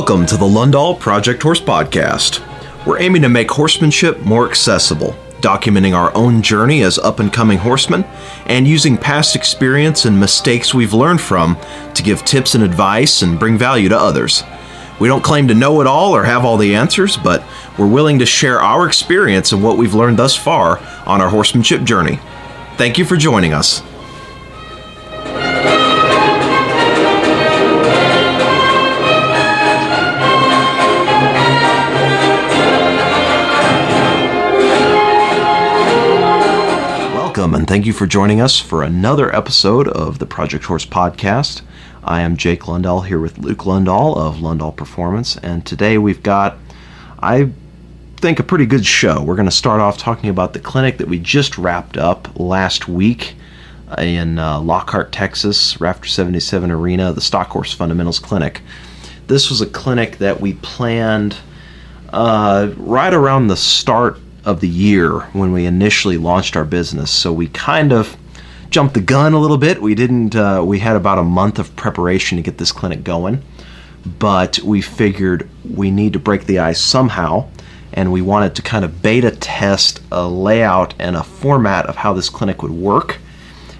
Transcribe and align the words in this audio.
Welcome 0.00 0.24
to 0.28 0.38
the 0.38 0.46
Lundahl 0.46 0.98
Project 0.98 1.42
Horse 1.42 1.60
Podcast. 1.60 2.40
We're 2.86 3.02
aiming 3.02 3.20
to 3.20 3.28
make 3.28 3.50
horsemanship 3.50 4.18
more 4.20 4.48
accessible, 4.48 5.14
documenting 5.42 5.94
our 5.94 6.10
own 6.16 6.40
journey 6.40 6.80
as 6.80 6.98
up 6.98 7.20
and 7.20 7.30
coming 7.30 7.58
horsemen, 7.58 8.04
and 8.46 8.66
using 8.66 8.96
past 8.96 9.36
experience 9.36 10.06
and 10.06 10.18
mistakes 10.18 10.72
we've 10.72 10.94
learned 10.94 11.20
from 11.20 11.58
to 11.92 12.02
give 12.02 12.24
tips 12.24 12.54
and 12.54 12.64
advice 12.64 13.20
and 13.20 13.38
bring 13.38 13.58
value 13.58 13.90
to 13.90 13.98
others. 13.98 14.42
We 14.98 15.06
don't 15.06 15.22
claim 15.22 15.48
to 15.48 15.54
know 15.54 15.82
it 15.82 15.86
all 15.86 16.16
or 16.16 16.24
have 16.24 16.46
all 16.46 16.56
the 16.56 16.74
answers, 16.74 17.18
but 17.18 17.44
we're 17.76 17.86
willing 17.86 18.20
to 18.20 18.26
share 18.26 18.58
our 18.58 18.86
experience 18.86 19.52
and 19.52 19.62
what 19.62 19.76
we've 19.76 19.92
learned 19.92 20.18
thus 20.18 20.34
far 20.34 20.78
on 21.04 21.20
our 21.20 21.28
horsemanship 21.28 21.82
journey. 21.82 22.18
Thank 22.78 22.96
you 22.96 23.04
for 23.04 23.18
joining 23.18 23.52
us. 23.52 23.82
Welcome 37.50 37.62
and 37.62 37.68
thank 37.68 37.84
you 37.84 37.92
for 37.92 38.06
joining 38.06 38.40
us 38.40 38.60
for 38.60 38.84
another 38.84 39.34
episode 39.34 39.88
of 39.88 40.20
the 40.20 40.24
Project 40.24 40.66
Horse 40.66 40.86
Podcast. 40.86 41.62
I 42.04 42.20
am 42.20 42.36
Jake 42.36 42.60
Lundahl 42.60 43.04
here 43.04 43.18
with 43.18 43.38
Luke 43.38 43.64
Lundahl 43.64 44.16
of 44.16 44.36
Lundahl 44.36 44.76
Performance, 44.76 45.36
and 45.36 45.66
today 45.66 45.98
we've 45.98 46.22
got, 46.22 46.58
I 47.18 47.50
think, 48.18 48.38
a 48.38 48.44
pretty 48.44 48.66
good 48.66 48.86
show. 48.86 49.20
We're 49.20 49.34
going 49.34 49.48
to 49.48 49.50
start 49.50 49.80
off 49.80 49.98
talking 49.98 50.30
about 50.30 50.52
the 50.52 50.60
clinic 50.60 50.98
that 50.98 51.08
we 51.08 51.18
just 51.18 51.58
wrapped 51.58 51.96
up 51.96 52.28
last 52.38 52.86
week 52.86 53.34
in 53.98 54.38
uh, 54.38 54.60
Lockhart, 54.60 55.10
Texas, 55.10 55.80
Rafter 55.80 56.06
77 56.08 56.70
Arena, 56.70 57.12
the 57.12 57.20
Stock 57.20 57.48
Horse 57.48 57.74
Fundamentals 57.74 58.20
Clinic. 58.20 58.60
This 59.26 59.50
was 59.50 59.60
a 59.60 59.66
clinic 59.66 60.18
that 60.18 60.40
we 60.40 60.52
planned 60.52 61.36
uh, 62.12 62.70
right 62.76 63.12
around 63.12 63.48
the 63.48 63.56
start 63.56 64.20
of 64.44 64.60
the 64.60 64.68
year 64.68 65.20
when 65.32 65.52
we 65.52 65.66
initially 65.66 66.16
launched 66.16 66.56
our 66.56 66.64
business. 66.64 67.10
So 67.10 67.32
we 67.32 67.48
kind 67.48 67.92
of 67.92 68.16
jumped 68.70 68.94
the 68.94 69.00
gun 69.00 69.32
a 69.32 69.38
little 69.38 69.58
bit. 69.58 69.82
We 69.82 69.94
didn't. 69.94 70.34
Uh, 70.34 70.62
we 70.64 70.78
had 70.78 70.96
about 70.96 71.18
a 71.18 71.24
month 71.24 71.58
of 71.58 71.74
preparation 71.76 72.36
to 72.36 72.42
get 72.42 72.58
this 72.58 72.72
clinic 72.72 73.04
going, 73.04 73.42
but 74.18 74.58
we 74.60 74.80
figured 74.80 75.48
we 75.64 75.90
need 75.90 76.12
to 76.14 76.18
break 76.18 76.46
the 76.46 76.60
ice 76.60 76.80
somehow, 76.80 77.48
and 77.92 78.12
we 78.12 78.22
wanted 78.22 78.54
to 78.56 78.62
kind 78.62 78.84
of 78.84 79.02
beta 79.02 79.30
test 79.32 80.00
a 80.12 80.26
layout 80.26 80.94
and 80.98 81.16
a 81.16 81.22
format 81.22 81.86
of 81.86 81.96
how 81.96 82.12
this 82.12 82.30
clinic 82.30 82.62
would 82.62 82.72
work. 82.72 83.18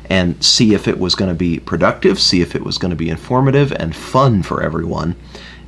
And 0.08 0.42
see 0.42 0.74
if 0.74 0.88
it 0.88 0.98
was 0.98 1.14
going 1.14 1.28
to 1.28 1.36
be 1.36 1.60
productive, 1.60 2.18
see 2.18 2.40
if 2.40 2.56
it 2.56 2.64
was 2.64 2.78
going 2.78 2.90
to 2.90 2.96
be 2.96 3.08
informative 3.08 3.70
and 3.70 3.94
fun 3.94 4.42
for 4.42 4.60
everyone 4.60 5.14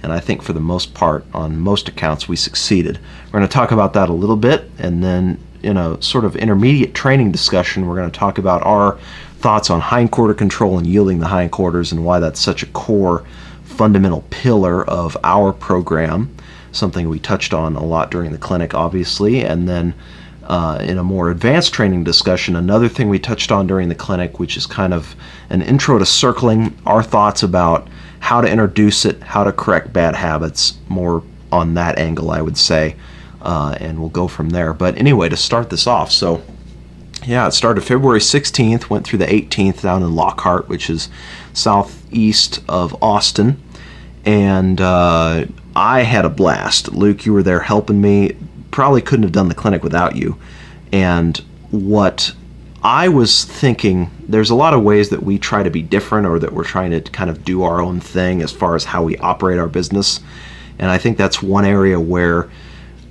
and 0.03 0.13
I 0.13 0.21
think 0.21 0.43
for 0.43 0.53
the 0.53 0.61
most 0.61 0.95
part, 0.95 1.25
on 1.33 1.59
most 1.59 1.89
accounts, 1.89 2.29
we 2.29 2.37
succeeded. 2.37 2.99
We're 3.27 3.39
going 3.39 3.49
to 3.49 3.53
talk 3.53 3.71
about 3.71 3.93
that 3.95 4.09
a 4.09 4.13
little 4.13 4.37
bit, 4.37 4.71
and 4.79 5.03
then 5.03 5.39
in 5.63 5.77
a 5.77 6.01
sort 6.03 6.25
of 6.25 6.35
intermediate 6.37 6.95
training 6.95 7.33
discussion, 7.33 7.87
we're 7.87 7.97
going 7.97 8.11
to 8.11 8.19
talk 8.19 8.39
about 8.39 8.65
our 8.65 8.99
thoughts 9.39 9.71
on 9.71 9.81
hindquarter 9.81 10.35
control 10.35 10.79
and 10.79 10.87
yielding 10.87 11.19
the 11.19 11.29
hindquarters 11.29 11.93
and 11.93 12.05
why 12.05 12.19
that's 12.19 12.41
such 12.41 12.63
a 12.63 12.67
core 12.67 13.25
fundamental 13.65 14.25
pillar 14.31 14.85
of 14.85 15.17
our 15.25 15.53
program, 15.53 16.35
something 16.73 17.09
we 17.09 17.19
touched 17.19 17.55
on 17.55 17.77
a 17.77 17.85
lot 17.85 18.11
during 18.11 18.33
the 18.33 18.39
clinic, 18.39 18.75
obviously, 18.75 19.45
and 19.45 19.69
then 19.69 19.95
uh, 20.45 20.79
in 20.81 20.99
a 20.99 21.05
more 21.05 21.31
advanced 21.31 21.73
training 21.73 22.05
discussion, 22.05 22.57
another 22.57 22.89
thing 22.89 23.09
we 23.09 23.19
touched 23.19 23.53
on 23.53 23.67
during 23.67 23.89
the 23.89 23.95
clinic, 23.95 24.39
which 24.39 24.57
is 24.57 24.67
kind 24.67 24.93
of 24.93 25.15
an 25.51 25.63
intro 25.63 25.99
to 25.99 26.07
circling 26.07 26.77
our 26.87 27.03
thoughts 27.03 27.43
about 27.43 27.89
how 28.23 28.41
to 28.41 28.49
introduce 28.49 29.05
it, 29.05 29.21
how 29.21 29.43
to 29.43 29.51
correct 29.51 29.93
bad 29.93 30.15
habits, 30.15 30.79
more 30.89 31.25
on 31.51 31.75
that 31.75 31.99
angle, 31.99 32.31
I 32.31 32.41
would 32.41 32.57
say, 32.57 32.95
uh, 33.43 33.77
and 33.81 33.99
we'll 33.99 34.11
go 34.11 34.29
from 34.29 34.51
there. 34.51 34.73
But 34.73 34.97
anyway, 34.97 35.29
to 35.29 35.37
start 35.37 35.71
this 35.71 35.89
off, 35.89 36.13
so 36.13 36.41
yeah, 37.27 37.49
it 37.49 37.51
started 37.51 37.81
February 37.81 38.21
16th, 38.21 38.89
went 38.89 39.05
through 39.05 39.19
the 39.19 39.27
18th 39.27 39.83
down 39.83 40.05
in 40.05 40.15
Lockhart, 40.15 40.69
which 40.69 40.89
is 40.89 41.09
southeast 41.53 42.63
of 42.69 42.97
Austin, 43.03 43.61
and 44.25 44.81
uh, 44.81 45.47
I 45.75 46.03
had 46.03 46.25
a 46.25 46.31
blast. 46.31 46.93
Luke, 46.93 47.27
you 47.27 47.33
were 47.33 47.43
there 47.43 47.61
helping 47.61 48.01
me. 48.01 48.37
Probably 48.71 49.03
couldn't 49.03 49.25
have 49.25 49.33
done 49.33 49.49
the 49.49 49.55
clinic 49.57 49.83
without 49.83 50.15
you. 50.15 50.39
And 50.93 51.37
what 51.73 52.35
I 52.83 53.09
was 53.09 53.45
thinking 53.45 54.11
there's 54.27 54.51
a 54.51 54.57
lot 54.57 54.75
of 54.75 54.83
ways 54.83 55.11
that 55.11 55.23
we 55.23 55.39
try 55.39 55.63
to 55.63 55.71
be 55.71 55.83
different 55.83 56.27
or 56.27 56.41
that 56.41 56.53
we're 56.53 56.65
trying 56.65 56.91
to 56.91 57.01
kind 57.01 57.31
of 57.31 57.45
do 57.45 57.63
our 57.63 57.81
own 57.81 58.01
thing 58.01 58.43
as 58.43 58.51
far 58.51 58.75
as 58.75 58.85
how 58.85 59.05
we 59.05 59.17
operate 59.19 59.59
our 59.59 59.69
business. 59.69 60.21
And 60.81 60.91
I 60.91 60.99
think 60.99 61.17
that's 61.17 61.41
one 61.41 61.65
area 61.65 62.01
where, 62.01 62.51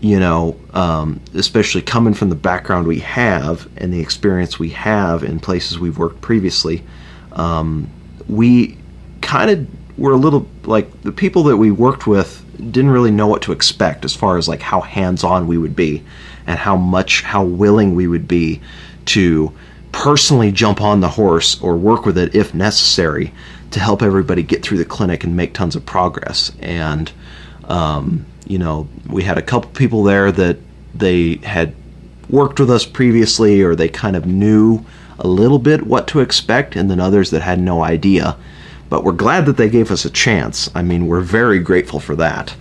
you 0.02 0.20
know, 0.20 0.58
um, 0.74 1.22
especially 1.36 1.82
coming 1.82 2.14
from 2.14 2.30
the 2.30 2.36
background 2.36 2.86
we 2.86 3.00
have 3.00 3.70
and 3.78 3.94
the 3.94 4.02
experience 4.02 4.60
we 4.60 4.70
have 4.72 5.24
in 5.24 5.40
places 5.40 5.80
we've 5.80 5.98
worked 5.98 6.20
previously, 6.20 6.84
um, 7.34 7.90
we 8.28 8.78
kind 9.22 9.52
of 9.52 9.98
were 9.98 10.12
a 10.12 10.18
little 10.18 10.48
like 10.64 11.02
the 11.04 11.12
people 11.14 11.44
that 11.44 11.56
we 11.58 11.72
worked 11.72 12.08
with 12.08 12.46
didn't 12.72 12.90
really 12.92 13.12
know 13.12 13.28
what 13.28 13.42
to 13.44 13.54
expect 13.54 14.04
as 14.04 14.14
far 14.14 14.38
as 14.38 14.50
like 14.50 14.62
how 14.62 14.82
hands 14.82 15.24
on 15.24 15.48
we 15.48 15.58
would 15.58 15.76
be 15.76 16.04
and 16.46 16.60
how 16.60 16.76
much, 16.76 17.22
how 17.22 17.44
willing 17.44 17.96
we 17.96 18.08
would 18.08 18.28
be 18.28 18.60
to 19.06 19.52
personally 19.92 20.52
jump 20.52 20.82
on 20.82 21.02
the 21.02 21.10
horse 21.10 21.62
or 21.62 21.76
work 21.76 22.06
with 22.06 22.18
it 22.18 22.34
if 22.36 22.54
necessary 22.54 23.34
to 23.72 23.80
help 23.80 24.02
everybody 24.02 24.44
get 24.44 24.64
through 24.64 24.78
the 24.78 24.86
clinic 24.86 25.24
and 25.24 25.36
make 25.36 25.54
tons 25.54 25.76
of 25.76 25.86
progress. 25.86 26.52
And, 26.60 27.12
um, 27.66 28.26
you 28.46 28.58
know, 28.58 28.88
we 29.10 29.24
had 29.24 29.38
a 29.38 29.42
couple 29.42 29.70
people 29.72 30.04
there 30.04 30.32
that 30.32 30.58
they 30.94 31.36
had 31.38 31.74
worked 32.30 32.60
with 32.60 32.70
us 32.70 32.86
previously 32.86 33.62
or 33.62 33.76
they 33.76 33.90
kind 33.90 34.16
of 34.16 34.26
knew 34.26 34.86
a 35.20 35.28
little 35.28 35.60
bit 35.60 35.86
what 35.86 36.08
to 36.08 36.20
expect, 36.20 36.76
and 36.76 36.90
then 36.90 37.00
others 37.00 37.30
that 37.30 37.42
had 37.42 37.60
no 37.60 37.84
idea. 37.84 38.36
But 38.90 39.04
we're 39.04 39.12
glad 39.14 39.46
that 39.46 39.58
they 39.58 39.70
gave 39.70 39.92
us 39.92 40.04
a 40.04 40.10
chance. 40.10 40.70
I 40.74 40.82
mean, 40.82 41.08
we're 41.08 41.22
very 41.22 41.60
grateful 41.60 42.00
for 42.00 42.16
that. 42.16 42.56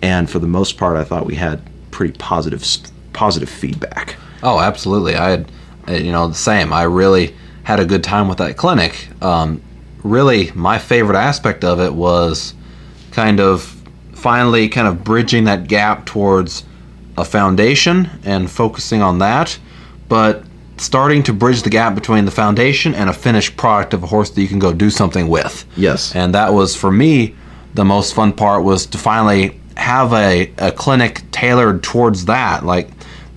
And 0.00 0.28
for 0.28 0.38
the 0.38 0.46
most 0.46 0.78
part, 0.78 0.96
I 0.96 1.04
thought 1.04 1.26
we 1.26 1.34
had 1.34 1.60
pretty 1.90 2.16
positive 2.18 2.64
positive 3.12 3.48
feedback. 3.48 4.16
Oh, 4.42 4.60
absolutely. 4.60 5.16
I 5.16 5.30
had 5.30 5.50
you 5.90 6.12
know, 6.12 6.28
the 6.28 6.34
same. 6.34 6.72
I 6.72 6.84
really 6.84 7.34
had 7.64 7.80
a 7.80 7.84
good 7.84 8.04
time 8.04 8.28
with 8.28 8.38
that 8.38 8.56
clinic. 8.56 9.08
Um, 9.22 9.62
really, 10.02 10.50
my 10.54 10.78
favorite 10.78 11.16
aspect 11.16 11.64
of 11.64 11.80
it 11.80 11.92
was 11.92 12.54
kind 13.10 13.40
of 13.40 13.74
finally 14.12 14.68
kind 14.68 14.88
of 14.88 15.04
bridging 15.04 15.44
that 15.44 15.68
gap 15.68 16.06
towards 16.06 16.64
a 17.16 17.24
foundation 17.24 18.08
and 18.24 18.50
focusing 18.50 19.02
on 19.02 19.18
that, 19.18 19.58
but 20.08 20.44
starting 20.76 21.22
to 21.24 21.32
bridge 21.32 21.62
the 21.62 21.70
gap 21.70 21.94
between 21.94 22.24
the 22.24 22.30
foundation 22.30 22.94
and 22.94 23.10
a 23.10 23.12
finished 23.12 23.56
product 23.56 23.94
of 23.94 24.02
a 24.02 24.06
horse 24.06 24.30
that 24.30 24.40
you 24.40 24.48
can 24.48 24.58
go 24.58 24.72
do 24.72 24.90
something 24.90 25.28
with. 25.28 25.64
Yes. 25.76 26.14
And 26.14 26.34
that 26.34 26.52
was 26.52 26.76
for 26.76 26.90
me 26.90 27.34
the 27.74 27.84
most 27.84 28.14
fun 28.14 28.32
part 28.32 28.64
was 28.64 28.86
to 28.86 28.98
finally 28.98 29.60
have 29.76 30.12
a, 30.12 30.52
a 30.58 30.72
clinic 30.72 31.22
tailored 31.30 31.82
towards 31.82 32.24
that. 32.26 32.64
Like 32.64 32.88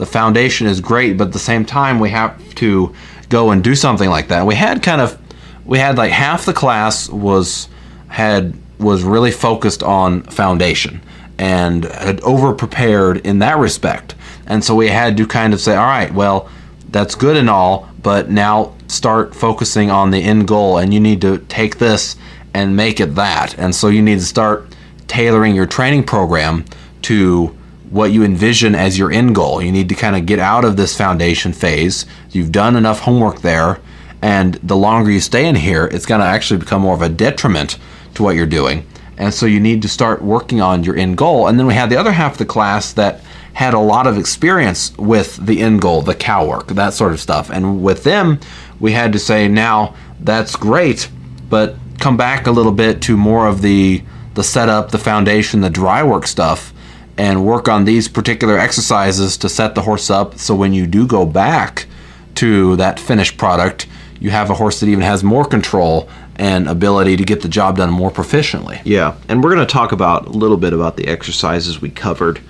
the 0.02 0.06
foundation 0.08 0.66
is 0.66 0.82
great, 0.82 1.16
but 1.16 1.28
at 1.28 1.34
the 1.34 1.38
same 1.38 1.64
time, 1.64 2.00
we 2.00 2.10
have 2.10 2.56
to 2.56 2.92
go 3.30 3.52
and 3.52 3.64
do 3.64 3.76
something 3.76 4.10
like 4.10 4.30
that. 4.30 4.48
We 4.48 4.56
had 4.56 4.82
kind 4.82 5.00
of, 5.00 5.16
we 5.64 5.78
had 5.78 5.96
like 5.96 6.12
half 6.12 6.44
the 6.44 6.54
class 6.54 7.08
was 7.08 7.70
had 8.08 8.56
was 8.80 9.04
really 9.04 9.30
focused 9.30 9.84
on 9.84 10.24
foundation 10.24 11.04
and 11.38 11.86
had 11.86 12.20
over 12.22 12.52
prepared 12.52 13.18
in 13.18 13.38
that 13.40 13.60
respect. 13.60 14.16
And 14.48 14.64
so 14.64 14.74
we 14.74 14.88
had 14.88 15.18
to 15.18 15.28
kind 15.28 15.54
of 15.54 15.62
say, 15.62 15.76
all 15.76 15.86
right, 15.86 16.12
well, 16.12 16.50
that's 16.90 17.14
good 17.14 17.38
and 17.38 17.48
all, 17.48 17.88
but 18.02 18.32
now 18.32 18.74
start 18.88 19.36
focusing 19.36 19.92
on 19.92 20.10
the 20.10 20.24
end 20.24 20.48
goal, 20.48 20.80
and 20.80 20.92
you 20.96 21.00
need 21.00 21.22
to 21.22 21.38
take 21.48 21.78
this 21.78 22.16
and 22.56 22.76
make 22.76 23.00
it 23.00 23.14
that. 23.14 23.56
And 23.60 23.76
so 23.76 23.88
you 23.88 24.02
need 24.02 24.18
to 24.18 24.26
start 24.26 24.76
tailoring 25.08 25.54
your 25.54 25.68
training 25.68 26.06
program 26.06 26.66
to 27.04 27.56
what 27.92 28.12
you 28.12 28.24
envision 28.24 28.74
as 28.74 28.98
your 28.98 29.12
end 29.12 29.36
goal. 29.36 29.62
You 29.62 29.72
need 29.72 29.90
to 29.90 29.96
kind 29.96 30.16
of 30.16 30.26
get 30.26 30.40
out 30.40 30.66
of 30.66 30.78
this 30.78 30.98
foundation 30.98 31.54
phase. 31.54 32.06
You've 32.32 32.52
done 32.52 32.76
enough 32.76 33.02
homework 33.02 33.42
there, 33.42 33.80
and 34.22 34.56
the 34.56 34.78
longer 34.78 35.12
you 35.12 35.20
stay 35.20 35.46
in 35.46 35.56
here, 35.56 35.88
it's 35.92 36.06
going 36.06 36.22
to 36.22 36.28
actually 36.28 36.62
become 36.62 36.82
more 36.82 36.96
of 36.96 37.02
a 37.02 37.10
detriment 37.10 37.78
to 38.16 38.24
what 38.24 38.36
you're 38.36 38.46
doing. 38.46 38.88
And 39.18 39.34
so 39.34 39.46
you 39.46 39.60
need 39.60 39.82
to 39.82 39.90
start 39.90 40.22
working 40.22 40.62
on 40.62 40.84
your 40.84 40.96
end 40.96 41.18
goal. 41.18 41.48
And 41.48 41.60
then 41.60 41.68
we 41.68 41.74
had 41.74 41.90
the 41.90 41.98
other 41.98 42.14
half 42.14 42.34
of 42.34 42.38
the 42.40 42.46
class 42.46 42.94
that 42.94 43.22
had 43.54 43.74
a 43.74 43.80
lot 43.80 44.08
of 44.08 44.18
experience 44.18 44.98
with 44.98 45.36
the 45.46 45.60
end 45.60 45.82
goal, 45.82 46.02
the 46.02 46.16
cow 46.16 46.48
work, 46.48 46.68
that 46.68 46.94
sort 46.94 47.12
of 47.12 47.20
stuff. 47.20 47.50
And 47.50 47.84
with 47.84 48.04
them, 48.04 48.40
we 48.80 48.94
had 48.94 49.12
to 49.14 49.20
say, 49.20 49.48
now 49.48 49.96
that's 50.22 50.56
great, 50.56 51.10
but 51.50 51.76
come 52.00 52.16
back 52.16 52.48
a 52.48 52.52
little 52.52 52.72
bit 52.72 53.02
to 53.04 53.18
more 53.18 53.48
of 53.48 53.62
the 53.62 54.02
the 54.34 54.44
setup, 54.44 54.92
the 54.92 54.98
foundation, 54.98 55.60
the 55.60 55.70
dry 55.70 56.02
work 56.02 56.26
stuff 56.26 56.74
and 57.22 57.46
work 57.46 57.70
on 57.70 57.86
these 57.86 58.08
particular 58.08 58.58
exercises 58.58 59.38
to 59.38 59.48
set 59.48 59.76
the 59.76 59.82
horse 59.84 60.10
up 60.10 60.40
so 60.40 60.56
when 60.56 60.74
you 60.74 60.88
do 60.88 61.06
go 61.06 61.24
back 61.24 61.86
to 62.34 62.76
that 62.78 63.00
finished 63.00 63.38
product, 63.38 63.86
you 64.20 64.32
have 64.32 64.50
a 64.50 64.56
horse 64.56 64.80
that 64.80 64.88
even 64.88 65.04
has 65.04 65.24
more 65.24 65.46
control 65.46 66.10
and 66.38 66.68
ability 66.68 67.16
to 67.16 67.24
get 67.24 67.44
the 67.44 67.48
job 67.48 67.78
done 67.78 67.92
more 67.92 68.10
proficiently. 68.10 68.82
Yeah, 68.86 69.16
and 69.30 69.44
we're 69.44 69.54
going 69.54 69.68
to 69.68 69.72
talk 69.72 69.92
about 69.92 70.26
a 70.26 70.32
little 70.32 70.58
bit 70.58 70.74
about 70.74 70.98
the 70.98 71.08
exercises 71.08 71.80
we 71.80 71.92
covered 71.92 72.42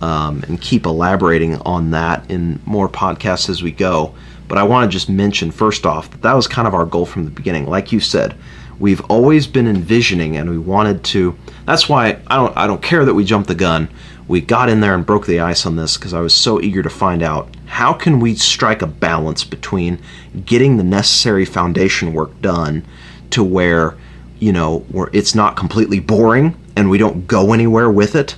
um, 0.00 0.44
and 0.46 0.60
keep 0.60 0.86
elaborating 0.86 1.56
on 1.62 1.90
that 1.90 2.30
in 2.30 2.60
more 2.66 2.88
podcasts 2.88 3.48
as 3.50 3.64
we 3.64 3.72
go. 3.72 4.14
But 4.46 4.58
I 4.58 4.62
want 4.62 4.88
to 4.88 4.96
just 4.96 5.08
mention 5.08 5.50
first 5.50 5.84
off 5.84 6.08
that 6.12 6.22
that 6.22 6.34
was 6.34 6.46
kind 6.46 6.68
of 6.68 6.74
our 6.74 6.86
goal 6.86 7.04
from 7.04 7.24
the 7.24 7.32
beginning. 7.32 7.66
Like 7.66 7.90
you 7.90 7.98
said, 7.98 8.36
we've 8.78 9.00
always 9.02 9.46
been 9.48 9.66
envisioning 9.66 10.36
and 10.36 10.48
we 10.50 10.58
wanted 10.58 11.04
to. 11.04 11.36
That's 11.66 11.88
why 11.88 12.18
I 12.26 12.36
don't 12.36 12.56
I 12.56 12.68
don't 12.68 12.82
care 12.82 13.04
that 13.04 13.14
we 13.14 13.24
jumped 13.24 13.48
the 13.48 13.54
gun. 13.54 13.88
We 14.30 14.40
got 14.40 14.68
in 14.68 14.78
there 14.78 14.94
and 14.94 15.04
broke 15.04 15.26
the 15.26 15.40
ice 15.40 15.66
on 15.66 15.74
this 15.74 15.96
because 15.96 16.14
I 16.14 16.20
was 16.20 16.32
so 16.32 16.60
eager 16.60 16.84
to 16.84 16.88
find 16.88 17.20
out 17.20 17.48
how 17.66 17.92
can 17.92 18.20
we 18.20 18.36
strike 18.36 18.80
a 18.80 18.86
balance 18.86 19.42
between 19.42 19.98
getting 20.44 20.76
the 20.76 20.84
necessary 20.84 21.44
foundation 21.44 22.12
work 22.12 22.40
done 22.40 22.86
to 23.30 23.42
where 23.42 23.96
you 24.38 24.52
know 24.52 24.84
where 24.92 25.10
it's 25.12 25.34
not 25.34 25.56
completely 25.56 25.98
boring 25.98 26.56
and 26.76 26.88
we 26.88 26.96
don't 26.96 27.26
go 27.26 27.52
anywhere 27.52 27.90
with 27.90 28.14
it. 28.14 28.36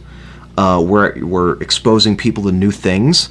Uh, 0.57 0.83
we're 0.83 1.23
we're 1.27 1.61
exposing 1.61 2.17
people 2.17 2.45
to 2.45 2.53
new 2.53 2.71
things, 2.71 3.29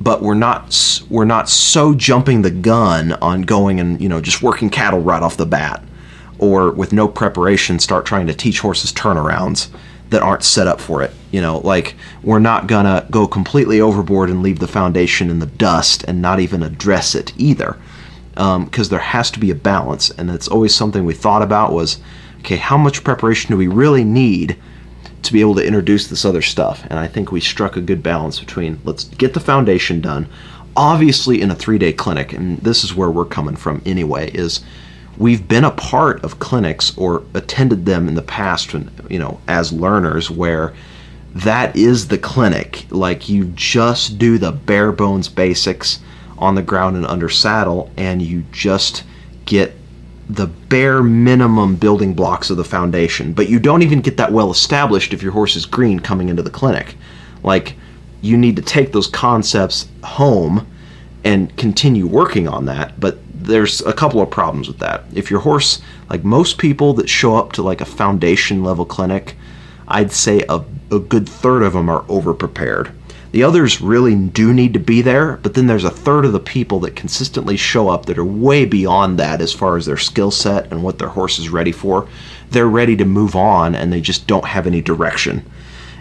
but 0.00 0.22
we're 0.22 0.34
not 0.34 1.02
we're 1.10 1.24
not 1.24 1.48
so 1.48 1.94
jumping 1.94 2.42
the 2.42 2.52
gun 2.52 3.14
on 3.14 3.42
going 3.42 3.80
and 3.80 4.00
you 4.00 4.08
know 4.08 4.20
just 4.20 4.40
working 4.40 4.70
cattle 4.70 5.00
right 5.00 5.24
off 5.24 5.36
the 5.36 5.46
bat, 5.46 5.82
or 6.38 6.70
with 6.70 6.92
no 6.92 7.08
preparation 7.08 7.80
start 7.80 8.06
trying 8.06 8.28
to 8.28 8.34
teach 8.34 8.60
horses 8.60 8.92
turnarounds 8.92 9.68
that 10.10 10.22
aren't 10.22 10.44
set 10.44 10.66
up 10.66 10.80
for 10.80 11.02
it. 11.02 11.12
You 11.30 11.40
know, 11.40 11.58
like 11.58 11.94
we're 12.22 12.38
not 12.38 12.66
gonna 12.66 13.06
go 13.10 13.26
completely 13.26 13.80
overboard 13.80 14.30
and 14.30 14.42
leave 14.42 14.58
the 14.58 14.68
foundation 14.68 15.30
in 15.30 15.38
the 15.38 15.46
dust 15.46 16.04
and 16.04 16.22
not 16.22 16.40
even 16.40 16.62
address 16.62 17.14
it 17.14 17.32
either 17.36 17.76
because 18.32 18.86
um, 18.86 18.90
there 18.90 19.00
has 19.00 19.30
to 19.32 19.40
be 19.40 19.50
a 19.50 19.54
balance. 19.54 20.10
And 20.10 20.30
it's 20.30 20.48
always 20.48 20.74
something 20.74 21.04
we 21.04 21.14
thought 21.14 21.42
about 21.42 21.72
was 21.72 21.98
okay 22.40 22.56
how 22.56 22.78
much 22.78 23.04
preparation 23.04 23.50
do 23.50 23.56
we 23.56 23.66
really 23.66 24.04
need 24.04 24.56
to 25.22 25.32
be 25.32 25.40
able 25.40 25.56
to 25.56 25.66
introduce 25.66 26.06
this 26.06 26.24
other 26.24 26.42
stuff? 26.42 26.84
And 26.88 26.98
i 26.98 27.06
think 27.06 27.32
we 27.32 27.40
struck 27.40 27.76
a 27.76 27.80
good 27.80 28.02
balance 28.02 28.38
between 28.38 28.80
let's 28.84 29.04
get 29.04 29.34
the 29.34 29.40
foundation 29.40 30.00
done. 30.00 30.28
Obviously 30.76 31.42
in 31.42 31.50
a 31.50 31.56
three 31.56 31.78
day 31.78 31.92
clinic 31.92 32.32
and 32.32 32.58
this 32.58 32.84
is 32.84 32.94
where 32.94 33.10
we're 33.10 33.24
coming 33.24 33.56
from 33.56 33.82
anyway 33.84 34.30
is 34.30 34.60
we've 35.18 35.46
been 35.46 35.64
a 35.64 35.70
part 35.70 36.22
of 36.24 36.38
clinics 36.38 36.96
or 36.96 37.22
attended 37.34 37.84
them 37.84 38.08
in 38.08 38.14
the 38.14 38.22
past 38.22 38.72
when, 38.72 38.90
you 39.10 39.18
know 39.18 39.40
as 39.48 39.72
learners 39.72 40.30
where 40.30 40.72
that 41.34 41.76
is 41.76 42.08
the 42.08 42.18
clinic 42.18 42.86
like 42.90 43.28
you 43.28 43.44
just 43.54 44.18
do 44.18 44.38
the 44.38 44.52
bare 44.52 44.92
bones 44.92 45.28
basics 45.28 46.00
on 46.38 46.54
the 46.54 46.62
ground 46.62 46.96
and 46.96 47.06
under 47.06 47.28
saddle, 47.28 47.90
and 47.96 48.22
you 48.22 48.44
just 48.52 49.04
get 49.44 49.74
the 50.30 50.46
bare 50.46 51.02
minimum 51.02 51.76
building 51.76 52.14
blocks 52.14 52.50
of 52.50 52.56
the 52.56 52.64
foundation. 52.64 53.32
But 53.32 53.48
you 53.48 53.58
don't 53.58 53.82
even 53.82 54.00
get 54.00 54.16
that 54.18 54.32
well 54.32 54.50
established 54.50 55.12
if 55.12 55.22
your 55.22 55.32
horse 55.32 55.56
is 55.56 55.66
green 55.66 56.00
coming 56.00 56.28
into 56.28 56.42
the 56.42 56.50
clinic. 56.50 56.96
Like, 57.42 57.74
you 58.20 58.36
need 58.36 58.56
to 58.56 58.62
take 58.62 58.92
those 58.92 59.06
concepts 59.06 59.88
home 60.02 60.66
and 61.24 61.54
continue 61.56 62.06
working 62.06 62.46
on 62.46 62.66
that. 62.66 62.98
But 63.00 63.18
there's 63.38 63.80
a 63.82 63.92
couple 63.92 64.20
of 64.20 64.30
problems 64.30 64.68
with 64.68 64.78
that. 64.78 65.04
If 65.14 65.30
your 65.30 65.40
horse, 65.40 65.80
like 66.10 66.24
most 66.24 66.58
people 66.58 66.94
that 66.94 67.08
show 67.08 67.36
up 67.36 67.52
to 67.52 67.62
like 67.62 67.80
a 67.80 67.86
foundation 67.86 68.62
level 68.64 68.84
clinic, 68.84 69.36
I'd 69.86 70.12
say 70.12 70.42
a, 70.48 70.62
a 70.90 70.98
good 70.98 71.28
third 71.28 71.62
of 71.62 71.72
them 71.72 71.88
are 71.88 72.04
over 72.08 72.34
prepared. 72.34 72.92
The 73.30 73.42
others 73.42 73.82
really 73.82 74.14
do 74.14 74.54
need 74.54 74.72
to 74.72 74.80
be 74.80 75.02
there, 75.02 75.36
but 75.42 75.52
then 75.54 75.66
there's 75.66 75.84
a 75.84 75.90
third 75.90 76.24
of 76.24 76.32
the 76.32 76.40
people 76.40 76.80
that 76.80 76.96
consistently 76.96 77.58
show 77.58 77.88
up 77.88 78.06
that 78.06 78.18
are 78.18 78.24
way 78.24 78.64
beyond 78.64 79.18
that 79.18 79.42
as 79.42 79.52
far 79.52 79.76
as 79.76 79.84
their 79.84 79.98
skill 79.98 80.30
set 80.30 80.70
and 80.72 80.82
what 80.82 80.98
their 80.98 81.08
horse 81.08 81.38
is 81.38 81.50
ready 81.50 81.72
for. 81.72 82.08
They're 82.50 82.68
ready 82.68 82.96
to 82.96 83.04
move 83.04 83.36
on 83.36 83.74
and 83.74 83.92
they 83.92 84.00
just 84.00 84.26
don't 84.26 84.46
have 84.46 84.66
any 84.66 84.80
direction. 84.80 85.44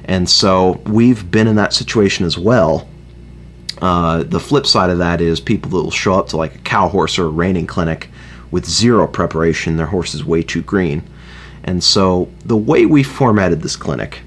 And 0.06 0.30
so 0.30 0.82
we've 0.86 1.30
been 1.30 1.48
in 1.48 1.58
that 1.58 1.74
situation 1.74 2.26
as 2.26 2.38
well. 2.38 2.88
Uh, 3.82 4.24
the 4.24 4.40
flip 4.40 4.66
side 4.66 4.90
of 4.90 4.98
that 4.98 5.22
is 5.22 5.40
people 5.40 5.70
that 5.72 5.78
will 5.78 5.92
show 5.92 6.16
up 6.16 6.28
to 6.30 6.38
like 6.38 6.56
a 6.56 6.60
cow 6.60 6.88
horse 6.88 7.20
or 7.20 7.26
a 7.26 7.30
reining 7.30 7.68
clinic 7.68 8.10
with 8.52 8.66
zero 8.66 9.08
preparation. 9.08 9.78
Their 9.78 9.88
horse 9.88 10.14
is 10.14 10.26
way 10.26 10.42
too 10.42 10.62
green. 10.62 11.08
And 11.64 11.84
so 11.84 12.32
the 12.46 12.58
way 12.58 12.86
we 12.86 13.04
formatted 13.04 13.62
this 13.62 13.76
clinic 13.76 14.22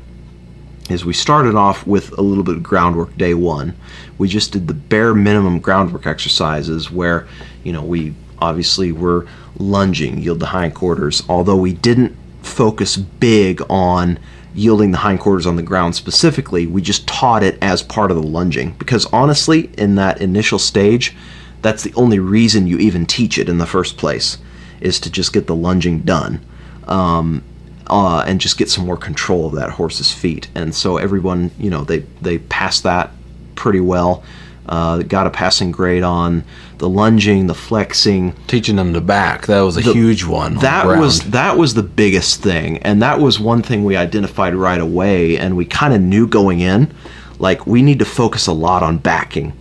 is 0.91 1.05
we 1.05 1.12
started 1.12 1.55
off 1.55 1.87
with 1.87 2.17
a 2.19 2.23
little 2.23 2.44
bit 2.44 2.56
of 2.56 2.62
groundwork 2.62 3.17
day 3.17 3.35
one. 3.35 3.75
We 4.19 4.29
just 4.29 4.52
did 4.52 4.69
the 4.69 4.75
bare 4.75 5.14
minimum 5.14 5.61
groundwork 5.61 6.06
exercises 6.06 6.91
where, 6.91 7.26
you 7.64 7.73
know, 7.73 7.82
we 7.82 8.14
obviously 8.41 8.93
were 8.93 9.26
lunging, 9.56 10.19
yield 10.19 10.41
the 10.41 10.46
hindquarters, 10.46 11.23
although 11.29 11.56
we 11.56 11.73
didn't 11.73 12.17
focus 12.43 12.96
big 12.96 13.62
on 13.69 14.19
yielding 14.55 14.91
the 14.91 14.99
hindquarters 14.99 15.47
on 15.47 15.56
the 15.56 15.62
ground 15.62 15.94
specifically. 15.94 16.67
We 16.67 16.82
just 16.82 17.06
taught 17.06 17.43
it 17.43 17.58
as 17.62 17.82
part 17.82 18.11
of 18.11 18.17
the 18.17 18.26
lunging 18.26 18.73
because 18.79 19.06
honestly, 19.06 19.70
in 19.79 19.94
that 19.97 20.20
initial 20.20 20.58
stage, 20.58 21.17
that's 21.62 21.82
the 21.82 21.94
only 21.94 22.19
reason 22.19 22.67
you 22.67 22.79
even 22.79 23.06
teach 23.06 23.38
it 23.38 23.49
in 23.49 23.58
the 23.58 23.67
first 23.67 23.97
place 23.97 24.38
is 24.81 24.99
to 25.00 25.11
just 25.11 25.32
get 25.32 25.47
the 25.47 25.55
lunging 25.55 26.00
done. 26.00 26.44
Um, 26.87 27.44
uh, 27.91 28.23
and 28.25 28.41
just 28.41 28.56
get 28.56 28.70
some 28.70 28.87
more 28.87 28.97
control 28.97 29.47
of 29.47 29.55
that 29.56 29.70
horse's 29.70 30.12
feet. 30.12 30.49
And 30.55 30.73
so 30.73 30.96
everyone, 30.96 31.50
you 31.58 31.70
know, 31.70 31.82
they 31.82 31.99
they 32.23 32.38
pass 32.38 32.81
that 32.82 33.11
pretty 33.56 33.81
well. 33.81 34.23
Uh, 34.70 35.02
got 35.02 35.26
a 35.26 35.31
passing 35.31 35.72
grade 35.72 36.05
on 36.05 36.44
the 36.78 36.88
lunging, 36.88 37.49
the 37.49 37.55
flexing, 37.55 38.32
teaching 38.46 38.76
them 38.76 38.94
to 38.94 39.00
back. 39.00 39.46
That 39.46 39.62
was 39.62 39.76
a 39.76 39.81
the, 39.81 39.93
huge 39.93 40.25
one. 40.25 40.55
That 40.55 40.87
was 40.87 41.31
that 41.31 41.58
was 41.58 41.75
the 41.75 41.82
biggest 41.82 42.40
thing, 42.40 42.78
and 42.78 43.02
that 43.02 43.19
was 43.19 43.40
one 43.40 43.62
thing 43.62 43.84
we 43.84 43.96
identified 43.96 44.55
right 44.55 44.81
away, 44.81 45.37
and 45.37 45.56
we 45.56 45.64
kind 45.64 45.93
of 45.93 46.00
knew 46.00 46.26
going 46.26 46.61
in, 46.61 46.94
like 47.40 47.67
we 47.67 47.82
need 47.82 47.99
to 47.99 48.05
focus 48.05 48.46
a 48.46 48.52
lot 48.52 48.84
on 48.84 48.99
backing. 48.99 49.52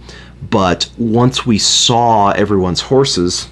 But 0.47 0.89
once 0.97 1.45
we 1.45 1.57
saw 1.57 2.29
everyone's 2.29 2.81
horses 2.81 3.49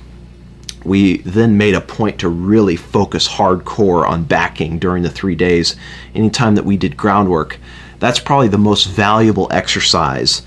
we 0.87 1.17
then 1.17 1.57
made 1.57 1.75
a 1.75 1.81
point 1.81 2.19
to 2.19 2.29
really 2.29 2.77
focus 2.77 3.27
hardcore 3.27 4.07
on 4.07 4.23
backing 4.23 4.79
during 4.79 5.03
the 5.03 5.09
three 5.09 5.35
days. 5.35 5.75
Anytime 6.15 6.55
that 6.55 6.65
we 6.65 6.77
did 6.77 6.95
groundwork, 6.95 7.59
that's 7.99 8.19
probably 8.19 8.47
the 8.47 8.57
most 8.57 8.85
valuable 8.85 9.49
exercise. 9.51 10.43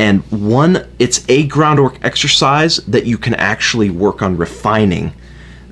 And 0.00 0.22
one, 0.30 0.88
it's 0.98 1.28
a 1.28 1.46
groundwork 1.46 2.02
exercise 2.02 2.78
that 2.86 3.04
you 3.04 3.18
can 3.18 3.34
actually 3.34 3.90
work 3.90 4.22
on 4.22 4.38
refining 4.38 5.12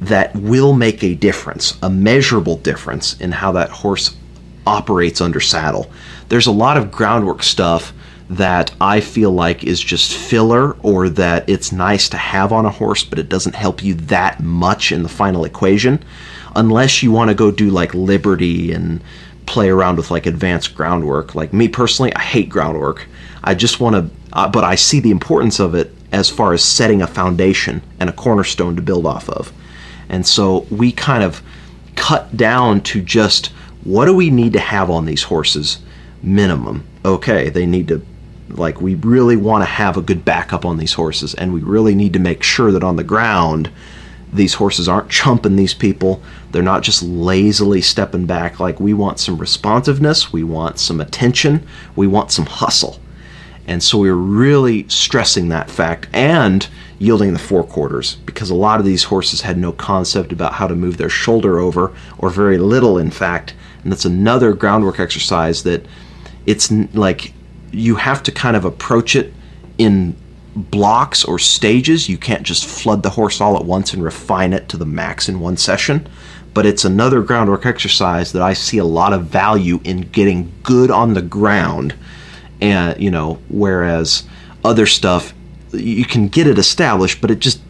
that 0.00 0.37
will 0.37 0.75
make 0.75 1.02
a 1.02 1.14
difference, 1.14 1.78
a 1.82 1.88
measurable 1.88 2.58
difference 2.58 3.18
in 3.23 3.32
how 3.32 3.52
that 3.52 3.70
horse 3.70 4.14
operates 4.66 5.23
under 5.23 5.40
saddle. 5.40 5.90
There's 6.28 6.47
a 6.47 6.52
lot 6.52 6.76
of 6.76 6.92
groundwork 6.92 7.42
stuff 7.42 7.94
that 8.28 8.70
I 8.82 9.00
feel 9.00 9.30
like 9.30 9.64
is 9.64 9.80
just 9.80 10.14
filler 10.14 10.73
or 10.82 11.08
that 11.08 11.49
it's 11.49 11.73
nice 11.73 12.11
to 12.11 12.18
have 12.18 12.52
on 12.52 12.66
a 12.66 12.70
horse, 12.70 13.02
but 13.02 13.18
it 13.18 13.30
doesn't 13.30 13.54
help 13.54 13.82
you 13.82 13.94
that 13.94 14.40
much 14.40 14.92
in 14.92 15.04
the 15.04 15.08
final 15.08 15.47
equation, 15.47 16.04
unless 16.54 17.02
you 17.02 17.11
want 17.12 17.30
to 17.30 17.35
go 17.35 17.50
do 17.50 17.70
like 17.70 17.94
Liberty 17.94 18.73
and 18.73 19.02
play 19.47 19.70
around 19.70 19.97
with 19.97 20.11
like 20.11 20.26
advanced 20.26 20.75
groundwork. 20.75 21.35
Like 21.35 21.54
me 21.54 21.66
personally, 21.66 22.14
I 22.14 22.20
hate 22.20 22.50
groundwork. 22.50 23.08
I 23.42 23.54
just 23.54 23.80
want 23.80 23.97
to, 23.97 24.17
uh, 24.32 24.49
but 24.49 24.64
I 24.64 24.75
see 24.75 25.00
the 25.00 25.11
importance 25.11 25.58
of 25.58 25.75
it 25.75 25.92
as 26.12 26.30
far 26.30 26.52
as 26.52 26.64
setting 26.64 27.02
a 27.02 27.06
foundation 27.06 27.82
and 28.00 28.08
a 28.08 28.12
cornerstone 28.12 28.76
to 28.76 28.82
build 28.82 29.06
off 29.06 29.28
of. 29.28 29.52
And 30.08 30.26
so 30.26 30.66
we 30.70 30.92
kind 30.92 31.23
of 31.23 31.42
cut 31.97 32.37
down 32.37 32.80
to 32.80 33.02
just 33.02 33.49
what 33.85 34.06
do 34.06 34.14
we 34.14 34.30
need 34.30 34.52
to 34.54 34.61
have 34.61 34.90
on 34.90 35.04
these 35.04 35.25
horses 35.25 35.78
minimum 36.23 36.87
okay 37.04 37.49
they 37.49 37.66
need 37.66 37.88
to 37.88 38.00
like 38.50 38.80
we 38.80 38.94
really 38.97 39.37
want 39.37 39.62
to 39.62 39.66
have 39.66 39.97
a 39.97 40.02
good 40.02 40.25
backup 40.25 40.64
on 40.64 40.78
these 40.78 40.94
horses, 40.94 41.35
and 41.35 41.52
we 41.52 41.61
really 41.61 41.94
need 41.94 42.12
to 42.14 42.18
make 42.18 42.42
sure 42.42 42.73
that 42.73 42.85
on 42.85 42.97
the 42.97 43.04
ground 43.04 43.70
these 44.30 44.54
horses 44.54 44.88
aren't 44.88 45.08
chumping 45.08 45.56
these 45.56 45.73
people. 45.73 46.23
They're 46.52 46.62
not 46.62 46.82
just 46.82 47.02
lazily 47.02 47.80
stepping 47.80 48.26
back. 48.26 48.61
Like 48.61 48.78
we 48.78 48.92
want 48.92 49.18
some 49.18 49.38
responsiveness, 49.38 50.32
we 50.32 50.44
want 50.44 50.78
some 50.78 51.00
attention, 51.00 51.66
we 51.97 52.06
want 52.06 52.30
some 52.30 52.44
hustle. 52.44 52.99
And 53.68 53.82
so 53.82 53.98
we 53.98 54.08
are 54.08 54.16
really 54.16 54.88
stressing 54.88 55.50
that 55.50 55.70
fact 55.70 56.08
and 56.12 56.66
yielding 56.98 57.34
the 57.34 57.38
forequarters 57.38 58.16
because 58.26 58.50
a 58.50 58.54
lot 58.54 58.80
of 58.80 58.87
these 58.87 59.04
horses 59.04 59.42
had 59.42 59.58
no 59.58 59.72
concept 59.72 60.32
about 60.32 60.54
how 60.54 60.66
to 60.66 60.75
move 60.75 60.96
their 60.96 61.10
shoulder 61.10 61.60
over, 61.60 61.94
or 62.16 62.30
very 62.30 62.58
little, 62.58 62.98
in 62.98 63.10
fact. 63.10 63.54
And 63.82 63.92
that's 63.92 64.06
another 64.06 64.54
groundwork 64.54 64.98
exercise 64.98 65.62
that 65.62 65.87
it's 66.46 66.72
like 66.94 67.34
you 67.70 67.96
have 67.96 68.22
to 68.25 68.32
kind 68.32 68.56
of 68.56 68.64
approach 68.64 69.14
it 69.14 69.32
in 69.76 70.16
blocks 70.56 71.25
or 71.25 71.38
stages. 71.38 72.08
You 72.08 72.18
can't 72.18 72.42
just 72.42 72.66
flood 72.66 73.02
the 73.02 73.10
horse 73.10 73.40
all 73.40 73.56
at 73.56 73.66
once 73.66 73.92
and 73.92 74.02
refine 74.02 74.52
it 74.52 74.68
to 74.70 74.76
the 74.76 74.87
max 74.87 75.28
in 75.28 75.40
one 75.40 75.58
session. 75.58 76.08
But 76.54 76.64
it's 76.64 76.87
another 76.87 77.22
groundwork 77.22 77.66
exercise 77.66 78.32
that 78.32 78.42
I 78.42 78.54
see 78.54 78.78
a 78.78 78.84
lot 78.84 79.12
of 79.12 79.26
value 79.26 79.80
in 79.84 80.00
getting 80.00 80.52
good 80.62 80.90
on 80.90 81.12
the 81.12 81.22
ground. 81.22 81.94
And, 82.61 83.00
you 83.00 83.11
know, 83.11 83.38
whereas 83.49 84.25
other 84.65 84.87
stuff, 84.87 85.33
you 85.73 86.05
can 86.05 86.29
get 86.29 86.47
it 86.47 86.59
established, 86.59 87.21
but 87.21 87.31
it 87.31 87.38
just 87.38 87.61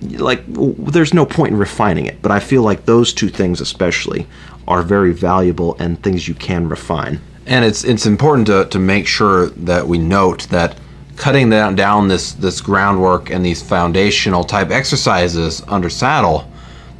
like 0.00 0.42
there's 0.46 1.14
no 1.14 1.26
point 1.26 1.52
in 1.52 1.58
refining 1.58 2.06
it. 2.06 2.20
But 2.22 2.30
I 2.30 2.40
feel 2.40 2.62
like 2.62 2.84
those 2.84 3.12
two 3.12 3.28
things 3.28 3.60
especially 3.60 4.26
are 4.66 4.82
very 4.82 5.12
valuable 5.12 5.76
and 5.78 6.02
things 6.02 6.28
you 6.28 6.34
can 6.34 6.68
refine. 6.68 7.20
And 7.46 7.64
it's 7.64 7.84
it's 7.84 8.06
important 8.06 8.46
to, 8.48 8.66
to 8.66 8.78
make 8.78 9.06
sure 9.06 9.46
that 9.50 9.86
we 9.86 9.98
note 9.98 10.48
that 10.50 10.76
cutting 11.16 11.50
down, 11.50 12.08
this 12.08 12.32
this 12.32 12.60
groundwork 12.60 13.30
and 13.30 13.44
these 13.44 13.62
foundational 13.62 14.44
type 14.44 14.70
exercises 14.70 15.62
under 15.66 15.90
saddle, 15.90 16.50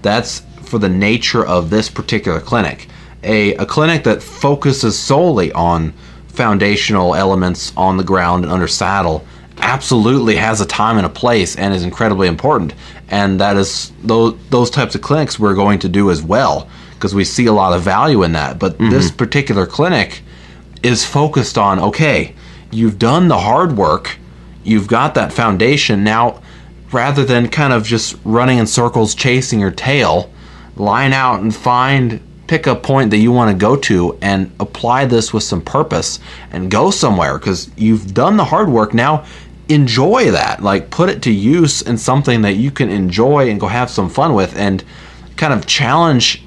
that's 0.03 0.43
for 0.63 0.79
the 0.79 0.89
nature 0.89 1.47
of 1.47 1.71
this 1.71 1.89
particular 1.89 2.41
clinic. 2.41 2.89
A, 3.23 3.55
a 3.57 3.67
clinic 3.67 4.05
that 4.05 4.23
focuses 4.23 4.99
solely 4.99 5.53
on 5.53 5.93
foundational 6.39 7.17
elements 7.17 7.73
on 7.77 7.97
the 7.97 8.05
ground 8.05 8.45
and 8.45 8.53
under 8.53 8.69
saddle 8.69 9.27
absolutely 9.61 10.37
has 10.37 10.61
a 10.61 10.67
time 10.67 10.97
and 10.97 11.05
a 11.05 11.09
place 11.09 11.57
and 11.57 11.75
is 11.75 11.83
incredibly 11.83 12.29
important. 12.29 12.73
And 13.09 13.41
that 13.41 13.57
is 13.57 13.91
those 14.05 14.39
those 14.51 14.71
types 14.71 14.95
of 14.95 15.03
clinics 15.03 15.37
we're 15.37 15.57
going 15.57 15.81
to 15.81 15.89
do 15.89 16.13
as 16.13 16.23
well 16.23 16.69
because 16.95 17.13
we 17.13 17.25
see 17.25 17.47
a 17.47 17.53
lot 17.53 17.73
of 17.73 17.83
value 17.83 18.23
in 18.23 18.33
that. 18.33 18.61
But 18.61 18.75
mm-hmm. 18.75 18.91
this 18.91 19.11
particular 19.11 19.67
clinic 19.67 20.23
is 20.85 21.05
focused 21.05 21.59
on 21.59 21.81
okay, 21.81 22.37
you've 22.71 23.01
done 23.01 23.27
the 23.27 23.39
hard 23.39 23.77
work, 23.77 24.17
you've 24.63 24.87
got 24.87 25.15
that 25.15 25.33
foundation 25.33 26.05
now. 26.05 26.41
Rather 26.91 27.23
than 27.23 27.49
kind 27.49 27.75
of 27.75 27.85
just 27.85 28.17
running 28.25 28.57
in 28.57 28.67
circles 28.67 29.15
chasing 29.15 29.61
your 29.61 29.71
tail, 29.71 30.31
line 30.77 31.13
out 31.13 31.41
and 31.41 31.55
find 31.55 32.19
pick 32.49 32.67
a 32.67 32.75
point 32.75 33.11
that 33.11 33.19
you 33.19 33.31
want 33.31 33.51
to 33.51 33.57
go 33.57 33.77
to 33.77 34.19
and 34.21 34.51
apply 34.59 35.05
this 35.05 35.33
with 35.33 35.45
some 35.45 35.61
purpose 35.61 36.19
and 36.51 36.71
go 36.71 36.91
somewhere 36.91 37.39
because 37.39 37.71
you've 37.77 38.13
done 38.13 38.37
the 38.37 38.45
hard 38.45 38.69
work. 38.69 38.93
Now 38.95 39.25
enjoy 39.69 40.31
that. 40.33 40.63
Like 40.63 40.91
put 40.91 41.11
it 41.11 41.23
to 41.23 41.31
use 41.31 41.83
in 41.83 41.99
something 41.99 42.43
that 42.43 42.55
you 42.55 42.71
can 42.71 42.89
enjoy 42.91 43.51
and 43.51 43.61
go 43.61 43.69
have 43.69 43.91
some 43.91 44.09
fun 44.09 44.35
with 44.35 44.57
and 44.57 44.83
kind 45.37 45.53
of 45.53 45.67
challenge 45.67 46.43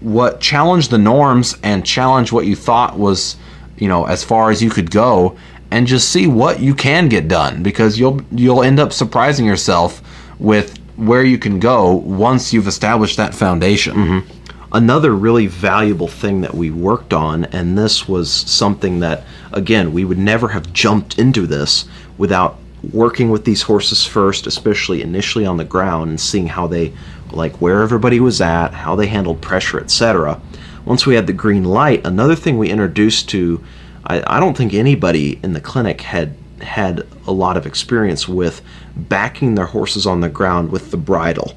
what 0.00 0.40
challenge 0.40 0.88
the 0.88 0.98
norms 0.98 1.56
and 1.62 1.86
challenge 1.86 2.32
what 2.32 2.44
you 2.44 2.56
thought 2.56 2.98
was 2.98 3.36
you 3.78 3.86
know 3.86 4.04
as 4.04 4.24
far 4.24 4.50
as 4.50 4.60
you 4.60 4.68
could 4.68 4.90
go 4.90 5.36
and 5.70 5.86
just 5.86 6.10
see 6.10 6.26
what 6.26 6.60
you 6.60 6.74
can 6.74 7.08
get 7.08 7.28
done 7.28 7.62
because 7.62 7.98
you'll 7.98 8.20
you'll 8.32 8.64
end 8.64 8.80
up 8.80 8.92
surprising 8.92 9.46
yourself 9.46 10.02
with 10.40 10.76
where 10.96 11.24
you 11.24 11.38
can 11.38 11.60
go 11.60 11.92
once 11.94 12.52
you've 12.52 12.66
established 12.66 13.16
that 13.16 13.32
foundation 13.32 13.94
mm-hmm. 13.94 14.41
Another 14.72 15.14
really 15.14 15.46
valuable 15.46 16.08
thing 16.08 16.40
that 16.40 16.54
we 16.54 16.70
worked 16.70 17.12
on, 17.12 17.44
and 17.46 17.76
this 17.76 18.08
was 18.08 18.30
something 18.30 19.00
that, 19.00 19.24
again, 19.52 19.92
we 19.92 20.04
would 20.04 20.18
never 20.18 20.48
have 20.48 20.72
jumped 20.72 21.18
into 21.18 21.46
this 21.46 21.84
without 22.18 22.58
working 22.92 23.30
with 23.30 23.44
these 23.44 23.62
horses 23.62 24.04
first, 24.04 24.46
especially 24.46 25.02
initially 25.02 25.46
on 25.46 25.56
the 25.56 25.64
ground, 25.64 26.10
and 26.10 26.20
seeing 26.20 26.48
how 26.48 26.66
they, 26.66 26.92
like 27.30 27.60
where 27.60 27.82
everybody 27.82 28.18
was 28.18 28.40
at, 28.40 28.72
how 28.72 28.96
they 28.96 29.06
handled 29.06 29.40
pressure, 29.40 29.78
etc. 29.78 30.40
Once 30.84 31.06
we 31.06 31.14
had 31.14 31.26
the 31.26 31.32
green 31.32 31.64
light, 31.64 32.04
another 32.04 32.34
thing 32.34 32.58
we 32.58 32.70
introduced 32.70 33.28
to, 33.28 33.62
I, 34.04 34.36
I 34.36 34.40
don't 34.40 34.56
think 34.56 34.74
anybody 34.74 35.38
in 35.42 35.52
the 35.52 35.60
clinic 35.60 36.00
had 36.00 36.34
had 36.60 37.06
a 37.26 37.32
lot 37.32 37.56
of 37.56 37.66
experience 37.66 38.28
with 38.28 38.62
backing 38.96 39.54
their 39.54 39.66
horses 39.66 40.06
on 40.06 40.20
the 40.20 40.28
ground 40.28 40.70
with 40.70 40.90
the 40.90 40.96
bridle. 40.96 41.54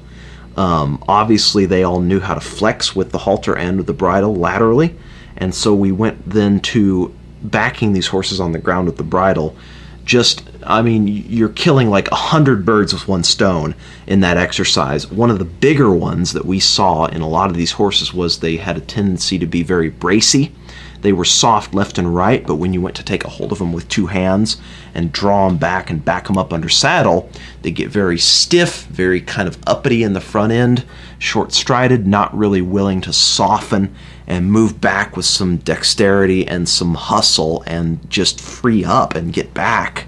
Um, 0.56 1.02
obviously, 1.06 1.66
they 1.66 1.82
all 1.82 2.00
knew 2.00 2.20
how 2.20 2.34
to 2.34 2.40
flex 2.40 2.96
with 2.96 3.12
the 3.12 3.18
halter 3.18 3.56
end 3.56 3.78
of 3.78 3.86
the 3.86 3.92
bridle 3.92 4.34
laterally, 4.34 4.94
and 5.36 5.54
so 5.54 5.74
we 5.74 5.92
went 5.92 6.28
then 6.28 6.60
to 6.60 7.14
backing 7.42 7.92
these 7.92 8.06
horses 8.08 8.40
on 8.40 8.52
the 8.52 8.58
ground 8.58 8.86
with 8.86 8.96
the 8.96 9.04
bridle. 9.04 9.54
Just, 10.04 10.48
I 10.62 10.82
mean, 10.82 11.08
you're 11.08 11.48
killing 11.48 11.90
like 11.90 12.10
a 12.10 12.14
hundred 12.14 12.64
birds 12.64 12.92
with 12.92 13.08
one 13.08 13.24
stone 13.24 13.74
in 14.06 14.20
that 14.20 14.36
exercise. 14.36 15.10
One 15.10 15.30
of 15.30 15.38
the 15.38 15.44
bigger 15.44 15.92
ones 15.92 16.32
that 16.32 16.46
we 16.46 16.60
saw 16.60 17.06
in 17.06 17.22
a 17.22 17.28
lot 17.28 17.50
of 17.50 17.56
these 17.56 17.72
horses 17.72 18.14
was 18.14 18.38
they 18.38 18.56
had 18.56 18.76
a 18.76 18.80
tendency 18.80 19.38
to 19.38 19.46
be 19.46 19.62
very 19.62 19.90
bracy. 19.90 20.52
They 21.02 21.12
were 21.12 21.24
soft 21.24 21.74
left 21.74 21.98
and 21.98 22.14
right, 22.14 22.46
but 22.46 22.54
when 22.54 22.72
you 22.72 22.80
went 22.80 22.96
to 22.96 23.04
take 23.04 23.24
a 23.24 23.28
hold 23.28 23.52
of 23.52 23.58
them 23.58 23.72
with 23.72 23.88
two 23.88 24.06
hands 24.06 24.56
and 24.96 25.12
draw 25.12 25.46
them 25.46 25.58
back 25.58 25.90
and 25.90 26.02
back 26.02 26.26
them 26.26 26.38
up 26.38 26.54
under 26.54 26.70
saddle, 26.70 27.28
they 27.60 27.70
get 27.70 27.90
very 27.90 28.18
stiff, 28.18 28.84
very 28.86 29.20
kind 29.20 29.46
of 29.46 29.58
uppity 29.66 30.02
in 30.02 30.14
the 30.14 30.20
front 30.20 30.52
end, 30.52 30.84
short 31.18 31.52
strided, 31.52 32.06
not 32.06 32.36
really 32.36 32.62
willing 32.62 33.02
to 33.02 33.12
soften 33.12 33.94
and 34.26 34.50
move 34.50 34.80
back 34.80 35.14
with 35.14 35.26
some 35.26 35.58
dexterity 35.58 36.48
and 36.48 36.66
some 36.66 36.94
hustle 36.94 37.62
and 37.66 38.10
just 38.10 38.40
free 38.40 38.84
up 38.84 39.14
and 39.14 39.34
get 39.34 39.52
back. 39.52 40.06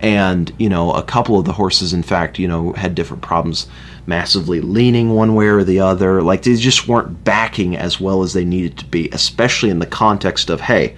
And, 0.00 0.50
you 0.58 0.70
know, 0.70 0.92
a 0.94 1.02
couple 1.02 1.38
of 1.38 1.44
the 1.44 1.52
horses, 1.52 1.92
in 1.92 2.02
fact, 2.02 2.38
you 2.38 2.48
know, 2.48 2.72
had 2.72 2.94
different 2.94 3.22
problems 3.22 3.68
massively 4.06 4.62
leaning 4.62 5.10
one 5.10 5.34
way 5.34 5.46
or 5.46 5.62
the 5.62 5.78
other. 5.78 6.22
Like 6.22 6.42
they 6.42 6.56
just 6.56 6.88
weren't 6.88 7.22
backing 7.22 7.76
as 7.76 8.00
well 8.00 8.22
as 8.22 8.32
they 8.32 8.46
needed 8.46 8.78
to 8.78 8.86
be, 8.86 9.10
especially 9.12 9.68
in 9.68 9.78
the 9.78 9.86
context 9.86 10.48
of, 10.48 10.62
hey, 10.62 10.96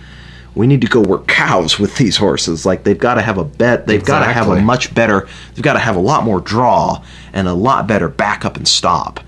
we 0.55 0.67
need 0.67 0.81
to 0.83 0.87
go 0.87 1.01
work 1.01 1.27
cows 1.27 1.79
with 1.79 1.97
these 1.97 2.17
horses. 2.17 2.65
Like 2.65 2.85
they've 2.85 2.99
got 2.99 3.15
to 3.15 3.23
have 3.23 3.39
a 3.39 3.45
bet. 3.45 3.87
They've 3.87 4.05
got 4.05 4.25
to 4.25 4.33
have 4.33 4.49
a 4.49 4.61
much 4.61 4.95
better. 4.95 5.29
They've 5.55 5.65
got 5.65 5.73
to 5.75 5.81
have 5.81 5.97
a 5.97 6.01
lot 6.01 6.25
more 6.25 6.41
draw 6.41 7.03
and 7.33 7.49
a 7.49 7.55
lot 7.55 7.87
better 7.87 8.09
backup 8.09 8.57
and 8.57 8.67
stop. 8.67 9.21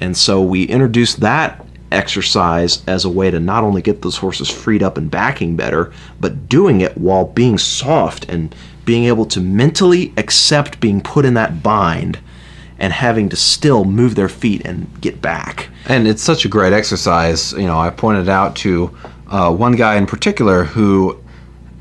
And 0.00 0.16
so 0.16 0.42
we 0.42 0.64
introduced 0.64 1.20
that 1.20 1.64
exercise 1.92 2.82
as 2.88 3.04
a 3.04 3.08
way 3.08 3.30
to 3.30 3.38
not 3.38 3.62
only 3.62 3.80
get 3.80 4.02
those 4.02 4.16
horses 4.16 4.50
freed 4.50 4.82
up 4.82 4.98
and 4.98 5.10
backing 5.10 5.54
better, 5.56 5.92
but 6.20 6.48
doing 6.48 6.80
it 6.80 6.98
while 6.98 7.24
being 7.24 7.56
soft 7.56 8.28
and 8.28 8.52
being 8.84 9.04
able 9.04 9.24
to 9.26 9.40
mentally 9.40 10.12
accept 10.16 10.80
being 10.80 11.00
put 11.00 11.24
in 11.24 11.34
that 11.34 11.62
bind 11.62 12.18
and 12.78 12.92
having 12.92 13.28
to 13.28 13.36
still 13.36 13.84
move 13.84 14.16
their 14.16 14.28
feet 14.28 14.60
and 14.64 15.00
get 15.00 15.22
back. 15.22 15.68
and 15.86 16.08
it's 16.08 16.22
such 16.22 16.44
a 16.44 16.48
great 16.48 16.72
exercise. 16.72 17.52
You 17.52 17.66
know, 17.66 17.78
I 17.78 17.90
pointed 17.90 18.28
out 18.28 18.56
to 18.56 18.94
uh, 19.34 19.52
one 19.52 19.72
guy 19.72 19.96
in 19.96 20.06
particular 20.06 20.62
who 20.62 21.20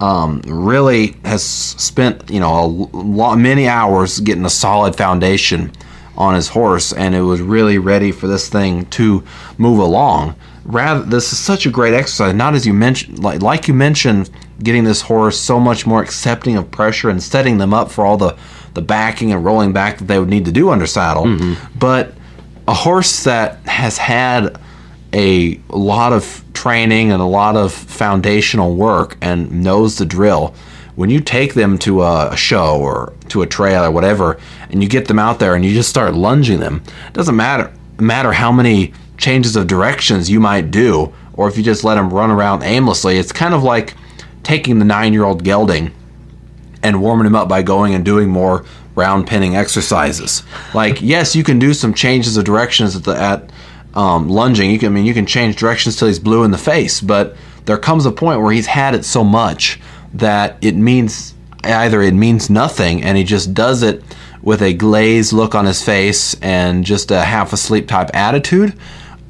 um, 0.02 0.42
really 0.48 1.16
has 1.24 1.44
spent 1.44 2.30
you 2.32 2.40
know 2.40 2.66
a 2.66 2.66
lot, 2.66 3.36
many 3.38 3.68
hours 3.68 4.20
getting 4.20 4.44
a 4.44 4.50
solid 4.50 4.96
foundation 4.96 5.72
on 6.18 6.34
his 6.34 6.48
horse, 6.48 6.92
and 6.94 7.14
it 7.14 7.22
was 7.22 7.42
really 7.42 7.78
ready 7.78 8.12
for 8.12 8.28
this 8.28 8.50
thing 8.50 8.88
to 8.88 9.24
move 9.60 9.78
along. 9.78 10.36
Rather, 10.66 11.04
this 11.04 11.32
is 11.32 11.38
such 11.38 11.68
a 11.68 11.70
great 11.70 11.94
exercise. 11.94 12.34
Not 12.34 12.56
as 12.56 12.66
you 12.66 12.74
mentioned, 12.74 13.24
like 13.24 13.44
like 13.44 13.68
you 13.68 13.76
mentioned, 13.76 14.32
getting 14.64 14.84
this 14.84 15.02
horse 15.02 15.40
so 15.40 15.60
much 15.60 15.86
more 15.86 16.02
accepting 16.02 16.58
of 16.58 16.72
pressure 16.72 17.12
and 17.12 17.22
setting 17.22 17.60
them 17.60 17.72
up 17.72 17.92
for 17.92 18.04
all 18.04 18.18
the 18.18 18.36
the 18.74 18.82
backing 18.82 19.32
and 19.32 19.46
rolling 19.46 19.74
back 19.74 20.00
that 20.00 20.06
they 20.06 20.18
would 20.18 20.30
need 20.30 20.46
to 20.46 20.52
do 20.52 20.72
under 20.72 20.88
saddle, 20.88 21.26
but 21.78 22.14
a 22.68 22.74
horse 22.74 23.24
that 23.26 23.58
has 23.68 24.00
had 24.00 24.58
a 25.14 25.60
lot 25.70 26.14
of 26.14 26.44
training 26.54 27.12
and 27.12 27.22
a 27.22 27.26
lot 27.26 27.56
of 27.56 27.72
foundational 27.72 28.76
work 28.76 29.18
and 29.22 29.64
knows 29.64 29.98
the 29.98 30.06
drill 30.06 30.54
when 30.96 31.10
you 31.10 31.20
take 31.20 31.54
them 31.54 31.78
to 31.80 32.04
a, 32.04 32.36
show 32.36 32.80
or 32.80 33.14
to 33.30 33.42
a 33.42 33.48
trail 33.48 33.84
or 33.84 33.92
whatever 33.92 34.40
and 34.70 34.82
you 34.82 34.90
get 34.90 35.08
them 35.08 35.20
out 35.20 35.40
there 35.40 35.56
and 35.56 35.66
you 35.66 35.74
just 35.74 35.90
start 35.90 36.14
lunging 36.14 36.60
them 36.60 36.82
it 37.08 37.14
doesn't 37.14 37.36
matter 37.36 37.72
matter 38.00 38.32
how 38.32 38.52
many 38.52 38.94
changes 39.18 39.56
of 39.56 39.68
directions 39.68 40.30
you 40.30 40.40
might 40.40 40.72
do 40.72 41.14
or 41.34 41.48
if 41.48 41.58
you 41.58 41.64
just 41.64 41.84
let 41.84 41.96
them 41.96 42.12
run 42.12 42.32
around 42.32 42.64
aimlessly 42.64 43.18
it's 43.18 43.32
kind 43.32 43.54
of 43.54 43.64
like 43.64 43.96
taking 44.44 44.80
the 44.80 44.86
nine 44.86 45.14
year 45.14 45.24
old 45.24 45.44
gelding 45.44 45.92
and 46.82 47.02
warming 47.02 47.26
him 47.26 47.36
up 47.36 47.48
by 47.48 47.62
going 47.62 47.96
and 47.96 48.04
doing 48.04 48.30
more 48.30 48.66
round 48.96 49.26
pinning 49.26 49.56
exercises. 49.56 50.44
Like, 50.74 51.02
yes, 51.02 51.36
you 51.36 51.44
can 51.44 51.58
do 51.58 51.74
some 51.74 51.94
changes 51.94 52.38
of 52.38 52.46
directions 52.46 52.96
at 52.96 53.04
the 53.04 53.20
at 53.20 53.52
um, 53.94 54.30
lunging. 54.30 54.72
You 54.72 54.80
can, 54.80 54.88
I 54.88 54.90
mean, 54.92 55.06
you 55.06 55.14
can 55.14 55.26
change 55.26 55.56
directions 55.56 55.96
till 55.96 56.08
he's 56.08 56.20
blue 56.20 56.44
in 56.44 56.52
the 56.52 56.58
face, 56.58 57.02
but 57.02 57.36
there 57.66 57.78
comes 57.78 58.06
a 58.06 58.12
point 58.12 58.42
where 58.42 58.52
he's 58.52 58.68
had 58.68 58.96
it 58.96 59.06
so 59.06 59.24
much 59.24 59.80
that 60.14 60.58
it 60.62 60.76
means 60.76 61.34
either 61.64 62.02
it 62.02 62.14
means 62.14 62.50
nothing, 62.50 63.04
and 63.04 63.18
he 63.18 63.24
just 63.24 63.54
does 63.54 63.84
it 63.84 64.04
with 64.42 64.62
a 64.62 64.74
glazed 64.74 65.32
look 65.32 65.56
on 65.56 65.66
his 65.66 65.82
face 65.82 66.36
and 66.42 66.84
just 66.84 67.12
a 67.12 67.22
half 67.22 67.54
asleep 67.54 67.88
type 67.88 68.10
attitude, 68.14 68.78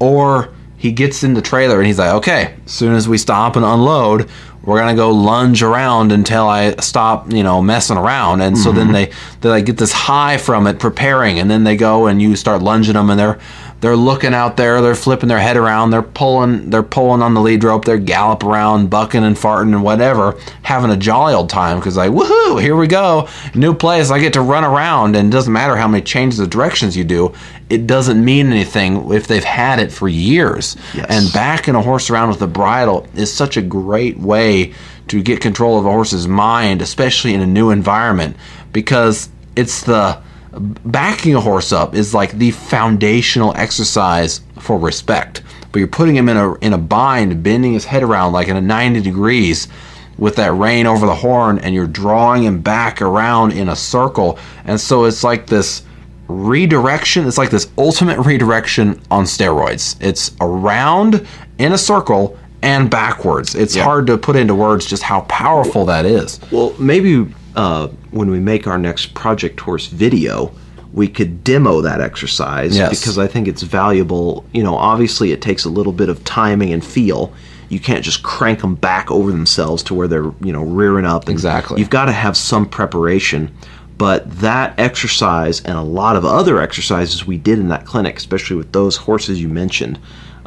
or 0.00 0.52
he 0.76 0.90
gets 0.90 1.22
in 1.22 1.34
the 1.34 1.40
trailer 1.40 1.78
and 1.78 1.86
he's 1.86 1.98
like, 1.98 2.12
okay, 2.14 2.54
as 2.66 2.72
soon 2.72 2.94
as 2.94 3.08
we 3.08 3.16
stop 3.16 3.56
and 3.56 3.64
unload, 3.64 4.28
we're 4.64 4.78
gonna 4.78 4.96
go 4.96 5.10
lunge 5.10 5.62
around 5.62 6.10
until 6.10 6.48
I 6.48 6.74
stop, 6.76 7.32
you 7.32 7.42
know, 7.42 7.62
messing 7.62 7.96
around. 7.96 8.40
And 8.40 8.58
so 8.58 8.72
then 8.72 8.92
they 8.92 9.10
they 9.40 9.48
like 9.48 9.66
get 9.66 9.76
this 9.76 9.92
high 9.92 10.36
from 10.36 10.66
it, 10.66 10.78
preparing, 10.78 11.38
and 11.38 11.50
then 11.50 11.64
they 11.64 11.76
go 11.76 12.06
and 12.06 12.20
you 12.20 12.34
start 12.34 12.62
lunging 12.62 12.94
them, 12.94 13.10
and 13.10 13.18
they're 13.20 13.38
they're 13.84 13.96
looking 13.96 14.32
out 14.32 14.56
there, 14.56 14.80
they're 14.80 14.94
flipping 14.94 15.28
their 15.28 15.38
head 15.38 15.58
around, 15.58 15.90
they're 15.90 16.00
pulling 16.00 16.70
they're 16.70 16.82
pulling 16.82 17.20
on 17.20 17.34
the 17.34 17.40
lead 17.42 17.62
rope, 17.62 17.84
they're 17.84 17.98
gallop 17.98 18.42
around, 18.42 18.88
bucking 18.88 19.22
and 19.22 19.36
farting 19.36 19.74
and 19.74 19.82
whatever, 19.82 20.40
having 20.62 20.90
a 20.90 20.96
jolly 20.96 21.34
old 21.34 21.50
time 21.50 21.78
because 21.78 21.94
like 21.94 22.10
woohoo, 22.10 22.62
here 22.62 22.76
we 22.76 22.86
go, 22.86 23.28
new 23.54 23.74
place, 23.74 24.10
I 24.10 24.20
get 24.20 24.32
to 24.32 24.40
run 24.40 24.64
around, 24.64 25.16
and 25.16 25.28
it 25.28 25.30
doesn't 25.30 25.52
matter 25.52 25.76
how 25.76 25.86
many 25.86 26.02
changes 26.02 26.38
of 26.38 26.48
directions 26.48 26.96
you 26.96 27.04
do, 27.04 27.34
it 27.68 27.86
doesn't 27.86 28.24
mean 28.24 28.46
anything 28.46 29.12
if 29.12 29.26
they've 29.26 29.44
had 29.44 29.78
it 29.78 29.92
for 29.92 30.08
years. 30.08 30.78
Yes. 30.94 31.06
And 31.10 31.30
backing 31.34 31.74
a 31.74 31.82
horse 31.82 32.08
around 32.08 32.30
with 32.30 32.40
a 32.40 32.46
bridle 32.46 33.06
is 33.14 33.30
such 33.30 33.58
a 33.58 33.62
great 33.62 34.16
way 34.16 34.72
to 35.08 35.22
get 35.22 35.42
control 35.42 35.78
of 35.78 35.84
a 35.84 35.90
horse's 35.90 36.26
mind, 36.26 36.80
especially 36.80 37.34
in 37.34 37.42
a 37.42 37.46
new 37.46 37.68
environment, 37.68 38.34
because 38.72 39.28
it's 39.56 39.82
the 39.82 40.23
backing 40.58 41.34
a 41.34 41.40
horse 41.40 41.72
up 41.72 41.94
is 41.94 42.14
like 42.14 42.32
the 42.32 42.50
foundational 42.52 43.52
exercise 43.56 44.40
for 44.58 44.78
respect. 44.78 45.42
But 45.72 45.78
you're 45.80 45.88
putting 45.88 46.14
him 46.16 46.28
in 46.28 46.36
a 46.36 46.54
in 46.56 46.72
a 46.72 46.78
bind, 46.78 47.42
bending 47.42 47.72
his 47.72 47.84
head 47.84 48.02
around 48.02 48.32
like 48.32 48.48
in 48.48 48.56
a 48.56 48.60
90 48.60 49.00
degrees 49.00 49.68
with 50.16 50.36
that 50.36 50.52
rein 50.52 50.86
over 50.86 51.06
the 51.06 51.14
horn 51.14 51.58
and 51.58 51.74
you're 51.74 51.88
drawing 51.88 52.44
him 52.44 52.60
back 52.60 53.02
around 53.02 53.52
in 53.52 53.68
a 53.68 53.74
circle. 53.76 54.38
And 54.64 54.80
so 54.80 55.04
it's 55.04 55.24
like 55.24 55.46
this 55.46 55.82
redirection. 56.28 57.26
It's 57.26 57.38
like 57.38 57.50
this 57.50 57.68
ultimate 57.76 58.18
redirection 58.24 59.00
on 59.10 59.24
steroids. 59.24 59.96
It's 60.00 60.32
around 60.40 61.26
in 61.58 61.72
a 61.72 61.78
circle 61.78 62.38
and 62.62 62.88
backwards. 62.88 63.54
It's 63.54 63.74
Yeah. 63.76 63.84
hard 63.84 64.06
to 64.06 64.16
put 64.16 64.36
into 64.36 64.54
words 64.54 64.86
just 64.86 65.02
how 65.02 65.22
powerful 65.22 65.84
that 65.86 66.06
is. 66.06 66.38
Well, 66.50 66.72
maybe 66.78 67.26
uh, 67.56 67.88
when 68.10 68.30
we 68.30 68.38
make 68.40 68.66
our 68.66 68.78
next 68.78 69.14
Project 69.14 69.60
Horse 69.60 69.86
video, 69.86 70.52
we 70.92 71.08
could 71.08 71.42
demo 71.42 71.80
that 71.80 72.00
exercise 72.00 72.76
Yes. 72.76 72.98
because 73.00 73.18
I 73.18 73.26
think 73.26 73.48
it's 73.48 73.62
valuable. 73.62 74.44
You 74.52 74.62
know, 74.62 74.76
obviously 74.76 75.32
it 75.32 75.42
takes 75.42 75.64
a 75.64 75.68
little 75.70 75.92
bit 75.92 76.08
of 76.08 76.22
timing 76.24 76.72
and 76.72 76.84
feel. 76.84 77.32
You 77.68 77.80
can't 77.80 78.04
just 78.04 78.22
crank 78.22 78.60
them 78.60 78.74
back 78.76 79.10
over 79.10 79.30
themselves 79.32 79.82
to 79.84 79.94
where 79.94 80.06
they're 80.06 80.32
you 80.40 80.52
know 80.52 80.62
rearing 80.62 81.04
up. 81.06 81.28
Exactly. 81.28 81.80
You've 81.80 81.90
got 81.90 82.04
to 82.06 82.12
have 82.12 82.36
some 82.36 82.66
preparation. 82.68 83.52
But 83.96 84.28
that 84.40 84.78
exercise 84.78 85.60
and 85.64 85.78
a 85.78 85.82
lot 85.82 86.16
of 86.16 86.24
other 86.24 86.60
exercises 86.60 87.24
we 87.24 87.38
did 87.38 87.60
in 87.60 87.68
that 87.68 87.86
clinic, 87.86 88.16
especially 88.16 88.56
with 88.56 88.72
those 88.72 88.96
horses 88.96 89.40
you 89.40 89.48
mentioned, 89.48 90.00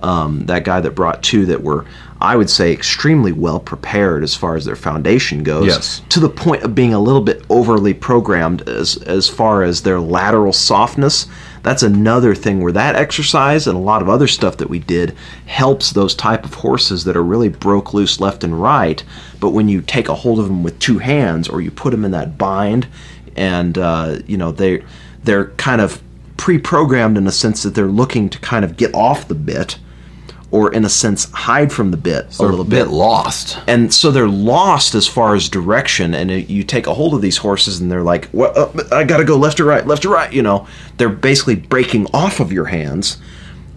um, 0.04 0.46
that 0.46 0.64
guy 0.64 0.80
that 0.82 0.92
brought 0.92 1.24
two 1.24 1.46
that 1.48 1.64
were, 1.64 1.86
I 2.22 2.36
would 2.36 2.50
say, 2.50 2.72
extremely 2.72 3.32
well 3.32 3.60
prepared 3.60 4.24
as 4.24 4.36
far 4.36 4.56
as 4.56 4.66
their 4.66 4.76
foundation 4.76 5.44
goes 5.44 5.68
Yes. 5.68 6.02
to 6.10 6.20
the 6.20 6.30
point 6.30 6.64
of 6.64 6.76
being 6.76 6.94
a 6.94 7.00
little 7.00 7.22
bit 7.22 7.44
overly 7.50 7.94
programmed 7.94 8.68
as 8.70 8.98
as 9.04 9.28
far 9.30 9.64
as 9.64 9.82
their 9.82 10.00
lateral 10.00 10.54
softness. 10.54 11.28
That's 11.64 11.84
another 11.84 12.34
thing 12.34 12.62
where 12.62 12.72
that 12.72 12.96
exercise 12.96 13.68
and 13.68 13.76
a 13.76 13.82
lot 13.82 14.02
of 14.02 14.08
other 14.08 14.28
stuff 14.28 14.58
that 14.58 14.70
we 14.70 14.80
did 14.80 15.16
helps 15.48 15.92
those 15.92 16.16
type 16.16 16.46
of 16.46 16.54
horses 16.54 17.04
that 17.04 17.18
are 17.18 17.24
really 17.24 17.50
broke 17.50 17.94
loose 17.94 18.20
left 18.22 18.44
and 18.44 18.62
right. 18.62 19.04
But 19.40 19.50
when 19.50 19.68
you 19.68 19.82
take 19.82 20.08
a 20.08 20.16
hold 20.16 20.40
of 20.40 20.46
them 20.48 20.64
with 20.64 20.80
two 20.80 21.00
hands 21.00 21.50
or 21.50 21.60
you 21.60 21.70
put 21.72 21.92
them 21.92 22.06
in 22.06 22.12
that 22.12 22.38
bind, 22.38 22.88
and 23.36 23.78
uh, 23.78 24.20
you 24.28 24.38
know 24.38 24.52
they 24.52 24.84
they're 25.24 25.48
kind 25.58 25.82
of 25.82 26.02
pre-programmed 26.38 27.18
in 27.18 27.26
a 27.28 27.32
sense 27.32 27.64
that 27.64 27.74
they're 27.74 27.88
looking 27.88 28.30
to 28.30 28.40
kind 28.40 28.64
of 28.64 28.78
get 28.78 28.94
off 28.94 29.28
the 29.28 29.36
bit 29.36 29.78
or 30.50 30.72
in 30.72 30.86
a 30.86 30.90
sense 30.90 31.30
hide 31.32 31.72
from 31.74 31.92
the 31.92 31.98
bit 31.98 32.40
a 32.40 32.44
little 32.44 32.62
a 32.62 32.64
bit. 32.64 32.88
lost. 32.88 33.60
and 33.68 33.94
so 33.94 34.12
they're 34.12 34.30
lost 34.30 34.96
as 34.96 35.06
far 35.06 35.36
as 35.36 35.50
direction 35.50 36.14
and 36.14 36.32
it, 36.32 36.50
you 36.50 36.64
take 36.64 36.88
a 36.88 36.94
hold 36.94 37.14
of 37.14 37.22
these 37.22 37.38
horses 37.38 37.82
and 37.82 37.92
they're 37.92 38.04
like 38.04 38.30
well, 38.32 38.54
uh, 38.56 38.84
i 38.94 39.04
gotta 39.04 39.26
go 39.26 39.36
left 39.38 39.60
or 39.60 39.66
right 39.66 39.86
left 39.86 40.06
or 40.06 40.10
right 40.10 40.32
you 40.34 40.42
know? 40.42 40.68
They're 40.98 41.10
basically 41.10 41.56
breaking 41.56 42.08
off 42.14 42.40
of 42.40 42.52
your 42.52 42.66
hands 42.66 43.18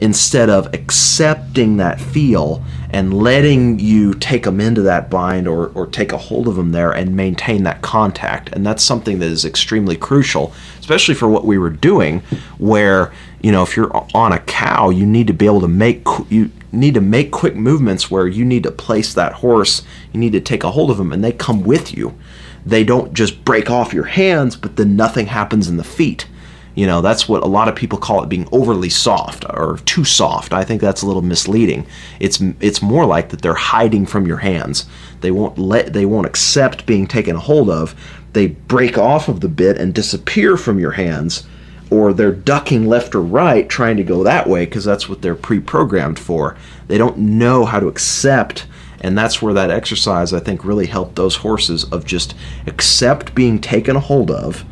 instead 0.01 0.49
of 0.49 0.73
accepting 0.73 1.77
that 1.77 2.01
feel 2.01 2.65
and 2.89 3.13
letting 3.13 3.79
you 3.79 4.15
take 4.15 4.45
them 4.45 4.61
into 4.61 4.81
that 4.83 5.11
bind 5.11 5.47
or, 5.47 5.69
or 5.75 5.87
take 5.87 6.13
a 6.13 6.17
hold 6.17 6.49
of 6.49 6.57
them 6.57 6.73
there 6.73 6.91
and 6.91 7.15
maintain 7.15 7.65
that 7.65 7.83
contact. 7.83 8.49
And 8.53 8.65
that's 8.65 8.83
something 8.83 9.19
that 9.19 9.27
is 9.27 9.45
extremely 9.45 9.97
crucial 9.97 10.53
especially 10.91 11.15
for 11.15 11.29
what 11.29 11.45
we 11.45 11.57
were 11.57 11.71
doing 11.71 12.21
where 12.59 13.13
you 13.43 13.53
know 13.53 13.63
if 13.63 13.77
you're 13.77 13.95
on 14.13 14.33
a 14.33 14.39
cow 14.41 14.91
you 14.91 15.07
need 15.07 15.29
to 15.29 15.33
be 15.33 15.47
able 15.47 15.61
to 15.61 15.69
make 15.69 16.05
you 16.29 16.51
need 16.73 16.95
to 16.95 17.01
make 17.01 17.31
quick 17.31 17.57
movements 17.57 18.11
where 18.11 18.27
you 18.27 18.45
need 18.45 18.63
to 18.63 18.71
place 18.71 19.15
that 19.15 19.35
horse 19.35 19.83
you 20.13 20.21
need 20.21 20.33
to 20.33 20.41
take 20.41 20.65
a 20.65 20.71
hold 20.71 20.91
of 20.91 20.99
them 20.99 21.13
and 21.13 21.25
they 21.25 21.33
come 21.33 21.63
with 21.63 21.97
you. 21.97 22.17
They 22.65 22.85
don't 22.85 23.13
just 23.15 23.45
break 23.45 23.71
off 23.71 23.93
your 23.93 24.05
hands 24.05 24.57
but 24.57 24.77
then 24.77 24.97
nothing 24.97 25.27
happens 25.27 25.69
in 25.69 25.77
the 25.77 25.85
feet. 25.85 26.27
You 26.75 26.87
know 26.87 27.01
that's 27.01 27.29
what 27.29 27.43
a 27.43 27.49
lot 27.49 27.69
of 27.69 27.75
people 27.75 27.99
call 27.99 28.23
it 28.23 28.29
being 28.29 28.49
overly 28.53 28.89
soft 28.91 29.45
or 29.49 29.79
too 29.85 30.05
soft. 30.05 30.53
I 30.53 30.65
think 30.65 30.81
that's 30.81 31.03
a 31.03 31.07
little 31.07 31.23
misleading. 31.23 31.87
It's 32.21 32.41
it's 32.61 32.81
more 32.81 33.07
like 33.07 33.31
that 33.31 33.43
they're 33.43 33.55
hiding 33.55 34.07
from 34.07 34.27
your 34.27 34.39
hands. 34.39 34.87
They 35.21 35.33
won't 35.33 35.59
let 35.59 35.93
they 35.93 36.07
won't 36.07 36.27
accept 36.27 36.87
being 36.87 37.07
taken 37.07 37.37
a 37.37 37.41
hold 37.41 37.71
of. 37.71 37.95
They 38.33 38.47
break 38.47 38.97
off 38.97 39.29
of 39.29 39.41
the 39.41 39.49
bit 39.49 39.77
and 39.79 39.93
disappear 39.93 40.57
from 40.57 40.79
your 40.79 40.93
hands 40.93 41.45
or 41.91 42.13
they're 42.13 42.33
ducking 42.33 42.87
left 42.87 43.15
or 43.15 43.21
right 43.21 43.69
trying 43.69 43.97
to 43.97 44.05
go 44.05 44.23
that 44.25 44.49
way 44.49 44.65
because 44.65 44.85
that's 44.85 45.09
what 45.09 45.23
they're 45.23 45.35
pre-programmed 45.35 46.19
for. 46.19 46.57
They 46.87 46.99
don't 46.99 47.19
know 47.19 47.65
how 47.65 47.81
to 47.81 47.89
accept 47.89 48.67
and 49.03 49.17
that's 49.17 49.41
where 49.41 49.55
that 49.55 49.71
exercise 49.71 50.35
i 50.35 50.39
think 50.39 50.63
really 50.63 50.85
helped 50.85 51.17
those 51.17 51.37
horses 51.37 51.85
of 51.85 52.05
just 52.05 52.35
accept 52.67 53.35
being 53.35 53.59
taken 53.59 53.97
a 53.97 54.01
hold 54.01 54.31
of 54.31 54.63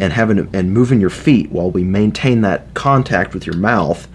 and 0.00 0.12
having 0.12 0.48
and 0.52 0.72
moving 0.72 1.00
your 1.00 1.10
feet 1.10 1.50
while 1.52 1.70
we 1.70 1.84
maintain 1.84 2.40
that 2.40 2.74
contact 2.74 3.34
with 3.34 3.46
your 3.46 3.56
mouth 3.56 4.08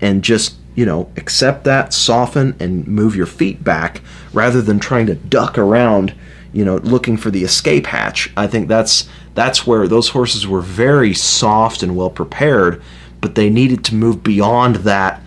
and 0.00 0.22
just 0.22 0.56
you 0.74 0.84
know 0.84 1.10
accept 1.16 1.64
that 1.64 1.92
soften 1.92 2.54
and 2.60 2.86
move 2.86 3.16
your 3.16 3.26
feet 3.26 3.62
back 3.64 4.00
rather 4.32 4.62
than 4.62 4.78
trying 4.78 5.06
to 5.06 5.14
duck 5.14 5.58
around 5.58 6.14
you 6.52 6.64
know 6.64 6.76
looking 6.78 7.16
for 7.16 7.30
the 7.30 7.44
escape 7.44 7.86
hatch. 7.86 8.32
I 8.36 8.46
think 8.46 8.68
that's 8.68 9.08
that's 9.36 9.66
where 9.66 9.86
those 9.86 10.08
horses 10.08 10.46
were 10.46 10.60
very 10.60 11.14
soft 11.14 11.84
and 11.84 11.96
well 11.96 12.10
prepared 12.10 12.82
but 13.20 13.36
they 13.36 13.48
needed 13.48 13.84
to 13.84 13.94
move 13.94 14.22
beyond 14.22 14.76
that 14.76 15.20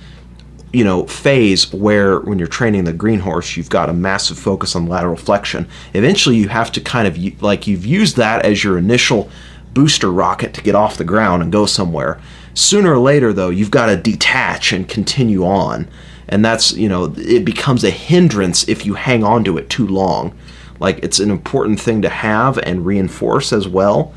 you 0.71 0.83
know 0.83 1.05
phase 1.05 1.71
where 1.73 2.19
when 2.19 2.37
you're 2.37 2.47
training 2.47 2.83
the 2.83 2.93
green 2.93 3.19
horse 3.19 3.57
you've 3.57 3.69
got 3.69 3.89
a 3.89 3.93
massive 3.93 4.37
focus 4.37 4.75
on 4.75 4.87
lateral 4.87 5.15
flexion. 5.15 5.67
Eventually 5.93 6.35
you 6.35 6.47
have 6.47 6.71
to 6.71 6.81
kind 6.81 7.07
of 7.07 7.41
like 7.41 7.67
you've 7.67 7.85
used 7.85 8.17
that 8.17 8.45
as 8.45 8.63
your 8.63 8.77
initial 8.77 9.29
booster 9.73 10.11
rocket 10.11 10.53
to 10.53 10.61
get 10.61 10.75
off 10.75 10.97
the 10.97 11.03
ground 11.03 11.43
and 11.43 11.51
go 11.51 11.65
somewhere. 11.65 12.19
Sooner 12.53 12.93
or 12.93 12.99
later 12.99 13.33
though 13.33 13.49
you've 13.49 13.71
got 13.71 13.87
to 13.87 13.97
detach 13.97 14.71
and 14.71 14.87
continue 14.87 15.43
on 15.43 15.89
and 16.27 16.45
that's 16.45 16.71
you 16.73 16.87
know 16.87 17.13
it 17.17 17.43
becomes 17.43 17.83
a 17.83 17.89
hindrance 17.89 18.67
if 18.67 18.85
you 18.85 18.93
hang 18.93 19.23
on 19.23 19.43
to 19.43 19.57
it 19.57 19.69
too 19.69 19.87
long 19.87 20.37
like 20.79 20.99
it's 21.03 21.19
an 21.19 21.31
important 21.31 21.79
thing 21.79 22.01
to 22.01 22.09
have 22.09 22.57
and 22.59 22.85
reinforce 22.85 23.51
as 23.51 23.67
well 23.67 24.13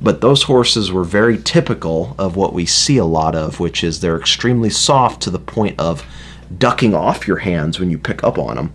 but 0.00 0.20
those 0.20 0.44
horses 0.44 0.92
were 0.92 1.04
very 1.04 1.38
typical 1.38 2.14
of 2.18 2.36
what 2.36 2.52
we 2.52 2.66
see 2.66 2.98
a 2.98 3.04
lot 3.04 3.34
of, 3.34 3.60
which 3.60 3.82
is 3.82 4.00
they're 4.00 4.18
extremely 4.18 4.70
soft 4.70 5.22
to 5.22 5.30
the 5.30 5.38
point 5.38 5.78
of 5.80 6.04
ducking 6.58 6.94
off 6.94 7.26
your 7.26 7.38
hands 7.38 7.80
when 7.80 7.90
you 7.90 7.98
pick 7.98 8.22
up 8.22 8.38
on 8.38 8.56
them 8.56 8.72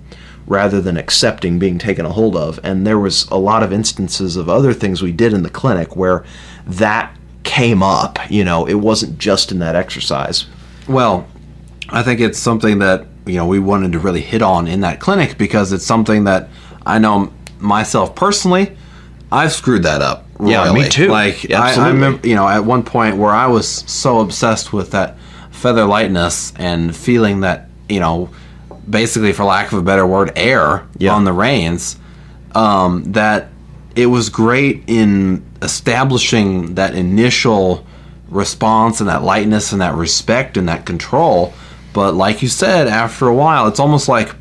rather 0.47 0.82
than 0.82 0.97
accepting 0.97 1.60
being 1.60 1.77
taken 1.77 2.06
a 2.06 2.12
hold 2.12 2.36
of. 2.36 2.60
And 2.63 2.86
there 2.86 2.99
was 2.99 3.27
a 3.30 3.38
lot 3.38 3.63
of 3.63 3.71
instances 3.71 4.36
of 4.36 4.49
other 4.49 4.73
things 4.73 5.01
we 5.01 5.12
did 5.12 5.34
in 5.34 5.43
the 5.43 5.49
clinic 5.49 5.95
where 5.95 6.25
that 6.65 7.15
came 7.43 7.84
up. 7.84 8.19
You 8.30 8.43
know, 8.43 8.65
it 8.65 8.73
wasn't 8.75 9.19
just 9.19 9.51
in 9.51 9.60
that 9.60 9.75
exercise. 9.75 10.47
Well, 10.89 11.27
I 11.89 12.01
think 12.01 12.19
it's 12.19 12.39
something 12.39 12.80
that 12.80 13.06
you 13.25 13.36
know 13.36 13.45
we 13.45 13.60
wanted 13.60 13.91
to 13.91 13.99
really 13.99 14.21
hit 14.21 14.41
on 14.41 14.67
in 14.67 14.82
that 14.82 14.99
clinic 14.99 15.38
because 15.38 15.71
it's 15.71 15.86
something 15.86 16.23
that 16.23 16.49
I 16.86 17.00
know 17.00 17.32
myself 17.60 18.15
personally. 18.15 18.76
I've 19.32 19.54
screwed 19.54 19.84
that 19.84 20.02
up. 20.02 20.26
Yeah, 20.44 20.74
me 20.74 20.89
too. 20.89 21.08
Like 21.08 21.50
I, 21.52 21.76
I 21.76 21.88
remember, 21.89 22.28
you 22.28 22.36
know, 22.36 22.48
at 22.48 22.65
one 22.65 22.84
point 22.84 23.17
where 23.17 23.32
I 23.32 23.48
was 23.48 23.67
so 23.70 24.20
obsessed 24.20 24.74
with 24.74 24.91
that 24.91 25.17
feather 25.52 25.86
lightness 25.86 26.52
and 26.58 26.96
feeling 26.96 27.41
that 27.41 27.67
you 27.88 28.00
know, 28.00 28.30
basically 28.89 29.34
for 29.34 29.44
lack 29.44 29.72
of 29.72 29.78
a 29.78 29.82
better 29.82 30.08
word, 30.08 30.32
air 30.36 30.88
Yeah. 30.98 31.13
on 31.13 31.26
the 31.26 31.34
reins, 31.34 31.98
um, 32.56 33.04
that 33.12 33.50
it 33.96 34.06
was 34.08 34.30
great 34.30 34.84
in 34.88 35.44
establishing 35.62 36.76
that 36.76 36.96
initial 36.96 37.86
response 38.30 39.02
and 39.02 39.10
that 39.10 39.24
lightness 39.24 39.74
and 39.74 39.82
that 39.82 39.94
respect 39.96 40.56
and 40.58 40.70
that 40.70 40.86
control. 40.86 41.54
But 41.94 42.13
like 42.15 42.41
you 42.41 42.48
said, 42.48 42.88
after 42.88 43.28
a 43.28 43.36
while, 43.36 43.67
it's 43.67 43.80
almost 43.80 44.08
like 44.08 44.34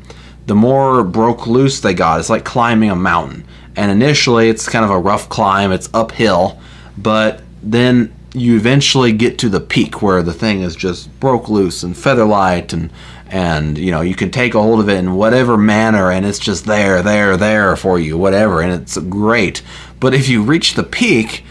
the 0.47 0.55
more 0.55 1.03
broke 1.03 1.47
loose 1.47 1.79
they 1.79 1.93
got, 1.93 2.19
it's 2.19 2.29
like 2.29 2.45
climbing 2.45 2.89
a 2.89 2.95
mountain. 2.95 3.45
And 3.75 3.91
initially, 3.91 4.49
it's 4.49 4.67
kind 4.67 4.83
of 4.83 4.91
a 4.91 4.99
rough 4.99 5.29
climb, 5.29 5.71
it's 5.71 5.89
uphill, 5.93 6.59
but 6.97 7.41
then 7.63 8.13
you 8.33 8.55
eventually 8.55 9.11
get 9.11 9.37
to 9.39 9.49
the 9.49 9.59
peak 9.59 10.01
where 10.01 10.23
the 10.23 10.33
thing 10.33 10.61
is 10.61 10.75
just 10.75 11.19
broke 11.19 11.49
loose 11.49 11.83
and 11.83 11.97
feather 11.97 12.25
light 12.25 12.71
and 12.71 12.91
and 13.27 13.77
you 13.77 13.91
know 13.91 14.01
you 14.01 14.15
can 14.15 14.31
take 14.31 14.53
a 14.53 14.61
hold 14.61 14.79
of 14.79 14.89
it 14.89 14.97
in 14.97 15.15
whatever 15.15 15.57
manner 15.57 16.11
and 16.11 16.25
it's 16.25 16.39
just 16.39 16.65
there 16.65 17.01
there 17.01 17.35
there 17.37 17.75
for 17.75 17.99
you 17.99 18.17
whatever. 18.17 18.61
And 18.61 18.71
it's 18.71 18.97
great. 18.97 19.61
But 19.99 20.13
if 20.13 20.29
you 20.29 20.43
reach 20.43 20.73
the 20.75 20.83
peak 20.83 21.43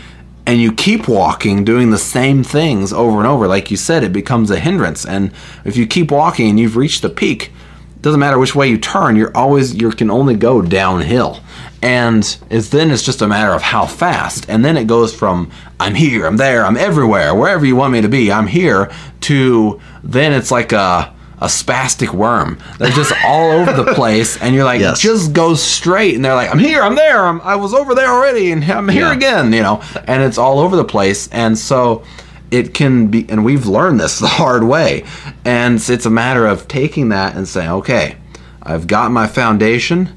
and 0.46 0.61
you 0.61 0.72
keep 0.72 1.07
walking 1.07 1.64
doing 1.64 1.90
the 1.90 1.98
same 1.98 2.42
things 2.42 2.92
over 2.92 3.18
and 3.18 3.26
over 3.26 3.46
like 3.46 3.70
you 3.70 3.76
said 3.76 4.03
it 4.03 4.12
becomes 4.12 4.50
a 4.50 4.61
hindrance. 4.61 5.05
And 5.05 5.33
if 5.64 5.76
you 5.76 5.87
keep 5.87 6.11
walking 6.11 6.48
and 6.48 6.59
you've 6.59 6.76
reached 6.76 7.03
the 7.03 7.11
peak 7.11 7.53
doesn't 8.02 8.20
matter 8.20 8.38
which 8.38 8.54
way 8.54 8.68
you 8.68 8.78
turn 8.78 9.16
you're 9.16 9.36
always 9.36 9.74
you 9.74 9.90
can 9.90 10.10
only 10.10 10.34
go 10.34 10.62
downhill 10.62 11.38
and 11.82 12.38
it's 12.50 12.68
then 12.70 12.90
it's 12.90 13.02
just 13.02 13.22
a 13.22 13.28
matter 13.28 13.52
of 13.52 13.62
how 13.62 13.86
fast 13.86 14.46
and 14.48 14.64
then 14.64 14.76
it 14.76 14.86
goes 14.86 15.14
from 15.14 15.50
i'm 15.78 15.94
here 15.94 16.26
i'm 16.26 16.36
there 16.36 16.64
i'm 16.64 16.76
everywhere 16.76 17.34
wherever 17.34 17.64
you 17.66 17.76
want 17.76 17.92
me 17.92 18.00
to 18.00 18.08
be 18.08 18.30
i'm 18.32 18.46
here 18.46 18.90
to 19.20 19.80
then 20.02 20.32
it's 20.32 20.50
like 20.50 20.72
a 20.72 21.14
a 21.42 21.46
spastic 21.46 22.12
worm. 22.12 22.58
They're 22.78 22.90
just 22.90 23.14
all 23.24 23.52
over 23.52 23.72
the 23.72 23.94
place, 23.94 24.36
and 24.42 24.54
you're 24.54 24.66
like, 24.66 24.78
Yes. 24.82 25.00
just 25.00 25.32
go 25.32 25.54
straight. 25.54 26.14
And 26.14 26.22
they're 26.22 26.34
like, 26.34 26.50
I'm 26.50 26.58
here, 26.58 26.82
I'm 26.82 26.96
there, 26.96 27.24
I'm, 27.24 27.40
I 27.40 27.56
was 27.56 27.72
over 27.72 27.94
there 27.94 28.08
already, 28.10 28.52
and 28.52 28.62
I'm 28.62 28.86
here 28.90 29.04
Yeah. 29.06 29.14
again, 29.14 29.50
you 29.54 29.62
know. 29.62 29.80
And 30.06 30.22
it's 30.22 30.36
all 30.36 30.58
over 30.58 30.76
the 30.76 30.84
place, 30.84 31.28
and 31.32 31.56
so 31.56 32.04
it 32.50 32.74
can 32.74 33.06
be. 33.08 33.26
And 33.28 33.44
we've 33.44 33.66
learned 33.66 34.00
this 34.00 34.18
the 34.18 34.26
hard 34.26 34.64
way, 34.64 35.04
and 35.44 35.76
it's 35.76 36.06
a 36.06 36.10
matter 36.10 36.46
of 36.46 36.68
taking 36.68 37.10
that 37.10 37.36
and 37.36 37.46
saying, 37.46 37.70
okay, 37.70 38.16
I've 38.62 38.86
got 38.86 39.10
my 39.12 39.26
foundation. 39.26 40.10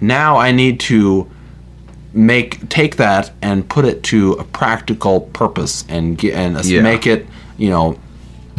Now 0.00 0.36
I 0.36 0.52
need 0.52 0.80
to 0.80 1.30
make 2.12 2.68
take 2.68 2.96
that 2.96 3.30
and 3.40 3.68
put 3.68 3.84
it 3.84 4.02
to 4.02 4.32
a 4.32 4.44
practical 4.44 5.20
purpose 5.20 5.84
and 5.88 6.18
get 6.18 6.34
and 6.34 6.62
Yeah. 6.64 6.82
make 6.82 7.06
it 7.06 7.26
you 7.56 7.70
know 7.70 7.96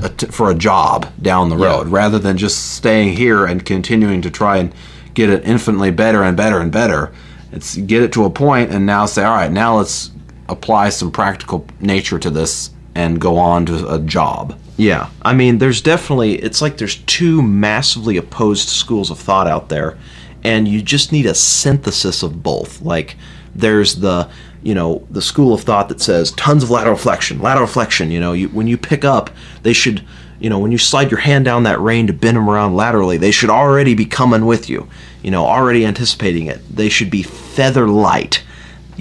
a 0.02 0.08
t- 0.10 0.28
for 0.28 0.50
a 0.50 0.56
job 0.56 1.06
down 1.22 1.50
the 1.50 1.58
road 1.58 1.90
rather 1.90 2.18
than 2.18 2.38
just 2.38 2.74
staying 2.76 3.18
here 3.18 3.46
and 3.46 3.66
continuing 3.66 4.22
to 4.22 4.30
try 4.30 4.58
and 4.58 4.74
get 5.16 5.30
it 5.30 5.44
infinitely 5.46 5.92
better 5.92 6.24
and 6.24 6.38
better 6.38 6.60
and 6.62 6.72
better 6.72 7.12
it's 7.52 7.76
get 7.76 8.02
it 8.02 8.14
to 8.14 8.24
a 8.24 8.30
point 8.30 8.72
and 8.72 8.86
now 8.86 9.06
say 9.06 9.22
all 9.24 9.36
right 9.36 9.52
now 9.52 9.78
let's 9.78 10.12
apply 10.48 10.88
some 10.90 11.12
practical 11.12 11.66
nature 11.82 12.18
to 12.20 12.30
this 12.30 12.70
and 12.96 13.22
go 13.22 13.38
on 13.38 13.66
to 13.66 13.88
a 13.94 14.00
job 14.00 14.58
Yeah, 14.82 15.10
I 15.22 15.34
mean, 15.34 15.60
there's 15.60 15.80
definitely 15.80 16.36
it's 16.36 16.60
like 16.60 16.78
there's 16.78 16.96
two 17.04 17.44
massively 17.44 18.18
opposed 18.18 18.68
schools 18.70 19.12
of 19.12 19.20
thought 19.20 19.46
out 19.46 19.70
there, 19.70 19.96
and 20.44 20.68
you 20.68 20.82
just 20.82 21.12
need 21.12 21.28
a 21.28 21.36
synthesis 21.36 22.24
of 22.24 22.42
both. 22.42 22.82
Like, 22.82 23.16
there's 23.54 23.98
the 23.98 24.28
you 24.64 24.74
know 24.74 25.06
the 25.12 25.22
school 25.22 25.54
of 25.54 25.62
thought 25.62 25.88
that 25.90 26.02
says 26.02 26.32
tons 26.32 26.64
of 26.64 26.72
lateral 26.72 26.98
flexion, 26.98 27.40
lateral 27.42 27.68
flexion. 27.68 28.10
You 28.10 28.20
know, 28.20 28.34
you, 28.34 28.50
when 28.50 28.66
you 28.66 28.76
pick 28.76 29.06
up, 29.06 29.30
they 29.62 29.74
should 29.74 30.04
you 30.40 30.50
know 30.50 30.58
when 30.58 30.72
you 30.72 30.80
slide 30.80 31.12
your 31.12 31.20
hand 31.20 31.46
down 31.46 31.62
that 31.64 31.80
rein 31.80 32.08
to 32.08 32.14
bend 32.14 32.38
them 32.38 32.50
around 32.50 32.76
laterally, 32.76 33.18
they 33.18 33.32
should 33.32 33.52
already 33.52 33.94
be 33.94 34.06
coming 34.06 34.48
with 34.48 34.68
you. 34.68 34.90
You 35.22 35.30
know, 35.30 35.46
already 35.46 35.86
anticipating 35.86 36.48
it. 36.48 36.60
They 36.76 36.90
should 36.90 37.12
be 37.12 37.22
feather 37.22 37.88
light 37.88 38.42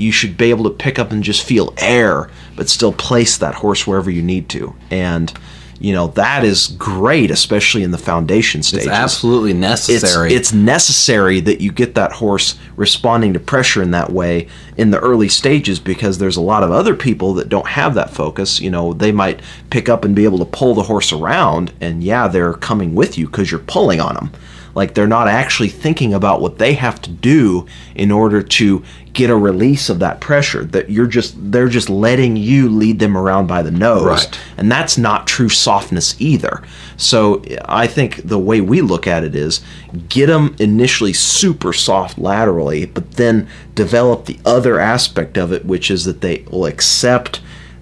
you 0.01 0.13
should 0.13 0.37
be 0.37 0.51
able 0.51 0.65
to 0.65 0.71
pick 0.71 0.99
up 0.99 1.13
and 1.13 1.23
just 1.23 1.45
feel 1.45 1.75
air, 1.79 2.31
but 2.61 2.69
still 2.69 2.93
place 2.93 3.39
that 3.39 3.55
horse 3.55 3.87
wherever 3.87 4.11
you 4.11 4.21
need 4.21 4.47
to. 4.51 4.75
And 4.91 5.33
you 5.79 5.95
know 5.95 6.09
that 6.09 6.45
is 6.45 6.67
great, 6.67 7.31
especially 7.31 7.83
in 7.83 7.91
the 7.91 7.97
foundation 7.97 8.63
stages. 8.63 8.87
it's 8.87 8.95
absolutely 8.95 9.53
It's, 9.53 9.61
necessary 9.61 10.35
it's 10.35 10.53
necessary 10.53 11.41
that 11.41 11.63
you 11.63 11.73
get 11.73 11.95
that 11.95 12.13
horse 12.13 12.59
responding 12.77 13.33
to 13.33 13.41
pressure 13.41 13.83
in 13.83 13.93
that 13.93 14.13
way 14.13 14.47
in 14.77 14.91
the 14.91 14.99
early 14.99 15.31
stages 15.31 15.81
because 15.81 16.19
there's 16.19 16.37
a 16.37 16.43
lot 16.43 16.63
of 16.63 16.71
other 16.71 16.95
people 16.95 17.33
that 17.33 17.49
don't 17.49 17.67
have 17.67 17.95
that 17.95 18.11
focus. 18.11 18.61
You 18.61 18.69
know, 18.69 18.93
they 18.93 19.11
might 19.11 19.41
pick 19.71 19.89
up 19.89 20.05
and 20.05 20.15
be 20.15 20.25
able 20.25 20.41
to 20.41 20.45
pull 20.45 20.75
the 20.75 20.83
horse 20.83 21.15
around, 21.15 21.73
and 21.81 22.05
yeah, 22.05 22.29
they're 22.29 22.53
coming 22.53 22.95
with 22.95 23.17
you 23.17 23.25
because 23.25 23.51
you're 23.51 23.61
pulling 23.61 24.03
on 24.03 24.17
them. 24.17 24.33
Like 24.75 24.95
they're 24.95 25.07
not 25.07 25.29
actually 25.29 25.69
thinking 25.69 26.15
about 26.15 26.41
what 26.41 26.59
they 26.59 26.75
have 26.75 27.01
to 27.03 27.11
do 27.11 27.67
in 27.95 28.11
order 28.11 28.43
to 28.43 28.83
get 29.13 29.29
a 29.29 29.35
release 29.37 29.89
of 29.89 29.99
that 29.99 30.21
pressure. 30.21 30.65
That 30.65 30.91
you're 30.91 31.07
just 31.07 31.35
they're 31.51 31.69
just 31.69 31.91
letting 31.91 32.37
you 32.37 32.69
lead 32.69 32.99
them 33.01 33.17
around 33.17 33.47
by 33.49 33.63
the 33.63 33.71
nose 33.73 34.05
Right. 34.05 34.41
and 34.57 34.71
that's 34.71 34.97
not 34.97 35.27
true 35.27 35.49
softness 35.49 36.21
either. 36.21 36.63
So 36.97 37.43
I 37.65 37.87
think 37.87 38.23
the 38.29 38.39
way 38.39 38.61
we 38.61 38.81
look 38.81 39.07
at 39.07 39.25
it 39.25 39.35
is 39.35 39.61
get 40.09 40.27
them 40.27 40.55
initially 40.61 41.13
super 41.13 41.73
soft 41.73 42.19
laterally, 42.19 42.87
but 42.87 43.13
then 43.13 43.49
develop 43.75 44.27
the 44.27 44.39
other 44.45 44.79
aspect 44.79 45.37
of 45.37 45.53
it, 45.53 45.65
which 45.65 45.91
is 45.91 46.05
that 46.05 46.21
they 46.21 46.45
will 46.51 46.67
accept 46.67 47.41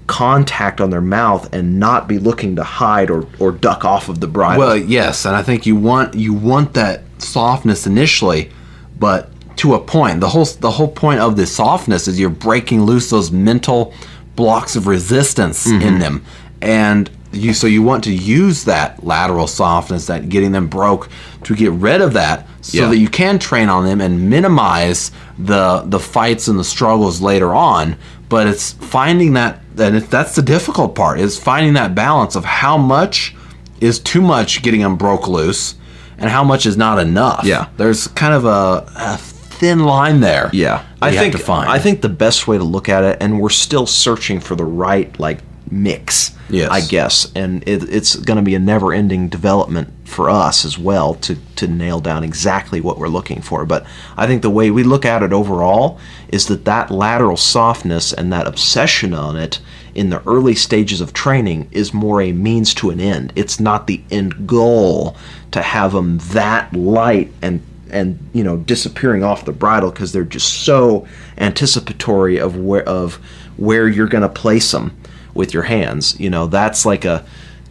contact 0.09 0.81
on 0.81 0.91
their 0.91 1.01
mouth 1.01 1.53
and 1.55 1.79
not 1.79 2.09
be 2.09 2.19
looking 2.19 2.57
to 2.57 2.65
hide 2.65 3.11
or, 3.11 3.27
or 3.39 3.53
duck 3.53 3.85
off 3.85 4.09
of 4.09 4.19
the 4.21 4.27
bridle. 4.27 4.59
Well, 4.59 4.77
yes, 4.77 5.25
and 5.25 5.37
I 5.37 5.43
think 5.43 5.67
you 5.67 5.77
want 5.77 6.15
you 6.15 6.33
want 6.35 6.75
that 6.75 7.03
softness 7.19 7.87
initially, 7.87 8.51
but 8.99 9.31
to 9.59 9.75
a 9.75 9.79
point. 9.81 10.21
The 10.21 10.29
whole 10.31 10.45
the 10.47 10.71
whole 10.73 10.89
point 10.89 11.21
of 11.21 11.37
the 11.37 11.47
softness 11.47 12.09
is 12.09 12.19
you're 12.19 12.31
breaking 12.31 12.83
loose 12.83 13.11
those 13.11 13.31
mental 13.31 13.93
blocks 14.35 14.75
of 14.77 14.87
resistance 14.87 15.67
Mm-hmm. 15.67 15.83
in 15.87 15.99
them, 15.99 16.25
and 16.63 17.11
you 17.33 17.53
so 17.53 17.67
you 17.67 17.83
want 17.83 18.05
to 18.05 18.13
use 18.13 18.65
that 18.65 19.05
lateral 19.05 19.47
softness, 19.47 20.07
that 20.07 20.29
getting 20.31 20.53
them 20.53 20.69
broke, 20.69 21.09
to 21.45 21.55
get 21.55 21.71
rid 21.73 22.01
of 22.01 22.15
that, 22.15 22.47
so 22.63 22.79
Yeah. 22.79 22.87
that 22.89 22.97
you 22.99 23.09
can 23.09 23.39
train 23.39 23.69
on 23.69 23.85
them 23.85 24.01
and 24.01 24.31
minimize 24.31 25.11
the 25.39 25.83
the 25.85 26.01
fights 26.01 26.49
and 26.49 26.59
the 26.59 26.65
struggles 26.65 27.21
later 27.21 27.55
on. 27.55 27.97
But 28.29 28.47
it's 28.47 28.73
finding 28.73 29.33
that 29.35 29.61
and 29.79 29.97
it, 29.97 30.11
that's 30.11 30.35
the 30.35 30.43
difficult 30.43 30.95
part 30.95 31.21
is 31.21 31.39
finding 31.39 31.75
that 31.75 31.95
balance 31.95 32.37
of 32.37 32.45
how 32.45 32.77
much 32.77 33.35
is 33.81 33.99
too 33.99 34.21
much 34.21 34.63
getting 34.63 34.81
them 34.81 34.97
broke 34.97 35.29
loose 35.29 35.77
and 36.19 36.29
how 36.29 36.43
much 36.43 36.67
is 36.67 36.77
not 36.77 36.99
enough. 36.99 37.45
Yeah. 37.45 37.69
There's 37.77 38.09
kind 38.09 38.35
of 38.35 38.45
a, 38.45 38.91
a 38.97 39.19
thin 39.59 39.81
line 39.81 40.21
there. 40.21 40.51
Yeah, 40.53 40.85
I 41.03 41.11
you 41.11 41.19
think 41.19 41.33
have 41.33 41.41
to 41.41 41.47
find. 41.47 41.69
I 41.69 41.79
think 41.79 42.01
the 42.01 42.09
best 42.09 42.47
way 42.47 42.59
to 42.59 42.65
look 42.65 42.89
at 42.89 43.05
it, 43.05 43.19
and 43.21 43.41
we're 43.41 43.49
still 43.51 43.87
searching 43.87 44.41
for 44.41 44.55
the 44.55 44.65
right 44.65 45.19
like 45.19 45.39
mix. 45.71 46.35
Yes. 46.51 46.71
I 46.71 46.81
guess, 46.81 47.31
and 47.35 47.63
it, 47.69 47.83
it's 47.93 48.17
going 48.17 48.39
to 48.39 48.43
be 48.43 48.55
a 48.55 48.59
never-ending 48.59 49.29
development 49.29 49.93
for 50.05 50.31
us 50.31 50.65
as 50.65 50.79
well 50.79 51.15
to 51.17 51.37
to 51.57 51.67
nail 51.67 52.01
down 52.01 52.25
exactly 52.25 52.81
what 52.81 52.99
we're 52.99 53.09
looking 53.09 53.43
for. 53.43 53.67
But 53.67 53.87
I 54.17 54.27
think 54.27 54.41
the 54.41 54.51
way 54.51 54.71
we 54.71 54.83
look 54.83 55.05
at 55.05 55.23
it 55.23 55.33
overall 55.33 55.99
is 56.29 56.47
that 56.47 56.65
that 56.65 56.91
lateral 56.91 57.37
softness 57.37 58.15
and 58.15 58.33
that 58.33 58.47
obsession 58.47 59.13
on 59.13 59.37
it 59.37 59.61
in 59.95 60.11
the 60.11 60.23
early 60.27 60.55
stages 60.55 61.01
of 61.01 61.13
training 61.13 61.69
is 61.71 61.93
more 61.93 62.23
a 62.23 62.33
means 62.33 62.73
to 62.75 62.91
an 62.91 63.01
end. 63.01 63.33
It's 63.37 63.61
not 63.61 63.87
the 63.87 64.01
end 64.11 64.47
goal 64.47 65.17
to 65.51 65.61
have 65.61 65.93
them 65.93 66.19
that 66.33 66.73
light 66.73 67.31
and 67.43 67.63
and 67.91 68.19
you 68.33 68.45
know 68.45 68.57
disappearing 68.57 69.25
off 69.25 69.45
the 69.45 69.53
bridle 69.53 69.91
because 69.91 70.13
they're 70.13 70.25
just 70.25 70.65
so 70.65 71.07
anticipatory 71.39 72.39
of 72.39 72.57
where 72.57 72.83
of 72.85 73.17
where 73.57 73.89
you're 73.89 74.09
going 74.09 74.23
to 74.23 74.29
place 74.29 74.71
them 74.71 74.97
with 75.39 75.55
your 75.55 75.63
hands. 75.63 76.19
You 76.21 76.29
know, 76.29 76.47
that's 76.47 76.85
like 76.85 77.07
a 77.07 77.25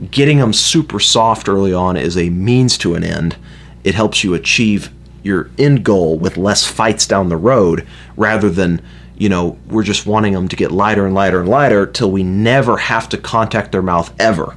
getting 0.10 0.40
them 0.40 0.54
super 0.54 1.00
soft 1.00 1.50
early 1.50 1.74
on 1.74 1.98
is 1.98 2.18
a 2.18 2.30
means 2.30 2.78
to 2.80 2.96
an 2.96 3.04
end. 3.04 3.36
It 3.84 3.94
helps 3.94 4.24
you 4.24 4.34
achieve 4.34 4.92
your 5.24 5.50
end 5.60 5.84
goal 5.84 6.18
with 6.18 6.38
less 6.38 6.66
fights 6.66 7.06
down 7.06 7.30
the 7.30 7.38
road 7.38 7.86
rather 8.16 8.50
than 8.50 8.82
you 9.18 9.28
know 9.30 9.58
we're 9.68 9.84
just 9.84 10.06
wanting 10.06 10.34
them 10.34 10.48
to 10.48 10.56
get 10.56 10.72
lighter 10.72 11.06
and 11.06 11.14
lighter 11.14 11.42
and 11.42 11.50
lighter 11.50 11.86
till 11.86 12.10
we 12.10 12.24
never 12.24 12.78
have 12.78 13.10
to 13.10 13.18
contact 13.18 13.72
their 13.72 13.82
mouth 13.82 14.14
ever 14.20 14.56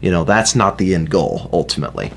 you 0.00 0.10
know 0.10 0.24
that's 0.24 0.54
not 0.54 0.78
the 0.78 0.94
end 0.94 1.08
goal 1.08 1.48
ultimately 1.52 2.12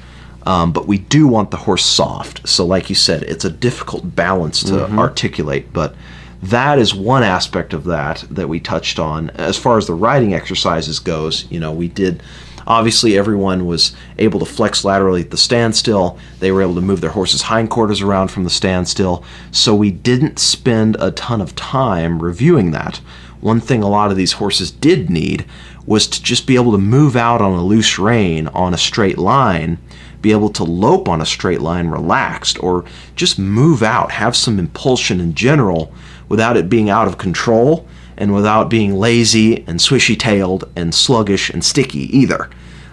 um, 0.46 0.74
but 0.74 0.88
we 0.88 0.98
do 0.98 1.28
want 1.28 1.52
the 1.52 1.58
horse 1.58 1.86
soft 1.86 2.48
so 2.50 2.66
like 2.66 2.90
you 2.90 2.96
said 2.96 3.24
it's 3.24 3.46
a 3.46 3.50
difficult 3.50 4.16
balance 4.16 4.64
to 4.64 4.90
articulate 4.98 5.72
but 5.72 5.96
that 6.44 6.80
is 6.80 6.94
one 6.94 7.24
aspect 7.24 7.74
of 7.74 7.86
that 7.86 8.24
that 8.30 8.50
we 8.50 8.60
touched 8.60 9.00
on. 9.00 9.30
As 9.32 9.58
far 9.58 9.78
as 9.78 9.88
the 9.88 9.94
riding 9.94 10.34
exercises 10.34 11.00
goes 11.00 11.50
you 11.52 11.60
know 11.60 11.72
we 11.72 11.88
did 11.88 12.22
obviously 12.66 13.18
everyone 13.18 13.66
was 13.66 13.96
able 14.18 14.40
to 14.40 14.46
flex 14.46 14.86
laterally 14.86 15.22
at 15.22 15.32
the 15.32 15.38
standstill. 15.38 16.18
They 16.40 16.52
were 16.52 16.62
able 16.62 16.76
to 16.76 16.82
move 16.82 17.02
their 17.02 17.10
horse's 17.12 17.44
hindquarters 17.44 18.02
around 18.02 18.30
from 18.30 18.44
the 18.44 18.50
standstill. 18.50 19.24
So 19.52 19.76
we 19.76 19.92
didn't 19.92 20.40
spend 20.40 20.98
a 21.00 21.12
ton 21.12 21.42
of 21.42 21.56
time 21.56 22.22
reviewing 22.22 22.72
that. 22.72 22.98
One 23.42 23.60
thing 23.60 23.84
a 23.84 23.90
lot 23.90 24.12
of 24.12 24.18
these 24.18 24.34
horses 24.34 24.72
did 24.72 25.10
need 25.10 25.46
was 25.86 26.08
to 26.08 26.24
just 26.24 26.48
be 26.48 26.56
able 26.56 26.72
to 26.72 26.78
move 26.78 27.18
out 27.18 27.42
on 27.42 27.52
a 27.54 27.64
loose 27.64 28.00
rein 28.00 28.48
on 28.48 28.74
a 28.74 28.78
straight 28.78 29.18
line 29.18 29.78
be 30.22 30.32
able 30.32 30.50
to 30.50 30.64
lope 30.64 31.10
on 31.10 31.20
a 31.20 31.26
straight 31.26 31.60
line 31.60 31.90
relaxed 31.90 32.58
or 32.64 32.86
just 33.16 33.38
move 33.38 33.84
out 33.84 34.10
have 34.10 34.36
some 34.36 34.58
impulsion 34.58 35.20
in 35.20 35.36
general 35.36 35.94
without 36.30 36.58
it 36.58 36.70
being 36.70 36.90
out 36.90 37.08
of 37.08 37.18
control 37.18 37.88
and 38.18 38.34
without 38.34 38.70
being 38.70 38.96
lazy 38.96 39.64
and 39.68 39.80
swishy 39.80 40.18
tailed 40.18 40.70
and 40.76 40.94
sluggish 40.94 41.50
and 41.50 41.64
sticky 41.64 42.16
either. 42.18 42.50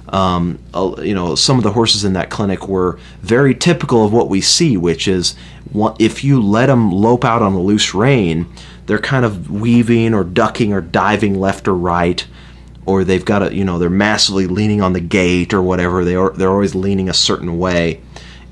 Um, 0.08 0.58
you 0.74 1.14
know, 1.14 1.34
some 1.36 1.56
of 1.56 1.62
the 1.62 1.72
horses 1.72 2.04
in 2.04 2.14
that 2.14 2.30
clinic 2.30 2.66
were 2.66 2.98
very 3.22 3.54
typical 3.54 4.04
of 4.04 4.12
what 4.12 4.28
we 4.28 4.40
see, 4.40 4.76
which 4.76 5.06
is 5.06 5.36
if 5.98 6.24
you 6.24 6.42
let 6.42 6.66
them 6.66 6.90
lope 6.90 7.24
out 7.24 7.42
on 7.42 7.52
a 7.52 7.60
loose 7.60 7.94
rein, 7.94 8.46
they're 8.86 8.98
kind 8.98 9.24
of 9.24 9.50
weaving 9.50 10.14
or 10.14 10.24
ducking 10.24 10.72
or 10.72 10.80
diving 10.80 11.38
left 11.38 11.68
or 11.68 11.74
right, 11.74 12.26
or 12.86 13.04
they've 13.04 13.24
got 13.24 13.42
a, 13.42 13.54
you 13.54 13.64
know, 13.64 13.78
they're 13.78 13.88
massively 13.88 14.48
leaning 14.48 14.82
on 14.82 14.94
the 14.94 15.00
gate 15.00 15.54
or 15.54 15.62
whatever. 15.62 16.04
They 16.04 16.16
are, 16.16 16.30
they're 16.30 16.50
always 16.50 16.74
leaning 16.74 17.08
a 17.08 17.14
certain 17.14 17.58
way. 17.58 18.00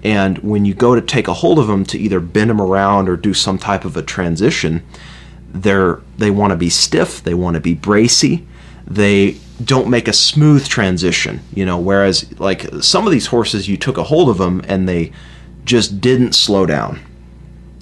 And 0.05 0.39
when 0.39 0.65
you 0.65 0.75
go 0.75 0.95
to 0.95 1.01
take 1.01 1.29
a 1.29 1.35
hold 1.35 1.59
of 1.59 1.67
them 1.67 1.85
to 1.87 1.99
either 1.99 2.21
bend 2.21 2.51
them 2.51 2.61
around 2.61 3.09
or 3.09 3.17
do 3.17 3.35
some 3.35 3.59
type 3.59 3.85
of 3.85 3.97
a 3.97 4.03
transition, 4.03 4.85
they're 5.49 6.01
they 6.17 6.31
want 6.31 6.53
to 6.53 6.57
be 6.57 6.71
stiff, 6.71 7.23
they 7.23 7.35
want 7.35 7.55
to 7.55 7.61
be 7.61 7.75
bracy, 7.75 8.47
they 8.87 9.37
don't 9.63 9.89
make 9.89 10.07
a 10.07 10.13
smooth 10.13 10.67
transition, 10.69 11.41
you 11.53 11.67
know, 11.67 11.79
whereas 11.79 12.39
like 12.39 12.69
some 12.81 13.07
of 13.07 13.13
these 13.13 13.27
horses 13.27 13.69
you 13.69 13.77
took 13.77 13.99
a 13.99 14.05
hold 14.05 14.29
of 14.29 14.39
them 14.39 14.63
and 14.69 14.89
they 14.89 15.13
just 15.65 16.01
didn't 16.01 16.35
slow 16.35 16.65
down. 16.65 17.01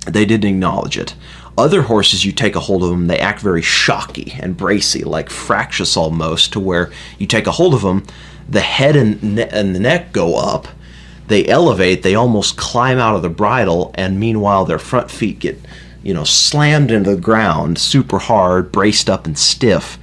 They 0.06 0.24
didn't 0.24 0.48
acknowledge 0.48 0.96
it. 0.96 1.14
Other 1.58 1.82
horses, 1.82 2.24
you 2.24 2.32
take 2.32 2.54
a 2.54 2.60
hold 2.60 2.82
of 2.82 2.90
them, 2.90 3.06
they 3.06 3.18
act 3.18 3.40
very 3.40 3.62
shocky 3.62 4.34
and 4.40 4.56
bracy, 4.56 5.04
like 5.04 5.30
fractious 5.30 5.96
almost, 5.96 6.52
to 6.52 6.60
where 6.60 6.92
you 7.18 7.26
take 7.26 7.46
a 7.46 7.52
hold 7.52 7.72
of 7.72 7.80
them, 7.80 8.06
the 8.48 8.60
head 8.60 8.94
and, 8.94 9.22
ne- 9.22 9.48
and 9.48 9.74
the 9.74 9.80
neck 9.80 10.12
go 10.12 10.36
up, 10.36 10.68
they 11.28 11.46
elevate, 11.46 12.02
they 12.02 12.14
almost 12.14 12.56
climb 12.56 12.98
out 12.98 13.16
of 13.16 13.22
the 13.22 13.28
bridle, 13.28 13.90
and 13.94 14.20
meanwhile 14.20 14.64
their 14.64 14.78
front 14.78 15.10
feet 15.10 15.40
get, 15.40 15.58
you 16.02 16.14
know, 16.14 16.24
slammed 16.24 16.90
into 16.90 17.14
the 17.14 17.20
ground 17.20 17.78
super 17.78 18.18
hard, 18.18 18.70
braced 18.70 19.10
up 19.10 19.26
and 19.26 19.38
stiff. 19.38 19.98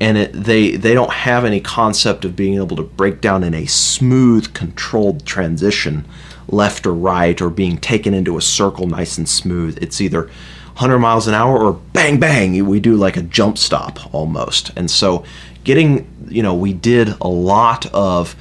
And 0.00 0.18
it, 0.18 0.32
they 0.32 0.72
they 0.72 0.94
don't 0.94 1.12
have 1.12 1.44
any 1.44 1.60
concept 1.60 2.24
of 2.24 2.34
being 2.34 2.54
able 2.54 2.76
to 2.76 2.82
break 2.82 3.20
down 3.20 3.44
in 3.44 3.54
a 3.54 3.66
smooth, 3.66 4.52
controlled 4.52 5.24
transition, 5.24 6.04
left 6.48 6.86
or 6.86 6.94
right, 6.94 7.40
or 7.40 7.50
being 7.50 7.76
taken 7.76 8.12
into 8.12 8.36
a 8.36 8.42
circle 8.42 8.86
nice 8.88 9.16
and 9.16 9.28
smooth. 9.28 9.78
It's 9.80 10.00
either 10.00 10.22
100 10.22 10.98
miles 10.98 11.28
an 11.28 11.34
hour 11.34 11.56
or 11.56 11.74
bang 11.92 12.18
bang. 12.18 12.66
We 12.66 12.80
do 12.80 12.96
like 12.96 13.16
a 13.16 13.22
jump 13.22 13.58
stop 13.58 14.12
almost. 14.12 14.72
And 14.74 14.90
so, 14.90 15.22
getting 15.62 16.08
you 16.28 16.42
know, 16.42 16.54
we 16.54 16.72
did 16.72 17.14
a 17.20 17.28
lot 17.28 17.86
of 17.94 18.34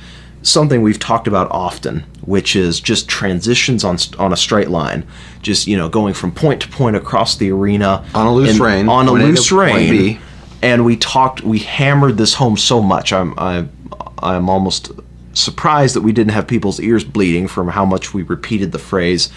something 0.43 0.81
we've 0.81 0.99
talked 0.99 1.27
about 1.27 1.49
often, 1.51 2.03
which 2.21 2.55
is 2.55 2.79
just 2.79 3.07
transitions 3.07 3.83
on 3.83 3.97
on 4.17 4.33
a 4.33 4.37
straight 4.37 4.69
line, 4.69 5.05
just 5.41 5.67
you 5.67 5.77
know 5.77 5.89
going 5.89 6.13
from 6.13 6.31
point 6.31 6.61
to 6.61 6.67
point 6.67 6.95
across 6.95 7.37
the 7.37 7.51
arena 7.51 8.05
On 8.13 8.27
a 8.27 8.33
loose 8.33 8.59
rein, 8.59 8.89
on 8.89 9.07
a 9.07 9.11
point 9.11 9.23
A 9.23 9.25
to 9.25 9.31
loose 9.31 9.51
rein. 9.51 10.19
And 10.63 10.85
we 10.85 10.95
talked, 10.95 11.41
we 11.41 11.57
hammered 11.57 12.17
this 12.17 12.35
home 12.35 12.55
so 12.55 12.81
much. 12.81 13.11
I'm 13.11 13.33
I'm 13.37 13.71
I'm 14.19 14.49
almost 14.49 14.91
surprised 15.33 15.95
that 15.95 16.01
we 16.01 16.11
didn't 16.11 16.33
have 16.33 16.47
people's 16.47 16.79
ears 16.79 17.03
bleeding 17.03 17.47
from 17.47 17.69
how 17.69 17.85
much 17.85 18.13
we 18.13 18.21
repeated 18.23 18.71
the 18.71 18.79
phrase, 18.79 19.29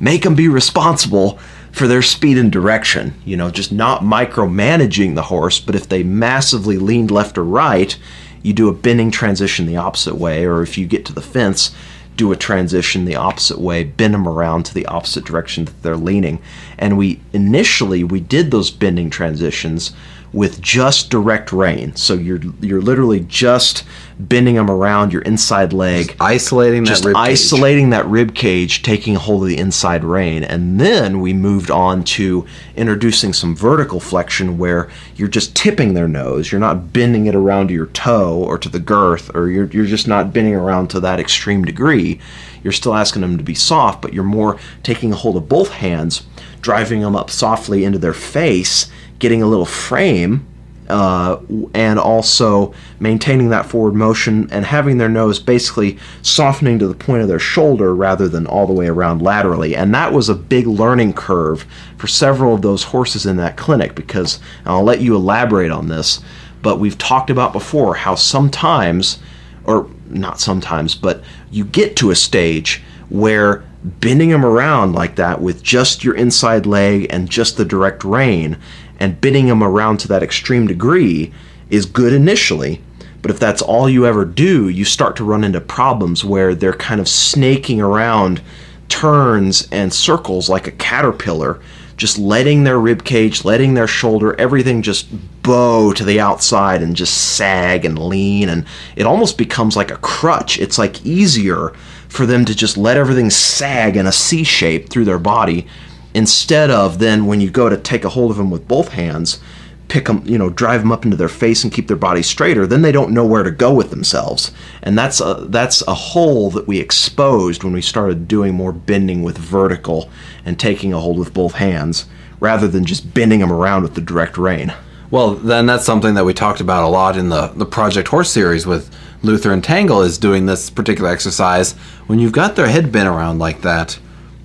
"Make 0.00 0.22
them 0.22 0.34
be 0.34 0.48
responsible." 0.48 1.38
For 1.72 1.88
their 1.88 2.02
speed 2.02 2.38
and 2.38 2.52
direction, 2.52 3.14
you 3.24 3.36
know, 3.36 3.50
just 3.50 3.72
not 3.72 4.02
micromanaging 4.02 5.16
the 5.16 5.22
horse, 5.22 5.58
but 5.58 5.74
if 5.74 5.88
they 5.88 6.04
massively 6.04 6.78
leaned 6.78 7.10
left 7.10 7.36
or 7.36 7.42
right, 7.42 7.96
you 8.44 8.52
do 8.52 8.68
a 8.68 8.72
bending 8.72 9.10
transition 9.10 9.66
the 9.66 9.78
opposite 9.78 10.14
way, 10.14 10.44
or 10.44 10.62
if 10.62 10.78
you 10.78 10.86
get 10.86 11.04
to 11.06 11.12
the 11.12 11.22
fence, 11.22 11.74
do 12.16 12.30
a 12.30 12.36
transition 12.36 13.06
the 13.06 13.16
opposite 13.16 13.58
way, 13.58 13.82
bend 13.82 14.14
them 14.14 14.28
around 14.28 14.64
to 14.66 14.74
the 14.74 14.86
opposite 14.86 15.24
direction 15.24 15.64
that 15.64 15.82
they're 15.82 15.96
leaning. 15.96 16.40
And 16.78 16.96
we 16.96 17.20
initially 17.32 18.04
we 18.04 18.20
did 18.20 18.50
those 18.50 18.70
bending 18.70 19.10
transitions 19.10 19.92
with 20.34 20.60
just 20.60 21.10
direct 21.10 21.52
rein. 21.52 21.94
So 21.94 22.14
you're 22.14 22.40
you're 22.60 22.82
literally 22.82 23.20
just 23.20 23.84
bending 24.18 24.56
them 24.56 24.70
around 24.70 25.12
your 25.12 25.22
inside 25.22 25.72
leg 25.72 26.16
Isolating 26.20 26.84
that 26.84 26.90
just 26.90 27.04
rib 27.04 27.16
cage. 27.16 27.28
isolating 27.28 27.90
that 27.90 28.06
rib 28.06 28.34
cage, 28.34 28.82
taking 28.82 29.16
a 29.16 29.18
hold 29.18 29.42
of 29.42 29.48
the 29.48 29.58
inside 29.58 30.04
rein, 30.04 30.44
and 30.44 30.80
then 30.80 31.20
we 31.20 31.32
moved 31.32 31.70
on 31.70 32.04
to 32.04 32.46
introducing 32.76 33.32
some 33.32 33.56
vertical 33.56 34.00
flexion 34.00 34.58
where 34.58 34.90
you're 35.16 35.28
just 35.28 35.54
tipping 35.56 35.94
their 35.94 36.08
nose. 36.08 36.50
You're 36.50 36.60
not 36.60 36.92
bending 36.92 37.26
it 37.26 37.34
around 37.34 37.68
to 37.68 37.74
your 37.74 37.86
toe 37.86 38.36
or 38.36 38.58
to 38.58 38.68
the 38.68 38.80
girth, 38.80 39.34
or 39.34 39.48
you're 39.48 39.66
you're 39.66 39.86
just 39.86 40.08
not 40.08 40.32
bending 40.32 40.54
around 40.54 40.88
to 40.90 41.00
that 41.00 41.20
extreme 41.20 41.64
degree. 41.64 42.20
You're 42.64 42.72
still 42.72 42.94
asking 42.94 43.22
them 43.22 43.36
to 43.38 43.44
be 43.44 43.54
soft, 43.54 44.02
but 44.02 44.14
you're 44.14 44.24
more 44.24 44.58
taking 44.82 45.12
a 45.12 45.16
hold 45.16 45.36
of 45.36 45.48
both 45.48 45.70
hands, 45.70 46.22
driving 46.60 47.02
them 47.02 47.14
up 47.14 47.30
softly 47.30 47.84
into 47.84 47.98
their 47.98 48.14
face, 48.14 48.90
getting 49.18 49.42
a 49.42 49.46
little 49.46 49.66
frame 49.66 50.46
uh, 50.88 51.40
and 51.72 51.98
also 51.98 52.74
maintaining 53.00 53.48
that 53.48 53.66
forward 53.66 53.94
motion 53.94 54.48
and 54.50 54.66
having 54.66 54.98
their 54.98 55.08
nose 55.08 55.38
basically 55.38 55.98
softening 56.22 56.78
to 56.78 56.86
the 56.86 56.94
point 56.94 57.22
of 57.22 57.28
their 57.28 57.38
shoulder 57.38 57.94
rather 57.94 58.28
than 58.28 58.46
all 58.46 58.66
the 58.66 58.72
way 58.72 58.86
around 58.86 59.22
laterally. 59.22 59.74
And 59.74 59.94
that 59.94 60.12
was 60.12 60.28
a 60.28 60.34
big 60.34 60.66
learning 60.66 61.14
curve 61.14 61.64
for 61.96 62.06
several 62.06 62.54
of 62.54 62.62
those 62.62 62.84
horses 62.84 63.24
in 63.24 63.36
that 63.38 63.56
clinic 63.56 63.94
because 63.94 64.40
I'll 64.66 64.84
let 64.84 65.00
you 65.00 65.16
elaborate 65.16 65.70
on 65.70 65.88
this, 65.88 66.20
but 66.60 66.78
we've 66.78 66.98
talked 66.98 67.30
about 67.30 67.52
before 67.52 67.94
how 67.94 68.14
sometimes, 68.14 69.18
or 69.64 69.88
not 70.08 70.38
sometimes, 70.38 70.94
but 70.94 71.22
you 71.50 71.64
get 71.64 71.96
to 71.96 72.10
a 72.10 72.16
stage 72.16 72.82
where 73.08 73.64
bending 73.84 74.30
them 74.30 74.44
around 74.44 74.94
like 74.94 75.16
that 75.16 75.40
with 75.40 75.62
just 75.62 76.02
your 76.02 76.14
inside 76.14 76.64
leg 76.64 77.06
and 77.10 77.28
just 77.28 77.56
the 77.56 77.64
direct 77.64 78.02
rein 78.02 78.56
and 79.00 79.20
bending 79.20 79.46
them 79.46 79.62
around 79.62 79.98
to 79.98 80.08
that 80.08 80.22
extreme 80.22 80.66
degree 80.66 81.32
is 81.70 81.86
good 81.86 82.12
initially. 82.12 82.80
But 83.22 83.30
if 83.30 83.40
that's 83.40 83.62
all 83.62 83.88
you 83.88 84.06
ever 84.06 84.24
do, 84.24 84.68
you 84.68 84.84
start 84.84 85.16
to 85.16 85.24
run 85.24 85.44
into 85.44 85.60
problems 85.60 86.24
where 86.24 86.54
they're 86.54 86.74
kind 86.74 87.00
of 87.00 87.08
snaking 87.08 87.80
around 87.80 88.42
turns 88.88 89.66
and 89.72 89.92
circles 89.92 90.50
like 90.50 90.66
a 90.66 90.72
caterpillar, 90.72 91.60
just 91.96 92.18
letting 92.18 92.64
their 92.64 92.78
rib 92.78 93.02
cage, 93.04 93.44
letting 93.44 93.74
their 93.74 93.86
shoulder, 93.86 94.38
everything 94.38 94.82
just 94.82 95.08
bow 95.42 95.92
to 95.94 96.04
the 96.04 96.20
outside 96.20 96.82
and 96.82 96.96
just 96.96 97.36
sag 97.36 97.84
and 97.84 97.98
lean. 97.98 98.48
And 98.48 98.66
it 98.94 99.06
almost 99.06 99.38
becomes 99.38 99.74
like 99.74 99.90
a 99.90 99.96
crutch. 99.96 100.58
It's 100.58 100.76
like 100.76 101.04
easier 101.06 101.70
for 102.08 102.26
them 102.26 102.44
to 102.44 102.54
just 102.54 102.76
let 102.76 102.96
everything 102.96 103.30
sag 103.30 103.96
in 103.96 104.06
a 104.06 104.12
C 104.12 104.44
shape 104.44 104.90
through 104.90 105.06
their 105.06 105.18
body 105.18 105.66
instead 106.14 106.70
of 106.70 106.98
then 106.98 107.26
when 107.26 107.40
you 107.40 107.50
go 107.50 107.68
to 107.68 107.76
take 107.76 108.04
a 108.04 108.08
hold 108.08 108.30
of 108.30 108.36
them 108.36 108.50
with 108.50 108.66
both 108.68 108.88
hands 108.88 109.40
pick 109.88 110.06
them 110.06 110.22
you 110.24 110.38
know 110.38 110.48
drive 110.48 110.80
them 110.80 110.92
up 110.92 111.04
into 111.04 111.16
their 111.16 111.28
face 111.28 111.62
and 111.62 111.72
keep 111.72 111.88
their 111.88 111.96
body 111.96 112.22
straighter 112.22 112.66
then 112.66 112.82
they 112.82 112.92
don't 112.92 113.12
know 113.12 113.26
where 113.26 113.42
to 113.42 113.50
go 113.50 113.72
with 113.74 113.90
themselves 113.90 114.50
and 114.82 114.96
that's 114.96 115.20
a 115.20 115.46
that's 115.48 115.82
a 115.86 115.94
hole 115.94 116.50
that 116.50 116.66
we 116.66 116.78
exposed 116.78 117.62
when 117.62 117.72
we 117.72 117.82
started 117.82 118.26
doing 118.26 118.54
more 118.54 118.72
bending 118.72 119.22
with 119.22 119.36
vertical 119.36 120.08
and 120.44 120.58
taking 120.58 120.92
a 120.92 121.00
hold 121.00 121.18
with 121.18 121.34
both 121.34 121.54
hands 121.54 122.06
rather 122.40 122.66
than 122.68 122.84
just 122.84 123.12
bending 123.12 123.40
them 123.40 123.52
around 123.52 123.82
with 123.82 123.94
the 123.94 124.00
direct 124.00 124.38
rein 124.38 124.72
Well, 125.10 125.34
then 125.34 125.66
that's 125.66 125.84
something 125.84 126.14
that 126.14 126.24
we 126.24 126.34
talked 126.34 126.60
about 126.60 126.82
a 126.82 126.88
lot 126.88 127.16
in 127.16 127.28
the, 127.28 127.48
the 127.48 127.66
Project 127.66 128.08
Horse 128.08 128.30
series 128.30 128.66
with 128.66 128.90
Luther 129.22 129.52
and 129.52 129.62
Tangle 129.62 130.02
is 130.02 130.18
doing 130.18 130.46
this 130.46 130.70
particular 130.70 131.08
exercise. 131.08 131.72
When 132.08 132.18
you've 132.18 132.32
got 132.32 132.56
their 132.56 132.66
head 132.66 132.90
bent 132.90 133.08
around 133.08 133.38
like 133.38 133.62
that, 133.62 133.98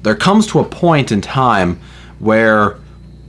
there 0.04 0.16
comes 0.16 0.48
to 0.48 0.60
a 0.60 0.64
point 0.64 1.12
in 1.12 1.22
time 1.22 1.80
where 2.20 2.78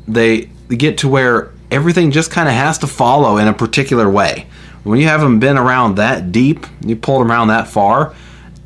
they 0.06 0.50
get 0.68 0.98
to 0.98 1.08
where 1.08 1.52
everything 1.70 2.10
just 2.10 2.30
kind 2.30 2.48
of 2.48 2.54
has 2.54 2.78
to 2.78 2.86
follow 2.86 3.36
in 3.36 3.48
a 3.48 3.52
particular 3.52 4.10
way. 4.10 4.46
When 4.82 4.98
you 4.98 5.08
have 5.08 5.20
them 5.20 5.40
been 5.40 5.58
around 5.58 5.96
that 5.96 6.32
deep, 6.32 6.66
you 6.84 6.96
pulled 6.96 7.20
them 7.20 7.30
around 7.30 7.48
that 7.48 7.68
far, 7.68 8.14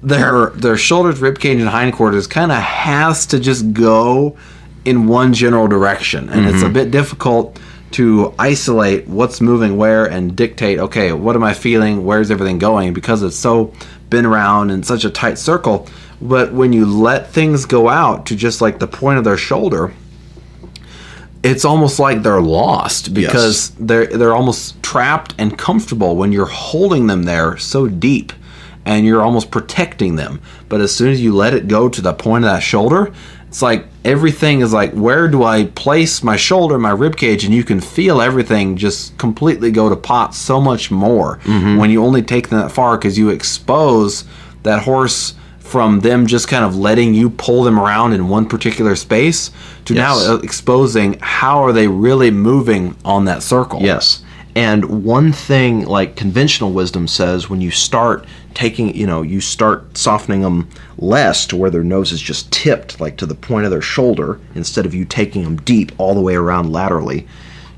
their 0.02 0.50
their 0.50 0.76
shoulders, 0.76 1.20
rib 1.20 1.38
cage, 1.38 1.60
and 1.60 1.68
hindquarters 1.68 2.26
kind 2.26 2.52
of 2.52 2.58
has 2.58 3.26
to 3.26 3.40
just 3.40 3.72
go 3.72 4.36
in 4.84 5.06
one 5.06 5.32
general 5.32 5.66
direction, 5.66 6.28
and 6.28 6.46
it's 6.46 6.60
a 6.60 6.66
mm-hmm. 6.66 6.74
bit 6.74 6.90
difficult 6.90 7.58
to 7.92 8.34
isolate 8.38 9.06
what's 9.06 9.40
moving 9.40 9.76
where 9.76 10.04
and 10.04 10.36
dictate. 10.36 10.78
Okay, 10.78 11.12
what 11.12 11.36
am 11.36 11.42
I 11.42 11.54
feeling? 11.54 12.04
Where's 12.04 12.30
everything 12.30 12.58
going? 12.58 12.92
Because 12.92 13.22
it's 13.22 13.36
so 13.36 13.72
been 14.10 14.26
around 14.26 14.70
in 14.70 14.82
such 14.82 15.04
a 15.04 15.10
tight 15.10 15.38
circle. 15.38 15.88
But 16.20 16.52
when 16.52 16.72
you 16.72 16.86
let 16.86 17.30
things 17.30 17.66
go 17.66 17.88
out 17.88 18.26
to 18.26 18.36
just 18.36 18.60
like 18.60 18.78
the 18.78 18.86
point 18.86 19.18
of 19.18 19.24
their 19.24 19.36
shoulder, 19.36 19.92
it's 21.42 21.64
almost 21.64 21.98
like 21.98 22.22
they're 22.22 22.40
lost 22.40 23.12
because 23.12 23.70
they're 23.70 24.06
they're 24.06 24.34
almost 24.34 24.82
trapped 24.82 25.34
and 25.38 25.56
comfortable 25.58 26.16
when 26.16 26.32
you're 26.32 26.46
holding 26.46 27.06
them 27.06 27.24
there 27.24 27.56
so 27.58 27.86
deep 27.86 28.32
and 28.86 29.06
you're 29.06 29.22
almost 29.22 29.50
protecting 29.50 30.16
them. 30.16 30.40
But 30.68 30.80
as 30.80 30.94
soon 30.94 31.10
as 31.10 31.20
you 31.20 31.34
let 31.34 31.54
it 31.54 31.68
go 31.68 31.88
to 31.88 32.02
the 32.02 32.14
point 32.14 32.44
of 32.44 32.50
that 32.50 32.62
shoulder, 32.62 33.12
it's 33.48 33.62
like 33.62 33.86
everything 34.04 34.60
is 34.60 34.72
like 34.72 34.92
where 34.92 35.28
do 35.28 35.44
I 35.44 35.66
place 35.66 36.22
my 36.22 36.36
shoulder, 36.36 36.78
my 36.78 36.90
rib 36.90 37.16
cage, 37.16 37.44
and 37.44 37.54
you 37.54 37.62
can 37.62 37.80
feel 37.80 38.20
everything 38.20 38.76
just 38.76 39.16
completely 39.18 39.70
go 39.70 39.88
to 39.88 39.96
pot 39.96 40.34
so 40.34 40.60
much 40.60 40.90
more 40.90 41.38
mm-hmm. 41.44 41.76
when 41.76 41.90
you 41.90 42.02
only 42.02 42.22
take 42.22 42.48
them 42.48 42.58
that 42.58 42.72
far 42.72 42.96
because 42.96 43.18
you 43.18 43.28
expose 43.28 44.24
that 44.62 44.82
horse 44.82 45.34
from 45.74 45.98
them 45.98 46.24
just 46.24 46.46
kind 46.46 46.64
of 46.64 46.76
letting 46.76 47.14
you 47.14 47.28
pull 47.28 47.64
them 47.64 47.80
around 47.80 48.12
in 48.12 48.28
one 48.28 48.46
particular 48.46 48.94
space 48.94 49.50
to 49.84 49.92
Yes. 49.92 50.24
now 50.24 50.34
uh, 50.34 50.36
exposing 50.36 51.18
how 51.20 51.64
are 51.64 51.72
they 51.72 51.88
really 51.88 52.30
moving 52.30 52.94
on 53.04 53.24
that 53.24 53.42
circle. 53.42 53.82
Yes. 53.82 54.22
And 54.54 55.02
one 55.04 55.32
thing, 55.32 55.84
like 55.84 56.14
conventional 56.14 56.70
wisdom 56.70 57.08
says, 57.08 57.50
when 57.50 57.60
you 57.60 57.72
start 57.72 58.24
taking, 58.54 58.94
you 58.94 59.04
know, 59.04 59.22
you 59.22 59.40
start 59.40 59.98
softening 59.98 60.42
them 60.42 60.68
less 60.96 61.44
to 61.46 61.56
where 61.56 61.70
their 61.70 61.82
nose 61.82 62.12
is 62.12 62.20
just 62.20 62.52
tipped, 62.52 63.00
like 63.00 63.16
to 63.16 63.26
the 63.26 63.34
point 63.34 63.64
of 63.64 63.72
their 63.72 63.82
shoulder, 63.82 64.38
instead 64.54 64.86
of 64.86 64.94
you 64.94 65.04
taking 65.04 65.42
them 65.42 65.56
deep 65.56 65.90
all 65.98 66.14
the 66.14 66.20
way 66.20 66.36
around 66.36 66.70
laterally. 66.72 67.26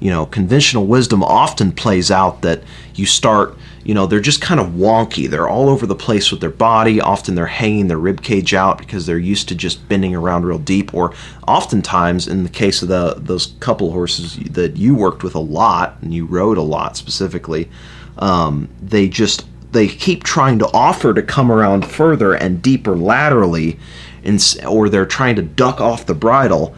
You 0.00 0.10
know, 0.10 0.26
conventional 0.26 0.86
wisdom 0.86 1.22
often 1.24 1.72
plays 1.72 2.10
out 2.10 2.42
that 2.42 2.62
you 2.94 3.06
start, 3.06 3.56
you 3.86 3.94
know, 3.94 4.04
they're 4.04 4.18
just 4.18 4.40
kind 4.40 4.58
of 4.58 4.70
wonky. 4.70 5.30
They're 5.30 5.48
all 5.48 5.68
over 5.68 5.86
the 5.86 5.94
place 5.94 6.32
with 6.32 6.40
their 6.40 6.50
body. 6.50 7.00
Often 7.00 7.36
they're 7.36 7.46
hanging 7.46 7.86
their 7.86 7.98
rib 7.98 8.20
cage 8.20 8.52
out 8.52 8.78
because 8.78 9.06
they're 9.06 9.16
used 9.16 9.46
to 9.46 9.54
just 9.54 9.88
bending 9.88 10.12
around 10.12 10.44
real 10.44 10.58
deep. 10.58 10.92
Or 10.92 11.14
oftentimes, 11.46 12.26
in 12.26 12.42
the 12.42 12.50
case 12.50 12.82
of 12.82 12.88
the 12.88 13.14
those 13.16 13.54
couple 13.60 13.92
horses 13.92 14.38
that 14.50 14.76
you 14.76 14.96
worked 14.96 15.22
with 15.22 15.36
a 15.36 15.40
lot 15.40 15.98
and 16.02 16.12
you 16.12 16.26
rode 16.26 16.58
a 16.58 16.62
lot 16.62 16.96
specifically, 16.96 17.70
um, 18.18 18.68
they 18.82 19.08
just 19.08 19.46
they 19.70 19.86
keep 19.86 20.24
trying 20.24 20.58
to 20.58 20.68
offer 20.74 21.14
to 21.14 21.22
come 21.22 21.52
around 21.52 21.86
further 21.86 22.34
and 22.34 22.60
deeper 22.60 22.96
laterally, 22.96 23.78
ins- 24.24 24.58
or 24.64 24.88
they're 24.88 25.06
trying 25.06 25.36
to 25.36 25.42
duck 25.42 25.80
off 25.80 26.06
the 26.06 26.14
bridle 26.14 26.74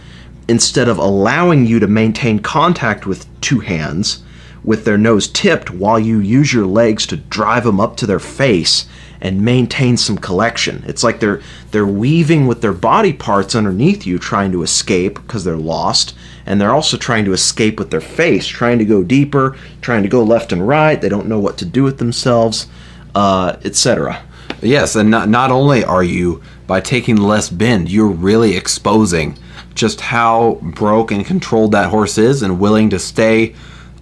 instead 0.46 0.88
of 0.88 0.98
allowing 0.98 1.64
you 1.64 1.78
to 1.78 1.86
maintain 1.86 2.38
contact 2.38 3.06
with 3.06 3.26
two 3.40 3.60
hands 3.60 4.24
with 4.68 4.84
their 4.84 4.98
nose 4.98 5.26
tipped 5.28 5.70
while 5.70 5.98
you 5.98 6.18
use 6.18 6.52
your 6.52 6.66
legs 6.66 7.06
to 7.06 7.16
drive 7.16 7.64
them 7.64 7.80
up 7.80 7.96
to 7.96 8.04
their 8.04 8.18
face 8.18 8.86
and 9.18 9.42
maintain 9.42 9.96
some 9.96 10.18
collection. 10.18 10.84
It's 10.86 11.02
like 11.02 11.20
they're 11.20 11.40
they're 11.70 11.86
weaving 11.86 12.46
with 12.46 12.60
their 12.60 12.74
body 12.74 13.14
parts 13.14 13.54
underneath 13.54 14.06
you 14.06 14.18
trying 14.18 14.52
to 14.52 14.62
escape 14.62 15.14
because 15.14 15.42
they're 15.42 15.56
lost 15.56 16.14
and 16.44 16.60
they're 16.60 16.74
also 16.74 16.98
trying 16.98 17.24
to 17.24 17.32
escape 17.32 17.78
with 17.78 17.90
their 17.90 18.02
face, 18.02 18.46
trying 18.46 18.78
to 18.78 18.84
go 18.84 19.02
deeper, 19.02 19.56
trying 19.80 20.02
to 20.02 20.08
go 20.08 20.22
left 20.22 20.52
and 20.52 20.68
right. 20.68 21.00
They 21.00 21.08
don't 21.08 21.28
know 21.28 21.40
what 21.40 21.56
to 21.58 21.64
do 21.64 21.82
with 21.82 21.96
themselves, 21.96 22.66
uh, 23.14 23.56
etc. 23.64 24.22
Yes, 24.60 24.96
and 24.96 25.10
not, 25.10 25.30
not 25.30 25.50
only 25.50 25.82
are 25.82 26.04
you, 26.04 26.42
by 26.66 26.82
taking 26.82 27.16
less 27.16 27.48
bend, 27.48 27.88
you're 27.88 28.06
really 28.06 28.54
exposing 28.54 29.38
just 29.74 30.02
how 30.02 30.58
broke 30.60 31.10
and 31.10 31.24
controlled 31.24 31.72
that 31.72 31.88
horse 31.88 32.18
is 32.18 32.42
and 32.42 32.60
willing 32.60 32.90
to 32.90 32.98
stay 32.98 33.54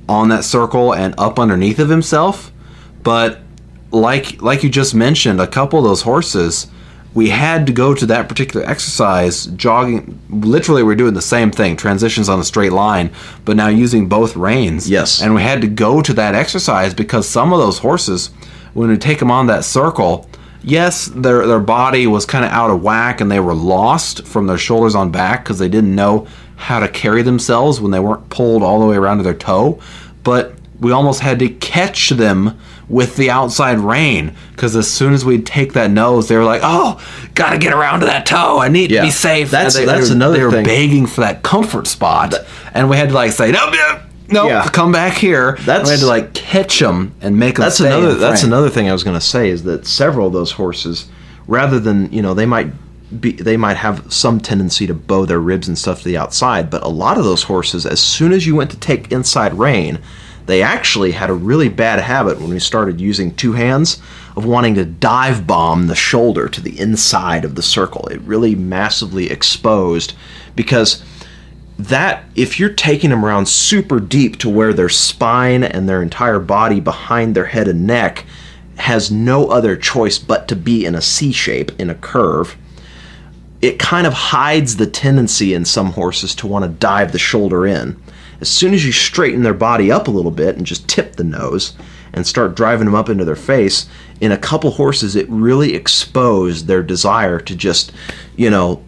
on 0.09 0.29
that 0.29 0.45
circle 0.45 0.95
and 0.95 1.14
up 1.19 1.38
underneath 1.38 1.79
of 1.79 1.88
himself. 1.88 2.53
But 3.03 3.40
like 3.90 4.40
like 4.42 4.62
you 4.62 4.71
just 4.71 4.95
mentioned, 4.95 5.40
a 5.40 5.47
couple 5.47 5.79
of 5.79 5.85
those 5.85 6.03
horses, 6.03 6.66
we 7.14 7.31
had 7.31 7.66
to 7.66 7.73
go 7.73 7.95
to 7.95 8.07
that 8.07 8.29
particular 8.29 8.64
exercise 8.66 9.47
jogging. 9.47 10.21
Literally, 10.29 10.83
we're 10.83 10.97
doing 10.97 11.14
the 11.14 11.23
same 11.23 11.51
thing, 11.51 11.77
transitions 11.77 12.29
on 12.29 12.38
a 12.38 12.45
straight 12.45 12.73
line, 12.73 13.11
but 13.45 13.57
now 13.57 13.69
using 13.69 14.09
both 14.09 14.37
reins. 14.37 14.88
Yes. 14.88 15.23
and 15.23 15.35
we 15.35 15.42
had 15.42 15.61
to 15.62 15.69
go 15.69 16.03
to 16.03 16.12
that 16.14 16.35
exercise 16.35 16.95
because 16.95 17.29
some 17.29 17.53
of 17.53 17.59
those 17.59 17.79
horses, 17.79 18.29
when 18.75 18.90
we 18.90 18.99
take 18.99 19.19
them 19.19 19.31
on 19.31 19.47
that 19.47 19.64
circle. 19.64 20.29
Yes, 20.62 21.07
their 21.07 21.47
their 21.47 21.61
body 21.61 22.09
was 22.09 22.27
kind 22.27 22.45
of 22.45 22.51
out 22.51 22.71
of 22.71 22.83
whack 22.83 23.21
and 23.21 23.31
they 23.31 23.38
were 23.38 23.55
lost 23.55 24.27
from 24.27 24.49
their 24.49 24.59
shoulders 24.59 24.97
on 24.97 25.12
back 25.12 25.45
because 25.45 25.61
they 25.61 25.69
didn't 25.69 25.95
know 25.95 26.27
how 26.57 26.81
to 26.81 26.88
carry 26.88 27.23
themselves 27.23 27.81
when 27.81 27.90
they 27.92 28.01
weren't 28.01 28.29
pulled 28.31 28.62
all 28.62 28.81
the 28.81 28.87
way 28.87 28.97
around 28.97 29.19
to 29.19 29.23
their 29.23 29.35
toe. 29.35 29.79
But 30.25 30.55
we 30.81 30.92
almost 30.92 31.21
had 31.21 31.38
to 31.38 31.49
catch 31.49 32.11
them 32.11 32.59
with 32.88 33.16
the 33.16 33.31
outside 33.31 33.79
rein 33.79 34.35
because 34.53 34.77
as 34.77 34.88
soon 34.90 35.12
as 35.12 35.25
we'd 35.25 35.45
take 35.47 35.73
that 35.73 35.90
nose, 35.90 36.29
they 36.29 36.37
were 36.37 36.45
like, 36.45 36.61
"Oh, 36.62 37.01
gotta 37.35 37.59
get 37.59 37.73
around 37.73 38.01
to 38.01 38.07
that 38.07 38.27
toe. 38.27 38.61
I 38.61 38.69
need 38.69 38.90
Yeah. 38.90 39.01
to 39.01 39.07
be 39.07 39.11
safe." 39.11 39.51
That's- 39.51 39.75
they, 39.75 39.85
that's 39.85 40.09
they 40.09 40.11
were, 40.11 40.16
another 40.16 40.35
thing. 40.35 40.40
They 40.40 40.45
were 40.45 40.51
thing. 40.53 40.64
begging 40.64 41.07
for 41.07 41.21
that 41.23 41.42
comfort 41.42 41.87
spot, 41.88 42.35
and 42.75 42.88
we 42.88 42.97
had 42.97 43.09
to 43.09 43.14
like 43.14 43.33
say, 43.33 43.51
"No, 43.51 43.71
no, 43.71 43.99
no, 44.29 44.49
Yeah. 44.49 44.69
come 44.69 44.92
back 44.92 45.14
here." 45.14 45.59
That's- 45.64 45.87
we 45.87 45.92
had 45.92 46.01
to 46.01 46.07
like 46.07 46.33
catch 46.35 46.79
them 46.79 47.12
and 47.21 47.37
make 47.37 47.57
them. 47.57 47.64
that's 47.64 47.81
another 47.81 48.14
that's 48.14 48.45
another 48.45 48.69
thing 48.71 48.88
I 48.88 48.92
was 48.92 49.03
going 49.03 49.19
to 49.19 49.25
say 49.25 49.51
is 49.51 49.64
that 49.64 49.87
several 49.87 50.29
of 50.29 50.33
those 50.33 50.53
horses 50.53 51.07
rather 51.49 51.81
than 51.81 52.09
you 52.12 52.23
know 52.23 52.35
they 52.35 52.47
might 52.47 52.71
be 53.20 53.33
they 53.33 53.57
might 53.57 53.76
have 53.76 54.12
some 54.12 54.40
tendency 54.40 54.87
to 54.87 54.94
bow 54.94 55.26
their 55.26 55.40
ribs 55.40 55.68
and 55.68 55.79
stuff 55.79 55.98
to 55.98 56.05
the 56.05 56.16
outside 56.16 56.70
but 56.70 56.83
a 56.83 56.88
lot 56.88 57.18
of 57.18 57.24
those 57.24 57.44
horses 57.44 57.87
as 57.87 58.00
soon 58.00 58.33
as 58.33 58.46
you 58.46 58.55
went 58.55 58.70
to 58.70 58.79
take 58.79 59.11
inside 59.12 59.55
rein 59.55 59.98
they 60.46 60.62
actually 60.62 61.12
had 61.12 61.29
a 61.29 61.35
really 61.35 61.68
bad 61.68 61.98
habit 61.98 62.40
when 62.40 62.50
we 62.50 62.59
started 62.61 63.00
using 63.00 63.35
two 63.35 63.52
hands 63.52 64.00
of 64.37 64.46
wanting 64.46 64.76
to 64.76 64.85
dive 64.85 65.46
bomb 65.46 65.88
the 65.88 65.94
shoulder 65.94 66.48
to 66.48 66.61
the 66.61 66.79
inside 66.79 67.44
of 67.44 67.57
the 67.57 67.62
circle. 67.62 68.07
It 68.09 68.20
really 68.20 68.55
massively 68.55 69.31
exposed 69.31 70.14
because 70.55 71.05
that 71.79 72.24
if 72.37 72.59
you're 72.59 72.70
taking 72.70 73.11
them 73.11 73.24
around 73.24 73.46
super 73.46 74.00
deep 74.00 74.38
to 74.38 74.48
where 74.48 74.72
their 74.72 74.88
spine 74.88 75.62
and 75.62 75.88
their 75.88 76.00
entire 76.00 76.38
body 76.38 76.81
behind 76.81 77.35
their 77.35 77.46
head 77.46 77.68
and 77.68 77.87
neck 77.87 78.24
has 78.79 79.11
no 79.11 79.48
other 79.48 79.76
choice 79.76 80.18
but 80.18 80.48
to 80.48 80.57
be 80.57 80.85
in 80.85 80.94
a 80.94 81.02
C 81.02 81.33
shape 81.33 81.72
in 81.79 81.90
a 81.90 81.94
curve 81.94 82.57
it 83.62 83.79
kind 83.79 84.07
of 84.07 84.12
hides 84.12 84.77
the 84.77 84.87
tendency 84.87 85.55
in 85.55 85.64
some 85.64 85.92
horses 85.92 86.35
to 86.37 86.47
want 86.47 86.64
to 86.64 86.71
dive 86.71 87.12
the 87.12 87.19
shoulder 87.19 87.66
in. 87.66 88.01
As 88.40 88.49
soon 88.49 88.75
as 88.75 88.85
you 88.85 88.92
straighten 88.92 89.42
their 89.42 89.55
body 89.55 89.90
up 89.90 90.09
a 90.09 90.11
little 90.11 90.31
bit 90.31 90.57
and 90.57 90.66
just 90.66 90.88
tip 90.88 91.16
the 91.16 91.25
nose 91.25 91.75
and 92.12 92.27
start 92.27 92.55
driving 92.55 92.85
them 92.85 92.95
up 92.95 93.09
into 93.09 93.25
their 93.25 93.37
face 93.37 93.88
in 94.21 94.33
a 94.33 94.38
couple 94.38 94.71
horses 94.71 95.16
it 95.16 95.29
really 95.29 95.75
exposed 95.75 96.66
their 96.66 96.83
desire 96.83 97.38
to 97.38 97.55
just 97.55 97.92
you 98.37 98.49
know 98.49 98.83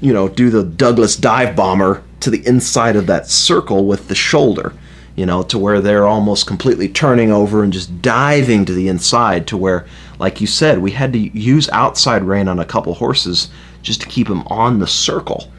you 0.00 0.12
know, 0.12 0.28
do 0.28 0.50
the 0.50 0.64
Douglas 0.64 1.16
dive 1.16 1.56
bomber 1.56 2.02
to 2.20 2.30
the 2.30 2.46
inside 2.46 2.96
of 2.96 3.06
that 3.06 3.28
circle 3.28 3.86
with 3.86 4.08
the 4.08 4.14
shoulder, 4.14 4.72
you 5.14 5.26
know, 5.26 5.42
to 5.44 5.58
where 5.58 5.80
they're 5.80 6.06
almost 6.06 6.46
completely 6.46 6.88
turning 6.88 7.32
over 7.32 7.62
and 7.62 7.72
just 7.72 8.02
diving 8.02 8.64
to 8.64 8.72
the 8.72 8.88
inside 8.88 9.46
to 9.48 9.56
where, 9.56 9.86
like 10.18 10.40
you 10.40 10.46
said, 10.46 10.78
we 10.78 10.92
had 10.92 11.12
to 11.12 11.18
use 11.18 11.68
outside 11.70 12.24
rein 12.24 12.48
on 12.48 12.58
a 12.58 12.64
couple 12.64 12.94
horses 12.94 13.50
just 13.86 14.02
to 14.02 14.08
keep 14.08 14.28
them 14.28 14.42
on 14.48 14.80
the 14.80 14.86
circle. 14.86 15.50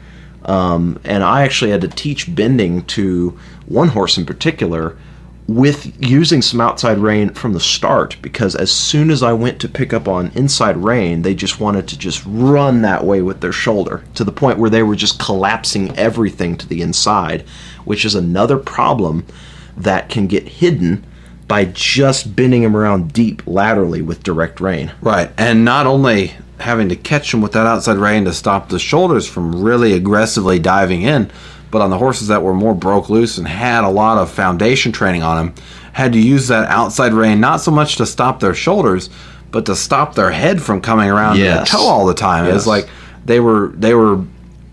Um, 0.44 1.00
and 1.04 1.24
I 1.24 1.42
actually 1.42 1.72
had 1.72 1.80
to 1.80 1.88
teach 1.88 2.32
bending 2.34 2.84
to 2.86 3.38
one 3.66 3.88
horse 3.88 4.16
in 4.16 4.24
particular 4.24 4.96
with 5.48 5.96
using 6.04 6.42
some 6.42 6.60
outside 6.60 6.98
rein 6.98 7.30
from 7.30 7.54
the 7.54 7.60
start 7.60 8.16
because 8.20 8.54
as 8.54 8.70
soon 8.70 9.10
as 9.10 9.22
I 9.22 9.32
went 9.32 9.58
to 9.60 9.68
pick 9.68 9.94
up 9.94 10.06
on 10.06 10.30
inside 10.34 10.76
rein, 10.76 11.22
they 11.22 11.34
just 11.34 11.58
wanted 11.58 11.88
to 11.88 11.98
just 11.98 12.22
run 12.26 12.82
that 12.82 13.04
way 13.04 13.22
with 13.22 13.40
their 13.40 13.52
shoulder 13.52 14.04
to 14.14 14.24
the 14.24 14.32
point 14.32 14.58
where 14.58 14.68
they 14.68 14.82
were 14.82 14.94
just 14.94 15.18
collapsing 15.18 15.96
everything 15.96 16.56
to 16.58 16.68
the 16.68 16.82
inside, 16.82 17.42
which 17.86 18.04
is 18.04 18.14
another 18.14 18.58
problem 18.58 19.24
that 19.74 20.10
can 20.10 20.26
get 20.26 20.46
hidden 20.46 21.04
by 21.46 21.64
just 21.64 22.36
bending 22.36 22.62
them 22.62 22.76
around 22.76 23.14
deep 23.14 23.42
laterally 23.46 24.02
with 24.02 24.22
direct 24.22 24.60
rein. 24.60 24.92
Right, 25.00 25.30
and 25.38 25.64
not 25.64 25.86
only 25.86 26.34
having 26.60 26.88
to 26.88 26.96
catch 26.96 27.30
them 27.30 27.40
with 27.40 27.52
that 27.52 27.66
outside 27.66 27.96
rein 27.98 28.24
to 28.24 28.32
stop 28.32 28.68
the 28.68 28.78
shoulders 28.78 29.26
from 29.28 29.62
really 29.62 29.92
aggressively 29.92 30.58
diving 30.58 31.02
in, 31.02 31.30
but 31.70 31.80
on 31.82 31.90
the 31.90 31.98
horses 31.98 32.28
that 32.28 32.42
were 32.42 32.54
more 32.54 32.74
broke 32.74 33.08
loose 33.08 33.38
and 33.38 33.46
had 33.46 33.84
a 33.84 33.88
lot 33.88 34.18
of 34.18 34.30
foundation 34.30 34.90
training 34.92 35.22
on 35.22 35.36
them, 35.46 35.54
had 35.92 36.12
to 36.12 36.18
use 36.20 36.48
that 36.48 36.68
outside 36.68 37.12
rein 37.12 37.40
not 37.40 37.60
so 37.60 37.70
much 37.70 37.96
to 37.96 38.06
stop 38.06 38.40
their 38.40 38.54
shoulders, 38.54 39.10
but 39.50 39.66
to 39.66 39.74
stop 39.76 40.14
their 40.14 40.30
head 40.30 40.62
from 40.62 40.80
coming 40.80 41.08
around 41.10 41.38
Yes. 41.38 41.70
their 41.70 41.80
toe 41.80 41.86
all 41.86 42.06
the 42.06 42.14
time. 42.14 42.44
It 42.46 42.52
was 42.52 42.66
like 42.66 42.88
they 43.24 43.40
were 43.40 43.68
they 43.74 43.94
were 43.94 44.22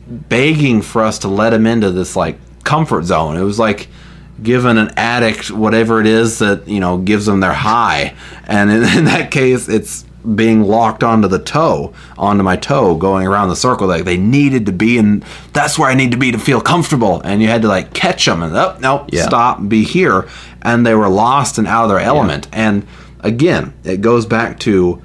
begging 0.07 0.81
for 0.81 1.01
us 1.03 1.19
to 1.19 1.27
let 1.27 1.49
them 1.51 1.65
into 1.65 1.91
this 1.91 2.15
like 2.15 2.37
comfort 2.63 3.03
zone. 3.05 3.37
It 3.37 3.43
was 3.43 3.59
like 3.59 3.87
giving 4.43 4.77
an 4.77 4.91
addict 4.97 5.49
whatever 5.51 6.01
it 6.01 6.07
is 6.07 6.39
that 6.39 6.67
you 6.67 6.79
know 6.79 6.97
gives 6.97 7.25
them 7.25 7.39
their 7.39 7.53
high, 7.53 8.15
and 8.47 8.69
in, 8.69 8.83
in 8.97 9.05
that 9.05 9.31
case, 9.31 9.67
it's 9.69 10.04
being 10.33 10.63
locked 10.63 11.03
onto 11.03 11.27
the 11.27 11.39
toe, 11.39 11.93
onto 12.17 12.43
my 12.43 12.55
toe, 12.55 12.95
going 12.95 13.27
around 13.27 13.49
the 13.49 13.55
circle. 13.55 13.87
Like 13.87 14.05
they 14.05 14.17
needed 14.17 14.65
to 14.65 14.71
be 14.71 14.97
and 14.97 15.23
That's 15.53 15.77
where 15.77 15.89
I 15.89 15.93
need 15.93 16.11
to 16.11 16.17
be 16.17 16.31
to 16.31 16.39
feel 16.39 16.61
comfortable, 16.61 17.21
and 17.21 17.41
you 17.41 17.47
had 17.47 17.61
to 17.61 17.67
like 17.67 17.93
catch 17.93 18.25
them 18.25 18.41
and 18.41 18.55
oh, 18.55 18.59
up, 18.59 18.81
nope, 18.81 19.09
Yeah. 19.11 19.25
stop, 19.25 19.67
be 19.67 19.83
here, 19.83 20.27
and 20.61 20.85
they 20.85 20.95
were 20.95 21.09
lost 21.09 21.57
and 21.57 21.67
out 21.67 21.83
of 21.83 21.89
their 21.89 21.99
element. 21.99 22.47
And 22.51 22.85
again, 23.21 23.73
it 23.83 24.01
goes 24.01 24.25
back 24.25 24.59
to 24.61 25.01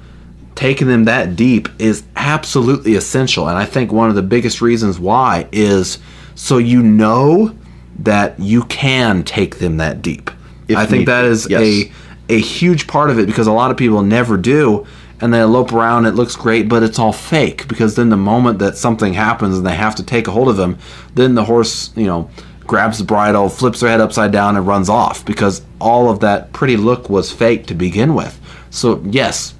taking 0.55 0.87
them 0.87 1.05
that 1.05 1.35
deep 1.35 1.69
is 1.79 2.03
absolutely 2.15 2.95
essential. 2.95 3.47
And 3.47 3.57
I 3.57 3.65
think 3.65 3.91
one 3.91 4.09
of 4.09 4.15
the 4.15 4.21
biggest 4.21 4.61
reasons 4.61 4.99
why 4.99 5.47
is 5.51 5.97
so 6.35 6.57
you 6.57 6.81
know 6.81 7.55
that 7.99 8.39
you 8.39 8.63
can 8.63 9.23
take 9.23 9.59
them 9.59 9.77
that 9.77 10.01
deep. 10.01 10.31
If 10.67 10.77
I 10.77 10.85
think 10.85 11.05
that 11.07 11.25
yes. 11.49 11.51
a 11.51 11.91
a 12.29 12.39
huge 12.39 12.87
part 12.87 13.09
of 13.09 13.19
it 13.19 13.25
because 13.25 13.47
a 13.47 13.51
lot 13.51 13.71
of 13.71 13.77
people 13.77 14.01
never 14.01 14.37
do 14.37 14.85
and 15.21 15.33
they 15.33 15.39
elope 15.39 15.71
around 15.71 16.05
it 16.05 16.15
looks 16.15 16.35
great 16.35 16.67
but 16.67 16.83
it's 16.83 16.99
all 16.99 17.13
fake 17.13 17.67
because 17.67 17.95
then 17.95 18.09
the 18.09 18.17
moment 18.17 18.59
that 18.59 18.75
something 18.75 19.13
happens 19.13 19.57
and 19.57 19.65
they 19.65 19.75
have 19.75 19.95
to 19.95 20.03
take 20.03 20.27
a 20.27 20.31
hold 20.31 20.49
of 20.49 20.57
them 20.57 20.77
then 21.15 21.35
the 21.35 21.45
horse 21.45 21.91
you 21.95 22.05
know 22.05 22.29
grabs 22.71 22.99
the 22.99 23.03
bridle 23.03 23.49
flips 23.49 23.81
their 23.81 23.89
head 23.89 23.99
upside 23.99 24.31
down 24.31 24.55
and 24.55 24.65
runs 24.65 24.87
off 24.87 25.25
because 25.25 25.61
all 25.81 26.09
of 26.09 26.21
that 26.21 26.53
pretty 26.53 26.77
look 26.77 27.09
was 27.09 27.29
fake 27.29 27.65
to 27.65 27.73
begin 27.73 28.15
with. 28.15 28.39
So 28.69 29.03
yes 29.09 29.53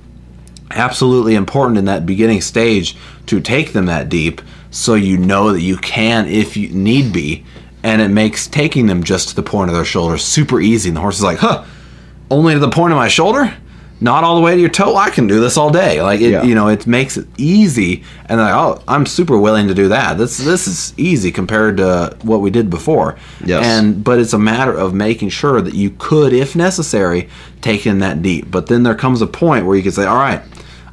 absolutely 0.69 1.35
important 1.35 1.77
in 1.77 1.83
that 1.83 2.05
beginning 2.05 2.39
stage 2.39 2.95
to 3.25 3.41
take 3.41 3.73
them 3.73 3.87
that 3.87 4.07
deep 4.07 4.41
so 4.69 4.93
you 4.93 5.17
know 5.17 5.51
that 5.51 5.59
you 5.59 5.75
can 5.75 6.25
if 6.27 6.55
you 6.55 6.69
need 6.69 7.11
be 7.11 7.43
and 7.83 8.01
it 8.01 8.07
makes 8.07 8.47
taking 8.47 8.85
them 8.85 9.03
just 9.03 9.27
to 9.27 9.35
the 9.35 9.43
point 9.43 9.69
of 9.69 9.75
their 9.75 9.83
shoulder 9.83 10.17
super 10.17 10.61
easy 10.61 10.89
and 10.89 10.95
the 10.95 11.01
horse 11.01 11.17
is 11.17 11.23
like 11.23 11.39
huh 11.39 11.65
only 12.29 12.53
to 12.53 12.59
the 12.61 12.69
point 12.69 12.93
of 12.93 12.97
my 12.97 13.09
shoulder 13.09 13.53
not 14.03 14.23
all 14.23 14.35
the 14.35 14.41
way 14.41 14.55
to 14.55 14.59
your 14.59 14.69
toe. 14.69 14.95
I 14.97 15.11
can 15.11 15.27
do 15.27 15.39
this 15.39 15.57
all 15.57 15.69
day. 15.69 16.01
Like 16.01 16.19
it 16.21 16.31
Yeah. 16.31 16.43
you 16.43 16.55
know 16.55 16.67
it 16.67 16.87
makes 16.87 17.17
it 17.17 17.27
easy. 17.37 18.03
And 18.27 18.39
like 18.41 18.53
oh 18.53 18.81
i'm 18.87 19.05
super 19.05 19.37
willing 19.37 19.67
to 19.67 19.73
do 19.75 19.87
that. 19.89 20.17
This 20.17 20.37
this 20.37 20.67
is 20.67 20.93
easy 20.97 21.31
compared 21.31 21.77
to 21.77 22.17
what 22.23 22.41
we 22.41 22.49
did 22.49 22.69
before. 22.69 23.17
Yes. 23.45 23.63
and 23.65 24.03
but 24.03 24.19
it's 24.19 24.33
a 24.33 24.39
matter 24.39 24.73
of 24.73 24.93
making 24.93 25.29
sure 25.29 25.61
that 25.61 25.75
you 25.75 25.91
could 25.97 26.33
if 26.33 26.55
necessary 26.55 27.29
take 27.61 27.85
in 27.85 27.99
that 27.99 28.21
deep. 28.21 28.49
But 28.49 28.67
then 28.67 28.83
there 28.83 28.95
comes 28.95 29.21
a 29.21 29.27
point 29.27 29.65
where 29.65 29.77
you 29.77 29.83
can 29.83 29.91
say 29.91 30.05
all 30.05 30.17
right 30.17 30.41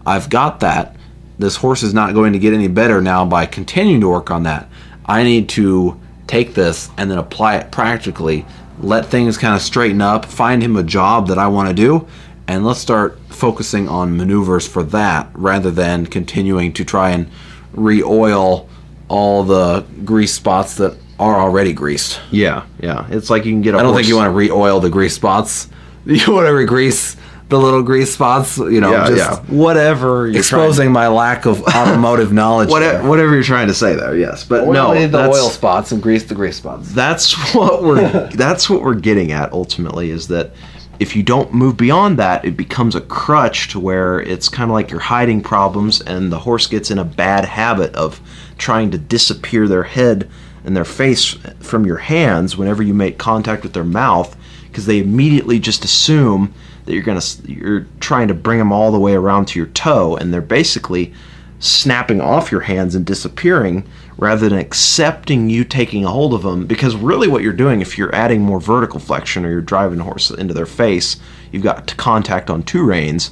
i've 0.06 0.28
got 0.30 0.60
that. 0.60 0.94
This 1.38 1.56
horse 1.56 1.82
is 1.82 1.94
not 1.94 2.14
going 2.14 2.32
to 2.32 2.38
get 2.38 2.52
any 2.52 2.68
better 2.68 3.00
now 3.00 3.24
by 3.24 3.46
continuing 3.46 4.00
to 4.00 4.08
work 4.08 4.30
on 4.30 4.42
that. 4.42 4.68
I 5.06 5.22
need 5.22 5.48
to 5.50 5.98
take 6.26 6.52
this 6.54 6.90
and 6.98 7.10
then 7.10 7.16
apply 7.18 7.56
it 7.56 7.70
practically. 7.70 8.44
Let 8.80 9.06
things 9.06 9.38
kind 9.38 9.54
of 9.54 9.62
straighten 9.62 10.02
up. 10.02 10.24
Find 10.24 10.62
him 10.62 10.76
a 10.76 10.82
job 10.82 11.28
that 11.28 11.38
i 11.38 11.46
want 11.46 11.68
to 11.68 11.74
do 11.74 12.06
and 12.48 12.64
let's 12.64 12.80
start 12.80 13.18
focusing 13.28 13.88
on 13.88 14.16
maneuvers 14.16 14.66
for 14.66 14.82
that 14.82 15.28
rather 15.34 15.70
than 15.70 16.06
continuing 16.06 16.72
to 16.72 16.84
try 16.84 17.10
and 17.10 17.30
re-oil 17.72 18.68
all 19.08 19.44
the 19.44 19.84
grease 20.04 20.32
spots 20.34 20.76
that 20.76 20.96
are 21.18 21.36
already 21.40 21.72
greased. 21.72 22.20
Yeah, 22.30 22.64
yeah. 22.80 23.06
It's 23.10 23.30
like 23.30 23.44
you 23.44 23.52
can 23.52 23.62
get. 23.62 23.74
I 23.74 23.78
I 23.78 23.82
don't 23.82 23.94
think 23.94 24.08
you 24.08 24.16
want 24.16 24.26
to 24.28 24.32
re-oil 24.32 24.80
the 24.80 24.90
grease 24.90 25.14
spots. 25.14 25.68
You 26.06 26.32
want 26.32 26.46
to 26.46 26.52
re-grease 26.54 27.16
the 27.50 27.58
little 27.58 27.82
grease 27.82 28.14
spots. 28.14 28.56
You 28.56 28.80
know, 28.80 28.92
Yeah, 28.92 29.08
just 29.08 29.42
yeah. 29.42 29.54
Whatever. 29.54 30.26
You're 30.26 30.38
exposing 30.38 30.90
my 30.90 31.08
lack 31.08 31.44
of 31.44 31.60
automotive 31.64 32.32
knowledge. 32.32 32.70
Trying, 32.70 32.80
there. 32.80 32.92
whatever, 32.94 33.08
whatever 33.10 33.34
you're 33.34 33.42
trying 33.42 33.66
to 33.66 33.74
say 33.74 33.94
there. 33.94 34.16
Yes, 34.16 34.42
but 34.44 34.62
Oil 34.64 34.72
no. 34.72 34.94
the 34.94 35.06
that's- 35.08 35.36
oil 35.36 35.50
spots 35.50 35.92
and 35.92 36.02
grease 36.02 36.24
the 36.24 36.34
grease 36.34 36.56
spots. 36.56 36.92
that's 36.92 37.34
what 37.54 37.82
we're 37.82 38.28
that's 38.28 38.70
what 38.70 38.80
we're 38.80 38.94
getting 38.94 39.32
at 39.32 39.52
ultimately 39.52 40.10
is 40.10 40.28
that 40.28 40.52
if 40.98 41.14
you 41.14 41.22
don't 41.22 41.54
move 41.54 41.76
beyond 41.76 42.18
that 42.18 42.44
it 42.44 42.56
becomes 42.56 42.94
a 42.94 43.00
crutch 43.00 43.68
to 43.68 43.80
where 43.80 44.20
it's 44.20 44.48
kind 44.48 44.70
of 44.70 44.74
like 44.74 44.90
you're 44.90 45.00
hiding 45.00 45.42
problems 45.42 46.00
and 46.00 46.32
the 46.32 46.40
horse 46.40 46.66
gets 46.66 46.90
in 46.90 46.98
a 46.98 47.04
bad 47.04 47.44
habit 47.44 47.94
of 47.94 48.20
trying 48.58 48.90
to 48.90 48.98
disappear 48.98 49.68
their 49.68 49.84
head 49.84 50.28
and 50.64 50.76
their 50.76 50.84
face 50.84 51.36
from 51.60 51.86
your 51.86 51.98
hands 51.98 52.56
whenever 52.56 52.82
you 52.82 52.94
make 52.94 53.18
contact 53.18 53.62
with 53.62 53.72
their 53.72 53.84
mouth 53.84 54.36
because 54.68 54.86
they 54.86 54.98
immediately 54.98 55.58
just 55.58 55.84
assume 55.84 56.52
that 56.84 56.94
you're 56.94 57.02
to 57.02 57.52
you're 57.52 57.86
trying 58.00 58.28
to 58.28 58.34
bring 58.34 58.58
them 58.58 58.72
all 58.72 58.90
the 58.90 58.98
way 58.98 59.14
around 59.14 59.46
to 59.46 59.58
your 59.58 59.68
toe 59.68 60.16
and 60.16 60.32
they're 60.32 60.40
basically 60.40 61.12
snapping 61.58 62.20
off 62.20 62.52
your 62.52 62.60
hands 62.62 62.94
and 62.94 63.04
disappearing 63.04 63.86
rather 64.18 64.48
than 64.48 64.58
accepting 64.58 65.48
you 65.48 65.64
taking 65.64 66.04
a 66.04 66.10
hold 66.10 66.34
of 66.34 66.42
them 66.42 66.66
because 66.66 66.94
really 66.96 67.28
what 67.28 67.42
you're 67.42 67.52
doing 67.52 67.80
if 67.80 67.96
you're 67.96 68.14
adding 68.14 68.42
more 68.42 68.60
vertical 68.60 69.00
flexion 69.00 69.44
or 69.44 69.50
you're 69.50 69.60
driving 69.60 69.98
the 69.98 70.04
horse 70.04 70.30
into 70.30 70.52
their 70.52 70.66
face 70.66 71.16
you've 71.50 71.62
got 71.62 71.96
contact 71.96 72.50
on 72.50 72.62
two 72.62 72.84
reins 72.84 73.30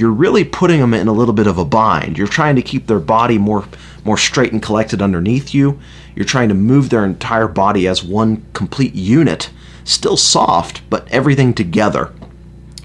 you're 0.00 0.10
really 0.10 0.44
putting 0.44 0.80
them 0.80 0.94
in 0.94 1.08
a 1.08 1.12
little 1.12 1.34
bit 1.34 1.46
of 1.46 1.58
a 1.58 1.64
bind. 1.64 2.16
You're 2.16 2.26
trying 2.26 2.56
to 2.56 2.62
keep 2.62 2.86
their 2.86 2.98
body 2.98 3.36
more 3.36 3.66
more 4.02 4.16
straight 4.16 4.50
and 4.50 4.62
collected 4.62 5.02
underneath 5.02 5.52
you. 5.52 5.78
You're 6.16 6.24
trying 6.24 6.48
to 6.48 6.54
move 6.54 6.88
their 6.88 7.04
entire 7.04 7.48
body 7.48 7.86
as 7.86 8.02
one 8.02 8.46
complete 8.54 8.94
unit 8.94 9.50
still 9.84 10.16
soft 10.16 10.88
but 10.88 11.06
everything 11.10 11.52
together. 11.52 12.12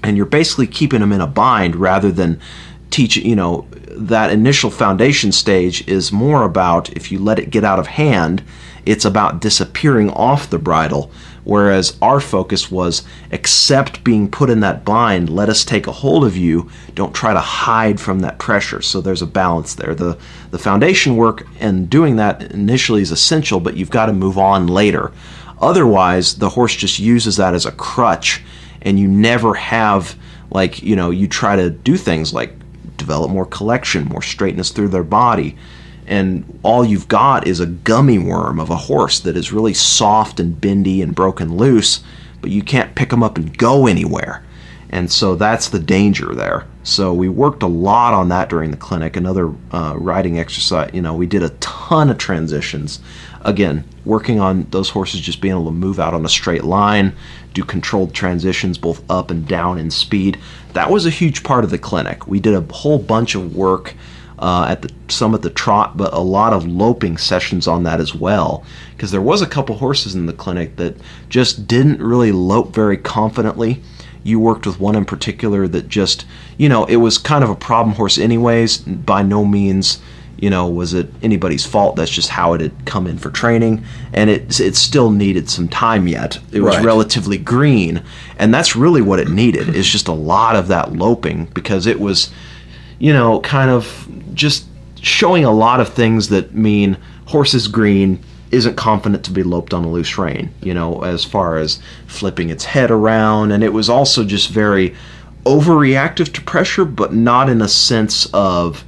And 0.02 0.16
you're 0.16 0.26
basically 0.26 0.66
keeping 0.66 1.00
them 1.00 1.12
in 1.12 1.22
a 1.22 1.26
bind 1.26 1.76
rather 1.76 2.12
than 2.12 2.38
teaching 2.90 3.24
you 3.26 3.34
know 3.34 3.66
that 3.96 4.30
initial 4.30 4.70
foundation 4.70 5.32
stage 5.32 5.86
is 5.88 6.12
more 6.12 6.44
about 6.44 6.92
if 6.96 7.10
you 7.10 7.18
let 7.18 7.38
it 7.38 7.50
get 7.50 7.64
out 7.64 7.78
of 7.78 7.86
hand 7.86 8.42
it's 8.84 9.04
about 9.04 9.40
disappearing 9.40 10.10
off 10.10 10.48
the 10.48 10.58
bridle 10.58 11.10
whereas 11.46 11.96
our 12.02 12.18
focus 12.20 12.70
was 12.70 13.04
accept 13.30 14.02
being 14.02 14.28
put 14.28 14.50
in 14.50 14.60
that 14.60 14.84
bind 14.84 15.30
let 15.30 15.48
us 15.48 15.64
take 15.64 15.86
a 15.86 15.92
hold 15.92 16.24
of 16.24 16.36
you 16.36 16.68
don't 16.94 17.14
try 17.14 17.32
to 17.32 17.40
hide 17.40 18.00
from 18.00 18.20
that 18.20 18.38
pressure. 18.38 18.82
So 18.82 19.00
there's 19.00 19.22
a 19.22 19.26
balance 19.26 19.74
there. 19.74 19.94
The 19.94 20.18
the 20.50 20.58
foundation 20.58 21.16
work 21.16 21.46
and 21.60 21.88
doing 21.88 22.16
that 22.16 22.42
initially 22.52 23.02
is 23.02 23.12
essential 23.12 23.60
but 23.60 23.76
you've 23.76 23.90
got 23.90 24.06
to 24.06 24.12
move 24.12 24.38
on 24.38 24.66
later. 24.66 25.12
Otherwise 25.60 26.36
the 26.36 26.48
horse 26.48 26.74
just 26.74 26.98
uses 26.98 27.36
that 27.36 27.54
as 27.54 27.64
a 27.64 27.72
crutch 27.72 28.42
and 28.82 28.98
you 28.98 29.06
never 29.06 29.54
have 29.54 30.16
like 30.50 30.82
you 30.82 30.96
know 30.96 31.10
you 31.10 31.28
try 31.28 31.54
to 31.54 31.70
do 31.70 31.96
things 31.96 32.34
like 32.34 32.52
develop 32.96 33.30
more 33.30 33.46
collection 33.46 34.04
more 34.06 34.22
straightness 34.22 34.70
through 34.70 34.88
their 34.88 35.04
body. 35.04 35.56
And 36.06 36.60
all 36.62 36.84
you've 36.84 37.08
got 37.08 37.48
is 37.48 37.58
a 37.58 37.66
gummy 37.66 38.18
worm 38.18 38.60
of 38.60 38.70
a 38.70 38.76
horse 38.76 39.18
that 39.20 39.36
is 39.36 39.52
really 39.52 39.74
soft 39.74 40.38
and 40.38 40.60
bendy 40.60 41.02
and 41.02 41.14
broken 41.14 41.56
loose 41.56 42.00
but 42.40 42.50
you 42.50 42.62
can't 42.62 42.94
pick 42.94 43.10
them 43.10 43.22
up 43.24 43.36
and 43.36 43.56
go 43.58 43.86
anywhere. 43.86 44.44
And 44.90 45.10
so 45.10 45.34
that's 45.34 45.68
the 45.68 45.80
danger 45.80 46.32
there. 46.34 46.64
So 46.84 47.12
we 47.12 47.28
worked 47.28 47.64
a 47.64 47.66
lot 47.66 48.14
on 48.14 48.28
that 48.28 48.48
during 48.48 48.70
the 48.70 48.76
clinic 48.76 49.16
another 49.16 49.52
uh, 49.72 49.94
riding 49.96 50.38
exercise 50.38 50.90
you 50.94 51.02
know 51.02 51.14
we 51.14 51.26
did 51.26 51.42
a 51.42 51.50
ton 51.60 52.08
of 52.08 52.18
transitions. 52.18 53.00
Again 53.42 53.84
working 54.04 54.38
on 54.38 54.66
those 54.70 54.90
horses 54.90 55.20
just 55.20 55.40
being 55.40 55.54
able 55.54 55.64
to 55.64 55.72
move 55.72 55.98
out 55.98 56.14
on 56.14 56.24
a 56.24 56.28
straight 56.28 56.62
line 56.62 57.16
do 57.56 57.64
controlled 57.64 58.14
transitions 58.14 58.78
both 58.78 59.02
up 59.10 59.30
and 59.30 59.48
down 59.48 59.78
in 59.78 59.90
speed 59.90 60.38
that 60.72 60.90
was 60.90 61.06
a 61.06 61.10
huge 61.10 61.42
part 61.42 61.64
of 61.64 61.70
the 61.70 61.78
clinic 61.78 62.26
we 62.26 62.38
did 62.38 62.54
a 62.54 62.72
whole 62.72 62.98
bunch 62.98 63.34
of 63.34 63.56
work 63.56 63.94
uh, 64.38 64.66
at 64.68 64.82
the 64.82 64.92
some 65.08 65.34
at 65.34 65.42
the 65.42 65.50
trot, 65.50 65.96
but 65.96 66.12
a 66.12 66.20
lot 66.20 66.52
of 66.52 66.66
loping 66.66 67.16
sessions 67.16 67.66
on 67.66 67.84
that 67.84 68.00
as 68.00 68.14
well. 68.14 68.64
Because 68.94 69.10
there 69.10 69.22
was 69.22 69.42
a 69.42 69.46
couple 69.46 69.76
horses 69.76 70.14
in 70.14 70.26
the 70.26 70.32
clinic 70.32 70.76
that 70.76 70.96
just 71.28 71.66
didn't 71.66 72.02
really 72.02 72.32
lope 72.32 72.74
very 72.74 72.96
confidently. 72.96 73.82
You 74.22 74.40
worked 74.40 74.66
with 74.66 74.80
one 74.80 74.96
in 74.96 75.04
particular 75.04 75.68
that 75.68 75.88
just, 75.88 76.26
you 76.58 76.68
know, 76.68 76.84
it 76.86 76.96
was 76.96 77.16
kind 77.16 77.44
of 77.44 77.50
a 77.50 77.54
problem 77.54 77.94
horse, 77.94 78.18
anyways. 78.18 78.78
By 78.78 79.22
no 79.22 79.44
means, 79.44 80.00
you 80.38 80.50
know, 80.50 80.68
was 80.68 80.92
it 80.94 81.08
anybody's 81.22 81.64
fault. 81.64 81.96
That's 81.96 82.10
just 82.10 82.28
how 82.28 82.52
it 82.52 82.60
had 82.60 82.84
come 82.84 83.06
in 83.06 83.18
for 83.18 83.30
training, 83.30 83.84
and 84.12 84.28
it 84.30 84.60
it 84.60 84.76
still 84.76 85.10
needed 85.10 85.48
some 85.48 85.68
time 85.68 86.06
yet. 86.08 86.38
It 86.52 86.60
was 86.60 86.76
Right. 86.76 86.84
relatively 86.84 87.38
green, 87.38 88.02
and 88.38 88.52
that's 88.52 88.76
really 88.76 89.02
what 89.02 89.18
it 89.18 89.28
needed. 89.30 89.74
Is 89.74 89.86
just 89.88 90.08
a 90.08 90.12
lot 90.12 90.56
of 90.56 90.68
that 90.68 90.92
loping 90.94 91.48
because 91.54 91.86
it 91.86 92.00
was 92.00 92.30
you 92.98 93.12
know, 93.12 93.40
kind 93.40 93.70
of 93.70 94.08
just 94.32 94.64
showing 95.02 95.44
a 95.44 95.50
lot 95.50 95.80
of 95.80 95.88
things 95.90 96.30
that 96.30 96.54
mean 96.54 96.96
horse 97.26 97.52
is 97.52 97.68
green, 97.68 98.18
isn't 98.50 98.74
confident 98.76 99.22
to 99.22 99.30
be 99.30 99.42
loped 99.42 99.74
on 99.74 99.84
a 99.84 99.88
loose 99.90 100.16
rein, 100.16 100.48
you 100.62 100.72
know, 100.72 101.02
as 101.02 101.22
far 101.22 101.58
as 101.58 101.78
flipping 102.06 102.48
its 102.48 102.64
head 102.64 102.90
around. 102.90 103.52
And 103.52 103.62
it 103.62 103.74
was 103.74 103.90
also 103.90 104.24
just 104.24 104.48
very 104.48 104.94
overreactive 105.44 106.32
to 106.32 106.40
pressure, 106.42 106.84
but 106.86 107.12
not 107.14 107.48
in 107.50 107.60
a 107.60 107.68
sense 107.68 108.26
of 108.32 108.82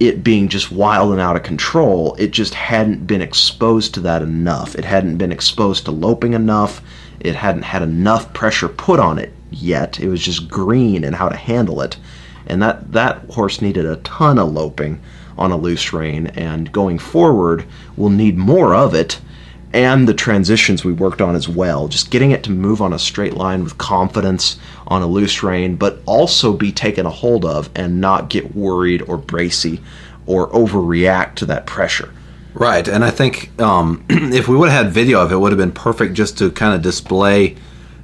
it 0.00 0.24
being 0.24 0.48
just 0.48 0.72
wild 0.72 1.12
and 1.12 1.20
out 1.20 1.36
of 1.36 1.42
control. 1.42 2.14
It 2.18 2.32
just 2.32 2.54
hadn't 2.54 3.06
been 3.06 3.22
exposed 3.22 3.94
to 3.94 4.00
that 4.00 4.22
enough. 4.22 4.74
It 4.74 4.84
hadn't 4.84 5.18
been 5.18 5.32
exposed 5.32 5.84
to 5.84 5.90
loping 5.90 6.34
enough. 6.34 6.82
It 7.20 7.34
hadn't 7.34 7.62
had 7.62 7.82
enough 7.82 8.32
pressure 8.32 8.68
put 8.68 9.00
on 9.00 9.18
it 9.18 9.32
yet. 9.50 10.00
It 10.00 10.08
was 10.08 10.20
just 10.22 10.48
green 10.48 11.04
and 11.04 11.14
how 11.14 11.28
to 11.28 11.36
handle 11.36 11.80
it 11.80 11.96
and 12.46 12.62
that 12.62 12.92
that 12.92 13.18
horse 13.30 13.60
needed 13.60 13.86
a 13.86 13.96
ton 13.96 14.38
of 14.38 14.52
loping 14.52 15.00
on 15.36 15.50
a 15.50 15.56
loose 15.56 15.92
rein 15.92 16.28
and 16.28 16.70
going 16.72 16.98
forward 16.98 17.64
we'll 17.96 18.10
need 18.10 18.36
more 18.36 18.74
of 18.74 18.94
it 18.94 19.20
and 19.74 20.08
the 20.08 20.14
transitions 20.14 20.84
we 20.84 20.92
worked 20.92 21.20
on 21.20 21.34
as 21.34 21.48
well 21.48 21.88
just 21.88 22.10
getting 22.10 22.30
it 22.30 22.42
to 22.44 22.50
move 22.50 22.80
on 22.80 22.92
a 22.92 22.98
straight 22.98 23.34
line 23.34 23.62
with 23.62 23.76
confidence 23.76 24.58
on 24.86 25.02
a 25.02 25.06
loose 25.06 25.42
rein 25.42 25.76
but 25.76 25.98
also 26.06 26.52
be 26.52 26.72
taken 26.72 27.04
a 27.04 27.10
hold 27.10 27.44
of 27.44 27.68
and 27.74 28.00
not 28.00 28.30
get 28.30 28.54
worried 28.54 29.02
or 29.02 29.18
bracy 29.18 29.80
or 30.26 30.48
overreact 30.50 31.34
to 31.36 31.46
that 31.46 31.66
pressure. 31.66 32.12
Right, 32.54 32.86
and 32.86 33.04
I 33.04 33.10
think 33.10 33.58
um, 33.60 34.04
if 34.08 34.48
we 34.48 34.56
would 34.56 34.70
have 34.70 34.86
had 34.86 34.92
video 34.92 35.20
of 35.20 35.32
it, 35.32 35.36
would 35.36 35.52
have 35.52 35.58
been 35.58 35.72
perfect 35.72 36.14
just 36.14 36.38
to 36.38 36.50
kind 36.52 36.74
of 36.74 36.82
display 36.82 37.56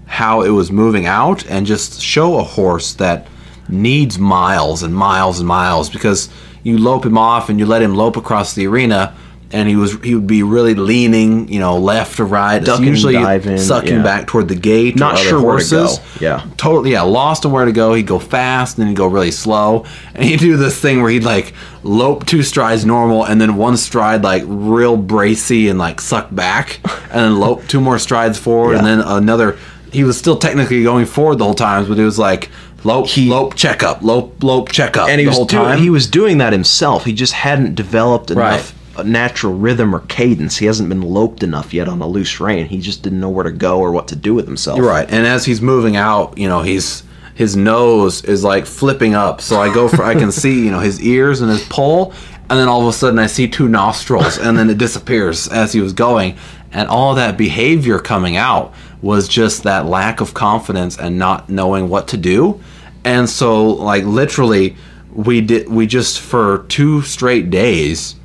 how 0.07 0.43
it 0.43 0.51
was 0.51 0.73
moving 0.73 1.07
out 1.07 1.47
and 1.47 1.67
just 1.67 2.01
show 2.01 2.39
a 2.39 2.43
horse 2.43 2.95
that 2.95 3.29
needs 3.69 4.19
miles 4.19 4.83
and 4.83 4.93
miles 4.93 5.39
and 5.39 5.47
miles 5.47 5.89
because 5.89 6.29
you 6.65 6.77
lope 6.77 7.07
him 7.07 7.17
off 7.17 7.49
and 7.49 7.61
you 7.61 7.67
let 7.67 7.81
him 7.81 7.95
lope 7.95 8.17
across 8.17 8.55
the 8.55 8.67
arena 8.67 9.17
and 9.53 9.69
he 9.69 9.77
was 9.77 10.01
he 10.03 10.15
would 10.15 10.27
be 10.27 10.43
really 10.43 10.75
leaning 10.75 11.49
you 11.49 11.59
know 11.59 11.77
left 11.77 12.17
to 12.17 12.25
right 12.25 12.63
Ducking, 12.63 12.87
usually 12.87 13.15
diving, 13.15 13.59
sucking 13.59 13.97
yeah. 13.97 14.03
back 14.03 14.27
toward 14.27 14.49
the 14.49 14.55
gate 14.55 14.97
Not 14.97 15.15
or 15.15 15.19
sure 15.19 15.43
where 15.45 15.59
to 15.59 15.71
go, 15.71 15.97
yeah. 16.21 16.47
totally 16.57 16.93
yeah 16.93 17.03
lost 17.03 17.45
on 17.45 17.53
where 17.53 17.65
to 17.65 17.73
go. 17.73 17.95
He'd 17.95 18.07
go 18.07 18.19
fast 18.19 18.79
and 18.79 18.83
then 18.83 18.89
he'd 18.89 18.97
go 18.97 19.07
really 19.07 19.31
slow. 19.31 19.85
And 20.15 20.25
he'd 20.25 20.41
do 20.41 20.57
this 20.57 20.81
thing 20.81 21.03
where 21.03 21.11
he'd 21.11 21.25
like 21.25 21.55
lope 21.83 22.27
two 22.27 22.43
strides 22.43 22.85
normal 22.85 23.25
and 23.25 23.41
then 23.41 23.57
one 23.57 23.77
stride 23.77 24.23
like 24.23 24.43
real 24.47 24.97
bracy 24.97 25.69
and 25.69 25.79
like 25.79 26.01
suck 26.01 26.33
back 26.35 26.81
and 27.05 27.21
then 27.21 27.41
lope 27.41 27.67
two 27.67 27.81
more 27.81 27.99
strides 27.99 28.39
forward 28.39 28.77
and 28.77 28.87
then 28.87 29.01
another 29.01 29.59
he 29.91 30.05
was 30.05 30.17
still 30.17 30.37
technically 30.37 30.83
going 30.83 31.07
forward 31.07 31.37
the 31.37 31.45
whole 31.45 31.55
time 31.55 31.89
but 31.89 31.99
it 31.99 32.05
was 32.05 32.19
like 32.19 32.51
lope 32.85 33.09
lope 33.17 33.55
checkup 33.55 34.03
lope 34.03 34.43
lope 34.43 34.71
checkup 34.71 35.09
and 35.09 35.19
he 35.21 35.25
the 35.25 35.31
was 35.31 35.37
whole 35.37 35.47
doing, 35.47 35.65
time. 35.65 35.79
he 35.79 35.91
was 35.91 36.07
doing 36.07 36.39
that 36.39 36.53
himself. 36.53 37.05
He 37.05 37.13
just 37.13 37.33
hadn't 37.33 37.75
developed 37.75 38.31
enough 38.31 38.75
a 38.75 38.80
natural 39.05 39.55
rhythm 39.55 39.95
or 39.95 40.01
cadence 40.01 40.59
he 40.59 40.67
hasn't 40.67 40.89
been 40.89 41.03
loped 41.03 41.43
enough 41.43 41.73
yet 41.73 41.89
on 41.89 42.01
a 42.01 42.07
loose 42.07 42.41
rein 42.41 42.67
he 42.67 42.81
just 42.81 43.03
didn't 43.03 43.21
know 43.21 43.31
where 43.31 43.45
to 43.45 43.53
go 43.53 43.79
or 43.79 43.93
what 43.93 44.09
to 44.09 44.17
do 44.17 44.35
with 44.35 44.47
himself 44.47 44.79
You're 44.79 44.87
right. 44.87 45.09
And 45.11 45.27
as 45.27 45.45
he's 45.45 45.61
moving 45.61 45.97
out, 45.97 46.37
you 46.39 46.49
know, 46.49 46.63
he's 46.63 47.03
his 47.35 47.57
nose 47.57 48.23
is 48.25 48.45
like 48.45 48.67
flipping 48.67 49.15
up. 49.15 49.41
So 49.41 49.61
I 49.61 49.73
go 49.73 49.89
for 49.89 50.03
I 50.03 50.15
can 50.15 50.31
see, 50.31 50.65
you 50.65 50.71
know, 50.71 50.81
his 50.81 51.01
ears 51.01 51.41
and 51.41 51.51
his 51.51 51.65
poll, 51.69 52.13
and 52.49 52.59
then 52.59 52.69
all 52.69 52.83
of 52.83 52.89
a 52.89 52.93
sudden 52.93 53.19
I 53.19 53.27
see 53.27 53.49
two 53.49 53.69
nostrils 53.69 54.39
and 54.39 54.59
then 54.59 54.69
it 54.69 54.79
disappears 54.79 55.49
as 55.49 55.73
he 55.73 55.81
was 55.81 55.93
going. 55.93 56.37
And 56.73 56.89
all 56.89 57.15
that 57.15 57.37
behavior 57.37 57.99
coming 57.99 58.37
out 58.37 58.75
was 59.03 59.27
just 59.27 59.63
that 59.63 59.87
lack 59.87 60.21
of 60.21 60.35
confidence 60.35 60.99
and 60.99 61.19
not 61.19 61.49
knowing 61.49 61.89
what 61.89 62.09
to 62.09 62.17
do. 62.17 62.61
And 63.05 63.29
so 63.29 63.65
like 63.67 64.05
literally 64.05 64.77
we 65.13 65.41
did 65.41 65.69
we 65.69 65.87
just 65.87 66.21
for 66.21 66.67
two 66.69 67.03
straight 67.03 67.51
days 67.51 68.17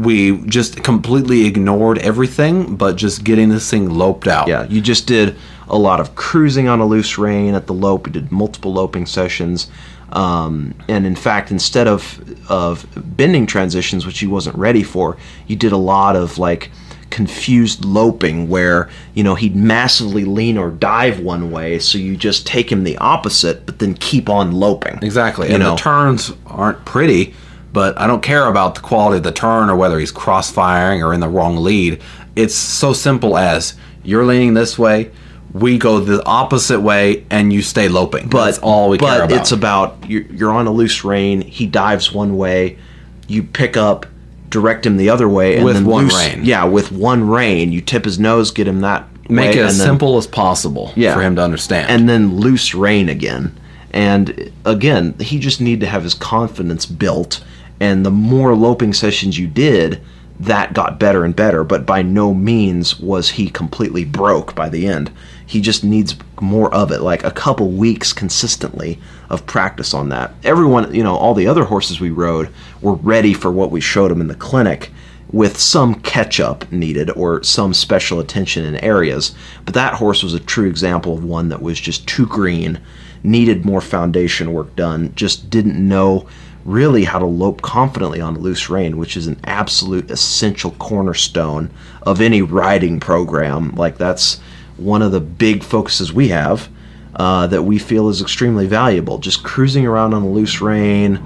we 0.00 0.38
just 0.46 0.82
completely 0.82 1.46
ignored 1.46 1.98
everything 1.98 2.76
but 2.76 2.96
just 2.96 3.24
getting 3.24 3.48
this 3.48 3.68
thing 3.70 3.90
loped 3.90 4.26
out. 4.28 4.48
Yeah, 4.48 4.66
you 4.68 4.80
just 4.80 5.06
did 5.06 5.36
a 5.68 5.78
lot 5.78 6.00
of 6.00 6.14
cruising 6.16 6.68
on 6.68 6.80
a 6.80 6.86
loose 6.86 7.18
rein 7.18 7.54
at 7.54 7.66
the 7.66 7.74
lope. 7.74 8.06
You 8.06 8.12
did 8.12 8.32
multiple 8.32 8.72
loping 8.72 9.06
sessions, 9.06 9.70
um, 10.12 10.74
and 10.88 11.06
in 11.06 11.14
fact, 11.14 11.50
instead 11.50 11.86
of 11.86 12.20
of 12.50 12.86
bending 13.16 13.46
transitions, 13.46 14.04
which 14.06 14.18
he 14.18 14.26
wasn't 14.26 14.56
ready 14.56 14.82
for, 14.82 15.16
you 15.46 15.56
did 15.56 15.72
a 15.72 15.76
lot 15.76 16.16
of 16.16 16.38
like 16.38 16.70
confused 17.10 17.84
loping 17.84 18.48
where 18.48 18.88
you 19.14 19.24
know 19.24 19.34
he'd 19.34 19.56
massively 19.56 20.24
lean 20.24 20.56
or 20.56 20.70
dive 20.70 21.18
one 21.18 21.50
way 21.50 21.76
so 21.76 21.98
you 21.98 22.16
just 22.16 22.46
take 22.46 22.70
him 22.70 22.84
the 22.84 22.96
opposite 22.98 23.66
but 23.66 23.80
then 23.80 23.94
keep 23.94 24.28
on 24.28 24.52
loping 24.52 24.96
Exactly. 25.02 25.48
you 25.48 25.54
and 25.54 25.62
know 25.62 25.72
the 25.72 25.76
turns 25.76 26.32
aren't 26.46 26.84
pretty, 26.84 27.34
but 27.72 27.98
I 27.98 28.06
don't 28.06 28.22
care 28.22 28.46
about 28.46 28.74
the 28.74 28.80
quality 28.80 29.18
of 29.18 29.22
the 29.22 29.32
turn 29.32 29.70
or 29.70 29.76
whether 29.76 29.98
he's 29.98 30.12
crossfiring 30.12 31.04
or 31.04 31.14
in 31.14 31.20
the 31.20 31.28
wrong 31.28 31.56
lead. 31.56 32.00
It's 32.36 32.54
so 32.54 32.92
simple 32.92 33.36
as 33.38 33.74
you're 34.02 34.24
leaning 34.24 34.54
this 34.54 34.78
way, 34.78 35.10
we 35.52 35.78
go 35.78 35.98
the 36.00 36.24
opposite 36.26 36.80
way, 36.80 37.26
and 37.28 37.52
you 37.52 37.60
stay 37.62 37.88
loping. 37.88 38.28
but 38.28 38.44
That's 38.46 38.58
all 38.58 38.88
we 38.88 38.98
but 38.98 39.06
care 39.16 39.24
about. 39.24 39.40
it's 39.40 39.52
about 39.52 39.96
you're, 40.08 40.22
you're 40.22 40.52
on 40.52 40.66
a 40.66 40.70
loose 40.72 41.04
rein 41.04 41.40
he 41.42 41.66
dives 41.66 42.12
one 42.12 42.36
way 42.36 42.78
you 43.26 43.42
pick 43.42 43.76
up 43.76 44.06
direct 44.48 44.84
him 44.86 44.96
the 44.96 45.10
other 45.10 45.28
way 45.28 45.56
and 45.56 45.64
With 45.64 45.74
then 45.74 45.84
one 45.86 46.04
loose, 46.04 46.14
rein. 46.34 46.44
yeah 46.44 46.64
with 46.64 46.90
one 46.92 47.28
rein 47.28 47.72
you 47.72 47.80
tip 47.80 48.04
his 48.04 48.18
nose 48.18 48.50
get 48.52 48.66
him 48.68 48.80
that 48.80 49.06
Make 49.28 49.54
way, 49.54 49.58
it 49.60 49.64
as 49.66 49.78
then- 49.78 49.86
simple 49.88 50.16
as 50.18 50.26
possible 50.26 50.92
Yeah. 50.96 51.14
for 51.14 51.20
him 51.22 51.36
to 51.36 51.42
understand. 51.42 51.88
and 51.90 52.08
then 52.08 52.36
loose 52.38 52.74
rein 52.74 53.08
again. 53.08 53.56
And 53.92 54.52
again, 54.64 55.14
he 55.20 55.38
just 55.40 55.60
needed 55.60 55.80
to 55.80 55.86
have 55.88 56.04
his 56.04 56.14
confidence 56.14 56.86
built. 56.86 57.42
And 57.80 58.04
the 58.04 58.10
more 58.10 58.54
loping 58.54 58.92
sessions 58.92 59.38
you 59.38 59.46
did, 59.46 60.02
that 60.38 60.72
got 60.72 60.98
better 60.98 61.24
and 61.24 61.34
better. 61.34 61.64
But 61.64 61.86
by 61.86 62.02
no 62.02 62.32
means 62.32 63.00
was 63.00 63.30
he 63.30 63.50
completely 63.50 64.04
broke 64.04 64.54
by 64.54 64.68
the 64.68 64.86
end. 64.86 65.10
He 65.44 65.60
just 65.60 65.82
needs 65.82 66.14
more 66.40 66.72
of 66.72 66.92
it, 66.92 67.00
like 67.00 67.24
a 67.24 67.30
couple 67.30 67.70
weeks 67.70 68.12
consistently 68.12 68.98
of 69.28 69.46
practice 69.46 69.92
on 69.92 70.08
that. 70.10 70.32
Everyone, 70.44 70.94
you 70.94 71.02
know, 71.02 71.16
all 71.16 71.34
the 71.34 71.46
other 71.46 71.64
horses 71.64 72.00
we 72.00 72.10
rode 72.10 72.50
were 72.80 72.94
ready 72.94 73.34
for 73.34 73.50
what 73.50 73.70
we 73.70 73.80
showed 73.80 74.10
them 74.10 74.20
in 74.20 74.28
the 74.28 74.34
clinic 74.34 74.90
with 75.32 75.58
some 75.58 75.94
catch 75.96 76.40
up 76.40 76.70
needed 76.72 77.10
or 77.10 77.42
some 77.42 77.72
special 77.72 78.20
attention 78.20 78.64
in 78.64 78.76
areas. 78.76 79.34
But 79.64 79.74
that 79.74 79.94
horse 79.94 80.22
was 80.22 80.34
a 80.34 80.40
true 80.40 80.68
example 80.68 81.14
of 81.14 81.24
one 81.24 81.48
that 81.50 81.62
was 81.62 81.80
just 81.80 82.06
too 82.08 82.26
green, 82.26 82.80
needed 83.22 83.64
more 83.64 83.80
foundation 83.80 84.52
work 84.52 84.74
done, 84.74 85.12
just 85.14 85.50
didn't 85.50 85.76
know 85.76 86.26
really 86.64 87.04
how 87.04 87.18
to 87.18 87.26
lope 87.26 87.62
confidently 87.62 88.20
on 88.20 88.38
loose 88.38 88.68
rein, 88.68 88.96
which 88.96 89.16
is 89.16 89.26
an 89.26 89.40
absolute 89.44 90.10
essential 90.10 90.72
cornerstone 90.72 91.70
of 92.02 92.20
any 92.20 92.42
riding 92.42 93.00
program. 93.00 93.74
Like 93.74 93.98
that's 93.98 94.40
one 94.76 95.02
of 95.02 95.12
the 95.12 95.20
big 95.20 95.62
focuses 95.62 96.12
we 96.12 96.28
have. 96.28 96.68
Uh, 97.16 97.44
that 97.48 97.64
we 97.64 97.76
feel 97.76 98.08
is 98.08 98.22
extremely 98.22 98.68
valuable. 98.68 99.18
Just 99.18 99.42
cruising 99.42 99.84
around 99.84 100.14
on 100.14 100.22
a 100.22 100.28
loose 100.28 100.60
rein, 100.60 101.20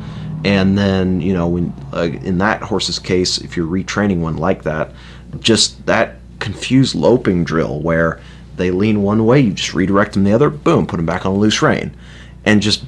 and 0.44 0.76
then 0.76 1.20
you 1.20 1.32
know 1.32 1.48
when 1.48 1.74
uh, 1.92 2.02
in 2.02 2.38
that 2.38 2.62
horse's 2.62 2.98
case 2.98 3.38
if 3.38 3.56
you're 3.56 3.66
retraining 3.66 4.20
one 4.20 4.36
like 4.36 4.62
that 4.62 4.92
just 5.40 5.84
that 5.86 6.16
confused 6.38 6.94
loping 6.94 7.42
drill 7.42 7.80
where 7.80 8.20
they 8.56 8.70
lean 8.70 9.02
one 9.02 9.24
way 9.24 9.40
you 9.40 9.52
just 9.52 9.74
redirect 9.74 10.12
them 10.12 10.24
the 10.24 10.32
other 10.32 10.50
boom 10.50 10.86
put 10.86 10.98
them 10.98 11.06
back 11.06 11.24
on 11.24 11.32
a 11.32 11.36
loose 11.36 11.62
rein 11.62 11.96
and 12.44 12.60
just 12.60 12.84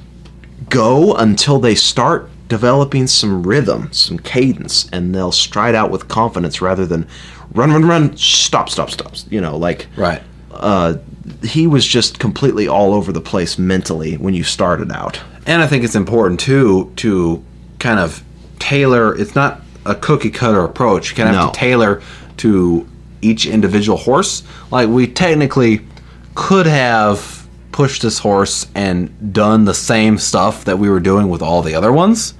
go 0.69 1.15
until 1.15 1.59
they 1.59 1.75
start 1.75 2.29
developing 2.47 3.07
some 3.07 3.43
rhythm 3.43 3.91
some 3.91 4.17
cadence 4.19 4.89
and 4.91 5.13
they'll 5.13 5.31
stride 5.31 5.75
out 5.75 5.91
with 5.91 6.07
confidence 6.07 6.61
rather 6.61 6.85
than 6.85 7.07
run 7.53 7.71
run 7.71 7.85
run 7.85 8.15
stop 8.17 8.69
stop 8.69 8.89
stop 8.89 9.13
you 9.29 9.41
know 9.41 9.57
like 9.57 9.87
right. 9.97 10.21
uh, 10.51 10.95
he 11.43 11.67
was 11.67 11.85
just 11.85 12.19
completely 12.19 12.67
all 12.67 12.93
over 12.93 13.11
the 13.11 13.21
place 13.21 13.57
mentally 13.57 14.15
when 14.17 14.33
you 14.33 14.43
started 14.43 14.91
out 14.91 15.19
And 15.47 15.61
I 15.61 15.67
think 15.67 15.83
it's 15.85 15.95
important 15.95 16.41
too 16.41 16.91
to 16.97 17.43
kind 17.79 17.99
of 17.99 18.21
tailor. 18.59 19.17
It's 19.17 19.33
not 19.33 19.61
a 19.85 19.95
cookie 19.95 20.29
cutter 20.29 20.61
approach. 20.61 21.09
You 21.09 21.15
kind 21.15 21.29
of 21.29 21.35
have 21.35 21.51
to 21.53 21.59
tailor 21.59 22.01
to 22.37 22.85
each 23.21 23.45
individual 23.45 23.97
horse. 23.97 24.43
Like 24.71 24.89
we 24.89 25.07
technically 25.07 25.85
could 26.35 26.65
have 26.65 27.47
pushed 27.71 28.01
this 28.01 28.19
horse 28.19 28.67
and 28.75 29.33
done 29.33 29.65
the 29.65 29.73
same 29.73 30.17
stuff 30.17 30.65
that 30.65 30.77
we 30.77 30.89
were 30.89 30.99
doing 30.99 31.29
with 31.29 31.41
all 31.41 31.61
the 31.61 31.75
other 31.75 31.93
ones, 31.93 32.33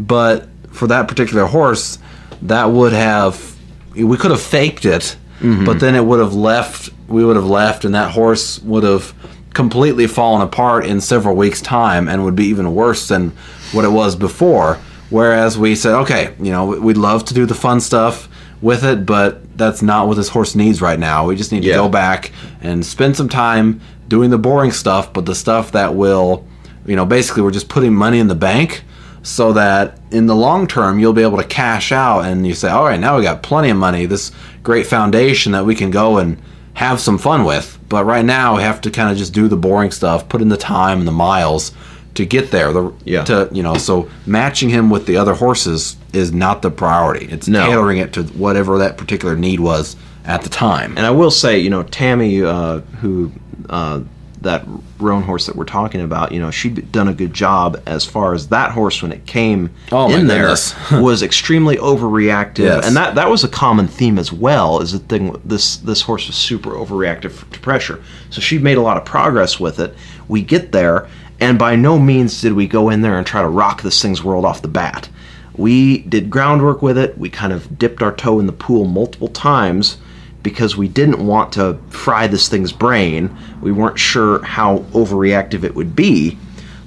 but 0.00 0.48
for 0.70 0.86
that 0.88 1.08
particular 1.08 1.46
horse, 1.46 1.98
that 2.42 2.66
would 2.66 2.92
have 2.92 3.56
we 3.94 4.16
could 4.16 4.30
have 4.30 4.40
faked 4.40 4.84
it, 4.84 5.16
mm-hmm. 5.40 5.64
but 5.64 5.80
then 5.80 5.94
it 5.94 6.04
would 6.04 6.20
have 6.20 6.34
left. 6.34 6.90
We 7.08 7.24
would 7.24 7.36
have 7.36 7.46
left, 7.46 7.84
and 7.84 7.94
that 7.94 8.12
horse 8.12 8.60
would 8.60 8.84
have 8.84 9.14
completely 9.52 10.06
fallen 10.06 10.42
apart 10.42 10.86
in 10.86 11.00
several 11.00 11.34
weeks' 11.34 11.60
time, 11.60 12.08
and 12.08 12.24
would 12.24 12.36
be 12.36 12.46
even 12.46 12.74
worse 12.74 13.08
than 13.08 13.30
what 13.72 13.84
it 13.84 13.90
was 13.90 14.16
before. 14.16 14.78
Whereas 15.10 15.58
we 15.58 15.74
said, 15.74 15.94
okay, 16.02 16.34
you 16.40 16.52
know, 16.52 16.66
we'd 16.66 16.96
love 16.96 17.24
to 17.26 17.34
do 17.34 17.44
the 17.44 17.54
fun 17.54 17.80
stuff 17.80 18.28
with 18.62 18.84
it, 18.84 19.04
but 19.04 19.58
that's 19.58 19.82
not 19.82 20.06
what 20.06 20.16
this 20.16 20.28
horse 20.28 20.54
needs 20.54 20.80
right 20.80 20.98
now. 20.98 21.26
We 21.26 21.34
just 21.34 21.50
need 21.50 21.62
to 21.62 21.72
go 21.72 21.88
back 21.88 22.30
and 22.60 22.86
spend 22.86 23.16
some 23.16 23.28
time 23.28 23.80
doing 24.06 24.30
the 24.30 24.38
boring 24.38 24.70
stuff, 24.70 25.12
but 25.12 25.26
the 25.26 25.34
stuff 25.34 25.72
that 25.72 25.96
will, 25.96 26.46
you 26.86 26.94
know, 26.94 27.04
basically 27.04 27.42
we're 27.42 27.50
just 27.50 27.68
putting 27.68 27.92
money 27.92 28.20
in 28.20 28.28
the 28.28 28.36
bank 28.36 28.84
so 29.22 29.52
that 29.52 29.98
in 30.10 30.26
the 30.26 30.34
long 30.34 30.66
term 30.66 30.98
you'll 30.98 31.12
be 31.12 31.22
able 31.22 31.36
to 31.38 31.44
cash 31.44 31.92
out 31.92 32.24
and 32.24 32.46
you 32.46 32.54
say, 32.54 32.68
all 32.68 32.84
right, 32.84 33.00
now 33.00 33.16
we 33.16 33.22
got 33.22 33.42
plenty 33.42 33.70
of 33.70 33.76
money, 33.76 34.06
this 34.06 34.32
great 34.62 34.86
foundation 34.86 35.52
that 35.52 35.64
we 35.64 35.74
can 35.74 35.90
go 35.90 36.18
and 36.18 36.38
have 36.74 37.00
some 37.00 37.18
fun 37.18 37.44
with. 37.44 37.78
But 37.88 38.04
right 38.04 38.24
now 38.24 38.56
we 38.56 38.62
have 38.62 38.80
to 38.82 38.90
kind 38.90 39.10
of 39.10 39.18
just 39.18 39.34
do 39.34 39.48
the 39.48 39.56
boring 39.56 39.90
stuff, 39.90 40.28
put 40.28 40.40
in 40.40 40.48
the 40.48 40.56
time 40.56 40.98
and 41.00 41.08
the 41.08 41.12
miles 41.12 41.72
to 42.14 42.24
get 42.24 42.50
there. 42.50 42.72
The, 42.72 42.92
Yeah. 43.04 43.24
To 43.24 43.48
you 43.52 43.62
know, 43.62 43.74
so 43.76 44.08
matching 44.26 44.68
him 44.68 44.90
with 44.90 45.06
the 45.06 45.16
other 45.16 45.34
horses 45.34 45.96
is 46.12 46.32
not 46.32 46.62
the 46.62 46.70
priority. 46.70 47.26
It's 47.30 47.46
No. 47.48 47.66
tailoring 47.66 47.98
it 47.98 48.12
to 48.14 48.22
whatever 48.22 48.78
that 48.78 48.96
particular 48.96 49.36
need 49.36 49.60
was 49.60 49.96
at 50.24 50.42
the 50.42 50.48
time. 50.48 50.94
And 50.96 51.06
I 51.06 51.10
will 51.10 51.30
say, 51.30 51.58
you 51.58 51.70
know, 51.70 51.82
Tammy, 51.82 52.42
uh, 52.42 52.80
who 53.00 53.32
uh, 53.68 54.00
that 54.42 54.64
roan 54.98 55.22
horse 55.22 55.46
that 55.46 55.54
we're 55.56 55.64
talking 55.64 56.00
about, 56.00 56.32
you 56.32 56.40
know, 56.40 56.50
she'd 56.50 56.90
done 56.90 57.08
a 57.08 57.12
good 57.12 57.34
job 57.34 57.80
as 57.86 58.04
far 58.06 58.32
as 58.32 58.48
that 58.48 58.70
horse 58.72 59.02
when 59.02 59.12
it 59.12 59.26
came 59.26 59.70
Oh, 59.92 60.10
in 60.14 60.26
there 60.26 60.48
was 60.92 61.22
extremely 61.22 61.76
overreactive, 61.76 62.58
Yes. 62.64 62.86
and 62.86 62.96
that 62.96 63.14
that 63.16 63.28
was 63.30 63.44
a 63.44 63.48
common 63.48 63.86
theme 63.86 64.18
as 64.18 64.32
well. 64.32 64.80
Is 64.80 64.92
the 64.92 64.98
thing 64.98 65.38
this 65.44 65.76
this 65.76 66.00
horse 66.02 66.26
was 66.26 66.36
super 66.36 66.70
overreactive 66.70 67.48
to 67.50 67.60
pressure, 67.60 68.02
so 68.30 68.40
she 68.40 68.58
made 68.58 68.78
a 68.78 68.82
lot 68.82 68.96
of 68.96 69.04
progress 69.04 69.60
with 69.60 69.78
it. 69.78 69.94
We 70.28 70.42
get 70.42 70.72
there, 70.72 71.06
and 71.38 71.58
by 71.58 71.76
no 71.76 71.98
means 71.98 72.40
did 72.40 72.54
we 72.54 72.66
go 72.66 72.88
in 72.88 73.02
there 73.02 73.18
and 73.18 73.26
try 73.26 73.42
to 73.42 73.48
rock 73.48 73.82
this 73.82 74.00
thing's 74.00 74.24
world 74.24 74.44
off 74.44 74.62
the 74.62 74.68
bat. 74.68 75.08
We 75.56 75.98
did 75.98 76.30
groundwork 76.30 76.80
with 76.80 76.96
it. 76.96 77.18
We 77.18 77.28
kind 77.28 77.52
of 77.52 77.78
dipped 77.78 78.02
our 78.02 78.14
toe 78.14 78.40
in 78.40 78.46
the 78.46 78.52
pool 78.52 78.86
multiple 78.86 79.28
times 79.28 79.98
because 80.42 80.76
we 80.76 80.88
didn't 80.88 81.24
want 81.24 81.52
to 81.54 81.78
fry 81.90 82.26
this 82.26 82.48
thing's 82.48 82.72
brain. 82.72 83.36
We 83.60 83.72
weren't 83.72 83.98
sure 83.98 84.42
how 84.42 84.78
overreactive 84.92 85.64
it 85.64 85.74
would 85.74 85.94
be. 85.94 86.38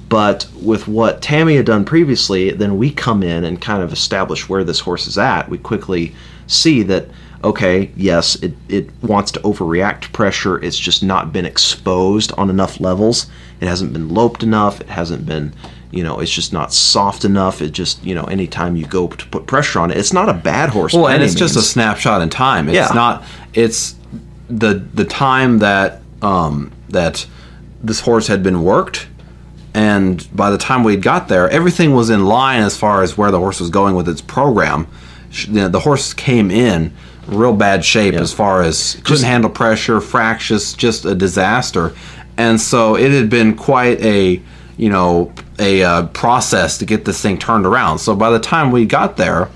But 0.09 0.47
with 0.61 0.87
what 0.87 1.21
Tammy 1.21 1.55
had 1.55 1.65
done 1.65 1.85
previously, 1.85 2.51
then 2.51 2.77
we 2.77 2.91
come 2.91 3.23
in 3.23 3.43
and 3.43 3.59
kind 3.59 3.81
of 3.81 3.91
establish 3.91 4.47
where 4.47 4.63
this 4.63 4.79
horse 4.79 5.07
is 5.07 5.17
at. 5.17 5.49
We 5.49 5.57
quickly 5.57 6.13
see 6.45 6.83
that, 6.83 7.07
okay, 7.43 7.91
yes, 7.95 8.35
it, 8.43 8.53
it 8.69 8.89
wants 9.01 9.31
to 9.31 9.39
overreact 9.39 10.01
to 10.01 10.09
pressure. 10.09 10.61
It's 10.63 10.77
just 10.77 11.01
not 11.01 11.33
been 11.33 11.45
exposed 11.45 12.31
on 12.33 12.51
enough 12.51 12.79
levels. 12.79 13.27
It 13.59 13.67
hasn't 13.67 13.93
been 13.93 14.09
loped 14.09 14.43
enough. 14.43 14.81
It 14.81 14.89
hasn't 14.89 15.25
been, 15.25 15.53
you 15.93 16.03
know, 16.03 16.19
it's 16.19 16.31
just 16.31 16.51
not 16.51 16.73
soft 16.73 17.23
enough. 17.23 17.61
It 17.61 17.71
just, 17.71 18.03
you 18.03 18.15
know, 18.15 18.23
anytime 18.23 18.75
you 18.75 18.85
go 18.85 19.07
to 19.07 19.25
put 19.27 19.45
pressure 19.47 19.79
on 19.79 19.91
it, 19.91 19.97
it's 19.97 20.11
not 20.11 20.27
a 20.27 20.33
bad 20.33 20.69
horse. 20.69 20.93
Well, 20.93 21.07
and 21.07 21.21
it's 21.21 21.35
just 21.35 21.55
a 21.55 21.61
snapshot 21.61 22.21
in 22.21 22.29
time. 22.29 22.67
It's 22.67 22.75
Yeah. 22.75 22.89
not. 22.95 23.23
It's 23.53 23.95
the 24.49 24.83
the 24.93 25.05
time 25.05 25.59
that 25.59 26.01
um, 26.21 26.71
that 26.89 27.25
this 27.83 27.99
horse 27.99 28.27
had 28.27 28.41
been 28.43 28.63
worked, 28.63 29.07
and 29.73 30.27
by 30.35 30.49
the 30.51 30.57
time 30.57 30.83
we'd 30.83 31.01
got 31.01 31.27
there, 31.27 31.49
everything 31.49 31.93
was 31.93 32.09
in 32.09 32.25
line 32.25 32.61
as 32.63 32.75
far 32.77 33.03
as 33.03 33.17
where 33.17 33.31
the 33.31 33.39
horse 33.39 33.59
was 33.59 33.69
going 33.69 33.95
with 33.95 34.09
its 34.09 34.21
program. 34.21 34.87
Sh- 35.29 35.47
The, 35.47 35.69
the 35.69 35.79
horse 35.81 36.13
came 36.13 36.49
in 36.51 36.91
real 37.27 37.53
bad 37.53 37.85
shape 37.85 38.15
as 38.15 38.33
far 38.33 38.61
as 38.63 38.97
couldn't 39.03 39.23
handle 39.25 39.49
pressure, 39.49 40.01
fractious, 40.01 40.73
just 40.73 41.05
a 41.05 41.15
disaster, 41.15 41.93
and 42.37 42.59
so 42.59 42.95
it 42.95 43.11
had 43.11 43.29
been 43.29 43.55
quite 43.55 44.01
a 44.01 44.41
you 44.77 44.89
know 44.89 45.31
a 45.59 45.83
uh, 45.83 46.07
process 46.07 46.77
to 46.79 46.85
get 46.85 47.05
this 47.05 47.21
thing 47.21 47.37
turned 47.37 47.65
around. 47.65 47.99
So 47.99 48.15
by 48.15 48.31
the 48.31 48.39
time 48.39 48.71
we 48.71 48.85
got 48.85 49.17
there 49.17 49.49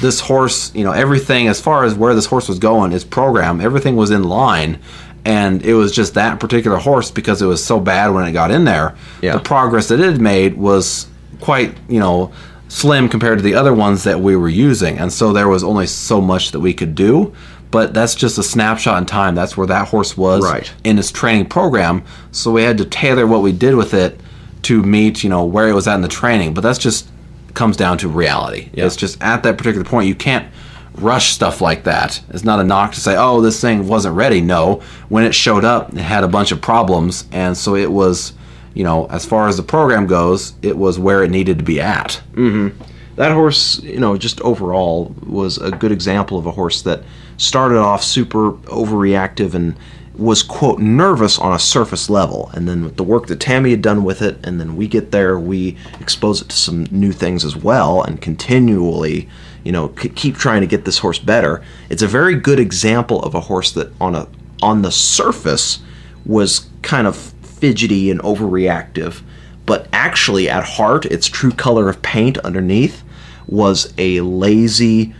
this 0.00 0.20
horse, 0.20 0.72
you 0.74 0.84
know, 0.84 0.92
everything 0.92 1.48
as 1.48 1.60
far 1.60 1.84
as 1.84 1.94
where 1.94 2.14
this 2.14 2.26
horse 2.26 2.48
was 2.48 2.58
going, 2.58 2.92
its 2.92 3.04
program, 3.04 3.60
everything 3.60 3.96
was 3.96 4.10
in 4.10 4.24
line. 4.24 4.78
And 5.24 5.62
it 5.62 5.74
was 5.74 5.92
just 5.92 6.14
that 6.14 6.40
particular 6.40 6.76
horse 6.78 7.10
because 7.10 7.42
it 7.42 7.46
was 7.46 7.62
so 7.62 7.80
bad 7.80 8.08
when 8.08 8.24
it 8.26 8.32
got 8.32 8.50
in 8.50 8.64
there. 8.64 8.96
Yeah. 9.20 9.34
The 9.34 9.40
progress 9.40 9.88
that 9.88 10.00
it 10.00 10.12
had 10.12 10.20
made 10.20 10.56
was 10.56 11.08
quite, 11.40 11.76
you 11.88 11.98
know, 11.98 12.32
slim 12.68 13.08
compared 13.08 13.38
to 13.38 13.42
the 13.42 13.54
other 13.54 13.74
ones 13.74 14.04
that 14.04 14.20
we 14.20 14.36
were 14.36 14.48
using. 14.48 14.98
And 14.98 15.12
so 15.12 15.32
there 15.32 15.48
was 15.48 15.64
only 15.64 15.86
so 15.86 16.20
much 16.20 16.52
that 16.52 16.60
we 16.60 16.72
could 16.72 16.94
do. 16.94 17.34
But 17.70 17.92
that's 17.92 18.14
just 18.14 18.38
a 18.38 18.42
snapshot 18.42 18.98
in 18.98 19.06
time. 19.06 19.34
That's 19.34 19.56
where 19.56 19.66
that 19.66 19.88
horse 19.88 20.16
was 20.16 20.42
Right. 20.44 20.72
in 20.84 20.98
its 20.98 21.10
training 21.10 21.46
program. 21.46 22.02
So 22.30 22.50
we 22.50 22.62
had 22.62 22.78
to 22.78 22.86
tailor 22.86 23.26
what 23.26 23.42
we 23.42 23.52
did 23.52 23.74
with 23.74 23.92
it 23.92 24.18
to 24.62 24.82
meet, 24.82 25.22
you 25.22 25.30
know, 25.30 25.44
where 25.44 25.68
it 25.68 25.74
was 25.74 25.86
at 25.88 25.94
in 25.94 26.02
the 26.02 26.08
training. 26.08 26.54
But 26.54 26.62
that's 26.62 26.78
just 26.78 27.08
comes 27.54 27.76
down 27.76 27.98
to 27.98 28.08
reality. 28.08 28.70
It's 28.72 28.96
just 28.96 29.20
at 29.22 29.42
that 29.42 29.58
particular 29.58 29.84
point 29.84 30.08
you 30.08 30.14
can't 30.14 30.46
rush 30.94 31.32
stuff 31.32 31.60
like 31.60 31.84
that. 31.84 32.20
It's 32.30 32.44
not 32.44 32.60
a 32.60 32.64
knock 32.64 32.92
to 32.92 33.00
say, 33.00 33.16
oh, 33.16 33.40
this 33.40 33.60
thing 33.60 33.86
wasn't 33.88 34.16
ready. 34.16 34.40
No, 34.40 34.82
when 35.08 35.24
it 35.24 35.34
showed 35.34 35.64
up, 35.64 35.92
it 35.92 35.98
had 35.98 36.24
a 36.24 36.28
bunch 36.28 36.52
of 36.52 36.60
problems, 36.60 37.24
and 37.32 37.56
so 37.56 37.74
it 37.74 37.90
was, 37.90 38.32
you 38.74 38.84
know, 38.84 39.06
as 39.06 39.24
far 39.24 39.48
as 39.48 39.56
the 39.56 39.62
program 39.62 40.06
goes, 40.06 40.54
it 40.62 40.76
was 40.76 40.98
where 40.98 41.22
it 41.22 41.30
needed 41.30 41.58
to 41.58 41.64
be 41.64 41.80
at. 41.80 42.20
Mm-hmm. 42.32 42.80
that 43.16 43.32
horse, 43.32 43.80
you 43.82 44.00
know, 44.00 44.16
just 44.16 44.40
overall 44.42 45.14
was 45.26 45.58
a 45.58 45.70
good 45.70 45.92
example 45.92 46.38
of 46.38 46.46
a 46.46 46.52
horse 46.52 46.82
that 46.82 47.02
started 47.36 47.78
off 47.78 48.02
super 48.02 48.52
overreactive 48.52 49.54
and 49.54 49.76
was 50.18 50.42
quote 50.42 50.80
nervous 50.80 51.38
on 51.38 51.54
a 51.54 51.58
surface 51.58 52.10
level. 52.10 52.50
And 52.52 52.68
then 52.68 52.84
with 52.84 52.96
the 52.96 53.04
work 53.04 53.28
that 53.28 53.40
Tammy 53.40 53.70
had 53.70 53.82
done 53.82 54.02
with 54.04 54.20
it 54.20 54.38
and 54.44 54.60
then 54.60 54.76
we 54.76 54.88
get 54.88 55.12
there 55.12 55.38
we 55.38 55.76
expose 56.00 56.42
it 56.42 56.48
to 56.48 56.56
some 56.56 56.84
new 56.90 57.12
things 57.12 57.44
as 57.44 57.56
well 57.56 58.02
and 58.02 58.20
continually 58.20 59.28
you 59.64 59.72
know 59.72 59.88
k- 59.88 60.08
keep 60.08 60.36
trying 60.36 60.60
to 60.60 60.66
get 60.66 60.84
this 60.84 60.98
horse 60.98 61.18
better. 61.18 61.62
It's 61.88 62.02
a 62.02 62.08
very 62.08 62.34
good 62.34 62.58
example 62.58 63.22
of 63.22 63.34
a 63.34 63.40
horse 63.40 63.70
that 63.72 63.92
on 64.00 64.14
a 64.14 64.28
on 64.60 64.82
the 64.82 64.90
surface 64.90 65.78
was 66.26 66.68
kind 66.82 67.06
of 67.06 67.16
fidgety 67.16 68.10
and 68.10 68.20
overreactive 68.20 69.22
but 69.66 69.86
actually 69.92 70.48
at 70.48 70.64
heart 70.64 71.04
its 71.06 71.26
true 71.26 71.50
color 71.52 71.88
of 71.88 72.00
paint 72.00 72.38
underneath 72.38 73.02
was 73.46 73.92
a 73.98 74.20
lazy 74.20 75.14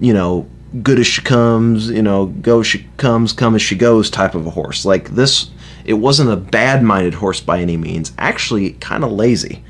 you 0.00 0.12
know 0.12 0.48
good 0.82 0.98
as 0.98 1.06
she 1.06 1.22
comes 1.22 1.88
you 1.88 2.02
know 2.02 2.26
go 2.26 2.60
as 2.60 2.66
she 2.66 2.86
comes 2.96 3.32
come 3.32 3.54
as 3.54 3.62
she 3.62 3.76
goes 3.76 4.10
type 4.10 4.34
of 4.34 4.46
a 4.46 4.50
horse. 4.50 4.84
Like 4.84 5.10
this 5.10 5.50
it 5.84 5.94
wasn't 5.94 6.30
a 6.30 6.36
bad 6.36 6.82
minded 6.82 7.14
horse 7.14 7.40
by 7.40 7.60
any 7.60 7.76
means. 7.76 8.12
Actually 8.18 8.70
kind 8.74 9.04
of 9.04 9.12
lazy. 9.12 9.62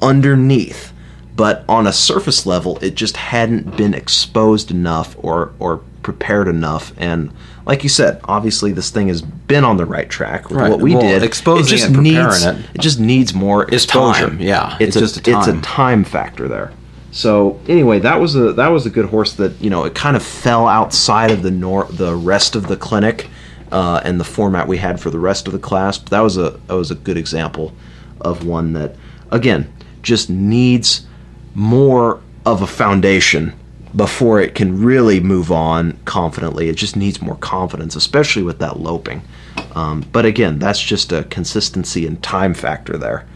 Underneath. 0.00 0.92
But 1.36 1.64
on 1.68 1.86
a 1.86 1.92
surface 1.92 2.46
level 2.46 2.78
it 2.78 2.94
just 2.94 3.16
hadn't 3.16 3.76
been 3.76 3.94
exposed 3.94 4.70
enough 4.70 5.16
or 5.18 5.52
or 5.58 5.78
prepared 6.02 6.48
enough. 6.48 6.92
And 6.96 7.30
like 7.66 7.82
you 7.82 7.88
said 7.88 8.20
obviously 8.24 8.72
this 8.72 8.90
thing 8.90 9.08
has 9.08 9.20
been 9.22 9.64
on 9.64 9.76
the 9.76 9.84
right 9.84 10.08
track 10.08 10.48
with 10.48 10.58
Right. 10.58 10.70
what 10.70 10.80
we 10.80 10.94
Well, 10.94 11.02
did. 11.02 11.22
exposing 11.22 11.66
it 11.66 11.68
just 11.78 11.86
and 11.86 11.96
preparing 11.96 12.26
needs 12.28 12.44
it. 12.44 12.56
it 12.74 12.80
just 12.80 12.98
needs 13.00 13.34
more 13.34 13.64
exposure 13.72 14.28
time, 14.30 14.40
yeah. 14.40 14.76
it's, 14.80 14.96
It's 14.96 14.96
a, 14.96 15.00
just 15.00 15.28
a 15.28 15.30
it's 15.36 15.46
a 15.48 15.52
time. 15.52 15.62
time 15.62 16.04
factor 16.04 16.48
there 16.48 16.72
so 17.18 17.58
anyway 17.66 17.98
that 17.98 18.20
was 18.20 18.36
a 18.36 18.52
that 18.52 18.68
was 18.68 18.86
a 18.86 18.90
good 18.90 19.06
horse 19.06 19.32
that 19.32 19.52
you 19.60 19.68
know 19.68 19.84
it 19.84 19.94
kind 19.94 20.16
of 20.16 20.22
fell 20.22 20.68
outside 20.68 21.32
of 21.32 21.42
the 21.42 21.50
nor- 21.50 21.86
the 21.86 22.14
rest 22.14 22.54
of 22.54 22.68
the 22.68 22.76
clinic 22.76 23.28
uh, 23.72 24.00
and 24.04 24.20
the 24.20 24.24
format 24.24 24.68
we 24.68 24.78
had 24.78 25.00
for 25.00 25.10
the 25.10 25.18
rest 25.18 25.46
of 25.48 25.52
the 25.52 25.58
class 25.58 25.98
but 25.98 26.10
that 26.10 26.20
was 26.20 26.36
a 26.36 26.50
that 26.68 26.74
was 26.74 26.92
a 26.92 26.94
good 26.94 27.16
example 27.16 27.72
of 28.20 28.46
one 28.46 28.72
that 28.72 28.94
again 29.32 29.72
just 30.02 30.30
needs 30.30 31.06
more 31.54 32.20
of 32.46 32.62
a 32.62 32.66
foundation 32.66 33.52
before 33.96 34.40
it 34.40 34.54
can 34.54 34.82
really 34.82 35.20
move 35.20 35.50
on 35.50 35.98
confidently. 36.04 36.68
It 36.68 36.76
just 36.76 36.96
needs 36.96 37.22
more 37.22 37.36
confidence, 37.36 37.96
especially 37.96 38.42
with 38.42 38.58
that 38.58 38.78
loping. 38.78 39.22
Um, 39.74 40.04
but 40.12 40.24
again, 40.24 40.58
that's 40.58 40.80
just 40.80 41.12
a 41.12 41.24
consistency 41.24 42.06
and 42.06 42.22
time 42.22 42.54
factor 42.54 42.96
there. 42.96 43.26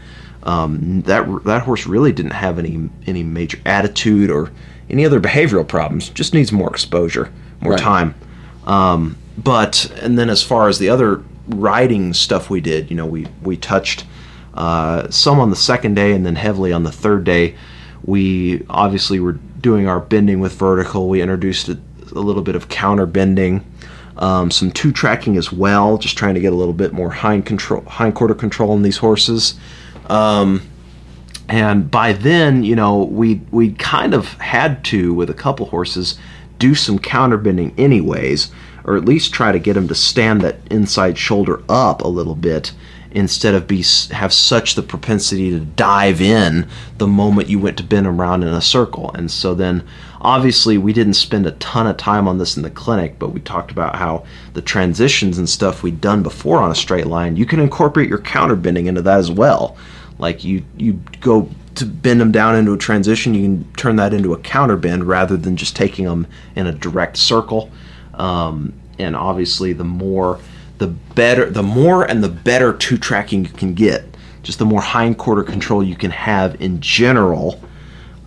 Um, 0.43 1.01
that 1.03 1.25
that 1.45 1.61
horse 1.63 1.87
really 1.87 2.11
didn't 2.11 2.33
have 2.33 2.59
any 2.59 2.89
any 3.07 3.23
major 3.23 3.59
attitude 3.65 4.29
or 4.29 4.51
any 4.89 5.05
other 5.05 5.19
behavioral 5.21 5.67
problems. 5.67 6.09
Just 6.09 6.33
needs 6.33 6.51
more 6.51 6.69
exposure, 6.69 7.31
more 7.61 7.73
Right. 7.73 7.81
time. 7.81 8.15
Um, 8.67 9.17
but 9.37 9.91
and 10.01 10.19
then 10.19 10.29
as 10.29 10.43
far 10.43 10.67
as 10.67 10.79
the 10.79 10.89
other 10.89 11.23
riding 11.47 12.13
stuff 12.13 12.49
we 12.49 12.61
did, 12.61 12.89
you 12.89 12.97
know, 12.97 13.05
we 13.05 13.27
we 13.41 13.55
touched 13.57 14.05
uh, 14.53 15.09
some 15.09 15.39
on 15.39 15.49
the 15.49 15.55
second 15.55 15.95
day 15.95 16.11
and 16.13 16.25
then 16.25 16.35
heavily 16.35 16.71
on 16.73 16.83
the 16.83 16.91
third 16.91 17.23
day. 17.23 17.55
We 18.05 18.65
obviously 18.69 19.19
were 19.19 19.33
doing 19.61 19.87
our 19.87 19.99
bending 20.01 20.41
with 20.41 20.53
vertical. 20.53 21.07
We 21.07 21.21
introduced 21.21 21.69
a, 21.69 21.79
a 22.13 22.19
little 22.19 22.41
bit 22.41 22.55
of 22.55 22.67
counter 22.67 23.05
bending, 23.05 23.65
um, 24.17 24.51
some 24.51 24.71
two 24.71 24.91
tracking 24.91 25.37
as 25.37 25.51
well, 25.53 25.97
just 25.97 26.17
trying 26.17 26.33
to 26.35 26.41
get 26.41 26.51
a 26.51 26.55
little 26.55 26.73
bit 26.73 26.91
more 26.91 27.09
hind 27.09 27.45
control, 27.45 27.81
hind 27.85 28.13
quarter 28.13 28.35
control 28.35 28.75
in 28.75 28.81
these 28.83 28.97
horses. 28.97 29.55
Um, 30.07 30.61
and 31.49 31.91
by 31.91 32.13
then, 32.13 32.63
you 32.63 32.75
know, 32.75 33.03
we 33.03 33.41
we 33.51 33.73
kind 33.73 34.13
of 34.13 34.33
had 34.33 34.83
to 34.85 35.13
with 35.13 35.29
a 35.29 35.33
couple 35.33 35.65
horses 35.67 36.17
do 36.59 36.73
some 36.73 36.99
counter 36.99 37.37
bending 37.37 37.73
anyways, 37.77 38.51
or 38.85 38.95
at 38.95 39.05
least 39.05 39.33
try 39.33 39.51
to 39.51 39.59
get 39.59 39.73
them 39.73 39.87
to 39.87 39.95
stand 39.95 40.41
that 40.41 40.57
inside 40.71 41.17
shoulder 41.17 41.61
up 41.67 42.01
a 42.01 42.07
little 42.07 42.35
bit 42.35 42.71
instead 43.13 43.53
of 43.53 43.67
be 43.67 43.83
have 44.11 44.33
such 44.33 44.75
the 44.75 44.81
propensity 44.81 45.51
to 45.51 45.59
dive 45.59 46.19
in 46.19 46.67
the 46.97 47.07
moment 47.07 47.49
you 47.49 47.59
went 47.59 47.77
to 47.77 47.83
bend 47.83 48.07
around 48.07 48.41
in 48.41 48.49
a 48.49 48.61
circle. 48.61 49.11
And 49.13 49.29
so 49.29 49.53
then 49.53 49.83
obviously 50.21 50.77
we 50.77 50.93
didn't 50.93 51.13
spend 51.13 51.45
a 51.45 51.51
ton 51.51 51.85
of 51.85 51.97
time 51.97 52.27
on 52.27 52.39
this 52.39 52.57
in 52.57 52.63
the 52.63 52.71
clinic, 52.71 53.19
but 53.19 53.29
we 53.29 53.39
talked 53.39 53.71
about 53.71 53.95
how 53.95 54.25
the 54.53 54.61
transitions 54.61 55.37
and 55.37 55.47
stuff 55.47 55.83
we'd 55.83 56.01
done 56.01 56.23
before 56.23 56.59
on 56.59 56.71
a 56.71 56.75
straight 56.75 57.07
line, 57.07 57.35
you 57.35 57.45
can 57.45 57.59
incorporate 57.59 58.09
your 58.09 58.21
counter 58.21 58.55
bending 58.55 58.87
into 58.87 59.01
that 59.01 59.19
as 59.19 59.29
well. 59.29 59.77
Like 60.23 60.45
you 60.45 60.63
you 60.77 60.93
go 61.19 61.49
to 61.75 61.85
bend 61.85 62.21
them 62.21 62.31
down 62.31 62.55
into 62.55 62.71
a 62.71 62.77
transition, 62.77 63.33
you 63.33 63.41
can 63.41 63.73
turn 63.73 63.97
that 63.97 64.13
into 64.13 64.33
a 64.33 64.37
counter 64.37 64.77
bend 64.77 65.03
rather 65.03 65.35
than 65.35 65.57
just 65.57 65.75
taking 65.75 66.05
them 66.05 66.27
in 66.55 66.65
a 66.65 66.71
direct 66.71 67.17
circle. 67.17 67.69
Um, 68.13 68.71
and 68.97 69.17
obviously, 69.17 69.73
the 69.73 69.83
more, 69.83 70.39
the 70.77 70.87
better, 70.87 71.49
the 71.49 71.61
more 71.61 72.05
and 72.05 72.23
the 72.23 72.29
better 72.29 72.71
two 72.71 72.97
tracking 72.97 73.43
you 73.43 73.51
can 73.51 73.73
get, 73.73 74.05
just 74.43 74.59
the 74.59 74.65
more 74.65 74.79
hind 74.79 75.17
quarter 75.17 75.43
control 75.43 75.83
you 75.83 75.97
can 75.97 76.11
have 76.11 76.61
in 76.61 76.79
general, 76.79 77.61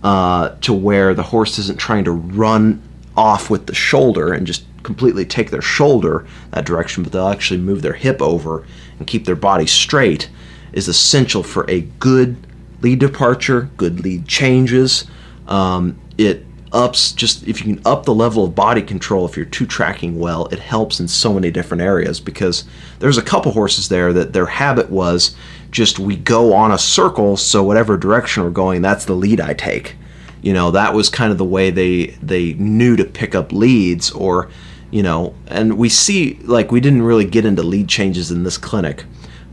uh, 0.03 0.49
to 0.61 0.73
where 0.73 1.15
the 1.15 1.23
horse 1.23 1.57
isn't 1.57 1.79
trying 1.79 2.03
to 2.03 2.11
run 2.11 2.79
off 3.15 3.49
with 3.49 3.65
the 3.65 3.73
shoulder 3.73 4.33
and 4.33 4.45
just 4.45 4.65
completely 4.83 5.25
take 5.25 5.49
their 5.49 5.63
shoulder 5.63 6.27
that 6.51 6.63
direction, 6.63 7.01
but 7.01 7.11
they'll 7.11 7.27
actually 7.27 7.59
move 7.59 7.81
their 7.81 7.93
hip 7.93 8.21
over 8.21 8.67
and 8.99 9.07
keep 9.07 9.25
their 9.25 9.35
body 9.35 9.65
straight 9.65 10.29
is 10.77 10.87
essential 10.87 11.41
for 11.41 11.67
a 11.67 11.81
good 11.81 12.37
lead 12.81 12.99
departure, 12.99 13.67
good 13.77 14.01
lead 14.01 14.27
changes. 14.27 15.05
Um, 15.47 15.99
it 16.19 16.45
ups 16.71 17.13
just 17.13 17.47
if 17.47 17.65
you 17.65 17.73
can 17.73 17.81
up 17.83 18.03
the 18.05 18.13
level 18.13 18.43
of 18.43 18.53
body 18.53 18.81
control 18.81 19.25
if 19.25 19.35
you're 19.35 19.45
two 19.45 19.65
tracking 19.65 20.19
well, 20.19 20.45
it 20.47 20.59
helps 20.59 20.99
in 20.99 21.07
so 21.07 21.33
many 21.33 21.49
different 21.49 21.81
areas 21.81 22.19
because 22.19 22.63
there's 22.99 23.17
a 23.17 23.23
couple 23.23 23.51
horses 23.53 23.89
there 23.89 24.13
that 24.13 24.33
their 24.33 24.45
habit 24.45 24.91
was 24.91 25.35
just 25.71 25.97
we 25.97 26.15
go 26.15 26.53
on 26.53 26.71
a 26.71 26.77
circle, 26.77 27.37
so 27.37 27.63
whatever 27.63 27.97
direction 27.97 28.43
we're 28.43 28.51
going, 28.51 28.83
that's 28.83 29.05
the 29.05 29.15
lead 29.15 29.41
I 29.41 29.53
take. 29.53 29.95
You 30.43 30.53
know, 30.53 30.69
that 30.71 30.93
was 30.93 31.09
kind 31.09 31.31
of 31.31 31.39
the 31.39 31.45
way 31.45 31.71
they 31.71 32.17
they 32.21 32.53
knew 32.53 32.95
to 32.97 33.03
pick 33.03 33.33
up 33.33 33.51
leads 33.51 34.11
or 34.11 34.49
you 34.91 35.01
know, 35.01 35.33
and 35.47 35.75
we 35.79 35.89
see 35.89 36.35
like 36.43 36.71
we 36.71 36.81
didn't 36.81 37.01
really 37.01 37.25
get 37.25 37.45
into 37.45 37.63
lead 37.63 37.89
changes 37.89 38.29
in 38.29 38.43
this 38.43 38.59
clinic 38.59 39.05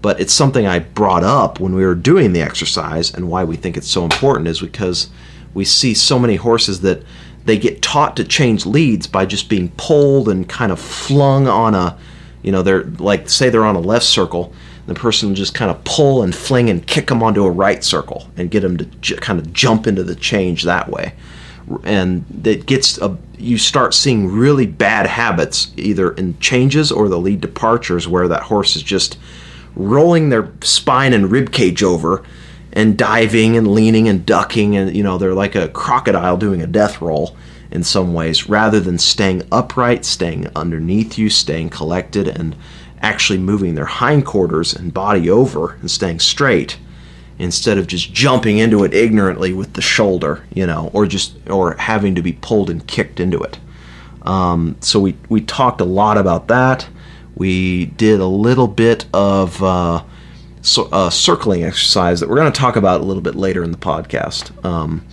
but 0.04 0.20
it's 0.20 0.34
something 0.34 0.66
I 0.66 0.80
brought 0.80 1.24
up 1.24 1.60
when 1.60 1.74
we 1.74 1.82
were 1.82 1.94
doing 1.94 2.34
the 2.34 2.42
exercise 2.42 3.14
and 3.14 3.30
why 3.30 3.42
we 3.42 3.56
think 3.56 3.78
it's 3.78 3.88
so 3.88 4.04
important 4.04 4.48
is 4.48 4.60
because 4.60 5.08
we 5.54 5.64
see 5.64 5.94
so 5.94 6.18
many 6.18 6.36
horses 6.36 6.82
that 6.82 7.02
they 7.46 7.56
get 7.56 7.80
taught 7.80 8.14
to 8.16 8.24
change 8.24 8.66
leads 8.66 9.06
by 9.06 9.24
just 9.24 9.48
being 9.48 9.70
pulled 9.78 10.28
and 10.28 10.46
kind 10.46 10.70
of 10.70 10.78
flung 10.78 11.48
on 11.48 11.74
a 11.74 11.96
you 12.42 12.52
know 12.52 12.60
they're 12.60 12.84
like 12.84 13.30
say 13.30 13.48
they're 13.48 13.64
on 13.64 13.76
a 13.76 13.80
left 13.80 14.04
circle 14.04 14.52
the 14.84 14.94
person 14.94 15.30
will 15.30 15.36
just 15.36 15.54
kind 15.54 15.70
of 15.70 15.82
pull 15.84 16.22
and 16.22 16.34
fling 16.34 16.68
and 16.68 16.86
kick 16.86 17.06
them 17.06 17.22
onto 17.22 17.42
a 17.42 17.50
right 17.50 17.82
circle 17.82 18.28
and 18.36 18.50
get 18.50 18.60
them 18.60 18.76
to 18.76 18.84
j- 18.84 19.16
kind 19.16 19.38
of 19.38 19.54
jump 19.54 19.86
into 19.86 20.04
the 20.04 20.14
change 20.14 20.64
that 20.64 20.90
way. 20.90 21.14
And 21.82 22.26
it 22.46 22.66
gets 22.66 22.98
a, 22.98 23.16
you 23.38 23.56
start 23.56 23.94
seeing 23.94 24.28
really 24.28 24.66
bad 24.66 25.06
habits 25.06 25.72
either 25.78 26.12
in 26.12 26.38
changes 26.40 26.92
or 26.92 27.08
the 27.08 27.18
lead 27.18 27.40
departures 27.40 28.06
where 28.06 28.28
that 28.28 28.42
horse 28.42 28.76
is 28.76 28.82
just 28.82 29.16
rolling 29.76 30.28
their 30.28 30.52
spine 30.62 31.12
and 31.12 31.30
rib 31.30 31.52
cage 31.52 31.82
over 31.82 32.24
and 32.72 32.98
diving 32.98 33.56
and 33.56 33.68
leaning 33.68 34.08
and 34.08 34.26
ducking 34.26 34.76
and 34.76 34.94
you 34.94 35.02
know 35.02 35.18
they're 35.18 35.34
like 35.34 35.54
a 35.54 35.68
crocodile 35.68 36.36
doing 36.36 36.60
a 36.60 36.66
death 36.66 37.00
roll 37.00 37.36
in 37.70 37.82
some 37.82 38.12
ways 38.12 38.48
rather 38.48 38.80
than 38.80 38.98
staying 38.98 39.42
upright 39.50 40.04
staying 40.04 40.48
underneath 40.54 41.16
you 41.16 41.30
staying 41.30 41.70
collected 41.70 42.28
and 42.28 42.54
actually 43.00 43.38
moving 43.38 43.74
their 43.74 43.86
hindquarters 43.86 44.74
and 44.74 44.94
body 44.94 45.28
over 45.28 45.72
and 45.74 45.90
staying 45.90 46.18
straight 46.20 46.78
instead 47.38 47.78
of 47.78 47.86
just 47.86 48.12
jumping 48.12 48.58
into 48.58 48.84
it 48.84 48.94
ignorantly 48.94 49.52
with 49.52 49.72
the 49.74 49.82
shoulder 49.82 50.44
you 50.54 50.66
know 50.66 50.90
or 50.92 51.06
just 51.06 51.34
or 51.48 51.74
having 51.76 52.14
to 52.14 52.22
be 52.22 52.32
pulled 52.32 52.70
and 52.70 52.86
kicked 52.86 53.20
into 53.20 53.40
it. 53.40 53.58
Um, 54.22 54.76
so 54.80 55.00
we 55.00 55.16
we 55.28 55.40
talked 55.40 55.80
a 55.80 55.84
lot 55.84 56.16
about 56.16 56.48
that 56.48 56.88
we 57.36 57.86
did 57.86 58.20
a 58.20 58.26
little 58.26 58.68
bit 58.68 59.06
of 59.12 59.62
uh, 59.62 60.02
so, 60.62 60.88
uh, 60.92 61.10
circling 61.10 61.64
exercise 61.64 62.20
that 62.20 62.28
we're 62.28 62.36
going 62.36 62.52
to 62.52 62.58
talk 62.58 62.76
about 62.76 63.00
a 63.00 63.04
little 63.04 63.22
bit 63.22 63.34
later 63.34 63.62
in 63.62 63.70
the 63.70 63.78
podcast. 63.78 64.64
Um, 64.64 65.06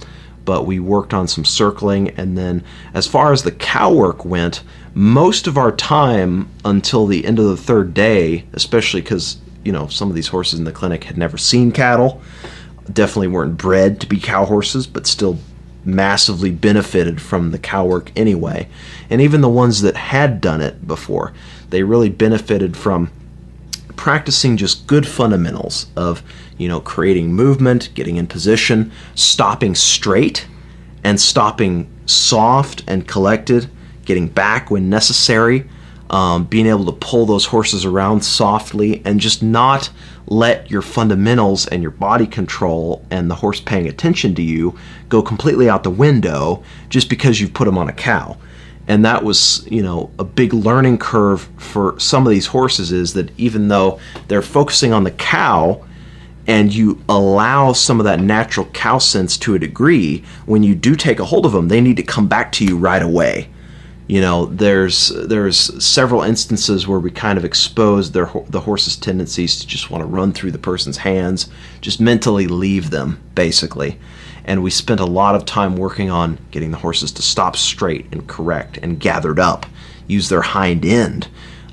but 0.46 0.66
we 0.66 0.80
worked 0.80 1.14
on 1.14 1.28
some 1.28 1.46
circling, 1.46 2.10
and 2.12 2.38
then 2.38 2.64
as 2.94 3.06
far 3.06 3.32
as 3.32 3.44
the 3.44 3.52
cow 3.52 3.94
work 3.94 4.26
went, 4.26 4.64
most 4.94 5.48
of 5.48 5.58
our 5.58 5.72
time 5.72 6.50
until 6.66 7.06
the 7.06 7.26
end 7.26 7.38
of 7.38 7.46
the 7.46 7.58
third 7.58 7.94
day, 7.94 8.46
especially 8.54 9.02
because 9.02 9.38
you 9.64 9.72
know 9.72 9.88
some 9.88 10.10
of 10.10 10.16
these 10.16 10.30
horses 10.30 10.58
in 10.58 10.66
the 10.66 10.72
clinic 10.72 11.04
had 11.04 11.18
never 11.18 11.38
seen 11.38 11.72
cattle, 11.72 12.22
definitely 12.92 13.28
weren't 13.28 13.58
bred 13.58 14.02
to 14.02 14.08
be 14.08 14.20
cow 14.20 14.46
horses, 14.46 14.88
but 14.88 15.06
still 15.06 15.38
massively 15.84 16.52
benefited 16.52 17.22
from 17.22 17.52
the 17.52 17.60
cow 17.60 17.86
work 17.86 18.12
anyway. 18.16 18.68
And 19.10 19.22
even 19.22 19.42
the 19.42 19.50
ones 19.50 19.82
that 19.82 19.96
had 19.96 20.42
done 20.42 20.62
it 20.62 20.88
before, 20.88 21.34
they 21.72 21.84
really 21.84 22.10
benefited 22.10 22.78
from 22.78 23.12
practicing 23.96 24.58
just 24.58 24.88
good 24.88 25.08
fundamentals 25.08 25.88
of, 25.96 26.24
you 26.58 26.68
know, 26.68 26.80
creating 26.80 27.34
movement, 27.34 27.90
getting 27.94 28.18
in 28.18 28.28
position, 28.28 28.92
stopping 29.16 29.76
straight 29.76 30.48
and 31.04 31.20
stopping 31.20 31.90
soft 32.06 32.84
and 32.88 33.08
collected, 33.08 33.70
getting 34.06 34.28
back 34.28 34.70
when 34.70 34.90
necessary, 34.90 35.68
um, 36.10 36.44
being 36.44 36.68
able 36.68 36.86
to 36.86 36.92
pull 36.92 37.26
those 37.26 37.46
horses 37.46 37.86
around 37.86 38.24
softly 38.24 39.02
and 39.06 39.20
just 39.20 39.42
not 39.42 39.90
let 40.28 40.70
your 40.70 40.82
fundamentals 40.82 41.68
and 41.68 41.82
your 41.82 41.92
body 41.92 42.28
control 42.28 43.06
and 43.10 43.30
the 43.30 43.36
horse 43.36 43.62
paying 43.62 43.88
attention 43.88 44.36
to 44.36 44.42
you 44.42 44.78
go 45.10 45.22
completely 45.22 45.70
out 45.70 45.84
the 45.84 45.90
window 45.90 46.64
just 46.90 47.10
because 47.10 47.40
you've 47.40 47.54
put 47.54 47.66
them 47.66 47.78
on 47.78 47.88
a 47.88 47.94
cow. 47.94 48.38
And 48.92 49.06
that 49.06 49.24
was, 49.24 49.66
you 49.72 49.82
know, 49.82 50.12
a 50.20 50.26
big 50.26 50.54
learning 50.54 50.98
curve 50.98 51.48
for 51.56 51.98
some 51.98 52.28
of 52.28 52.30
these 52.30 52.48
horses 52.48 52.92
is 52.92 53.14
that 53.14 53.32
even 53.40 53.70
though 53.70 54.02
they're 54.28 54.42
focusing 54.42 54.92
on 54.92 55.06
the 55.06 55.12
cow 55.12 55.82
and 56.46 56.76
you 56.76 57.02
allow 57.08 57.72
some 57.72 58.02
of 58.02 58.04
that 58.04 58.20
natural 58.20 58.66
cow 58.74 58.98
sense 58.98 59.38
to 59.38 59.56
a 59.56 59.60
degree, 59.60 60.26
when 60.46 60.62
you 60.62 60.76
do 60.76 60.98
take 60.98 61.22
a 61.22 61.26
hold 61.26 61.46
of 61.46 61.54
them, 61.54 61.70
they 61.70 61.80
need 61.80 61.96
to 61.96 62.04
come 62.04 62.28
back 62.28 62.52
to 62.52 62.66
you 62.66 62.78
right 62.78 63.02
away. 63.02 63.50
You 64.08 64.20
know 64.20 64.48
there's 64.48 65.08
there's 65.08 65.82
several 65.82 66.24
instances 66.24 66.86
where 66.86 67.00
we 67.00 67.12
kind 67.12 67.38
of 67.38 67.46
expose 67.46 68.12
their 68.12 68.30
the 68.50 68.60
horse's 68.60 68.98
tendencies 68.98 69.58
to 69.60 69.68
just 69.68 69.90
want 69.90 70.02
to 70.02 70.06
run 70.06 70.34
through 70.34 70.52
the 70.52 70.58
person's 70.58 70.98
hands 70.98 71.50
just 71.80 72.02
mentally 72.02 72.48
leave 72.48 72.90
them 72.90 73.24
basically 73.36 73.98
and 74.46 74.64
we 74.64 74.70
spent 74.70 75.00
a 75.00 75.06
lot 75.06 75.36
of 75.36 75.46
time 75.46 75.76
working 75.76 76.10
on 76.10 76.38
getting 76.52 76.72
the 76.72 76.78
horses 76.78 77.12
to 77.12 77.22
stop 77.22 77.56
straight 77.56 78.06
and 78.12 78.28
correct 78.28 78.78
and 78.82 79.00
gathered 79.00 79.40
up 79.40 79.66
use 80.08 80.30
their 80.30 80.42
hind 80.42 80.86
end 80.86 81.28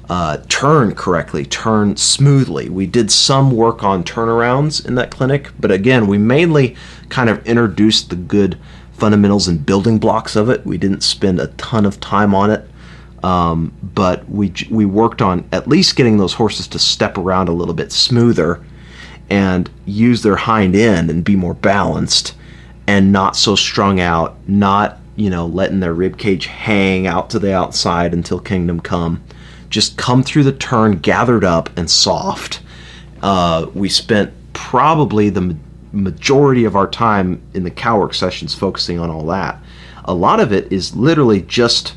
uh, 0.09 0.39
turn 0.49 0.95
correctly 0.95 1.45
turn 1.45 1.97
smoothly 1.97 2.69
we 2.69 2.87
did 2.87 3.11
some 3.11 3.51
work 3.51 3.83
on 3.83 4.03
turnarounds 4.03 4.85
in 4.87 4.95
that 4.95 5.11
clinic 5.11 5.51
but 5.61 5.71
again 5.71 6.07
we 6.07 6.17
mainly 6.17 6.77
kind 7.09 7.29
of 7.29 7.45
introduced 7.47 8.09
the 8.09 8.17
good 8.17 8.59
fundamentals 8.99 9.47
and 9.47 9.65
building 9.65 9.99
blocks 9.99 10.37
of 10.37 10.51
it. 10.51 10.67
We 10.67 10.77
didn't 10.77 11.03
spend 11.03 11.41
a 11.41 11.47
ton 11.49 11.87
of 11.87 12.01
time 12.01 12.35
on 12.35 12.51
it, 12.51 12.69
um, 13.23 13.73
but 13.83 14.29
we 14.29 14.53
we 14.71 14.85
worked 14.85 15.23
on 15.23 15.49
at 15.53 15.69
least 15.69 15.97
getting 15.97 16.19
those 16.19 16.35
horses 16.35 16.67
to 16.69 16.79
step 16.79 17.17
around 17.17 17.49
a 17.49 17.53
little 17.53 17.75
bit 17.75 17.93
smoother 17.93 18.63
and 19.31 19.71
use 19.87 20.23
their 20.23 20.37
hind 20.37 20.75
end 20.75 21.11
and 21.11 21.25
be 21.25 21.37
more 21.37 21.55
balanced 21.55 22.35
and 22.89 23.13
not 23.13 23.37
so 23.37 23.55
strung 23.55 24.01
out, 24.01 24.37
not 24.49 24.99
you 25.15 25.29
know 25.31 25.47
letting 25.47 25.79
their 25.79 25.95
rib 25.95 26.17
cage 26.19 26.47
hang 26.47 27.07
out 27.07 27.31
to 27.31 27.39
the 27.39 27.55
outside 27.55 28.15
until 28.15 28.41
kingdom 28.41 28.81
come. 28.81 29.23
Just 29.69 29.99
come 29.99 30.23
through 30.23 30.45
the 30.45 30.53
turn 30.53 30.93
gathered 30.99 31.45
up 31.45 31.69
and 31.77 31.89
soft. 31.89 32.63
Uh, 33.23 33.67
we 33.75 33.91
spent 33.91 34.33
probably 34.55 35.29
the 35.29 35.55
majority 35.93 36.65
of 36.65 36.75
our 36.77 36.87
time 36.87 37.41
in 37.53 37.63
the 37.63 37.71
cow 37.71 37.99
work 37.99 38.15
sessions 38.15 38.55
focusing 38.55 38.99
on 38.99 39.11
all 39.11 39.27
that. 39.27 39.63
A 40.07 40.15
lot 40.15 40.41
of 40.41 40.53
it 40.53 40.73
is 40.73 40.97
literally 40.97 41.43
just 41.43 41.95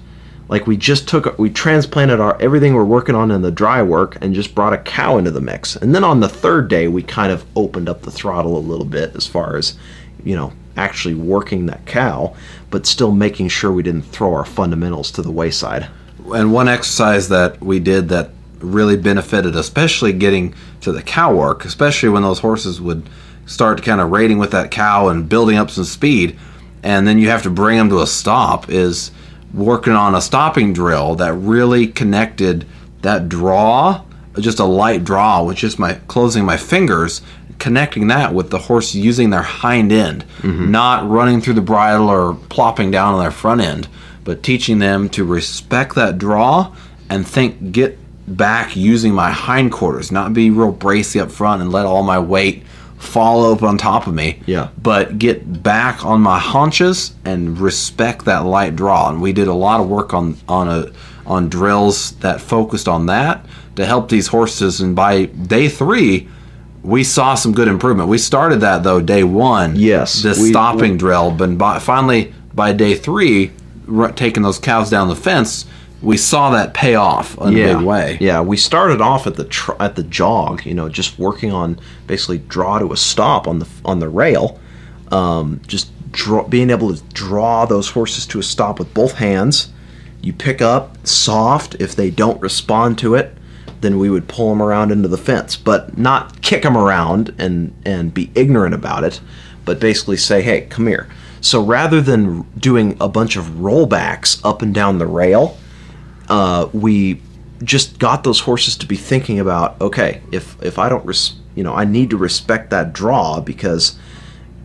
like 0.49 0.67
we 0.67 0.75
just 0.75 1.07
took 1.07 1.39
we 1.39 1.49
transplanted 1.49 2.19
our 2.19 2.39
everything 2.41 2.73
we're 2.73 2.83
working 2.83 3.15
on 3.15 3.31
in 3.31 3.41
the 3.41 3.51
dry 3.51 3.81
work 3.81 4.17
and 4.19 4.35
just 4.35 4.53
brought 4.53 4.73
a 4.73 4.77
cow 4.77 5.17
into 5.17 5.31
the 5.31 5.39
mix. 5.39 5.77
And 5.77 5.95
then 5.95 6.03
on 6.03 6.19
the 6.19 6.27
third 6.27 6.67
day 6.67 6.89
we 6.89 7.01
kind 7.01 7.31
of 7.31 7.45
opened 7.55 7.87
up 7.87 8.01
the 8.01 8.11
throttle 8.11 8.57
a 8.57 8.59
little 8.59 8.85
bit 8.85 9.15
as 9.15 9.25
far 9.25 9.55
as, 9.55 9.77
you 10.25 10.35
know, 10.35 10.51
actually 10.77 11.15
working 11.15 11.65
that 11.65 11.85
cow, 11.85 12.35
but 12.69 12.85
still 12.85 13.11
making 13.11 13.49
sure 13.49 13.71
we 13.71 13.83
didn't 13.83 14.03
throw 14.03 14.33
our 14.33 14.45
fundamentals 14.45 15.11
to 15.11 15.21
the 15.21 15.31
wayside. 15.31 15.87
And 16.33 16.53
one 16.53 16.67
exercise 16.67 17.29
that 17.29 17.61
we 17.61 17.79
did 17.79 18.09
that 18.09 18.29
really 18.59 18.97
benefited, 18.97 19.55
especially 19.55 20.13
getting 20.13 20.53
to 20.81 20.91
the 20.91 21.01
cow 21.01 21.33
work, 21.33 21.65
especially 21.65 22.09
when 22.09 22.23
those 22.23 22.39
horses 22.39 22.79
would 22.79 23.09
start 23.45 23.83
kind 23.83 23.99
of 23.99 24.11
rating 24.11 24.37
with 24.37 24.51
that 24.51 24.71
cow 24.71 25.07
and 25.09 25.27
building 25.27 25.57
up 25.57 25.69
some 25.69 25.83
speed, 25.83 26.37
and 26.83 27.07
then 27.07 27.17
you 27.17 27.29
have 27.29 27.43
to 27.43 27.49
bring 27.49 27.77
them 27.77 27.89
to 27.89 28.01
a 28.01 28.07
stop, 28.07 28.69
is 28.69 29.11
working 29.53 29.93
on 29.93 30.15
a 30.15 30.21
stopping 30.21 30.73
drill 30.73 31.15
that 31.15 31.33
really 31.33 31.87
connected 31.87 32.65
that 33.01 33.27
draw, 33.27 34.03
just 34.39 34.59
a 34.59 34.65
light 34.65 35.03
draw 35.03 35.43
with 35.43 35.57
just 35.57 35.77
my 35.77 35.93
closing 36.07 36.45
my 36.45 36.55
fingers, 36.55 37.21
connecting 37.61 38.07
that 38.07 38.33
with 38.33 38.49
the 38.49 38.57
horse 38.57 38.93
using 38.95 39.29
their 39.29 39.43
hind 39.43 39.91
end, 39.91 40.25
mm-hmm. 40.39 40.71
not 40.71 41.07
running 41.07 41.39
through 41.39 41.53
the 41.53 41.61
bridle 41.61 42.09
or 42.09 42.33
plopping 42.49 42.91
down 42.91 43.13
on 43.13 43.19
their 43.21 43.31
front 43.31 43.61
end, 43.61 43.87
but 44.23 44.41
teaching 44.41 44.79
them 44.79 45.07
to 45.09 45.23
respect 45.23 45.95
that 45.95 46.17
draw 46.17 46.75
and 47.09 47.25
think 47.25 47.71
get 47.71 47.97
back 48.27 48.75
using 48.75 49.13
my 49.13 49.31
hindquarters, 49.31 50.11
not 50.11 50.33
be 50.33 50.49
real 50.49 50.71
bracy 50.71 51.19
up 51.19 51.31
front 51.31 51.61
and 51.61 51.71
let 51.71 51.85
all 51.85 52.01
my 52.01 52.17
weight 52.17 52.63
fall 52.97 53.51
up 53.51 53.61
on 53.61 53.77
top 53.77 54.07
of 54.07 54.13
me. 54.13 54.41
Yeah. 54.45 54.69
But 54.81 55.19
get 55.19 55.61
back 55.61 56.03
on 56.03 56.21
my 56.21 56.39
haunches 56.39 57.13
and 57.25 57.59
respect 57.59 58.25
that 58.25 58.45
light 58.45 58.75
draw. 58.75 59.09
And 59.09 59.21
we 59.21 59.33
did 59.33 59.47
a 59.47 59.53
lot 59.53 59.81
of 59.81 59.87
work 59.87 60.13
on 60.13 60.37
on 60.47 60.67
a 60.67 60.91
on 61.27 61.47
drills 61.49 62.11
that 62.17 62.41
focused 62.41 62.87
on 62.87 63.05
that 63.05 63.45
to 63.75 63.85
help 63.85 64.09
these 64.09 64.27
horses. 64.27 64.81
And 64.81 64.95
by 64.95 65.25
day 65.25 65.69
three, 65.69 66.27
we 66.83 67.03
saw 67.03 67.35
some 67.35 67.53
good 67.53 67.67
improvement. 67.67 68.09
We 68.09 68.17
started 68.17 68.61
that 68.61 68.83
though 68.83 69.01
day 69.01 69.23
one. 69.23 69.75
Yes. 69.75 70.23
The 70.23 70.29
we, 70.29 70.49
stopping 70.49 70.93
we, 70.93 70.97
drill, 70.97 71.31
but 71.31 71.57
by, 71.57 71.79
finally 71.79 72.33
by 72.53 72.73
day 72.73 72.95
three, 72.95 73.51
taking 74.15 74.43
those 74.43 74.59
cows 74.59 74.89
down 74.89 75.07
the 75.07 75.15
fence 75.15 75.65
we 76.01 76.17
saw 76.17 76.49
that 76.51 76.73
pay 76.73 76.95
off 76.95 77.37
in 77.41 77.53
yeah. 77.53 77.65
a 77.65 77.77
big 77.77 77.85
way. 77.85 78.17
Yeah, 78.19 78.41
we 78.41 78.57
started 78.57 79.01
off 79.01 79.27
at 79.27 79.35
the 79.35 79.45
tr- 79.45 79.73
at 79.79 79.95
the 79.95 80.03
jog, 80.03 80.65
you 80.65 80.73
know, 80.73 80.89
just 80.89 81.19
working 81.19 81.51
on 81.51 81.79
basically 82.07 82.39
draw 82.39 82.79
to 82.79 82.91
a 82.91 82.97
stop 82.97 83.47
on 83.47 83.59
the 83.59 83.67
on 83.85 83.99
the 83.99 84.09
rail, 84.09 84.59
um, 85.11 85.61
just 85.67 85.91
draw, 86.11 86.43
being 86.47 86.69
able 86.69 86.95
to 86.95 87.03
draw 87.13 87.65
those 87.65 87.89
horses 87.89 88.25
to 88.27 88.39
a 88.39 88.43
stop 88.43 88.79
with 88.79 88.93
both 88.93 89.13
hands. 89.13 89.71
You 90.21 90.33
pick 90.33 90.61
up 90.61 91.05
soft. 91.05 91.75
If 91.79 91.95
they 91.95 92.09
don't 92.09 92.41
respond 92.41 92.97
to 92.99 93.15
it, 93.15 93.35
then 93.81 93.99
we 93.99 94.09
would 94.09 94.27
pull 94.27 94.49
them 94.49 94.61
around 94.61 94.91
into 94.91 95.07
the 95.07 95.17
fence, 95.17 95.55
but 95.55 95.97
not 95.97 96.41
kick 96.41 96.63
them 96.63 96.77
around 96.77 97.33
and 97.37 97.73
and 97.85 98.13
be 98.13 98.31
ignorant 98.35 98.73
about 98.73 99.03
it, 99.03 99.19
but 99.65 99.79
basically 99.79 100.17
say, 100.17 100.41
"Hey, 100.41 100.61
come 100.61 100.87
here." 100.87 101.07
So 101.41 101.63
rather 101.63 102.01
than 102.01 102.43
doing 102.57 102.95
a 103.01 103.09
bunch 103.09 103.35
of 103.35 103.45
rollbacks 103.45 104.39
up 104.45 104.61
and 104.61 104.73
down 104.73 104.99
the 104.99 105.07
rail, 105.07 105.57
uh, 106.29 106.69
we 106.71 107.19
just 107.63 107.99
got 107.99 108.23
those 108.23 108.41
horses 108.41 108.75
to 108.77 108.85
be 108.85 108.95
thinking 108.95 109.39
about 109.39 109.79
okay 109.81 110.21
if 110.31 110.55
if 110.63 110.79
I 110.79 110.89
don't 110.89 111.05
res- 111.05 111.35
you 111.55 111.63
know 111.63 111.73
I 111.73 111.85
need 111.85 112.09
to 112.09 112.17
respect 112.17 112.69
that 112.71 112.93
draw 112.93 113.39
because 113.39 113.97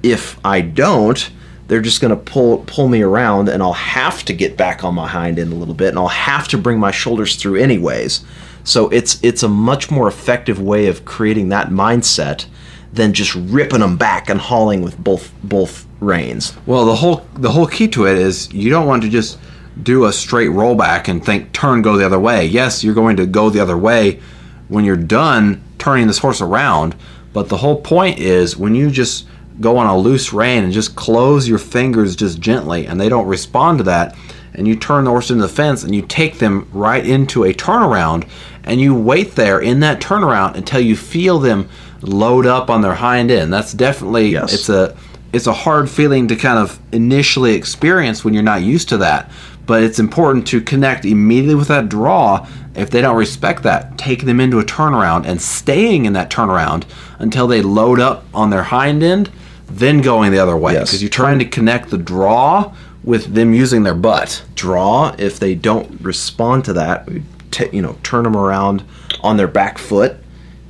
if 0.03 0.39
I 0.45 0.61
don't 0.61 1.31
they're 1.69 1.83
just 1.83 2.01
going 2.01 2.11
to 2.11 2.17
pull 2.17 2.59
pull 2.67 2.89
me 2.89 3.03
around 3.03 3.49
and 3.49 3.63
I'll 3.63 3.73
have 3.75 4.25
to 4.27 4.33
get 4.33 4.57
back 4.57 4.85
on 4.85 4.95
my 4.95 5.07
hind 5.07 5.39
end 5.39 5.53
a 5.53 5.57
little 5.57 5.75
bit 5.75 5.89
and 5.89 5.99
I'll 5.99 6.09
have 6.09 6.49
to 6.49 6.59
bring 6.59 6.79
my 6.79 6.91
shoulders 6.91 7.37
through 7.37 7.57
anyways 7.57 8.25
so 8.67 8.91
it's 8.91 9.19
it's 9.23 9.43
a 9.43 9.49
much 9.49 9.91
more 9.91 10.07
effective 10.07 10.61
way 10.61 10.87
of 10.87 11.07
creating 11.07 11.49
that 11.49 11.69
mindset 11.69 12.45
than 12.93 13.15
just 13.15 13.35
ripping 13.35 13.81
them 13.81 13.97
back 13.97 14.29
and 14.29 14.41
hauling 14.41 14.83
with 14.83 14.99
both 14.99 15.33
both 15.43 15.87
reins 16.01 16.55
well 16.67 16.85
the 16.85 16.97
whole 16.97 17.27
the 17.37 17.51
whole 17.51 17.67
key 17.67 17.89
to 17.89 18.07
it 18.07 18.19
is 18.19 18.53
you 18.53 18.69
don't 18.69 18.87
want 18.87 19.03
to 19.03 19.09
just 19.09 19.39
do 19.83 20.07
a 20.07 20.13
straight 20.13 20.51
rollback 20.51 21.09
and 21.09 21.25
think 21.25 21.53
turn 21.53 21.83
go 21.83 21.97
the 21.97 22.07
other 22.07 22.19
way. 22.19 22.47
Yes, 22.47 22.83
you're 22.83 22.95
going 22.95 23.17
to 23.17 23.27
go 23.27 23.51
the 23.51 23.61
other 23.61 23.77
way 23.77 24.21
when 24.69 24.85
you're 24.85 24.97
done 24.97 25.63
turning 25.79 26.07
this 26.07 26.19
horse 26.19 26.41
around, 26.41 26.97
but 27.33 27.49
the 27.49 27.59
whole 27.59 27.81
point 27.81 28.19
is 28.19 28.57
when 28.57 28.75
you 28.75 28.91
just 28.91 29.27
go 29.61 29.77
on 29.77 29.87
a 29.87 29.97
loose 29.97 30.33
rein 30.33 30.65
and 30.65 30.73
just 30.73 30.97
close 30.97 31.49
your 31.49 31.59
fingers 31.59 32.17
just 32.17 32.41
gently 32.41 32.87
and 32.87 33.01
they 33.01 33.09
don't 33.09 33.27
respond 33.27 33.79
to 33.79 33.85
that 33.85 34.17
and 34.57 34.67
you 34.67 34.75
turn 34.75 35.05
the 35.05 35.11
horse 35.11 35.31
into 35.31 35.43
the 35.43 35.49
fence 35.49 35.85
and 35.85 35.95
you 35.95 36.03
take 36.03 36.39
them 36.39 36.69
right 36.73 37.07
into 37.07 37.45
a 37.45 37.55
turnaround 37.55 38.29
and 38.65 38.81
you 38.81 38.95
wait 38.95 39.37
there 39.37 39.61
in 39.61 39.81
that 39.81 40.01
turnaround 40.01 40.57
until 40.57 40.81
you 40.81 40.97
feel 40.97 41.39
them 41.39 41.69
load 42.01 42.47
up 42.47 42.69
on 42.69 42.83
their 42.83 42.95
hind 42.95 43.31
end. 43.31 43.53
That's 43.53 43.73
definitely 43.73 44.31
yes. 44.31 44.53
it's 44.53 44.69
a 44.69 44.97
it's 45.33 45.47
a 45.47 45.53
hard 45.53 45.89
feeling 45.89 46.27
to 46.29 46.37
kind 46.37 46.59
of 46.59 46.81
initially 46.93 47.55
experience 47.55 48.25
when 48.25 48.33
you're 48.35 48.43
not 48.43 48.63
used 48.63 48.89
to 48.89 48.97
that 48.99 49.31
but 49.67 49.83
it's 49.83 49.99
important 49.99 50.47
to 50.47 50.61
connect 50.61 51.05
immediately 51.05 51.57
with 51.57 51.69
that 51.69 51.89
draw. 51.89 52.47
If 52.75 52.91
they 52.91 53.01
don't 53.01 53.17
respect 53.17 53.65
that, 53.65 53.99
take 53.99 54.25
them 54.25 54.41
into 54.41 54.59
a 54.59 54.65
turnaround 54.65 55.27
and 55.27 55.43
staying 55.43 56.05
in 56.05 56.13
that 56.13 56.31
turnaround 56.31 56.85
until 57.19 57.47
they 57.47 57.63
load 57.63 57.99
up 57.99 58.25
on 58.33 58.51
their 58.51 58.63
hind 58.63 59.03
end, 59.03 59.31
then 59.67 60.01
going 60.01 60.31
the 60.31 60.39
other 60.39 60.57
way. 60.57 60.75
Because 60.75 60.95
yes. 60.95 61.03
you're 61.03 61.11
trying 61.11 61.41
to 61.41 61.45
connect 61.45 61.91
the 61.91 61.99
draw 61.99 62.73
with 63.07 63.33
them 63.33 63.55
using 63.55 63.85
their 63.85 63.95
butt. 63.95 64.45
Draw, 64.55 65.15
if 65.19 65.39
they 65.39 65.55
don't 65.55 66.01
respond 66.03 66.67
to 66.67 66.75
that, 66.75 67.09
t- 67.51 67.71
you 67.73 67.81
know, 67.81 67.97
turn 68.03 68.25
them 68.25 68.37
around 68.37 68.85
on 69.23 69.39
their 69.39 69.49
back 69.49 69.79
foot, 69.79 70.17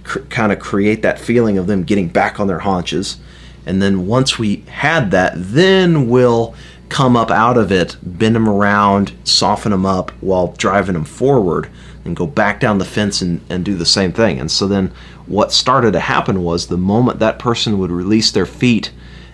cr- 0.05 0.21
kind 0.21 0.53
of 0.53 0.61
create 0.61 1.03
that 1.03 1.19
feeling 1.19 1.59
of 1.59 1.67
them 1.67 1.83
getting 1.83 2.09
back 2.09 2.39
on 2.39 2.47
their 2.47 2.61
haunches 2.61 3.19
And 3.67 3.83
then 3.83 4.07
once 4.07 4.39
we 4.39 4.59
had 4.69 5.11
that, 5.11 5.33
then 5.37 6.09
we'll 6.09 6.55
come 6.89 7.17
up 7.17 7.31
out 7.33 7.59
of 7.59 7.73
it, 7.73 7.97
bend 8.03 8.37
them 8.37 8.49
around, 8.49 9.13
soften 9.25 9.73
them 9.73 9.85
up 9.85 10.13
while 10.23 10.55
driving 10.57 10.95
them 10.95 11.05
forward, 11.05 11.69
and 12.05 12.15
go 12.15 12.27
back 12.27 12.61
down 12.61 12.79
the 12.79 12.85
fence 12.85 13.21
and, 13.21 13.41
and 13.51 13.65
do 13.65 13.75
the 13.75 13.85
same 13.85 14.13
thing. 14.13 14.39
And 14.39 14.51
so 14.51 14.69
then 14.69 14.93
what 15.27 15.53
started 15.53 15.93
to 15.93 16.01
happen 16.01 16.45
was 16.45 16.69
the 16.69 16.79
moment 16.79 17.19
that 17.19 17.41
person 17.41 17.79
would 17.79 17.91
release 17.91 18.31
their 18.31 18.47
feet 18.47 18.93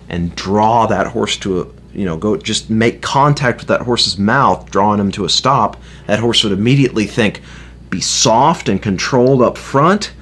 and 0.09 0.35
draw 0.35 0.87
that 0.87 1.09
horse 1.09 1.37
to 1.39 1.61
a 1.61 1.67
you 1.95 2.05
know 2.05 2.17
go 2.17 2.37
just 2.37 2.71
make 2.71 3.03
contact 3.03 3.59
with 3.59 3.69
that 3.69 3.83
horse's 3.83 4.19
mouth 4.19 4.71
drawing 4.71 4.99
him 5.01 5.11
to 5.11 5.25
a 5.25 5.29
stop 5.29 5.77
that 6.07 6.19
horse 6.19 6.43
would 6.43 6.53
immediately 6.53 7.07
think 7.07 7.43
be 7.91 8.01
soft 8.01 8.69
and 8.69 8.83
controlled 8.83 9.43
up 9.43 9.59
front 9.59 10.13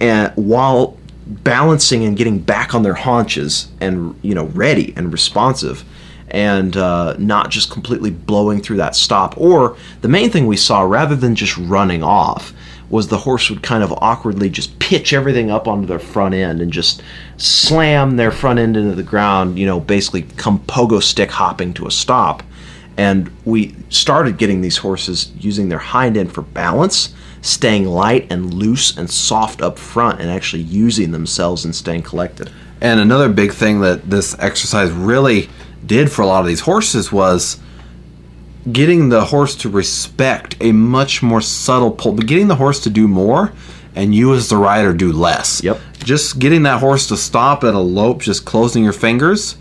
and 0.00 0.32
while 0.34 0.96
balancing 1.26 2.04
and 2.04 2.16
getting 2.16 2.38
back 2.38 2.74
on 2.74 2.82
their 2.82 2.94
haunches 2.94 3.68
and 3.80 4.18
you 4.22 4.34
know 4.34 4.46
ready 4.46 4.92
and 4.96 5.12
responsive 5.12 5.84
and 6.28 6.76
uh, 6.76 7.14
not 7.18 7.50
just 7.50 7.70
completely 7.70 8.10
blowing 8.10 8.60
through 8.60 8.76
that 8.78 8.96
stop. 8.96 9.38
Or 9.38 9.76
the 10.00 10.08
main 10.08 10.30
thing 10.30 10.46
we 10.46 10.56
saw 10.56 10.82
rather 10.82 11.14
than 11.14 11.36
just 11.36 11.56
running 11.56 12.02
off 12.02 12.52
was 12.90 13.08
the 13.08 13.18
horse 13.18 13.50
would 13.50 13.62
kind 13.62 13.82
of 13.82 13.92
awkwardly 13.98 14.48
just 14.50 14.78
pitch 14.78 15.12
everything 15.12 15.50
up 15.50 15.66
onto 15.66 15.86
their 15.86 15.98
front 15.98 16.34
end 16.34 16.60
and 16.60 16.72
just 16.72 17.02
slam 17.36 18.16
their 18.16 18.30
front 18.30 18.58
end 18.58 18.76
into 18.76 18.94
the 18.94 19.02
ground 19.02 19.58
you 19.58 19.66
know 19.66 19.80
basically 19.80 20.22
come 20.22 20.58
pogo 20.60 21.02
stick 21.02 21.30
hopping 21.30 21.72
to 21.72 21.86
a 21.86 21.90
stop 21.90 22.42
and 22.96 23.30
we 23.44 23.74
started 23.88 24.38
getting 24.38 24.60
these 24.60 24.76
horses 24.76 25.32
using 25.38 25.68
their 25.68 25.78
hind 25.78 26.16
end 26.16 26.32
for 26.32 26.42
balance 26.42 27.14
staying 27.44 27.84
light 27.84 28.26
and 28.32 28.54
loose 28.54 28.96
and 28.96 29.10
soft 29.10 29.60
up 29.60 29.78
front 29.78 30.18
and 30.18 30.30
actually 30.30 30.62
using 30.62 31.10
themselves 31.10 31.66
and 31.66 31.76
staying 31.76 32.00
collected. 32.00 32.50
And 32.80 32.98
another 32.98 33.28
big 33.28 33.52
thing 33.52 33.82
that 33.82 34.08
this 34.08 34.34
exercise 34.38 34.90
really 34.90 35.50
did 35.84 36.10
for 36.10 36.22
a 36.22 36.26
lot 36.26 36.40
of 36.40 36.46
these 36.46 36.60
horses 36.60 37.12
was 37.12 37.60
getting 38.72 39.08
the 39.08 39.26
horse 39.26 39.54
to 39.56 39.68
respect 39.68 40.56
a 40.60 40.72
much 40.72 41.22
more 41.22 41.40
subtle 41.40 41.90
pull, 41.90 42.12
but 42.12 42.26
getting 42.26 42.48
the 42.48 42.56
horse 42.56 42.80
to 42.80 42.90
do 42.90 43.06
more 43.06 43.52
and 43.94 44.14
you 44.14 44.34
as 44.34 44.48
the 44.48 44.56
rider 44.56 44.92
do 44.92 45.12
less. 45.12 45.62
Yep. 45.62 45.80
Just 45.98 46.38
getting 46.38 46.64
that 46.64 46.80
horse 46.80 47.06
to 47.08 47.16
stop 47.16 47.64
at 47.64 47.74
a 47.74 47.78
lope, 47.78 48.22
just 48.22 48.44
closing 48.44 48.84
your 48.84 48.92
fingers 48.92 49.56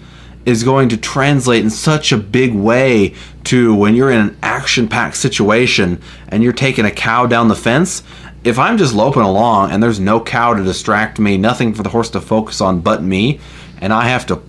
is 0.46 0.64
going 0.64 0.90
to 0.90 0.98
translate 0.98 1.64
in 1.64 1.70
such 1.70 2.12
a 2.12 2.18
big 2.18 2.54
way 2.54 3.14
to 3.46 3.74
when 3.74 3.96
you're 3.96 4.12
in 4.12 4.20
an 4.20 4.38
action 4.44 4.88
packed 4.88 5.16
situation 5.16 6.02
and 6.28 6.44
you're 6.44 6.52
taking 6.52 6.86
a 6.86 6.92
cow 6.92 7.26
down 7.26 7.48
the 7.48 7.56
fence. 7.56 8.04
If 8.44 8.60
I'm 8.60 8.78
just 8.78 8.94
loping 8.94 9.22
along 9.22 9.72
and 9.72 9.82
there's 9.82 10.02
no 10.02 10.20
cow 10.20 10.54
to 10.54 10.64
distract 10.64 11.18
me, 11.18 11.38
nothing 11.38 11.74
for 11.74 11.84
the 11.84 11.90
horse 11.90 12.10
to 12.10 12.20
focus 12.20 12.60
on 12.60 12.82
but 12.82 13.02
me, 13.02 13.40
and 13.80 13.94
I 13.94 14.10
have 14.10 14.26
to 14.28 14.42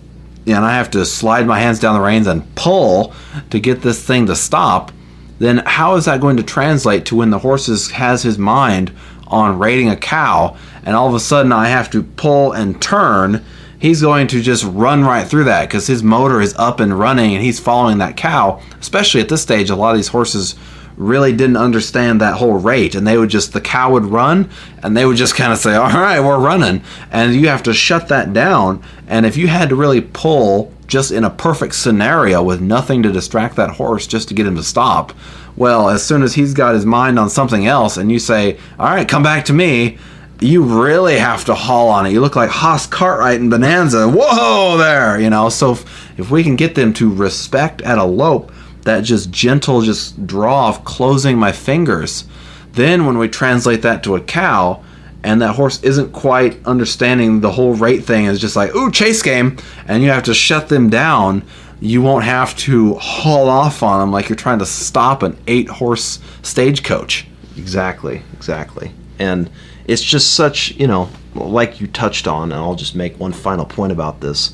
and 0.47 0.63
I 0.63 0.75
have 0.75 0.91
to 0.91 1.05
slide 1.05 1.47
my 1.47 1.59
hands 1.59 1.79
down 1.79 1.95
the 1.95 2.05
reins 2.05 2.27
and 2.27 2.53
pull 2.55 3.13
to 3.49 3.59
get 3.59 3.81
this 3.81 4.03
thing 4.03 4.25
to 4.27 4.35
stop, 4.35 4.91
then 5.39 5.57
how 5.65 5.95
is 5.95 6.05
that 6.05 6.21
going 6.21 6.37
to 6.37 6.43
translate 6.43 7.05
to 7.07 7.15
when 7.15 7.29
the 7.29 7.39
horse 7.39 7.89
has 7.91 8.23
his 8.23 8.37
mind 8.37 8.91
on 9.27 9.59
rating 9.59 9.89
a 9.89 9.95
cow 9.95 10.55
and 10.83 10.95
all 10.95 11.07
of 11.07 11.15
a 11.15 11.19
sudden 11.19 11.51
I 11.51 11.67
have 11.67 11.89
to 11.91 12.03
pull 12.03 12.51
and 12.51 12.79
turn 12.81 13.43
he's 13.79 14.01
going 14.01 14.27
to 14.27 14.41
just 14.41 14.63
run 14.63 15.03
right 15.03 15.27
through 15.27 15.45
that 15.45 15.67
because 15.67 15.87
his 15.87 16.03
motor 16.03 16.41
is 16.41 16.55
up 16.55 16.79
and 16.79 16.97
running 16.97 17.35
and 17.35 17.43
he's 17.43 17.59
following 17.59 17.99
that 17.99 18.17
cow. 18.17 18.61
Especially 18.79 19.21
at 19.21 19.29
this 19.29 19.41
stage, 19.41 19.69
a 19.69 19.75
lot 19.75 19.91
of 19.91 19.97
these 19.97 20.07
horses 20.07 20.55
really 20.97 21.33
didn't 21.33 21.57
understand 21.57 22.21
that 22.21 22.35
whole 22.35 22.57
rate 22.57 22.95
and 22.95 23.05
they 23.05 23.17
would 23.17 23.29
just 23.29 23.53
the 23.53 23.61
cow 23.61 23.91
would 23.91 24.05
run 24.05 24.49
and 24.81 24.95
they 24.95 25.05
would 25.05 25.17
just 25.17 25.35
kind 25.35 25.51
of 25.51 25.57
say 25.57 25.75
all 25.75 25.89
right 25.89 26.21
we're 26.21 26.39
running 26.39 26.81
and 27.11 27.35
you 27.35 27.47
have 27.47 27.63
to 27.63 27.73
shut 27.73 28.07
that 28.07 28.31
down 28.33 28.81
and 29.07 29.25
if 29.25 29.35
you 29.35 29.47
had 29.47 29.69
to 29.69 29.75
really 29.75 30.01
pull 30.01 30.71
just 30.87 31.11
in 31.11 31.23
a 31.23 31.29
perfect 31.29 31.75
scenario 31.75 32.41
with 32.41 32.61
nothing 32.61 33.03
to 33.03 33.11
distract 33.11 33.55
that 33.55 33.71
horse 33.71 34.07
just 34.07 34.27
to 34.27 34.33
get 34.33 34.47
him 34.47 34.55
to 34.55 34.63
stop 34.63 35.11
well 35.57 35.89
as 35.89 36.03
soon 36.03 36.23
as 36.23 36.35
he's 36.35 36.53
got 36.53 36.75
his 36.75 36.85
mind 36.85 37.19
on 37.19 37.29
something 37.29 37.67
else 37.67 37.97
and 37.97 38.11
you 38.11 38.19
say 38.19 38.57
all 38.79 38.87
right 38.87 39.09
come 39.09 39.23
back 39.23 39.43
to 39.43 39.53
me 39.53 39.97
you 40.41 40.63
really 40.63 41.17
have 41.17 41.45
to 41.45 41.55
haul 41.55 41.87
on 41.89 42.05
it. 42.05 42.11
You 42.11 42.19
look 42.19 42.35
like 42.35 42.49
Hoss 42.49 42.85
Cartwright 42.87 43.39
and 43.39 43.49
Bonanza. 43.49 44.09
Whoa, 44.09 44.77
there, 44.77 45.19
you 45.19 45.29
know. 45.29 45.47
So 45.47 45.71
if, 45.71 46.19
if 46.19 46.29
we 46.29 46.43
can 46.43 46.57
get 46.57 46.75
them 46.75 46.93
to 46.95 47.09
respect 47.13 47.81
at 47.83 47.97
a 47.97 48.03
lope 48.03 48.51
that 48.85 49.01
just 49.01 49.29
gentle, 49.31 49.81
just 49.81 50.25
draw 50.25 50.69
of 50.69 50.83
closing 50.85 51.37
my 51.37 51.51
fingers, 51.51 52.25
then 52.73 53.05
when 53.05 53.17
we 53.17 53.27
translate 53.27 53.81
that 53.81 54.03
to 54.03 54.15
a 54.15 54.21
cow, 54.21 54.83
and 55.23 55.41
that 55.41 55.55
horse 55.55 55.81
isn't 55.83 56.13
quite 56.13 56.63
understanding 56.65 57.41
the 57.41 57.51
whole 57.51 57.73
rate 57.73 58.03
thing 58.05 58.25
is 58.25 58.39
just 58.39 58.55
like 58.55 58.73
ooh 58.75 58.91
chase 58.91 59.21
game, 59.21 59.57
and 59.87 60.03
you 60.03 60.09
have 60.09 60.23
to 60.23 60.33
shut 60.33 60.69
them 60.69 60.89
down. 60.89 61.43
You 61.81 62.01
won't 62.01 62.23
have 62.23 62.55
to 62.57 62.93
haul 62.95 63.49
off 63.49 63.83
on 63.83 63.99
them 63.99 64.11
like 64.11 64.29
you're 64.29 64.35
trying 64.35 64.59
to 64.59 64.65
stop 64.65 65.23
an 65.23 65.37
eight 65.47 65.67
horse 65.67 66.19
stagecoach. 66.43 67.27
Exactly, 67.57 68.21
exactly, 68.33 68.91
and 69.19 69.49
it's 69.87 70.03
just 70.03 70.33
such, 70.33 70.71
you 70.71 70.87
know, 70.87 71.09
like 71.33 71.81
you 71.81 71.87
touched 71.87 72.27
on, 72.27 72.51
and 72.51 72.61
I'll 72.61 72.75
just 72.75 72.95
make 72.95 73.19
one 73.19 73.33
final 73.33 73.65
point 73.65 73.91
about 73.91 74.21
this. 74.21 74.53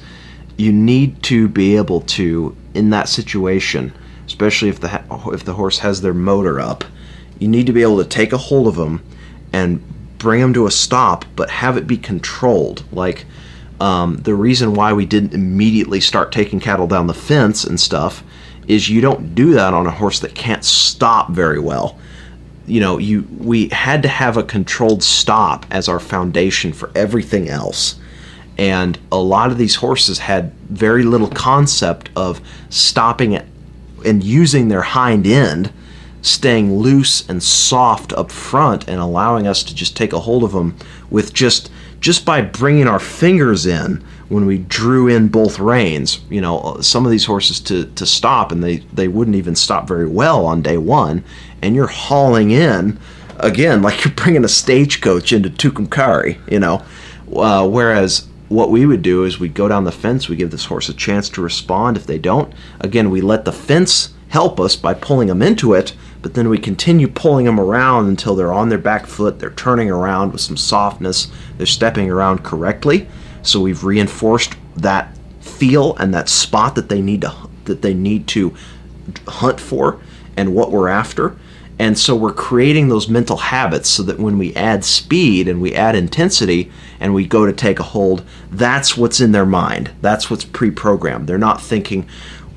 You 0.57 0.71
need 0.71 1.21
to 1.23 1.47
be 1.47 1.75
able 1.75 2.01
to, 2.01 2.55
in 2.73 2.89
that 2.91 3.09
situation, 3.09 3.93
especially 4.31 4.69
if 4.69 4.79
the 4.79 5.03
if 5.33 5.43
the 5.43 5.53
horse 5.53 5.79
has 5.79 6.01
their 6.01 6.13
motor 6.13 6.59
up, 6.59 6.85
you 7.37 7.49
need 7.49 7.65
to 7.65 7.73
be 7.73 7.81
able 7.81 7.97
to 7.97 8.09
take 8.09 8.31
a 8.31 8.37
hold 8.37 8.65
of 8.65 8.75
them 8.75 9.03
and 9.51 9.83
bring 10.17 10.39
them 10.39 10.53
to 10.53 10.65
a 10.67 10.71
stop, 10.71 11.25
but 11.35 11.49
have 11.49 11.75
it 11.75 11.85
be 11.85 11.97
controlled. 11.97 12.85
Like 12.93 13.25
um, 13.81 14.17
the 14.17 14.33
reason 14.33 14.73
why 14.73 14.93
we 14.93 15.05
didn't 15.05 15.33
immediately 15.33 15.99
start 15.99 16.31
taking 16.31 16.61
cattle 16.61 16.87
down 16.87 17.07
the 17.07 17.13
fence 17.13 17.65
and 17.65 17.77
stuff 17.77 18.23
is 18.67 18.89
you 18.89 19.01
don't 19.01 19.35
do 19.35 19.53
that 19.53 19.73
on 19.73 19.85
a 19.85 19.91
horse 19.91 20.21
that 20.21 20.33
can't 20.33 20.63
stop 20.63 21.31
very 21.31 21.59
well 21.59 21.99
you 22.67 22.79
know 22.79 22.99
you 22.99 23.27
we 23.39 23.67
had 23.69 24.03
to 24.03 24.07
have 24.07 24.37
a 24.37 24.43
controlled 24.43 25.01
stop 25.01 25.65
as 25.71 25.89
our 25.89 25.99
foundation 25.99 26.71
for 26.71 26.91
everything 26.93 27.49
else 27.49 27.99
and 28.59 28.99
a 29.11 29.17
lot 29.17 29.49
of 29.49 29.57
these 29.57 29.73
horses 29.73 30.19
had 30.19 30.53
very 30.69 31.01
little 31.01 31.29
concept 31.29 32.11
of 32.15 32.39
stopping 32.69 33.31
it 33.31 33.47
and 34.05 34.23
using 34.23 34.67
their 34.67 34.81
hind 34.81 35.25
end 35.25 35.71
staying 36.21 36.75
loose 36.75 37.27
and 37.27 37.41
soft 37.41 38.13
up 38.13 38.31
front 38.31 38.87
and 38.87 38.99
allowing 38.99 39.47
us 39.47 39.63
to 39.63 39.73
just 39.73 39.97
take 39.97 40.13
a 40.13 40.19
hold 40.19 40.43
of 40.43 40.51
them 40.51 40.75
with 41.09 41.33
just 41.33 41.71
just 41.99 42.25
by 42.25 42.41
bringing 42.41 42.87
our 42.87 42.99
fingers 42.99 43.65
in 43.65 44.03
when 44.29 44.45
we 44.45 44.57
drew 44.57 45.07
in 45.07 45.27
both 45.27 45.59
reins 45.59 46.19
you 46.29 46.39
know 46.39 46.77
some 46.79 47.05
of 47.05 47.11
these 47.11 47.25
horses 47.25 47.59
to, 47.59 47.85
to 47.93 48.05
stop 48.05 48.51
and 48.51 48.63
they, 48.63 48.77
they 48.93 49.07
wouldn't 49.07 49.35
even 49.35 49.55
stop 49.55 49.87
very 49.87 50.07
well 50.07 50.45
on 50.45 50.61
day 50.61 50.77
one 50.77 51.23
and 51.61 51.75
you're 51.75 51.87
hauling 51.87 52.51
in 52.51 52.99
again 53.41 53.81
like 53.81 54.03
you're 54.05 54.13
bringing 54.13 54.45
a 54.45 54.49
stagecoach 54.49 55.33
into 55.33 55.49
Tucumcari, 55.49 56.39
you 56.49 56.59
know. 56.59 56.83
Uh, 57.33 57.67
whereas 57.67 58.27
what 58.51 58.69
we 58.69 58.85
would 58.85 59.01
do 59.01 59.23
is 59.23 59.39
we'd 59.39 59.53
go 59.53 59.67
down 59.67 59.85
the 59.85 59.91
fence, 59.91 60.27
we 60.27 60.35
give 60.35 60.51
this 60.51 60.65
horse 60.65 60.89
a 60.89 60.93
chance 60.93 61.29
to 61.29 61.41
respond. 61.41 61.95
If 61.95 62.05
they 62.05 62.19
don't, 62.19 62.53
again, 62.81 63.09
we 63.09 63.21
let 63.21 63.45
the 63.45 63.53
fence 63.53 64.13
help 64.27 64.59
us 64.59 64.75
by 64.75 64.93
pulling 64.93 65.29
them 65.29 65.41
into 65.41 65.73
it, 65.73 65.93
but 66.21 66.33
then 66.33 66.49
we 66.49 66.57
continue 66.57 67.07
pulling 67.07 67.45
them 67.45 67.59
around 67.59 68.07
until 68.07 68.35
they're 68.35 68.53
on 68.53 68.69
their 68.69 68.77
back 68.77 69.05
foot, 69.05 69.39
they're 69.39 69.51
turning 69.51 69.89
around 69.89 70.33
with 70.33 70.41
some 70.41 70.57
softness, 70.57 71.31
they're 71.57 71.65
stepping 71.65 72.09
around 72.11 72.43
correctly. 72.43 73.07
So 73.41 73.61
we've 73.61 73.83
reinforced 73.83 74.55
that 74.75 75.17
feel 75.39 75.95
and 75.95 76.13
that 76.13 76.29
spot 76.29 76.75
that 76.75 76.89
they 76.89 77.01
need 77.01 77.21
to 77.21 77.33
that 77.65 77.81
they 77.81 77.93
need 77.93 78.27
to 78.27 78.53
hunt 79.27 79.59
for 79.59 79.99
and 80.35 80.53
what 80.53 80.71
we're 80.71 80.87
after. 80.89 81.37
And 81.79 81.97
so 81.97 82.15
we're 82.15 82.33
creating 82.33 82.89
those 82.89 83.09
mental 83.09 83.37
habits 83.37 83.89
so 83.89 84.03
that 84.03 84.19
when 84.19 84.37
we 84.37 84.53
add 84.55 84.85
speed 84.85 85.47
and 85.47 85.61
we 85.61 85.73
add 85.73 85.95
intensity 85.95 86.71
and 87.01 87.13
we 87.13 87.25
go 87.25 87.45
to 87.45 87.53
take 87.53 87.79
a 87.79 87.83
hold, 87.83 88.23
that's 88.49 88.95
what's 88.95 89.19
in 89.19 89.31
their 89.31 89.45
mind. 89.45 89.91
That's 90.01 90.29
what's 90.29 90.45
pre-programmed. 90.45 91.27
They're 91.27 91.37
not 91.37 91.61
thinking 91.61 92.07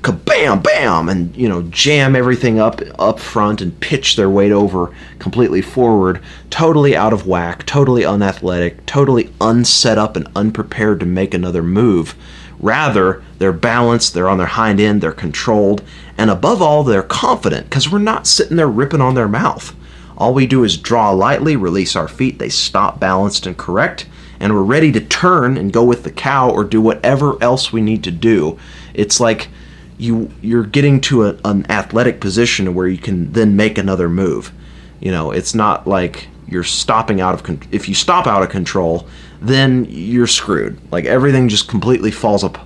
kabam 0.01 0.61
bam 0.61 1.09
and 1.09 1.35
you 1.35 1.49
know 1.49 1.63
jam 1.63 2.15
everything 2.15 2.59
up 2.59 2.79
up 2.99 3.19
front 3.19 3.59
and 3.59 3.79
pitch 3.79 4.15
their 4.15 4.29
weight 4.29 4.51
over 4.51 4.93
completely 5.17 5.63
forward 5.63 6.21
totally 6.51 6.95
out 6.95 7.11
of 7.11 7.25
whack 7.25 7.65
totally 7.65 8.05
unathletic 8.05 8.85
totally 8.85 9.33
unset 9.41 9.97
up 9.97 10.15
and 10.15 10.27
unprepared 10.35 10.99
to 10.99 11.07
make 11.07 11.33
another 11.33 11.63
move 11.63 12.13
rather 12.59 13.23
they're 13.39 13.51
balanced 13.51 14.13
they're 14.13 14.29
on 14.29 14.37
their 14.37 14.45
hind 14.45 14.79
end 14.79 15.01
they're 15.01 15.11
controlled 15.11 15.81
and 16.17 16.29
above 16.29 16.61
all, 16.61 16.83
they're 16.83 17.03
confident 17.03 17.69
because 17.69 17.91
we're 17.91 17.99
not 17.99 18.27
sitting 18.27 18.57
there 18.57 18.69
ripping 18.69 19.01
on 19.01 19.15
their 19.15 19.27
mouth. 19.27 19.75
All 20.17 20.33
we 20.33 20.47
do 20.47 20.63
is 20.63 20.77
draw 20.77 21.11
lightly, 21.11 21.55
release 21.57 21.95
our 21.95 22.07
feet, 22.07 22.39
they 22.39 22.49
stop 22.49 22.99
balanced 22.99 23.45
and 23.45 23.57
correct, 23.57 24.07
and 24.39 24.53
we're 24.53 24.61
ready 24.61 24.91
to 24.91 25.01
turn 25.01 25.57
and 25.57 25.71
go 25.71 25.83
with 25.83 26.03
the 26.03 26.11
cow 26.11 26.49
or 26.49 26.63
do 26.63 26.81
whatever 26.81 27.41
else 27.41 27.71
we 27.71 27.81
need 27.81 28.03
to 28.03 28.11
do. 28.11 28.57
It's 28.93 29.19
like 29.19 29.49
you 29.97 30.31
you're 30.41 30.65
getting 30.65 30.99
to 31.01 31.25
a, 31.25 31.37
an 31.45 31.69
athletic 31.71 32.19
position 32.19 32.73
where 32.73 32.87
you 32.87 32.97
can 32.97 33.31
then 33.31 33.55
make 33.55 33.77
another 33.77 34.09
move. 34.09 34.51
You 34.99 35.11
know, 35.11 35.31
it's 35.31 35.55
not 35.55 35.87
like 35.87 36.27
you're 36.47 36.63
stopping 36.63 37.21
out 37.21 37.33
of 37.33 37.43
con- 37.43 37.61
if 37.71 37.89
you 37.89 37.95
stop 37.95 38.27
out 38.27 38.43
of 38.43 38.49
control, 38.49 39.07
then 39.41 39.85
you're 39.89 40.27
screwed. 40.27 40.79
Like 40.91 41.05
everything 41.05 41.49
just 41.49 41.67
completely 41.67 42.11
falls 42.11 42.43
up 42.43 42.59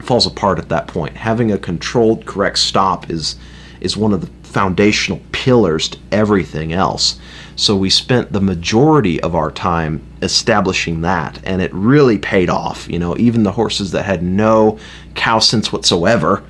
falls 0.00 0.26
apart 0.26 0.58
at 0.58 0.68
that 0.68 0.86
point. 0.86 1.16
Having 1.16 1.52
a 1.52 1.58
controlled 1.58 2.26
correct 2.26 2.58
stop 2.58 3.10
is 3.10 3.36
is 3.80 3.96
one 3.96 4.12
of 4.12 4.20
the 4.20 4.30
foundational 4.56 5.20
pillars 5.32 5.90
to 5.90 5.98
everything 6.10 6.72
else. 6.72 7.20
So 7.56 7.76
we 7.76 7.90
spent 7.90 8.32
the 8.32 8.40
majority 8.40 9.20
of 9.20 9.34
our 9.34 9.50
time 9.50 10.00
establishing 10.22 11.02
that, 11.02 11.38
and 11.44 11.60
it 11.60 11.70
really 11.74 12.16
paid 12.16 12.48
off. 12.48 12.88
You 12.88 12.98
know, 12.98 13.14
even 13.18 13.42
the 13.42 13.52
horses 13.52 13.90
that 13.90 14.06
had 14.06 14.22
no 14.22 14.78
cow 15.14 15.40
sense 15.40 15.70
whatsoever, 15.74 16.42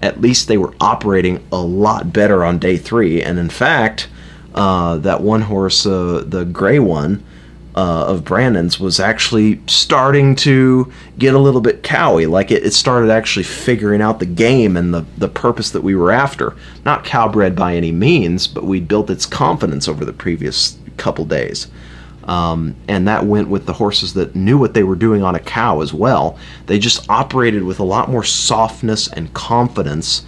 at 0.00 0.20
least 0.20 0.46
they 0.46 0.58
were 0.58 0.74
operating 0.80 1.44
a 1.50 1.60
lot 1.60 2.12
better 2.12 2.44
on 2.44 2.60
day 2.60 2.76
three. 2.76 3.20
And 3.20 3.36
in 3.36 3.50
fact, 3.50 4.08
uh, 4.54 4.98
that 4.98 5.20
one 5.20 5.42
horse, 5.42 5.84
uh, 5.84 6.22
the 6.24 6.44
gray 6.44 6.78
one, 6.78 7.20
uh, 7.76 8.06
of 8.06 8.24
Brandon's 8.24 8.80
was 8.80 8.98
actually 8.98 9.60
starting 9.66 10.34
to 10.36 10.92
get 11.18 11.34
a 11.34 11.38
little 11.38 11.60
bit 11.60 11.82
cowy. 11.82 12.28
Like 12.28 12.50
it, 12.50 12.64
it 12.64 12.72
started 12.72 13.10
actually 13.10 13.44
figuring 13.44 14.02
out 14.02 14.18
the 14.18 14.26
game 14.26 14.76
and 14.76 14.92
the, 14.92 15.04
the 15.16 15.28
purpose 15.28 15.70
that 15.70 15.82
we 15.82 15.94
were 15.94 16.10
after. 16.10 16.56
Not 16.84 17.04
cowbred 17.04 17.54
by 17.54 17.76
any 17.76 17.92
means, 17.92 18.48
but 18.48 18.64
we 18.64 18.80
built 18.80 19.10
its 19.10 19.24
confidence 19.24 19.86
over 19.86 20.04
the 20.04 20.12
previous 20.12 20.78
couple 20.96 21.24
days. 21.24 21.68
Um, 22.24 22.76
and 22.86 23.08
that 23.08 23.24
went 23.24 23.48
with 23.48 23.66
the 23.66 23.72
horses 23.72 24.14
that 24.14 24.36
knew 24.36 24.58
what 24.58 24.74
they 24.74 24.82
were 24.82 24.96
doing 24.96 25.22
on 25.22 25.34
a 25.34 25.40
cow 25.40 25.80
as 25.80 25.94
well. 25.94 26.38
They 26.66 26.78
just 26.78 27.08
operated 27.08 27.62
with 27.62 27.80
a 27.80 27.84
lot 27.84 28.10
more 28.10 28.24
softness 28.24 29.08
and 29.08 29.32
confidence 29.32 30.24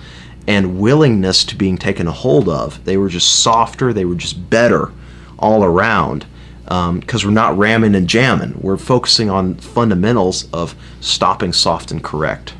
and 0.46 0.80
willingness 0.80 1.44
to 1.44 1.56
being 1.56 1.76
taken 1.76 2.06
a 2.06 2.12
hold 2.12 2.48
of. 2.48 2.84
They 2.84 2.96
were 2.96 3.08
just 3.08 3.42
softer, 3.42 3.92
they 3.92 4.04
were 4.04 4.14
just 4.14 4.48
better 4.48 4.90
all 5.38 5.64
around 5.64 6.24
because 6.72 7.24
um, 7.24 7.28
we're 7.28 7.34
not 7.34 7.58
ramming 7.58 7.94
and 7.94 8.08
jamming. 8.08 8.58
We're 8.62 8.78
focusing 8.78 9.28
on 9.28 9.56
fundamentals 9.56 10.50
of 10.52 10.74
stopping 11.02 11.52
soft 11.52 11.90
and 11.90 12.02
correct. 12.02 12.54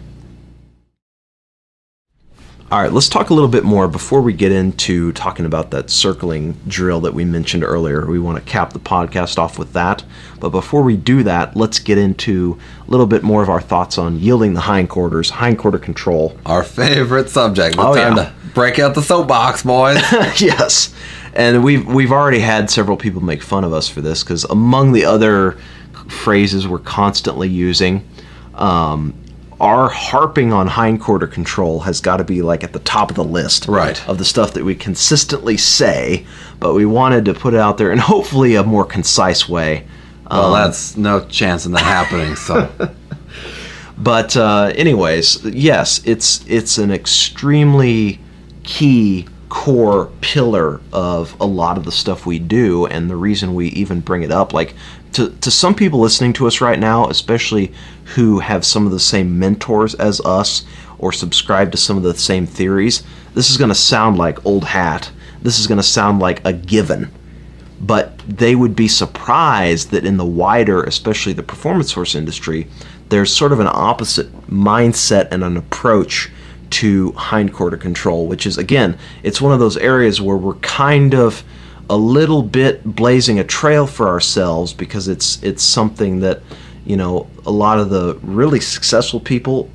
All 2.70 2.80
right, 2.80 2.92
let's 2.92 3.08
talk 3.08 3.30
a 3.30 3.34
little 3.34 3.48
bit 3.48 3.64
more 3.64 3.88
before 3.88 4.20
we 4.20 4.34
get 4.34 4.52
into 4.52 5.12
talking 5.12 5.46
about 5.46 5.70
that 5.70 5.88
circling 5.88 6.58
drill 6.68 7.00
that 7.00 7.14
we 7.14 7.24
mentioned 7.24 7.64
earlier. 7.64 8.06
We 8.06 8.18
want 8.18 8.38
to 8.38 8.50
cap 8.50 8.74
the 8.74 8.78
podcast 8.78 9.38
off 9.38 9.58
with 9.58 9.72
that. 9.74 10.04
But 10.40 10.50
before 10.50 10.82
we 10.82 10.96
do 10.96 11.22
that, 11.22 11.56
let's 11.56 11.78
get 11.78 11.96
into 11.96 12.58
a 12.86 12.90
little 12.90 13.06
bit 13.06 13.22
more 13.22 13.42
of 13.42 13.48
our 13.48 13.60
thoughts 13.60 13.96
on 13.98 14.18
yielding 14.18 14.54
the 14.54 14.62
hindquarters, 14.62 15.30
hindquarter 15.30 15.78
control. 15.78 16.36
Our 16.44 16.64
favorite 16.64 17.28
subject. 17.30 17.76
oh, 17.78 17.94
time 17.94 18.16
yeah. 18.16 18.24
to 18.24 18.34
break 18.54 18.78
out 18.78 18.94
the 18.94 19.02
soapbox, 19.02 19.62
boys. 19.62 20.00
yes 20.40 20.94
and 21.34 21.64
we've 21.64 21.86
we've 21.86 22.12
already 22.12 22.40
had 22.40 22.70
several 22.70 22.96
people 22.96 23.22
make 23.22 23.42
fun 23.42 23.64
of 23.64 23.72
us 23.72 23.88
for 23.88 24.00
this 24.00 24.22
because 24.22 24.44
among 24.44 24.92
the 24.92 25.04
other 25.04 25.58
phrases 26.08 26.68
we're 26.68 26.78
constantly 26.78 27.48
using, 27.48 28.06
um, 28.54 29.14
our 29.60 29.88
harping 29.88 30.52
on 30.52 30.66
hindquarter 30.66 31.26
control 31.26 31.80
has 31.80 32.00
got 32.00 32.18
to 32.18 32.24
be 32.24 32.42
like 32.42 32.64
at 32.64 32.72
the 32.72 32.80
top 32.80 33.10
of 33.10 33.16
the 33.16 33.24
list 33.24 33.66
right. 33.68 34.06
of 34.08 34.18
the 34.18 34.24
stuff 34.24 34.54
that 34.54 34.64
we 34.64 34.74
consistently 34.74 35.56
say, 35.56 36.26
but 36.58 36.74
we 36.74 36.84
wanted 36.84 37.24
to 37.24 37.34
put 37.34 37.54
it 37.54 37.60
out 37.60 37.78
there 37.78 37.92
in 37.92 37.98
hopefully 37.98 38.56
a 38.56 38.62
more 38.62 38.84
concise 38.84 39.48
way. 39.48 39.86
Well, 40.30 40.54
um, 40.54 40.62
that's 40.62 40.96
no 40.96 41.24
chance 41.26 41.64
in 41.64 41.72
that 41.72 41.82
happening. 41.82 42.36
So. 42.36 42.70
but 43.98 44.36
uh, 44.36 44.72
anyways, 44.74 45.44
yes, 45.44 46.02
it's 46.04 46.44
it's 46.46 46.78
an 46.78 46.90
extremely 46.90 48.18
key 48.64 49.26
core 49.52 50.10
pillar 50.22 50.80
of 50.94 51.38
a 51.38 51.44
lot 51.44 51.76
of 51.76 51.84
the 51.84 51.92
stuff 51.92 52.24
we 52.24 52.38
do 52.38 52.86
and 52.86 53.10
the 53.10 53.16
reason 53.16 53.54
we 53.54 53.68
even 53.68 54.00
bring 54.00 54.22
it 54.22 54.32
up 54.32 54.54
like 54.54 54.74
to, 55.12 55.28
to 55.42 55.50
some 55.50 55.74
people 55.74 56.00
listening 56.00 56.32
to 56.32 56.46
us 56.46 56.62
right 56.62 56.78
now 56.78 57.06
especially 57.08 57.70
who 58.14 58.38
have 58.38 58.64
some 58.64 58.86
of 58.86 58.92
the 58.92 58.98
same 58.98 59.38
mentors 59.38 59.94
as 59.96 60.22
us 60.22 60.64
or 60.98 61.12
subscribe 61.12 61.70
to 61.70 61.76
some 61.76 61.98
of 61.98 62.02
the 62.02 62.14
same 62.14 62.46
theories 62.46 63.02
this 63.34 63.50
is 63.50 63.56
going 63.56 63.68
to 63.68 63.74
sound 63.74 64.18
like 64.18 64.44
old 64.44 64.64
hat. 64.64 65.10
This 65.40 65.58
is 65.58 65.66
going 65.66 65.78
to 65.78 65.82
sound 65.82 66.20
like 66.20 66.44
a 66.44 66.52
given. 66.52 67.10
But 67.80 68.18
they 68.28 68.54
would 68.54 68.76
be 68.76 68.88
surprised 68.88 69.90
that 69.90 70.06
in 70.06 70.16
the 70.16 70.24
wider 70.24 70.84
especially 70.84 71.32
the 71.32 71.42
performance 71.42 71.92
horse 71.92 72.14
industry 72.14 72.68
there's 73.08 73.34
sort 73.34 73.52
of 73.52 73.60
an 73.60 73.68
opposite 73.70 74.32
mindset 74.48 75.28
and 75.32 75.42
an 75.44 75.56
approach 75.56 76.30
to 76.72 77.12
hindquarter 77.12 77.76
control, 77.76 78.26
which 78.26 78.46
is 78.46 78.58
again, 78.58 78.98
it's 79.22 79.40
one 79.40 79.52
of 79.52 79.60
those 79.60 79.76
areas 79.76 80.20
where 80.20 80.36
we're 80.36 80.54
kind 80.54 81.14
of 81.14 81.44
a 81.90 81.96
little 81.96 82.42
bit 82.42 82.82
blazing 82.84 83.38
a 83.38 83.44
trail 83.44 83.86
for 83.86 84.08
ourselves 84.08 84.72
because 84.72 85.08
it's 85.08 85.42
it's 85.42 85.62
something 85.62 86.20
that 86.20 86.40
you 86.86 86.96
know 86.96 87.28
a 87.44 87.50
lot 87.50 87.78
of 87.78 87.90
the 87.90 88.18
really 88.22 88.60
successful 88.60 89.20
people, 89.20 89.70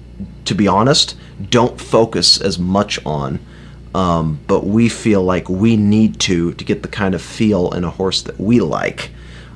to 0.45 0.55
be 0.55 0.67
honest, 0.67 1.15
don't 1.49 1.79
focus 1.79 2.41
as 2.41 2.57
much 2.57 2.99
on. 3.05 3.39
Um, 3.93 4.39
but 4.47 4.65
we 4.65 4.89
feel 4.89 5.23
like 5.23 5.49
we 5.49 5.77
need 5.77 6.19
to 6.21 6.53
to 6.53 6.65
get 6.65 6.81
the 6.81 6.87
kind 6.87 7.13
of 7.13 7.21
feel 7.21 7.71
in 7.73 7.83
a 7.83 7.89
horse 7.89 8.23
that 8.23 8.39
we 8.39 8.59
like. 8.59 9.11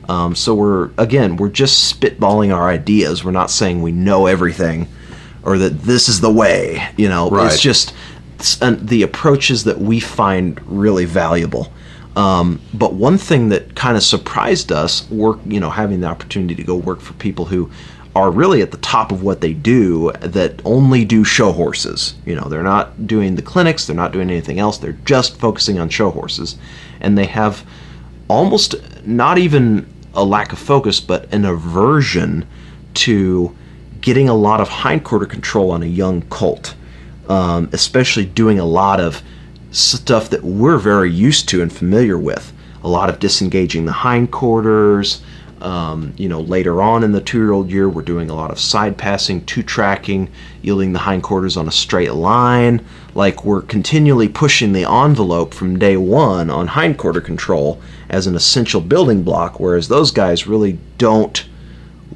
Um, 0.08 0.36
so 0.36 0.54
we're 0.54 0.92
again 0.98 1.38
we're 1.38 1.50
just 1.50 2.00
spitballing 2.00 2.56
our 2.56 2.70
ideas. 2.70 3.24
We're 3.24 3.32
not 3.32 3.50
saying 3.50 3.82
we 3.82 3.92
know 3.92 4.28
everything 4.28 4.88
or 5.44 5.58
that 5.58 5.82
this 5.82 6.08
is 6.10 6.22
the 6.22 6.32
way. 6.32 6.88
You 6.98 7.10
know, 7.10 7.30
right. 7.30 7.48
it's 7.48 7.62
just 7.62 7.94
it's, 8.36 8.58
the 8.58 9.04
approaches 9.04 9.64
that 9.66 9.80
we 9.80 10.00
find 10.00 10.60
really 10.66 11.06
valuable. 11.06 11.72
Um, 12.16 12.60
but 12.74 12.94
one 12.94 13.18
thing 13.18 13.50
that 13.50 13.76
kind 13.76 13.96
of 13.96 14.04
surprised 14.04 14.72
us, 14.72 15.10
work, 15.10 15.40
you 15.46 15.60
know, 15.60 15.70
having 15.70 16.02
the 16.02 16.08
opportunity 16.08 16.56
to 16.56 16.64
go 16.64 16.76
work 16.76 17.00
for 17.00 17.14
people 17.14 17.46
who 17.46 17.72
are 18.16 18.30
really 18.30 18.62
at 18.62 18.72
the 18.72 18.78
top 18.78 19.12
of 19.12 19.24
what 19.24 19.40
they 19.40 19.54
do 19.54 20.12
that 20.20 20.62
only 20.66 21.06
do 21.06 21.24
show 21.24 21.54
horses. 21.54 22.16
You 22.26 22.36
know, 22.36 22.50
they're 22.50 22.64
not 22.64 23.08
doing 23.08 23.36
the 23.36 23.42
clinics, 23.42 23.88
they're 23.88 23.96
not 23.96 24.12
doing 24.12 24.30
anything 24.30 24.60
else, 24.60 24.78
they're 24.78 24.98
just 25.06 25.40
focusing 25.40 25.80
on 25.80 25.88
show 25.88 26.12
horses. 26.12 26.58
And 27.00 27.18
they 27.18 27.28
have 27.28 27.66
almost 28.28 28.76
not 29.06 29.38
even 29.38 29.88
a 30.14 30.26
lack 30.26 30.52
of 30.52 30.60
focus, 30.60 31.00
but 31.00 31.34
an 31.34 31.46
aversion 31.46 32.46
to 32.96 33.56
getting 34.02 34.28
a 34.28 34.34
lot 34.34 34.60
of 34.60 34.68
hindquarter 34.70 35.26
control 35.26 35.72
on 35.72 35.84
a 35.84 35.88
young 35.88 36.22
colt, 36.24 36.76
um, 37.30 37.70
especially 37.72 38.26
doing 38.26 38.60
a 38.60 38.66
lot 38.66 39.00
of 39.00 39.22
stuff 39.72 40.30
that 40.30 40.44
we're 40.44 40.78
very 40.78 41.10
used 41.10 41.48
to 41.50 41.62
and 41.62 41.72
familiar 41.72 42.18
with. 42.18 42.52
A 42.84 42.90
lot 42.90 43.10
of 43.10 43.20
disengaging 43.20 43.86
the 43.86 43.94
hindquarters. 43.94 45.22
Um, 45.62 46.14
you 46.18 46.28
know, 46.28 46.42
later 46.42 46.82
on 46.82 47.04
in 47.04 47.12
the 47.12 47.22
two-year-old 47.22 47.70
year, 47.70 47.88
we're 47.88 48.02
doing 48.02 48.32
a 48.32 48.36
lot 48.36 48.50
of 48.50 48.60
side 48.60 48.98
passing, 48.98 49.46
two 49.46 49.62
tracking, 49.62 50.28
yielding 50.64 50.92
the 50.92 51.00
hindquarters 51.00 51.56
on 51.56 51.68
a 51.68 51.72
straight 51.72 52.14
line. 52.14 52.84
Like 53.14 53.46
we're 53.46 53.62
continually 53.62 54.28
pushing 54.28 54.74
the 54.74 54.90
envelope 54.90 55.54
from 55.54 55.78
day 55.78 55.98
one 55.98 56.50
on 56.50 56.68
hindquarter 56.70 57.22
control 57.22 57.80
as 58.10 58.26
an 58.26 58.36
essential 58.36 58.82
building 58.82 59.22
block, 59.22 59.60
whereas 59.60 59.88
those 59.88 60.10
guys 60.10 60.48
really 60.48 60.80
don't 60.98 61.46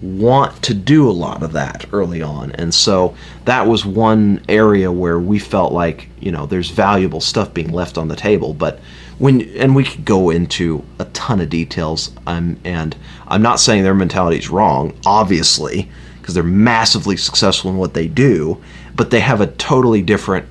want 0.06 0.62
to 0.64 0.74
do 0.74 1.10
a 1.10 1.12
lot 1.12 1.44
of 1.44 1.54
that 1.54 1.86
early 1.92 2.22
on. 2.22 2.52
And 2.54 2.74
so 2.74 3.16
that 3.46 3.68
was 3.68 3.86
one 3.86 4.44
area 4.48 4.92
where 4.92 5.20
we 5.20 5.40
felt 5.40 5.74
like, 5.74 6.08
you 6.20 6.32
know, 6.32 6.46
there's 6.46 6.70
valuable 6.70 7.22
stuff 7.22 7.54
being 7.54 7.72
left 7.72 7.98
on 7.98 8.08
the 8.08 8.16
table. 8.16 8.54
But 8.54 8.80
when, 9.18 9.42
and 9.58 9.76
we 9.76 9.84
could 9.84 10.06
go 10.06 10.30
into 10.30 10.84
a 11.00 11.06
ton 11.06 11.42
of 11.42 11.50
details, 11.50 12.12
um, 12.28 12.58
and 12.64 12.96
I'm 13.28 13.42
not 13.42 13.60
saying 13.60 13.84
their 13.84 13.94
mentality 13.94 14.38
is 14.38 14.50
wrong, 14.50 14.94
obviously, 15.06 15.90
because 16.20 16.34
they're 16.34 16.44
massively 16.44 17.18
successful 17.18 17.72
in 17.72 17.78
what 17.78 17.94
they 17.94 18.08
do, 18.08 18.62
but 18.96 19.12
they 19.12 19.20
have 19.20 19.42
a 19.42 19.48
totally 19.48 20.02
different 20.02 20.48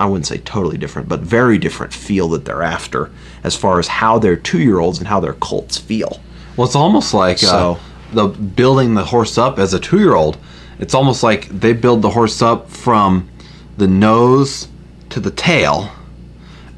I 0.00 0.06
wouldn't 0.06 0.26
say 0.26 0.38
totally 0.38 0.78
different, 0.78 1.08
but 1.08 1.20
very 1.20 1.58
different 1.58 1.92
feel 1.92 2.28
that 2.28 2.44
they're 2.44 2.62
after 2.62 3.10
as 3.42 3.56
far 3.56 3.80
as 3.80 3.88
how 3.88 4.18
their 4.18 4.36
two 4.36 4.60
year 4.60 4.78
olds 4.78 4.98
and 4.98 5.08
how 5.08 5.18
their 5.20 5.32
colts 5.34 5.76
feel. 5.76 6.20
Well, 6.56 6.66
it's 6.66 6.76
almost 6.76 7.14
like 7.14 7.36
uh, 7.38 7.46
so, 7.46 7.72
uh, 7.72 7.78
the 8.12 8.26
building 8.26 8.94
the 8.94 9.04
horse 9.04 9.38
up 9.38 9.58
as 9.58 9.74
a 9.74 9.80
two 9.80 9.98
year 9.98 10.14
old, 10.14 10.38
it's 10.78 10.94
almost 10.94 11.22
like 11.22 11.48
they 11.48 11.72
build 11.72 12.02
the 12.02 12.10
horse 12.10 12.40
up 12.42 12.70
from 12.70 13.28
the 13.76 13.86
nose 13.88 14.68
to 15.10 15.20
the 15.20 15.30
tail. 15.30 15.90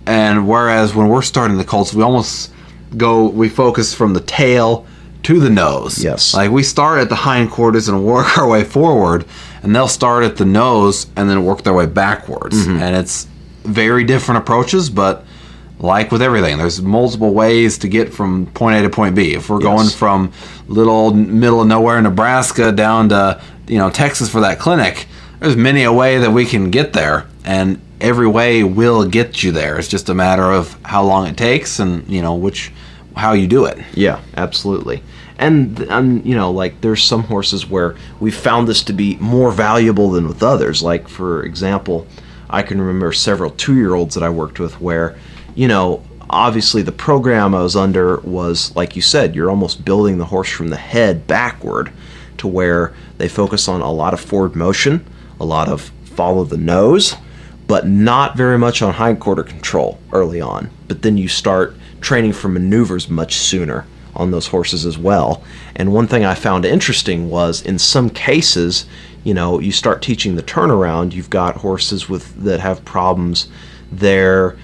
And 0.06 0.48
whereas 0.48 0.94
when 0.94 1.08
we're 1.08 1.22
starting 1.22 1.56
the 1.56 1.64
colts, 1.64 1.94
we 1.94 2.02
almost 2.02 2.52
go, 2.96 3.28
we 3.28 3.48
focus 3.48 3.94
from 3.94 4.14
the 4.14 4.20
tail 4.20 4.86
to 5.24 5.38
the 5.38 5.50
nose. 5.50 6.02
Yes. 6.02 6.34
Like 6.34 6.50
we 6.50 6.62
start 6.62 7.00
at 7.00 7.08
the 7.08 7.16
hindquarters 7.16 7.88
and 7.88 8.04
work 8.04 8.38
our 8.38 8.48
way 8.48 8.64
forward, 8.64 9.24
and 9.62 9.74
they'll 9.74 9.88
start 9.88 10.24
at 10.24 10.36
the 10.36 10.44
nose 10.44 11.06
and 11.16 11.28
then 11.28 11.44
work 11.44 11.62
their 11.62 11.74
way 11.74 11.86
backwards. 11.86 12.66
Mm-hmm. 12.66 12.82
And 12.82 12.96
it's 12.96 13.26
very 13.64 14.04
different 14.04 14.38
approaches, 14.38 14.88
but 14.88 15.24
like 15.80 16.12
with 16.12 16.22
everything, 16.22 16.58
there's 16.58 16.80
multiple 16.82 17.32
ways 17.32 17.78
to 17.78 17.88
get 17.88 18.12
from 18.12 18.46
point 18.46 18.76
A 18.76 18.82
to 18.82 18.90
point 18.90 19.14
B. 19.14 19.34
If 19.34 19.48
we're 19.48 19.60
yes. 19.60 19.64
going 19.64 19.88
from 19.88 20.32
little 20.68 21.12
middle 21.14 21.60
of 21.60 21.66
nowhere 21.66 22.00
Nebraska 22.00 22.70
down 22.72 23.08
to 23.10 23.40
you 23.66 23.78
know 23.78 23.90
Texas 23.90 24.28
for 24.28 24.40
that 24.40 24.58
clinic, 24.58 25.06
there's 25.40 25.56
many 25.56 25.84
a 25.84 25.92
way 25.92 26.18
that 26.18 26.30
we 26.30 26.44
can 26.44 26.70
get 26.70 26.92
there, 26.92 27.26
and 27.44 27.80
every 28.00 28.26
way 28.26 28.62
will 28.62 29.06
get 29.06 29.42
you 29.42 29.52
there. 29.52 29.78
It's 29.78 29.88
just 29.88 30.08
a 30.08 30.14
matter 30.14 30.44
of 30.44 30.78
how 30.84 31.02
long 31.02 31.26
it 31.26 31.36
takes 31.36 31.78
and 31.78 32.06
you 32.08 32.22
know 32.22 32.34
which 32.34 32.72
how 33.16 33.32
you 33.32 33.46
do 33.46 33.64
it. 33.64 33.78
Yeah, 33.94 34.20
absolutely. 34.36 35.02
And, 35.38 35.80
and 35.80 36.24
you 36.26 36.34
know, 36.34 36.50
like 36.50 36.80
there's 36.82 37.02
some 37.02 37.22
horses 37.24 37.66
where 37.66 37.96
we 38.20 38.30
found 38.30 38.68
this 38.68 38.82
to 38.84 38.92
be 38.92 39.16
more 39.16 39.50
valuable 39.50 40.10
than 40.10 40.28
with 40.28 40.42
others. 40.42 40.82
Like 40.82 41.08
for 41.08 41.42
example, 41.44 42.06
I 42.48 42.62
can 42.62 42.80
remember 42.80 43.12
several 43.12 43.50
two-year-olds 43.50 44.14
that 44.14 44.22
I 44.22 44.28
worked 44.28 44.60
with 44.60 44.80
where, 44.80 45.18
you 45.61 45.68
know, 45.68 46.02
obviously 46.30 46.80
the 46.80 46.90
program 46.90 47.54
I 47.54 47.62
was 47.62 47.76
under 47.76 48.20
was 48.20 48.74
like 48.74 48.96
you 48.96 49.02
said, 49.02 49.34
you're 49.34 49.50
almost 49.50 49.84
building 49.84 50.16
the 50.16 50.24
horse 50.24 50.48
from 50.48 50.68
the 50.68 50.78
head 50.78 51.26
backward 51.26 51.92
to 52.38 52.48
where 52.48 52.94
they 53.18 53.28
focus 53.28 53.68
on 53.68 53.82
a 53.82 53.92
lot 53.92 54.14
of 54.14 54.20
forward 54.20 54.56
motion, 54.56 55.04
a 55.38 55.44
lot 55.44 55.68
of 55.68 55.92
follow 56.04 56.44
the 56.44 56.56
nose, 56.56 57.14
but 57.66 57.86
not 57.86 58.38
very 58.38 58.56
much 58.56 58.80
on 58.80 58.94
hindquarter 58.94 59.42
control 59.42 59.98
early 60.14 60.40
on. 60.40 60.70
But 60.88 61.02
then 61.02 61.18
you 61.18 61.28
start 61.28 61.76
training 62.00 62.32
for 62.32 62.48
maneuvers 62.48 63.11
much 63.11 63.34
sooner 63.34 63.84
on 64.16 64.30
those 64.30 64.46
horses 64.46 64.86
as 64.86 64.96
well. 64.96 65.44
And 65.76 65.92
one 65.92 66.06
thing 66.06 66.24
I 66.24 66.36
found 66.36 66.64
interesting 66.64 67.28
was 67.28 67.61
in 67.61 67.78
some 67.78 68.08
cases, 68.08 68.86
you 69.24 69.34
know, 69.34 69.61
you 69.61 69.72
start 69.72 70.00
teaching 70.00 70.36
the 70.36 70.42
turnaround, 70.42 71.12
you've 71.12 71.28
got 71.28 71.56
horses 71.56 72.08
with 72.08 72.34
that 72.44 72.61
have 72.61 72.82
problems 72.86 73.48
their 73.92 74.56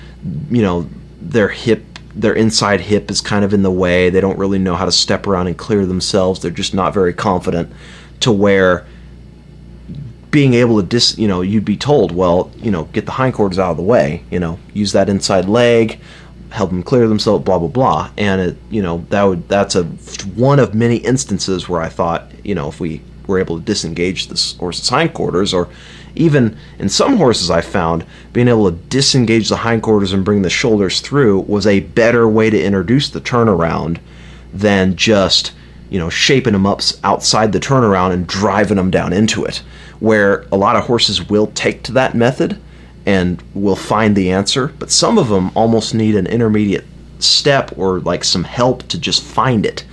you 0.50 0.62
know, 0.62 0.88
their 1.20 1.48
hip 1.48 1.84
their 2.14 2.32
inside 2.32 2.80
hip 2.80 3.10
is 3.10 3.20
kind 3.20 3.44
of 3.44 3.52
in 3.52 3.62
the 3.62 3.70
way. 3.70 4.08
They 4.08 4.22
don't 4.22 4.38
really 4.38 4.58
know 4.58 4.74
how 4.74 4.86
to 4.86 4.92
step 4.92 5.26
around 5.26 5.48
and 5.48 5.56
clear 5.56 5.84
themselves. 5.84 6.40
They're 6.40 6.50
just 6.50 6.72
not 6.72 6.94
very 6.94 7.12
confident 7.12 7.70
to 8.20 8.32
where 8.32 8.86
being 10.30 10.54
able 10.54 10.80
to 10.80 10.86
dis, 10.86 11.16
you 11.18 11.28
know, 11.28 11.42
you'd 11.42 11.64
be 11.64 11.76
told, 11.76 12.12
well, 12.12 12.50
you 12.56 12.70
know, 12.70 12.84
get 12.84 13.06
the 13.06 13.12
hindquarters 13.12 13.58
out 13.58 13.70
of 13.70 13.76
the 13.76 13.82
way, 13.82 14.24
you 14.30 14.40
know, 14.40 14.58
use 14.72 14.92
that 14.92 15.08
inside 15.10 15.44
leg, 15.46 16.00
help 16.50 16.70
them 16.70 16.82
clear 16.82 17.06
themselves, 17.06 17.44
blah 17.44 17.58
blah 17.58 17.68
blah. 17.68 18.10
And 18.16 18.40
it, 18.40 18.56
you 18.70 18.82
know, 18.82 19.04
that 19.10 19.22
would 19.22 19.48
that's 19.48 19.74
a 19.74 19.84
one 19.84 20.58
of 20.58 20.74
many 20.74 20.96
instances 20.96 21.68
where 21.68 21.82
I 21.82 21.88
thought, 21.90 22.30
you 22.44 22.54
know, 22.54 22.68
if 22.68 22.80
we 22.80 23.02
were 23.26 23.38
able 23.38 23.58
to 23.58 23.64
disengage 23.64 24.28
this 24.28 24.56
horse's 24.56 24.88
hindquarters, 24.88 25.52
or 25.52 25.68
even 26.16 26.56
in 26.78 26.88
some 26.88 27.16
horses 27.16 27.50
I 27.50 27.60
found 27.60 28.04
being 28.32 28.48
able 28.48 28.70
to 28.70 28.76
disengage 28.76 29.48
the 29.48 29.58
hindquarters 29.58 30.12
and 30.12 30.24
bring 30.24 30.42
the 30.42 30.50
shoulders 30.50 31.00
through 31.00 31.40
was 31.40 31.66
a 31.66 31.80
better 31.80 32.28
way 32.28 32.50
to 32.50 32.62
introduce 32.62 33.08
the 33.08 33.20
turnaround 33.20 33.98
than 34.52 34.96
just 34.96 35.52
you 35.90 35.98
know 35.98 36.10
shaping 36.10 36.52
them 36.52 36.66
up 36.66 36.80
outside 37.04 37.52
the 37.52 37.60
turnaround 37.60 38.12
and 38.12 38.26
driving 38.26 38.76
them 38.76 38.90
down 38.90 39.12
into 39.12 39.44
it. 39.44 39.62
Where 40.00 40.46
a 40.52 40.56
lot 40.56 40.76
of 40.76 40.84
horses 40.84 41.28
will 41.28 41.46
take 41.48 41.82
to 41.84 41.92
that 41.92 42.14
method 42.14 42.60
and 43.06 43.42
will 43.54 43.76
find 43.76 44.16
the 44.16 44.30
answer, 44.30 44.68
but 44.78 44.90
some 44.90 45.16
of 45.16 45.28
them 45.28 45.50
almost 45.54 45.94
need 45.94 46.16
an 46.16 46.26
intermediate 46.26 46.84
step 47.18 47.72
or 47.78 48.00
like 48.00 48.24
some 48.24 48.44
help 48.44 48.82
to 48.88 48.98
just 48.98 49.22
find 49.22 49.64
it. 49.64 49.84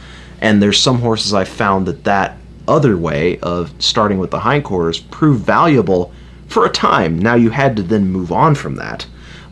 And 0.42 0.62
there's 0.62 0.80
some 0.80 1.00
horses 1.00 1.34
I 1.34 1.46
found 1.46 1.86
that 1.86 2.04
that 2.04 2.38
other 2.68 2.98
way 2.98 3.40
of 3.40 3.74
starting 3.80 4.18
with 4.18 4.32
the 4.32 4.40
hindquarters 4.40 5.00
proved 5.00 5.46
valuable 5.46 6.12
for 6.48 6.66
a 6.66 6.72
time. 6.72 7.18
Now 7.18 7.36
you 7.36 7.50
had 7.50 7.76
to 7.78 7.84
then 7.84 8.12
move 8.12 8.32
on 8.32 8.56
from 8.56 8.76
that. 8.76 9.06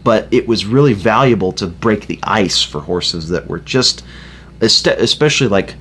But 0.03 0.28
it 0.32 0.47
was 0.47 0.66
really 0.66 0.93
valuable 0.93 1.51
to 1.53 1.68
break 1.68 2.07
the 2.07 2.20
ice 2.24 2.62
for 2.62 2.82
horses 2.82 3.30
that 3.30 3.47
were 3.47 3.59
just, 3.59 4.03
especially 4.59 5.47
like 5.47 5.76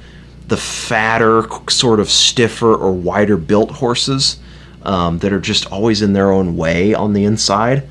the 0.47 0.57
fatter, 0.57 1.47
sort 1.70 2.01
of 2.01 2.11
stiffer 2.11 2.74
or 2.74 2.93
wider 2.93 3.37
built 3.37 3.70
horses 3.70 4.39
um, 4.83 5.18
that 5.18 5.33
are 5.33 5.41
just 5.41 5.70
always 5.72 6.03
in 6.03 6.12
their 6.12 6.31
own 6.33 6.57
way 6.57 6.93
on 6.93 7.12
the 7.12 7.24
inside. 7.24 7.89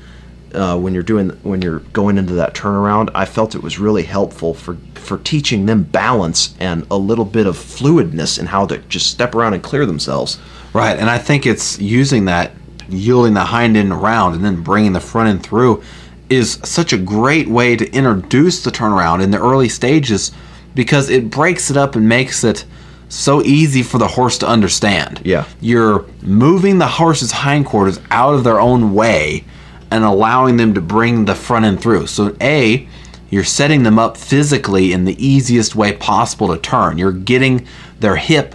Uh, 0.54 0.76
when 0.76 0.92
you're 0.92 1.02
doing 1.02 1.30
when 1.44 1.62
you're 1.62 1.78
going 1.78 2.18
into 2.18 2.34
that 2.34 2.54
turnaround, 2.54 3.08
I 3.14 3.24
felt 3.24 3.54
it 3.54 3.62
was 3.62 3.78
really 3.78 4.02
helpful 4.02 4.52
for 4.52 4.76
for 5.10 5.18
teaching 5.18 5.66
them 5.66 5.82
balance 5.82 6.54
and 6.60 6.86
a 6.88 6.96
little 6.96 7.24
bit 7.24 7.44
of 7.44 7.56
fluidness 7.56 8.38
in 8.38 8.46
how 8.46 8.64
to 8.64 8.78
just 8.88 9.10
step 9.10 9.34
around 9.34 9.54
and 9.54 9.60
clear 9.60 9.84
themselves. 9.84 10.38
Right, 10.72 10.96
and 10.96 11.10
I 11.10 11.18
think 11.18 11.46
it's 11.46 11.80
using 11.80 12.26
that 12.26 12.52
yielding 12.88 13.34
the 13.34 13.40
hind 13.40 13.76
end 13.76 13.90
around 13.90 14.34
and 14.34 14.44
then 14.44 14.62
bringing 14.62 14.92
the 14.92 15.00
front 15.00 15.28
end 15.28 15.42
through 15.42 15.82
is 16.28 16.60
such 16.62 16.92
a 16.92 16.96
great 16.96 17.48
way 17.48 17.74
to 17.74 17.92
introduce 17.92 18.62
the 18.62 18.70
turnaround 18.70 19.20
in 19.20 19.32
the 19.32 19.40
early 19.40 19.68
stages 19.68 20.30
because 20.76 21.10
it 21.10 21.28
breaks 21.28 21.72
it 21.72 21.76
up 21.76 21.96
and 21.96 22.08
makes 22.08 22.44
it 22.44 22.64
so 23.08 23.42
easy 23.42 23.82
for 23.82 23.98
the 23.98 24.06
horse 24.06 24.38
to 24.38 24.46
understand. 24.46 25.22
Yeah. 25.24 25.44
You're 25.60 26.06
moving 26.22 26.78
the 26.78 26.86
horse's 26.86 27.32
hindquarters 27.32 27.98
out 28.12 28.34
of 28.34 28.44
their 28.44 28.60
own 28.60 28.94
way 28.94 29.44
and 29.90 30.04
allowing 30.04 30.56
them 30.56 30.74
to 30.74 30.80
bring 30.80 31.24
the 31.24 31.34
front 31.34 31.64
end 31.64 31.80
through. 31.80 32.06
So, 32.06 32.36
A, 32.40 32.88
you're 33.30 33.44
setting 33.44 33.84
them 33.84 33.98
up 33.98 34.16
physically 34.16 34.92
in 34.92 35.04
the 35.04 35.24
easiest 35.24 35.76
way 35.76 35.92
possible 35.92 36.48
to 36.48 36.60
turn. 36.60 36.98
You're 36.98 37.12
getting 37.12 37.66
their 38.00 38.16
hip 38.16 38.54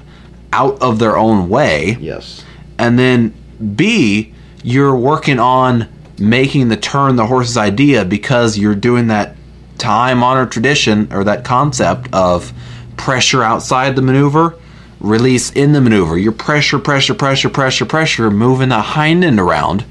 out 0.51 0.81
of 0.81 0.99
their 0.99 1.17
own 1.17 1.49
way. 1.49 1.97
Yes. 1.99 2.43
And 2.77 2.99
then 2.99 3.33
B, 3.75 4.33
you're 4.63 4.95
working 4.95 5.39
on 5.39 5.87
making 6.19 6.67
the 6.69 6.77
turn 6.77 7.15
the 7.15 7.25
horse's 7.27 7.57
idea 7.57 8.05
because 8.05 8.57
you're 8.57 8.75
doing 8.75 9.07
that 9.07 9.35
time 9.77 10.23
honored 10.23 10.51
tradition 10.51 11.11
or 11.11 11.23
that 11.23 11.43
concept 11.43 12.13
of 12.13 12.53
pressure 12.97 13.43
outside 13.43 13.95
the 13.95 14.01
maneuver, 14.01 14.57
release 14.99 15.51
in 15.51 15.73
the 15.73 15.81
maneuver. 15.81 16.17
You're 16.17 16.31
pressure, 16.31 16.79
pressure, 16.79 17.13
pressure, 17.13 17.49
pressure, 17.49 17.85
pressure, 17.85 18.31
moving 18.31 18.69
the 18.69 18.79
hind 18.79 19.23
end 19.23 19.39
around 19.39 19.85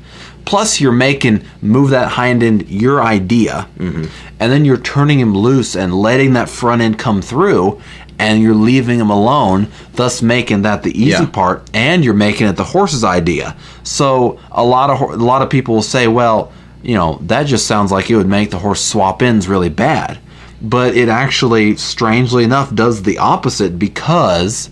Plus, 0.45 0.81
you're 0.81 0.93
making 0.93 1.45
move 1.63 1.91
that 1.91 2.09
hind 2.13 2.43
end 2.43 2.69
your 2.69 3.03
idea, 3.03 3.69
mm-hmm. 3.79 4.05
and 4.39 4.53
then 4.53 4.65
you're 4.65 4.77
turning 4.77 5.19
him 5.19 5.37
loose 5.37 5.75
and 5.75 5.95
letting 5.95 6.35
that 6.35 6.49
front 6.49 6.83
end 6.83 6.99
come 6.99 7.23
through, 7.23 7.81
and 8.19 8.43
you're 8.43 8.55
leaving 8.55 9.01
him 9.01 9.11
alone, 9.11 9.69
thus 9.95 10.23
making 10.23 10.63
that 10.63 10.83
the 10.83 10.91
easy 10.91 11.11
yeah. 11.11 11.27
part, 11.27 11.69
and 11.73 12.05
you're 12.05 12.15
making 12.15 12.47
it 12.47 12.57
the 12.57 12.65
horse's 12.65 13.05
idea. 13.05 13.57
So 13.83 14.39
a 14.51 14.65
lot 14.65 14.91
of 14.91 15.01
a 15.01 15.25
lot 15.25 15.43
of 15.43 15.51
people 15.51 15.75
will 15.75 15.83
say, 15.83 16.09
well, 16.09 16.53
you 16.83 16.95
know, 16.95 17.19
that 17.23 17.45
just 17.45 17.67
sounds 17.67 17.91
like 17.91 18.11
it 18.11 18.17
would 18.17 18.29
make 18.29 18.51
the 18.51 18.59
horse 18.59 18.85
swap 18.85 19.23
ends 19.23 19.49
really 19.49 19.71
bad, 19.71 20.19
but 20.61 20.95
it 20.95 21.09
actually, 21.09 21.77
strangely 21.77 22.45
enough, 22.45 22.75
does 22.75 23.03
the 23.03 23.19
opposite 23.19 23.79
because 23.79 24.71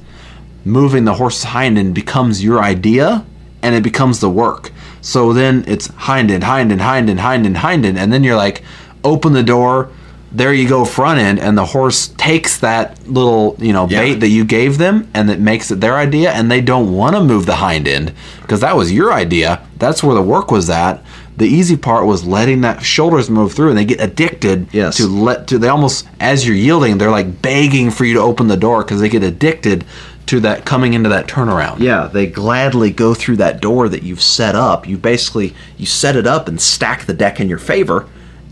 moving 0.64 1.04
the 1.04 1.14
horse's 1.14 1.44
hind 1.44 1.78
end 1.78 1.94
becomes 1.94 2.44
your 2.44 2.62
idea, 2.62 3.24
and 3.62 3.74
it 3.74 3.82
becomes 3.82 4.20
the 4.20 4.30
work. 4.30 4.70
So 5.02 5.32
then 5.32 5.64
it's 5.66 5.88
hind 5.88 6.30
end, 6.30 6.44
hind 6.44 6.70
end, 6.72 6.80
hind 6.80 7.10
end, 7.10 7.20
hind 7.20 7.44
end, 7.44 7.58
hind 7.58 7.84
end, 7.84 7.98
and 7.98 8.12
then 8.12 8.24
you're 8.24 8.36
like, 8.36 8.62
open 9.04 9.32
the 9.32 9.42
door. 9.42 9.90
There 10.34 10.54
you 10.54 10.66
go, 10.66 10.86
front 10.86 11.20
end, 11.20 11.38
and 11.40 11.58
the 11.58 11.66
horse 11.66 12.08
takes 12.16 12.58
that 12.60 13.06
little, 13.06 13.54
you 13.58 13.74
know, 13.74 13.86
yeah. 13.86 14.00
bait 14.00 14.14
that 14.20 14.28
you 14.28 14.46
gave 14.46 14.78
them, 14.78 15.10
and 15.12 15.28
it 15.28 15.38
makes 15.38 15.70
it 15.70 15.80
their 15.80 15.98
idea, 15.98 16.30
and 16.32 16.50
they 16.50 16.62
don't 16.62 16.90
want 16.94 17.16
to 17.16 17.22
move 17.22 17.44
the 17.44 17.56
hind 17.56 17.86
end 17.86 18.14
because 18.40 18.60
that 18.60 18.74
was 18.74 18.90
your 18.90 19.12
idea. 19.12 19.60
That's 19.76 20.02
where 20.02 20.14
the 20.14 20.22
work 20.22 20.50
was 20.50 20.70
at. 20.70 21.04
The 21.36 21.46
easy 21.46 21.76
part 21.76 22.06
was 22.06 22.24
letting 22.24 22.62
that 22.62 22.82
shoulders 22.82 23.28
move 23.28 23.52
through, 23.52 23.70
and 23.70 23.78
they 23.78 23.84
get 23.84 24.00
addicted 24.00 24.68
yes. 24.72 24.96
to 24.96 25.06
let 25.06 25.48
to. 25.48 25.58
They 25.58 25.68
almost, 25.68 26.08
as 26.18 26.46
you're 26.46 26.56
yielding, 26.56 26.96
they're 26.96 27.10
like 27.10 27.42
begging 27.42 27.90
for 27.90 28.06
you 28.06 28.14
to 28.14 28.20
open 28.20 28.48
the 28.48 28.56
door 28.56 28.84
because 28.84 29.00
they 29.00 29.10
get 29.10 29.22
addicted 29.22 29.84
to 30.26 30.40
that 30.40 30.64
coming 30.64 30.94
into 30.94 31.08
that 31.08 31.26
turnaround. 31.26 31.80
Yeah, 31.80 32.06
they 32.06 32.26
gladly 32.26 32.90
go 32.90 33.14
through 33.14 33.36
that 33.36 33.60
door 33.60 33.88
that 33.88 34.02
you've 34.02 34.22
set 34.22 34.54
up. 34.54 34.86
You 34.86 34.96
basically 34.96 35.54
you 35.76 35.86
set 35.86 36.16
it 36.16 36.26
up 36.26 36.48
and 36.48 36.60
stack 36.60 37.06
the 37.06 37.14
deck 37.14 37.40
in 37.40 37.48
your 37.48 37.58
favor, 37.58 38.08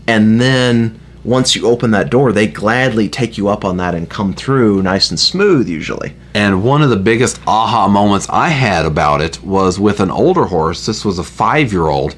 and 0.07 0.39
then 0.39 0.99
once 1.23 1.55
you 1.55 1.67
open 1.67 1.91
that 1.91 2.09
door, 2.09 2.31
they 2.31 2.47
gladly 2.47 3.07
take 3.07 3.37
you 3.37 3.47
up 3.47 3.63
on 3.63 3.77
that 3.77 3.93
and 3.93 4.09
come 4.09 4.33
through 4.33 4.81
nice 4.81 5.11
and 5.11 5.19
smooth 5.19 5.69
usually. 5.69 6.15
And 6.33 6.63
one 6.63 6.81
of 6.81 6.89
the 6.89 6.95
biggest 6.95 7.39
aha 7.45 7.87
moments 7.87 8.27
I 8.29 8.49
had 8.49 8.87
about 8.87 9.21
it 9.21 9.43
was 9.43 9.79
with 9.79 9.99
an 9.99 10.09
older 10.09 10.45
horse. 10.45 10.85
This 10.87 11.05
was 11.05 11.19
a 11.19 11.23
5-year-old, 11.23 12.15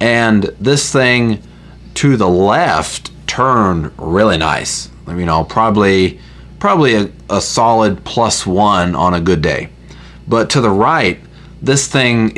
and 0.00 0.44
this 0.60 0.92
thing 0.92 1.40
to 1.94 2.16
the 2.16 2.28
left 2.28 3.12
turned 3.28 3.92
really 3.96 4.36
nice. 4.36 4.90
You 5.06 5.24
know, 5.26 5.36
I'll 5.36 5.44
probably 5.44 6.20
probably 6.60 6.94
a, 6.94 7.10
a 7.28 7.40
solid 7.40 8.04
plus 8.04 8.46
one 8.46 8.94
on 8.94 9.14
a 9.14 9.20
good 9.20 9.42
day. 9.42 9.70
But 10.28 10.50
to 10.50 10.60
the 10.60 10.70
right, 10.70 11.18
this 11.60 11.88
thing, 11.88 12.32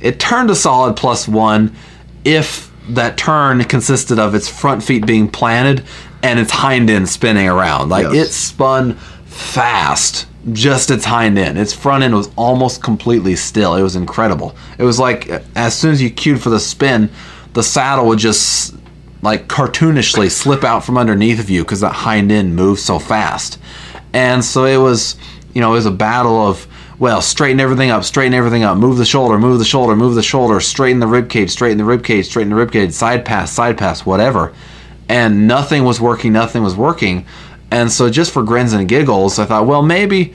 it 0.00 0.18
turned 0.18 0.50
a 0.50 0.54
solid 0.54 0.96
plus 0.96 1.28
one 1.28 1.76
if 2.24 2.72
that 2.90 3.18
turn 3.18 3.62
consisted 3.64 4.18
of 4.18 4.34
its 4.34 4.48
front 4.48 4.82
feet 4.82 5.06
being 5.06 5.28
planted 5.28 5.84
and 6.22 6.40
its 6.40 6.50
hind 6.50 6.88
end 6.88 7.08
spinning 7.08 7.48
around. 7.48 7.90
Like 7.90 8.04
yes. 8.04 8.28
it 8.28 8.32
spun 8.32 8.94
fast, 9.26 10.26
just 10.52 10.90
its 10.90 11.04
hind 11.04 11.38
end. 11.38 11.58
Its 11.58 11.72
front 11.72 12.02
end 12.02 12.14
was 12.14 12.30
almost 12.36 12.82
completely 12.82 13.36
still. 13.36 13.74
It 13.76 13.82
was 13.82 13.96
incredible. 13.96 14.56
It 14.78 14.84
was 14.84 14.98
like 14.98 15.28
as 15.54 15.76
soon 15.76 15.92
as 15.92 16.02
you 16.02 16.10
cued 16.10 16.42
for 16.42 16.50
the 16.50 16.60
spin, 16.60 17.10
the 17.52 17.62
saddle 17.62 18.06
would 18.06 18.18
just 18.18 18.74
like 19.22 19.48
cartoonishly 19.48 20.30
slip 20.30 20.64
out 20.64 20.84
from 20.84 20.96
underneath 20.96 21.40
of 21.40 21.50
you 21.50 21.62
because 21.64 21.80
that 21.80 21.92
hind 21.92 22.30
end 22.30 22.54
moves 22.54 22.82
so 22.82 22.98
fast. 22.98 23.58
And 24.12 24.44
so 24.44 24.64
it 24.64 24.76
was, 24.76 25.16
you 25.54 25.60
know, 25.60 25.70
it 25.72 25.76
was 25.76 25.86
a 25.86 25.90
battle 25.90 26.46
of 26.46 26.66
well, 26.98 27.22
straighten 27.22 27.60
everything 27.60 27.90
up, 27.90 28.02
straighten 28.02 28.34
everything 28.34 28.64
up, 28.64 28.76
move 28.76 28.98
the 28.98 29.04
shoulder, 29.04 29.38
move 29.38 29.60
the 29.60 29.64
shoulder, 29.64 29.94
move 29.94 30.16
the 30.16 30.22
shoulder, 30.22 30.58
straighten 30.58 30.98
the 30.98 31.06
rib 31.06 31.30
cage, 31.30 31.50
straighten 31.50 31.78
the 31.78 31.84
rib 31.84 32.02
cage, 32.02 32.26
straighten 32.26 32.50
the 32.50 32.56
rib 32.56 32.72
cage, 32.72 32.90
side 32.90 33.24
pass, 33.24 33.52
side 33.52 33.78
pass, 33.78 34.04
whatever. 34.04 34.52
And 35.08 35.46
nothing 35.46 35.84
was 35.84 36.00
working, 36.00 36.32
nothing 36.32 36.64
was 36.64 36.74
working. 36.74 37.24
And 37.70 37.92
so 37.92 38.10
just 38.10 38.32
for 38.32 38.42
grins 38.42 38.72
and 38.72 38.88
giggles, 38.88 39.38
I 39.38 39.44
thought, 39.44 39.66
well, 39.66 39.82
maybe 39.82 40.34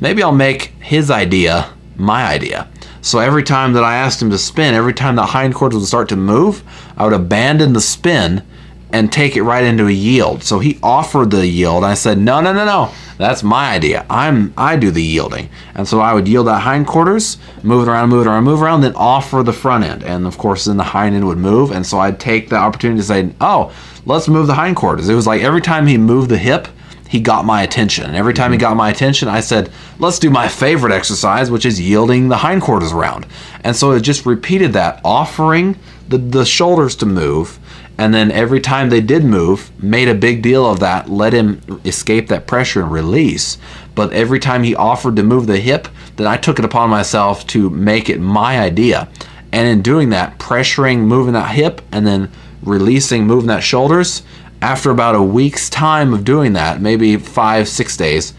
maybe 0.00 0.22
I'll 0.22 0.32
make 0.32 0.74
his 0.80 1.10
idea 1.10 1.72
my 1.96 2.24
idea. 2.26 2.68
So 3.02 3.18
every 3.18 3.42
time 3.42 3.72
that 3.72 3.82
I 3.82 3.96
asked 3.96 4.22
him 4.22 4.30
to 4.30 4.38
spin, 4.38 4.74
every 4.74 4.94
time 4.94 5.16
the 5.16 5.26
hindquarters 5.26 5.80
would 5.80 5.88
start 5.88 6.08
to 6.10 6.16
move, 6.16 6.62
I 6.96 7.04
would 7.04 7.12
abandon 7.12 7.72
the 7.72 7.80
spin 7.80 8.44
and 8.92 9.10
take 9.10 9.36
it 9.36 9.42
right 9.42 9.64
into 9.64 9.88
a 9.88 9.92
yield. 9.92 10.44
So 10.44 10.60
he 10.60 10.78
offered 10.82 11.32
the 11.32 11.46
yield. 11.46 11.82
I 11.82 11.94
said, 11.94 12.18
no, 12.18 12.40
no, 12.40 12.52
no, 12.52 12.64
no. 12.64 12.92
That's 13.18 13.42
my 13.42 13.72
idea. 13.74 14.06
I'm 14.08 14.54
I 14.56 14.76
do 14.76 14.90
the 14.90 15.02
yielding. 15.02 15.48
And 15.74 15.88
so 15.88 16.00
I 16.00 16.14
would 16.14 16.28
yield 16.28 16.46
that 16.46 16.62
hindquarters, 16.62 17.38
move 17.64 17.88
it 17.88 17.90
around, 17.90 18.10
move 18.10 18.26
it 18.26 18.30
around, 18.30 18.44
move 18.44 18.62
around, 18.62 18.82
then 18.82 18.94
offer 18.94 19.42
the 19.42 19.52
front 19.52 19.84
end. 19.84 20.04
And 20.04 20.26
of 20.26 20.38
course 20.38 20.66
then 20.66 20.76
the 20.76 20.84
hind 20.84 21.14
end 21.16 21.26
would 21.26 21.38
move. 21.38 21.72
And 21.72 21.84
so 21.84 21.98
I'd 21.98 22.20
take 22.20 22.50
the 22.50 22.56
opportunity 22.56 23.00
to 23.00 23.06
say, 23.06 23.30
oh, 23.40 23.74
let's 24.06 24.28
move 24.28 24.46
the 24.46 24.54
hindquarters. 24.54 25.08
It 25.08 25.14
was 25.14 25.26
like 25.26 25.42
every 25.42 25.60
time 25.60 25.86
he 25.86 25.98
moved 25.98 26.28
the 26.28 26.38
hip, 26.38 26.68
he 27.12 27.20
got 27.20 27.44
my 27.44 27.62
attention. 27.62 28.06
And 28.06 28.16
every 28.16 28.32
time 28.32 28.52
he 28.52 28.56
mm-hmm. 28.56 28.62
got 28.62 28.76
my 28.76 28.88
attention, 28.88 29.28
I 29.28 29.40
said, 29.40 29.70
let's 29.98 30.18
do 30.18 30.30
my 30.30 30.48
favorite 30.48 30.94
exercise, 30.94 31.50
which 31.50 31.66
is 31.66 31.78
yielding 31.78 32.28
the 32.28 32.38
hindquarters 32.38 32.90
around. 32.90 33.26
And 33.62 33.76
so 33.76 33.90
it 33.92 34.00
just 34.00 34.24
repeated 34.24 34.72
that, 34.72 35.02
offering 35.04 35.78
the, 36.08 36.16
the 36.16 36.46
shoulders 36.46 36.96
to 36.96 37.06
move 37.06 37.58
and 37.98 38.14
then 38.14 38.30
every 38.32 38.60
time 38.60 38.88
they 38.88 39.02
did 39.02 39.24
move, 39.24 39.70
made 39.82 40.08
a 40.08 40.14
big 40.14 40.42
deal 40.42 40.64
of 40.68 40.80
that, 40.80 41.10
let 41.10 41.32
him 41.32 41.60
escape 41.84 42.28
that 42.28 42.46
pressure 42.46 42.82
and 42.82 42.90
release. 42.90 43.58
But 43.94 44.12
every 44.12 44.38
time 44.38 44.62
he 44.62 44.74
offered 44.74 45.16
to 45.16 45.22
move 45.22 45.46
the 45.46 45.58
hip, 45.58 45.88
then 46.16 46.26
I 46.26 46.38
took 46.38 46.58
it 46.58 46.64
upon 46.64 46.88
myself 46.88 47.46
to 47.48 47.68
make 47.68 48.08
it 48.08 48.20
my 48.20 48.58
idea. 48.58 49.08
And 49.52 49.68
in 49.68 49.82
doing 49.82 50.08
that, 50.10 50.38
pressuring, 50.38 51.00
moving 51.00 51.34
that 51.34 51.54
hip, 51.54 51.82
and 51.92 52.06
then 52.06 52.30
releasing, 52.62 53.26
moving 53.26 53.48
that 53.48 53.62
shoulders, 53.62 54.22
after 54.62 54.90
about 54.90 55.14
a 55.16 55.22
week's 55.22 55.68
time 55.68 56.14
of 56.14 56.24
doing 56.24 56.52
that, 56.52 56.80
maybe 56.80 57.16
five, 57.16 57.68
six 57.68 57.96
days, 57.96 58.32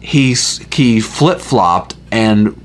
he, 0.00 0.34
he 0.72 1.00
flip 1.00 1.40
flopped. 1.40 1.96
And 2.12 2.60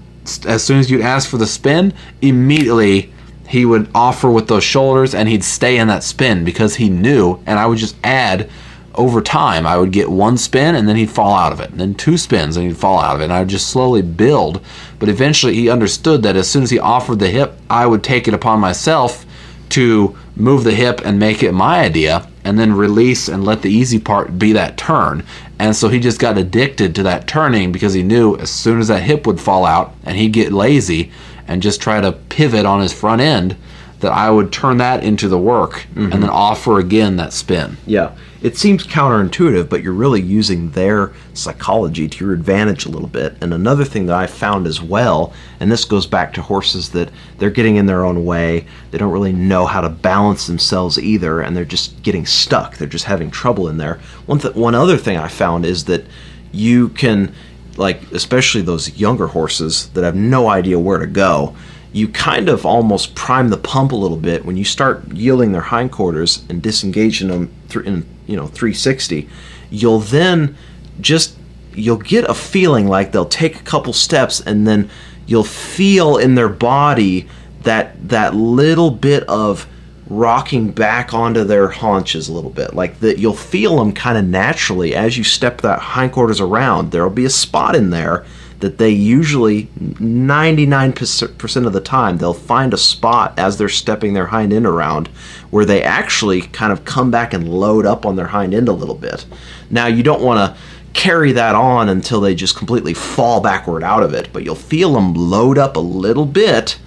as 0.46 0.64
soon 0.64 0.80
as 0.80 0.90
you'd 0.90 1.02
ask 1.02 1.30
for 1.30 1.38
the 1.38 1.48
spin, 1.48 1.94
immediately 2.22 3.12
he 3.48 3.66
would 3.66 3.90
offer 3.94 4.30
with 4.30 4.48
those 4.48 4.64
shoulders 4.64 5.14
and 5.14 5.30
he'd 5.30 5.44
stay 5.44 5.78
in 5.78 5.88
that 5.88 6.04
spin 6.04 6.44
because 6.44 6.76
he 6.76 6.90
knew 6.90 7.40
and 7.46 7.60
I 7.60 7.66
would 7.66 7.78
just 7.78 7.96
add 8.04 8.50
over 8.96 9.22
time 9.22 9.68
I 9.68 9.78
would 9.78 9.92
get 9.92 10.10
one 10.10 10.38
spin 10.38 10.74
and 10.74 10.88
then 10.88 10.96
he'd 10.96 11.12
fall 11.12 11.36
out 11.36 11.52
of 11.52 11.60
it 11.60 11.70
and 11.70 11.80
then 11.80 11.94
two 11.94 12.18
spins 12.18 12.58
and 12.58 12.66
he'd 12.66 12.78
fall 12.78 13.00
out 13.00 13.16
of 13.16 13.22
it 13.22 13.26
and 13.26 13.34
I 13.34 13.40
would 13.40 13.50
just 13.50 13.70
slowly 13.70 14.02
build 14.02 14.62
but 14.98 15.10
eventually 15.10 15.54
he 15.54 15.70
understood 15.70 16.24
that 16.24 16.36
as 16.36 16.50
soon 16.50 16.64
as 16.64 16.72
he 16.72 16.80
offered 16.80 17.20
the 17.20 17.30
hip 17.30 17.54
I 17.70 17.86
would 17.86 18.04
take 18.04 18.28
it 18.28 18.34
upon 18.34 18.60
myself 18.60 19.26
to 19.70 20.18
move 20.36 20.64
the 20.64 20.74
hip 20.74 21.02
and 21.06 21.20
make 21.20 21.44
it 21.44 21.52
my 21.52 21.80
idea 21.80 22.28
and 22.44 22.60
then 22.60 22.74
release 22.74 23.28
and 23.28 23.44
let 23.44 23.62
the 23.62 23.72
easy 23.72 24.00
part 24.00 24.38
be 24.38 24.54
that 24.54 24.78
turn. 24.78 25.24
And 25.58 25.76
so 25.76 25.90
he 25.90 26.00
just 26.00 26.20
got 26.20 26.38
addicted 26.38 26.94
to 26.96 27.04
that 27.04 27.28
turning 27.28 27.72
because 27.72 27.94
he 27.94 28.04
knew 28.04 28.36
as 28.38 28.50
soon 28.50 28.80
as 28.80 28.90
that 28.90 29.04
hip 29.04 29.26
would 29.26 29.40
fall 29.40 29.66
out 29.66 29.96
and 30.04 30.18
he'd 30.18 30.34
get 30.34 30.52
lazy 30.52 31.12
and 31.48 31.62
just 31.62 31.82
try 31.82 32.02
to 32.02 32.12
pivot 32.12 32.66
on 32.66 32.82
his 32.82 32.94
front 32.94 33.22
end, 33.22 33.56
that 34.00 34.12
I 34.12 34.30
would 34.30 34.52
turn 34.52 34.78
that 34.78 35.04
into 35.04 35.28
the 35.28 35.38
work 35.38 35.88
mm-hmm. 35.94 36.12
and 36.12 36.24
then 36.24 36.30
offer 36.30 36.80
again 36.80 37.16
that 37.18 37.34
spin. 37.34 37.78
Yeah. 37.86 38.16
It 38.42 38.58
seems 38.58 38.86
counterintuitive, 38.86 39.70
but 39.70 39.82
you're 39.82 39.94
really 39.94 40.22
using 40.22 40.70
their 40.72 41.14
psychology 41.34 42.08
to 42.08 42.26
your 42.26 42.34
advantage 42.34 42.86
a 42.86 42.90
little 42.90 43.08
bit. 43.08 43.36
And 43.42 43.54
another 43.54 43.84
thing 43.84 44.06
that 44.06 44.16
I 44.16 44.28
found 44.28 44.68
as 44.68 44.82
well, 44.82 45.34
and 45.60 45.72
this 45.72 45.86
goes 45.86 46.06
back 46.06 46.34
to 46.34 46.44
horses 46.44 46.90
that 46.90 47.10
they're 47.40 47.50
getting 47.50 47.78
in 47.78 47.88
their 47.88 48.06
own 48.06 48.24
way, 48.24 48.68
they 48.92 49.00
don't 49.00 49.12
really 49.12 49.34
know 49.34 49.66
how 49.66 49.82
to 49.82 49.90
balance 49.90 50.46
themselves 50.46 51.00
either, 51.00 51.42
and 51.42 51.58
they're 51.58 51.66
just 51.66 52.04
getting 52.04 52.26
stuck. 52.26 52.78
They're 52.78 52.88
just 52.88 53.06
having 53.06 53.32
trouble 53.32 53.68
in 53.68 53.78
there. 53.78 54.00
One, 54.28 54.38
th- 54.38 54.54
one 54.54 54.76
other 54.76 54.98
thing 54.98 55.18
I 55.18 55.28
found 55.28 55.66
is 55.66 55.86
that 55.86 56.06
you 56.52 56.90
can 56.90 57.34
like 57.78 58.12
especially 58.12 58.62
those 58.62 58.98
younger 58.98 59.28
horses 59.28 59.90
that 59.90 60.04
have 60.04 60.16
no 60.16 60.48
idea 60.50 60.80
where 60.80 61.00
to 61.00 61.08
go, 61.08 61.56
you 61.96 62.10
kind 62.10 62.50
of 62.50 62.66
almost 62.66 63.16
prime 63.16 63.48
the 63.48 63.56
pump 63.56 63.94
a 63.94 63.96
little 63.96 64.18
bit 64.18 64.44
when 64.44 64.58
you 64.58 64.66
start 64.66 65.08
yielding 65.14 65.54
their 65.54 65.62
hindquarters 65.62 66.44
and 66.50 66.62
disengaging 66.62 67.30
them 67.30 67.50
in 67.86 68.06
you 68.28 68.36
know 68.36 68.48
360. 68.48 69.30
You'll 69.70 70.00
then 70.00 70.58
just 71.00 71.38
you'll 71.74 71.96
get 71.96 72.26
a 72.26 72.34
feeling 72.34 72.90
like 72.90 73.14
they'll 73.14 73.24
take 73.24 73.62
a 73.62 73.64
couple 73.64 73.94
steps 73.94 74.42
and 74.42 74.68
then 74.68 74.90
you'll 75.26 75.46
feel 75.46 76.18
in 76.18 76.36
their 76.36 76.50
body 76.50 77.30
that 77.62 78.10
that 78.10 78.36
little 78.36 78.92
bit 78.92 79.24
of 79.30 79.66
rocking 80.10 80.72
back 80.72 81.14
onto 81.14 81.46
their 81.46 81.70
haunches 81.70 82.28
a 82.28 82.34
little 82.34 82.50
bit. 82.50 82.74
Like 82.74 83.00
that 83.00 83.20
you'll 83.20 83.34
feel 83.34 83.78
them 83.78 83.94
kind 83.94 84.18
of 84.18 84.26
naturally 84.26 84.94
as 84.94 85.18
you 85.18 85.24
step 85.24 85.62
that 85.62 85.80
hindquarters 85.80 86.42
around. 86.42 86.92
There'll 86.92 87.10
be 87.10 87.24
a 87.24 87.30
spot 87.30 87.74
in 87.74 87.92
there 87.92 88.26
that 88.66 88.80
they 88.80 88.90
usually 88.90 89.66
99% 89.78 91.66
of 91.66 91.74
the 91.74 91.80
time 91.80 92.18
they'll 92.18 92.34
find 92.34 92.74
a 92.74 92.78
spot 92.78 93.38
as 93.38 93.58
they're 93.58 93.70
stepping 93.70 94.14
their 94.14 94.26
hind 94.26 94.52
end 94.52 94.66
around 94.66 95.08
where 95.52 95.66
they 95.66 95.84
actually 95.84 96.42
kind 96.42 96.74
of 96.74 96.84
come 96.84 97.12
back 97.12 97.34
and 97.34 97.48
load 97.48 97.86
up 97.86 98.06
on 98.06 98.16
their 98.16 98.28
hind 98.28 98.54
end 98.54 98.68
a 98.68 98.74
little 98.74 98.96
bit. 98.96 99.26
Now 99.70 99.86
you 99.86 100.02
don't 100.04 100.24
want 100.24 100.40
to 100.40 100.62
carry 100.94 101.32
that 101.34 101.56
on 101.56 101.90
until 101.90 102.20
they 102.20 102.34
just 102.34 102.58
completely 102.58 102.96
fall 102.96 103.40
backward 103.40 103.84
out 103.84 104.02
of 104.02 104.14
it, 104.14 104.30
but 104.34 104.44
you'll 104.44 104.56
feel 104.56 104.94
them 104.94 105.14
load 105.14 105.58
up 105.58 105.76
a 105.76 105.80
little 105.80 106.26
bit 106.26 106.80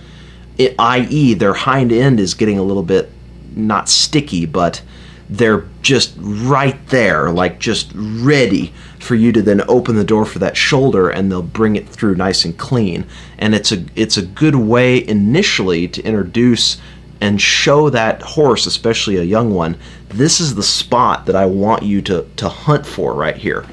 i.e., 0.78 1.34
their 1.34 1.54
hind 1.54 1.92
end 1.92 2.18
is 2.18 2.34
getting 2.34 2.58
a 2.58 2.62
little 2.62 2.82
bit 2.82 3.10
not 3.54 3.88
sticky, 3.88 4.46
but 4.46 4.82
they're 5.30 5.68
just 5.82 6.14
right 6.18 6.84
there, 6.88 7.30
like 7.30 7.58
just 7.58 7.92
ready 7.94 8.72
for 9.08 9.14
you 9.14 9.32
to 9.32 9.40
then 9.40 9.62
open 9.68 9.96
the 9.96 10.04
door 10.04 10.26
for 10.26 10.38
that 10.38 10.54
shoulder, 10.54 11.08
and 11.08 11.32
they'll 11.32 11.42
bring 11.42 11.76
it 11.76 11.88
through 11.88 12.14
nice 12.14 12.44
and 12.44 12.58
clean. 12.58 13.06
And 13.38 13.54
it's 13.54 13.72
a 13.72 13.82
it's 13.96 14.18
a 14.18 14.22
good 14.22 14.54
way 14.54 15.08
initially 15.08 15.88
to 15.88 16.02
introduce 16.02 16.76
and 17.20 17.40
show 17.40 17.90
that 17.90 18.22
horse, 18.22 18.66
especially 18.66 19.16
a 19.16 19.22
young 19.22 19.52
one, 19.52 19.76
this 20.10 20.40
is 20.40 20.54
the 20.54 20.62
spot 20.62 21.26
that 21.26 21.34
I 21.34 21.46
want 21.46 21.82
you 21.82 22.02
to 22.02 22.26
to 22.36 22.48
hunt 22.48 22.86
for 22.86 23.14
right 23.14 23.36
here. 23.36 23.64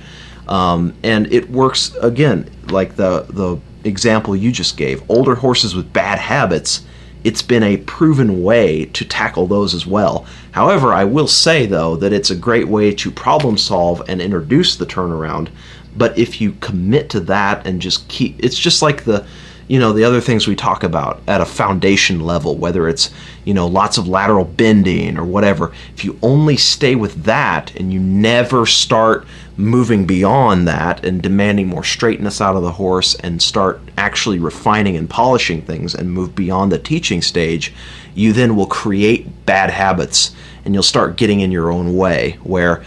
Um, 0.48 0.95
and 1.03 1.32
it 1.34 1.49
works 1.49 1.94
again 2.02 2.49
like 2.70 2.95
the 2.95 3.26
the 3.30 3.60
example 3.84 4.36
you 4.36 4.52
just 4.52 4.78
gave, 4.78 5.03
older 5.10 5.36
horses 5.36 5.76
with 5.76 5.91
bad 5.91 6.18
habits, 6.18 6.86
it's 7.26 7.42
been 7.42 7.64
a 7.64 7.78
proven 7.78 8.44
way 8.44 8.86
to 8.86 9.04
tackle 9.04 9.48
those 9.48 9.74
as 9.74 9.88
well. 9.88 10.28
However, 10.52 10.94
I 10.94 11.04
will 11.04 11.28
say 11.28 11.66
though 11.66 11.96
that 11.98 12.14
it's 12.14 12.30
a 12.30 12.36
great 12.36 12.68
way 12.68 12.94
to 12.94 13.10
problem 13.10 13.58
solve 13.58 14.04
and 14.08 14.22
introduce 14.22 14.76
the 14.76 14.86
turnaround. 14.86 15.50
But 15.98 16.18
if 16.20 16.40
you 16.40 16.52
commit 16.62 17.10
to 17.10 17.20
that 17.22 17.66
and 17.66 17.82
just 17.82 18.08
keep, 18.10 18.36
it's 18.44 18.60
just 18.60 18.84
like 18.84 19.06
the 19.06 19.26
you 19.68 19.80
know 19.80 19.92
the 19.92 20.04
other 20.04 20.22
things 20.22 20.48
we 20.48 20.56
talk 20.56 20.84
about 20.84 21.20
at 21.28 21.42
a 21.42 21.46
foundation 21.46 22.20
level 22.20 22.56
whether 22.56 22.88
it's 22.88 23.10
you 23.46 23.54
know 23.54 23.66
lots 23.66 23.98
of 23.98 24.08
lateral 24.08 24.46
bending 24.46 25.18
or 25.18 25.26
whatever 25.26 25.74
if 25.96 26.06
you 26.06 26.20
only 26.22 26.56
stay 26.56 26.94
with 26.94 27.24
that 27.24 27.76
and 27.76 27.92
you 27.92 28.00
never 28.00 28.68
start 28.68 29.26
moving 29.57 30.06
beyond 30.06 30.68
that 30.68 31.03
and 31.06 31.22
demanding 31.22 31.68
more 31.68 31.84
straightness 31.84 32.41
out 32.41 32.56
of 32.56 32.61
the 32.61 32.73
horse 32.73 33.15
and 33.15 33.41
start 33.41 33.80
actually 33.98 34.38
refining 34.38 34.98
and 34.98 35.10
polishing 35.10 35.61
things 35.61 35.95
and 35.95 36.11
move 36.11 36.36
beyond 36.36 36.72
the 36.72 36.77
teaching 36.77 37.22
stage 37.22 37.73
you 38.14 38.34
then 38.34 38.56
will 38.56 38.65
create 38.65 39.45
bad 39.45 39.69
habits 39.69 40.36
and 40.65 40.73
you'll 40.73 40.84
start 40.84 41.15
getting 41.15 41.40
in 41.40 41.52
your 41.52 41.72
own 41.72 41.95
way 41.95 42.38
where 42.44 42.84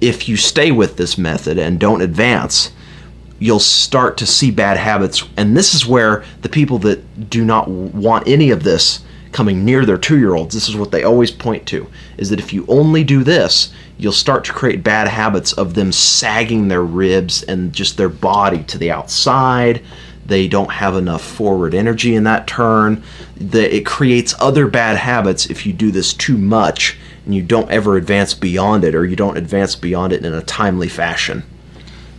if 0.00 0.28
you 0.28 0.36
stay 0.36 0.70
with 0.70 0.96
this 0.96 1.18
method 1.18 1.58
and 1.58 1.78
don't 1.78 2.00
advance 2.00 2.72
you'll 3.38 3.60
start 3.60 4.16
to 4.18 4.26
see 4.26 4.50
bad 4.50 4.76
habits. 4.76 5.24
And 5.36 5.56
this 5.56 5.74
is 5.74 5.86
where 5.86 6.24
the 6.42 6.48
people 6.48 6.78
that 6.80 7.30
do 7.30 7.44
not 7.44 7.68
want 7.68 8.26
any 8.26 8.50
of 8.50 8.62
this 8.62 9.02
coming 9.32 9.64
near 9.64 9.84
their 9.84 9.98
two 9.98 10.18
year 10.18 10.34
olds, 10.34 10.54
this 10.54 10.68
is 10.68 10.76
what 10.76 10.90
they 10.90 11.04
always 11.04 11.30
point 11.30 11.66
to 11.66 11.86
is 12.16 12.30
that 12.30 12.38
if 12.38 12.52
you 12.52 12.64
only 12.68 13.04
do 13.04 13.22
this, 13.22 13.72
you'll 13.98 14.12
start 14.12 14.44
to 14.44 14.52
create 14.52 14.82
bad 14.82 15.08
habits 15.08 15.52
of 15.52 15.74
them 15.74 15.92
sagging 15.92 16.68
their 16.68 16.82
ribs 16.82 17.42
and 17.42 17.72
just 17.72 17.96
their 17.96 18.08
body 18.08 18.62
to 18.64 18.78
the 18.78 18.90
outside. 18.90 19.82
They 20.26 20.48
don't 20.48 20.70
have 20.70 20.96
enough 20.96 21.22
forward 21.22 21.74
energy 21.74 22.14
in 22.14 22.24
that 22.24 22.46
turn. 22.46 23.02
The, 23.36 23.74
it 23.74 23.86
creates 23.86 24.34
other 24.40 24.66
bad 24.66 24.96
habits 24.96 25.46
if 25.46 25.64
you 25.66 25.72
do 25.72 25.90
this 25.90 26.12
too 26.12 26.36
much 26.36 26.98
and 27.24 27.34
you 27.34 27.42
don't 27.42 27.70
ever 27.70 27.96
advance 27.96 28.34
beyond 28.34 28.84
it 28.84 28.94
or 28.94 29.04
you 29.04 29.16
don't 29.16 29.36
advance 29.36 29.76
beyond 29.76 30.12
it 30.12 30.24
in 30.24 30.32
a 30.32 30.42
timely 30.42 30.88
fashion. 30.88 31.42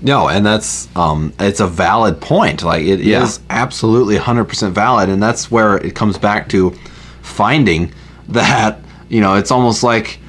No, 0.02 0.30
and 0.30 0.46
that's 0.46 0.96
um, 0.96 1.34
it's 1.40 1.60
a 1.60 1.68
valid 1.68 2.22
point. 2.22 2.64
Like 2.64 2.84
it 2.84 3.00
yeah. 3.00 3.24
is 3.24 3.40
absolutely 3.50 4.16
100% 4.16 4.72
valid, 4.72 5.10
and 5.10 5.22
that's 5.22 5.50
where 5.50 5.78
it 5.78 5.96
comes 5.96 6.18
back 6.18 6.50
to 6.50 6.72
finding 7.22 7.92
that 8.30 8.80
you 9.10 9.22
know 9.22 9.36
it's 9.36 9.52
almost 9.52 9.84
like, 9.84 10.20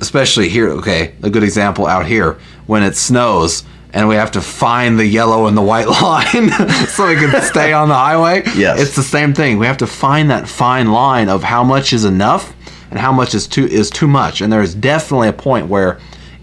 especially 0.00 0.48
here. 0.48 0.68
Okay, 0.70 1.14
a 1.22 1.30
good 1.30 1.42
example 1.42 1.86
out 1.86 2.06
here 2.06 2.38
when 2.66 2.82
it 2.82 2.96
snows 2.96 3.64
and 3.94 4.06
we 4.06 4.14
have 4.16 4.30
to 4.32 4.40
find 4.40 4.98
the 4.98 5.06
yellow 5.06 5.46
and 5.46 5.56
the 5.56 5.62
white 5.62 5.88
line 6.02 6.50
so 6.88 7.08
we 7.08 7.14
can 7.16 7.40
stay 7.42 7.72
on 7.72 7.88
the 7.88 7.94
highway. 7.94 8.42
Yes, 8.56 8.80
it's 8.80 8.96
the 8.96 9.02
same 9.02 9.32
thing. 9.34 9.58
We 9.58 9.66
have 9.66 9.78
to 9.78 9.86
find 9.86 10.30
that 10.30 10.48
fine 10.48 10.92
line 10.92 11.28
of 11.28 11.42
how 11.42 11.64
much 11.64 11.92
is 11.92 12.04
enough 12.04 12.54
and 12.90 12.98
how 12.98 13.12
much 13.12 13.34
is 13.34 13.46
too 13.46 13.66
is 13.66 13.90
too 13.90 14.08
much. 14.08 14.40
And 14.40 14.52
there 14.52 14.62
is 14.62 14.74
definitely 14.74 15.28
a 15.28 15.32
point 15.32 15.68
where 15.68 15.98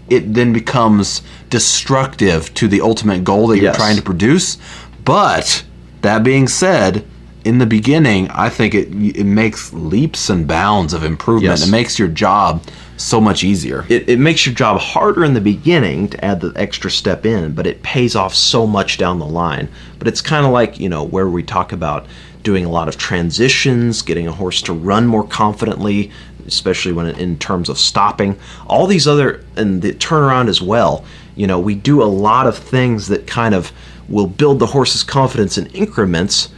it 0.08 0.34
then 0.34 0.52
becomes 0.52 1.22
destructive 1.50 2.52
to 2.54 2.68
the 2.68 2.80
ultimate 2.80 3.24
goal 3.24 3.48
that 3.48 3.56
you're 3.56 3.64
Yes. 3.64 3.76
trying 3.76 3.96
to 3.96 4.02
produce. 4.02 4.56
But 5.04 5.64
that 6.02 6.22
being 6.22 6.46
said, 6.48 7.04
in 7.44 7.58
the 7.58 7.66
beginning, 7.66 8.28
I 8.30 8.48
think 8.48 8.74
it 8.74 8.88
it 9.16 9.24
makes 9.24 9.72
leaps 9.72 10.30
and 10.30 10.46
bounds 10.46 10.92
of 10.92 11.04
improvement. 11.04 11.58
Yes. 11.60 11.68
It 11.68 11.70
makes 11.70 11.98
your 11.98 12.08
job 12.08 12.62
so 12.96 13.20
much 13.20 13.44
easier. 13.44 13.84
it, 13.88 14.08
it 14.08 14.18
makes 14.18 14.46
your 14.46 14.54
job 14.54 14.80
harder 14.80 15.24
in 15.24 15.34
the 15.34 15.40
beginning 15.40 16.08
to 16.08 16.24
add 16.24 16.40
the 16.40 16.52
extra 16.56 16.90
step 16.90 17.26
in, 17.26 17.54
but 17.54 17.66
it 17.66 17.82
pays 17.82 18.16
off 18.16 18.34
so 18.34 18.66
much 18.66 18.98
down 18.98 19.18
the 19.18 19.26
line. 19.26 19.68
But 19.98 20.08
it's 20.08 20.20
kind 20.20 20.46
of 20.46 20.52
like, 20.52 20.80
you 20.80 20.88
know, 20.88 21.04
where 21.04 21.28
we 21.28 21.42
talk 21.42 21.72
about 21.72 22.06
doing 22.42 22.64
a 22.64 22.70
lot 22.70 22.88
of 22.88 22.96
transitions, 22.96 24.02
getting 24.02 24.26
a 24.26 24.32
horse 24.32 24.62
to 24.62 24.72
run 24.72 25.06
more 25.06 25.26
confidently, 25.26 26.10
especially 26.46 26.92
when 26.92 27.08
in 27.08 27.38
terms 27.38 27.68
of 27.68 27.78
stopping. 27.78 28.38
All 28.66 28.86
these 28.86 29.06
other, 29.06 29.44
and 29.56 29.82
the 29.82 29.92
turnaround 29.92 30.48
as 30.48 30.62
well. 30.62 31.04
You 31.34 31.46
know, 31.46 31.60
we 31.60 31.74
do 31.74 32.02
a 32.02 32.04
lot 32.04 32.46
of 32.46 32.56
things 32.56 33.08
that 33.08 33.26
kind 33.26 33.54
of 33.54 33.72
will 34.08 34.26
build 34.26 34.58
the 34.58 34.66
horse's 34.66 35.02
confidence 35.02 35.58
in 35.58 35.66
increments 35.66 36.48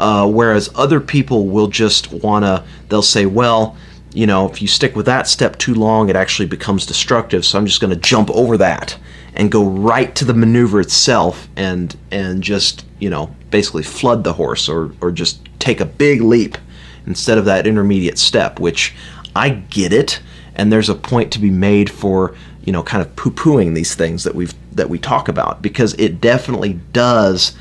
uh, 0.00 0.26
whereas 0.26 0.70
other 0.74 0.98
people 0.98 1.46
will 1.46 1.68
just 1.68 2.10
want 2.10 2.44
to 2.44 2.64
they'll 2.88 3.02
say 3.02 3.26
well 3.26 3.76
you 4.12 4.26
know 4.26 4.48
if 4.48 4.60
you 4.60 4.68
stick 4.68 4.96
with 4.96 5.06
that 5.06 5.26
step 5.26 5.56
too 5.58 5.74
long 5.74 6.08
it 6.08 6.16
actually 6.16 6.46
becomes 6.46 6.86
destructive. 6.86 7.44
So 7.44 7.58
i'm 7.58 7.66
just 7.66 7.80
going 7.80 7.92
to 7.92 8.00
jump 8.00 8.30
over 8.30 8.56
that 8.58 8.98
and 9.34 9.50
go 9.50 9.64
right 9.64 10.14
to 10.16 10.24
the 10.24 10.34
maneuver 10.34 10.80
itself 10.80 11.48
and 11.56 11.96
and 12.10 12.42
just 12.42 12.84
you 12.98 13.10
know 13.10 13.34
basically 13.50 13.82
flood 13.82 14.24
the 14.24 14.32
horse 14.32 14.68
or 14.68 14.92
or 15.00 15.10
just 15.10 15.40
take 15.58 15.80
a 15.80 15.84
big 15.84 16.20
leap 16.20 16.58
instead 17.06 17.38
of 17.38 17.44
that 17.44 17.66
intermediate 17.66 18.18
step 18.18 18.60
which 18.60 18.94
i 19.36 19.48
get 19.48 19.92
it. 19.92 20.20
And 20.56 20.70
there's 20.70 20.90
a 20.90 20.94
point 20.94 21.32
to 21.32 21.38
be 21.38 21.50
made 21.50 21.88
for 21.88 22.34
you 22.64 22.72
know 22.72 22.82
kind 22.82 23.02
of 23.02 23.14
poo-pooing 23.16 23.74
these 23.74 23.94
things 23.94 24.24
that 24.24 24.34
we've 24.34 24.54
that 24.76 24.90
we 24.90 24.98
talk 24.98 25.28
about 25.28 25.62
because 25.62 25.94
it 25.94 26.20
definitely 26.20 26.74
does 26.92 27.56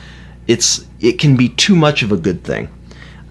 it's 0.47 0.85
it 0.99 1.13
can 1.19 1.37
be 1.37 1.49
too 1.49 1.75
much 1.75 2.03
of 2.03 2.11
a 2.11 2.17
good 2.17 2.43
thing 2.43 2.67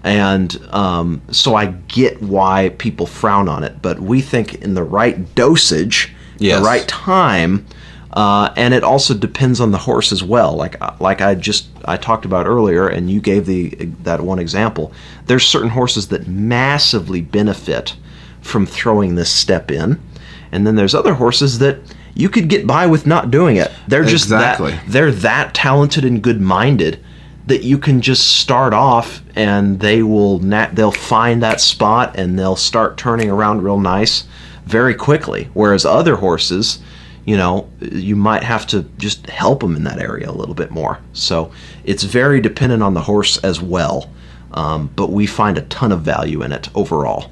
and 0.09 0.57
um, 0.71 1.21
so 1.31 1.55
i 1.55 1.67
get 1.67 2.21
why 2.21 2.69
people 2.79 3.05
frown 3.05 3.47
on 3.47 3.63
it 3.63 3.81
but 3.81 3.99
we 3.99 4.21
think 4.21 4.55
in 4.55 4.73
the 4.73 4.83
right 4.83 5.35
dosage 5.35 6.11
Yes. 6.41 6.59
the 6.59 6.65
right 6.65 6.87
time 6.87 7.65
uh, 8.13 8.51
and 8.55 8.73
it 8.73 8.81
also 8.83 9.13
depends 9.13 9.59
on 9.59 9.71
the 9.71 9.77
horse 9.77 10.11
as 10.11 10.23
well 10.23 10.53
like 10.55 10.75
like 11.01 11.21
i 11.21 11.35
just 11.35 11.67
i 11.85 11.95
talked 11.97 12.25
about 12.25 12.47
earlier 12.47 12.87
and 12.87 13.11
you 13.11 13.19
gave 13.21 13.45
the 13.45 13.69
that 14.03 14.21
one 14.21 14.39
example 14.39 14.91
there's 15.27 15.45
certain 15.45 15.69
horses 15.69 16.07
that 16.07 16.27
massively 16.27 17.21
benefit 17.21 17.95
from 18.41 18.65
throwing 18.65 19.15
this 19.15 19.29
step 19.29 19.69
in 19.69 19.99
and 20.51 20.65
then 20.65 20.75
there's 20.75 20.95
other 20.95 21.13
horses 21.15 21.59
that 21.59 21.77
you 22.15 22.29
could 22.29 22.47
get 22.49 22.65
by 22.65 22.87
with 22.87 23.05
not 23.05 23.29
doing 23.29 23.57
it 23.57 23.69
they're 23.89 24.03
just 24.05 24.25
Exactly. 24.25 24.71
that 24.71 24.83
they're 24.87 25.11
that 25.11 25.53
talented 25.53 26.03
and 26.05 26.21
good 26.23 26.39
minded 26.41 26.99
that 27.49 27.63
you 27.63 27.77
can 27.77 28.01
just 28.01 28.37
start 28.37 28.73
off 28.73 29.21
and 29.35 29.79
they 29.79 30.01
will 30.01 30.39
nat- 30.39 30.75
they'll 30.75 30.91
find 30.91 31.43
that 31.43 31.61
spot 31.61 32.17
and 32.17 32.39
they'll 32.39 32.55
start 32.55 32.97
turning 32.97 33.29
around 33.29 33.61
real 33.61 33.79
nice 33.79 34.23
very 34.65 34.95
quickly. 34.95 35.49
Whereas 35.53 35.85
other 35.85 36.15
horses 36.15 36.79
you 37.25 37.37
know 37.37 37.69
you 37.79 38.15
might 38.15 38.43
have 38.43 38.65
to 38.65 38.83
just 38.97 39.27
help 39.27 39.59
them 39.59 39.75
in 39.75 39.83
that 39.83 39.99
area 39.99 40.29
a 40.29 40.31
little 40.31 40.55
bit 40.55 40.71
more. 40.71 40.99
So 41.13 41.51
it's 41.83 42.03
very 42.03 42.39
dependent 42.39 42.81
on 42.81 42.93
the 42.93 43.01
horse 43.01 43.37
as 43.39 43.61
well 43.61 44.09
um, 44.51 44.89
but 44.95 45.11
we 45.11 45.25
find 45.25 45.57
a 45.57 45.61
ton 45.63 45.91
of 45.91 46.01
value 46.01 46.41
in 46.41 46.51
it 46.51 46.69
overall. 46.75 47.31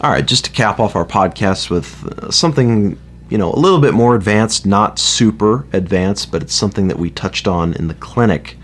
All 0.00 0.10
right, 0.10 0.26
just 0.26 0.46
to 0.46 0.50
cap 0.50 0.80
off 0.80 0.96
our 0.96 1.04
podcast 1.04 1.70
with 1.70 2.04
uh, 2.06 2.30
something, 2.30 2.98
you 3.32 3.38
know, 3.38 3.50
a 3.50 3.56
little 3.56 3.80
bit 3.80 3.94
more 3.94 4.14
advanced, 4.14 4.66
not 4.66 4.98
super 4.98 5.66
advanced, 5.72 6.30
but 6.30 6.42
it's 6.42 6.52
something 6.52 6.88
that 6.88 6.98
we 6.98 7.08
touched 7.08 7.48
on 7.48 7.72
in 7.72 7.88
the 7.88 7.94
clinic 7.94 8.58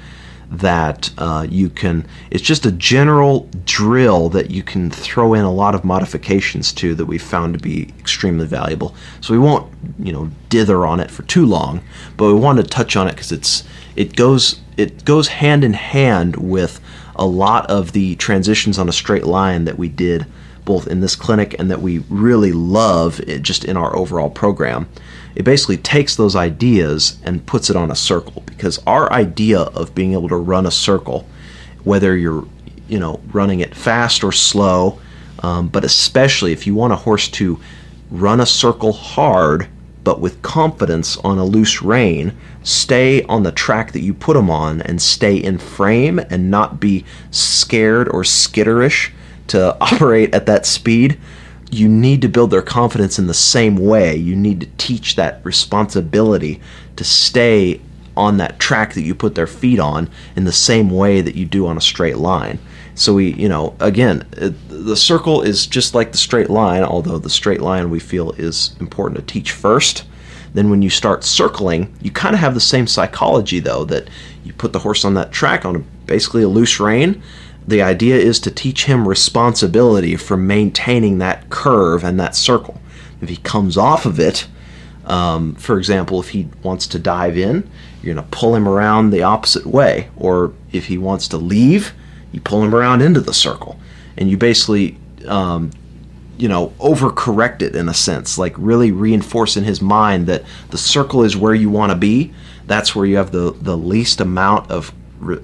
that 0.50 1.10
uh, 1.16 1.46
you 1.48 1.70
can, 1.70 2.06
it's 2.30 2.42
just 2.42 2.66
a 2.66 2.72
general 2.72 3.48
drill 3.64 4.28
that 4.28 4.50
you 4.50 4.62
can 4.62 4.90
throw 4.90 5.32
in 5.32 5.46
a 5.46 5.50
lot 5.50 5.74
of 5.74 5.86
modifications 5.86 6.70
to 6.74 6.94
that 6.94 7.06
we 7.06 7.16
found 7.16 7.54
to 7.54 7.58
be 7.58 7.84
extremely 7.98 8.44
valuable. 8.44 8.94
So 9.22 9.32
we 9.32 9.38
won't, 9.38 9.72
you 9.98 10.12
know, 10.12 10.30
dither 10.50 10.84
on 10.84 11.00
it 11.00 11.10
for 11.10 11.22
too 11.22 11.46
long, 11.46 11.80
but 12.18 12.26
we 12.26 12.34
want 12.34 12.58
to 12.58 12.62
touch 12.62 12.94
on 12.94 13.08
it 13.08 13.12
because 13.12 13.32
it's, 13.32 13.64
it 13.96 14.16
goes, 14.16 14.60
it 14.76 15.02
goes 15.06 15.28
hand 15.28 15.64
in 15.64 15.72
hand 15.72 16.36
with 16.36 16.78
a 17.16 17.24
lot 17.24 17.64
of 17.70 17.92
the 17.92 18.16
transitions 18.16 18.78
on 18.78 18.86
a 18.86 18.92
straight 18.92 19.24
line 19.24 19.64
that 19.64 19.78
we 19.78 19.88
did 19.88 20.26
both 20.68 20.86
in 20.86 21.00
this 21.00 21.16
clinic 21.16 21.56
and 21.58 21.70
that 21.70 21.80
we 21.80 22.00
really 22.10 22.52
love 22.52 23.20
it 23.20 23.40
just 23.40 23.64
in 23.64 23.74
our 23.74 23.96
overall 23.96 24.28
program. 24.28 24.86
It 25.34 25.42
basically 25.42 25.78
takes 25.78 26.14
those 26.14 26.36
ideas 26.36 27.16
and 27.24 27.46
puts 27.46 27.70
it 27.70 27.76
on 27.76 27.90
a 27.90 27.96
circle 27.96 28.42
because 28.44 28.78
our 28.86 29.10
idea 29.10 29.60
of 29.60 29.94
being 29.94 30.12
able 30.12 30.28
to 30.28 30.36
run 30.36 30.66
a 30.66 30.70
circle, 30.70 31.26
whether 31.84 32.14
you're 32.14 32.44
you 32.86 32.98
know 32.98 33.18
running 33.32 33.60
it 33.60 33.74
fast 33.74 34.22
or 34.22 34.30
slow, 34.30 35.00
um, 35.42 35.68
but 35.68 35.84
especially 35.84 36.52
if 36.52 36.66
you 36.66 36.74
want 36.74 36.92
a 36.92 36.96
horse 36.96 37.28
to 37.28 37.58
run 38.10 38.38
a 38.38 38.46
circle 38.46 38.92
hard 38.92 39.68
but 40.04 40.20
with 40.20 40.42
confidence 40.42 41.16
on 41.18 41.38
a 41.38 41.44
loose 41.44 41.80
rein, 41.80 42.36
stay 42.62 43.22
on 43.22 43.42
the 43.42 43.52
track 43.52 43.92
that 43.92 44.00
you 44.00 44.12
put 44.12 44.34
them 44.34 44.50
on 44.50 44.82
and 44.82 45.00
stay 45.00 45.36
in 45.36 45.56
frame 45.56 46.18
and 46.30 46.50
not 46.50 46.78
be 46.78 47.06
scared 47.30 48.06
or 48.08 48.22
skitterish 48.22 49.12
to 49.48 49.76
operate 49.80 50.34
at 50.34 50.46
that 50.46 50.66
speed, 50.66 51.18
you 51.70 51.88
need 51.88 52.22
to 52.22 52.28
build 52.28 52.50
their 52.50 52.62
confidence 52.62 53.18
in 53.18 53.26
the 53.26 53.34
same 53.34 53.76
way. 53.76 54.16
You 54.16 54.34
need 54.34 54.60
to 54.60 54.66
teach 54.78 55.16
that 55.16 55.44
responsibility 55.44 56.60
to 56.96 57.04
stay 57.04 57.80
on 58.16 58.38
that 58.38 58.58
track 58.58 58.94
that 58.94 59.02
you 59.02 59.14
put 59.14 59.34
their 59.34 59.46
feet 59.46 59.78
on 59.78 60.10
in 60.34 60.44
the 60.44 60.52
same 60.52 60.90
way 60.90 61.20
that 61.20 61.36
you 61.36 61.44
do 61.44 61.66
on 61.66 61.76
a 61.76 61.80
straight 61.80 62.16
line. 62.16 62.58
So 62.96 63.14
we, 63.14 63.32
you 63.34 63.48
know, 63.48 63.76
again, 63.78 64.26
it, 64.32 64.54
the 64.68 64.96
circle 64.96 65.42
is 65.42 65.66
just 65.66 65.94
like 65.94 66.10
the 66.10 66.18
straight 66.18 66.50
line, 66.50 66.82
although 66.82 67.18
the 67.18 67.30
straight 67.30 67.60
line 67.60 67.90
we 67.90 68.00
feel 68.00 68.32
is 68.32 68.74
important 68.80 69.20
to 69.20 69.32
teach 69.32 69.52
first. 69.52 70.04
Then 70.52 70.68
when 70.68 70.82
you 70.82 70.90
start 70.90 71.22
circling, 71.22 71.94
you 72.02 72.10
kind 72.10 72.34
of 72.34 72.40
have 72.40 72.54
the 72.54 72.60
same 72.60 72.88
psychology 72.88 73.60
though 73.60 73.84
that 73.84 74.08
you 74.42 74.52
put 74.52 74.72
the 74.72 74.80
horse 74.80 75.04
on 75.04 75.14
that 75.14 75.30
track 75.30 75.64
on 75.64 75.86
basically 76.06 76.42
a 76.42 76.48
loose 76.48 76.80
rein. 76.80 77.22
The 77.68 77.82
idea 77.82 78.16
is 78.16 78.40
to 78.40 78.50
teach 78.50 78.86
him 78.86 79.06
responsibility 79.06 80.16
for 80.16 80.38
maintaining 80.38 81.18
that 81.18 81.50
curve 81.50 82.02
and 82.02 82.18
that 82.18 82.34
circle. 82.34 82.80
If 83.20 83.28
he 83.28 83.36
comes 83.36 83.76
off 83.76 84.06
of 84.06 84.18
it, 84.18 84.48
um, 85.04 85.54
for 85.54 85.76
example, 85.76 86.18
if 86.18 86.30
he 86.30 86.48
wants 86.62 86.86
to 86.86 86.98
dive 86.98 87.36
in, 87.36 87.70
you're 88.02 88.14
going 88.14 88.24
to 88.26 88.30
pull 88.30 88.54
him 88.54 88.66
around 88.66 89.10
the 89.10 89.22
opposite 89.22 89.66
way. 89.66 90.08
Or 90.16 90.54
if 90.72 90.86
he 90.86 90.96
wants 90.96 91.28
to 91.28 91.36
leave, 91.36 91.92
you 92.32 92.40
pull 92.40 92.62
him 92.62 92.74
around 92.74 93.02
into 93.02 93.20
the 93.20 93.34
circle. 93.34 93.78
And 94.16 94.30
you 94.30 94.38
basically, 94.38 94.96
um, 95.26 95.70
you 96.38 96.48
know, 96.48 96.68
overcorrect 96.78 97.60
it 97.60 97.76
in 97.76 97.90
a 97.90 97.94
sense, 97.94 98.38
like 98.38 98.54
really 98.56 98.92
reinforce 98.92 99.58
in 99.58 99.64
his 99.64 99.82
mind 99.82 100.26
that 100.26 100.42
the 100.70 100.78
circle 100.78 101.22
is 101.22 101.36
where 101.36 101.54
you 101.54 101.68
want 101.68 101.92
to 101.92 101.98
be. 101.98 102.32
That's 102.66 102.96
where 102.96 103.04
you 103.04 103.18
have 103.18 103.30
the, 103.30 103.54
the 103.60 103.76
least 103.76 104.22
amount 104.22 104.70
of 104.70 104.94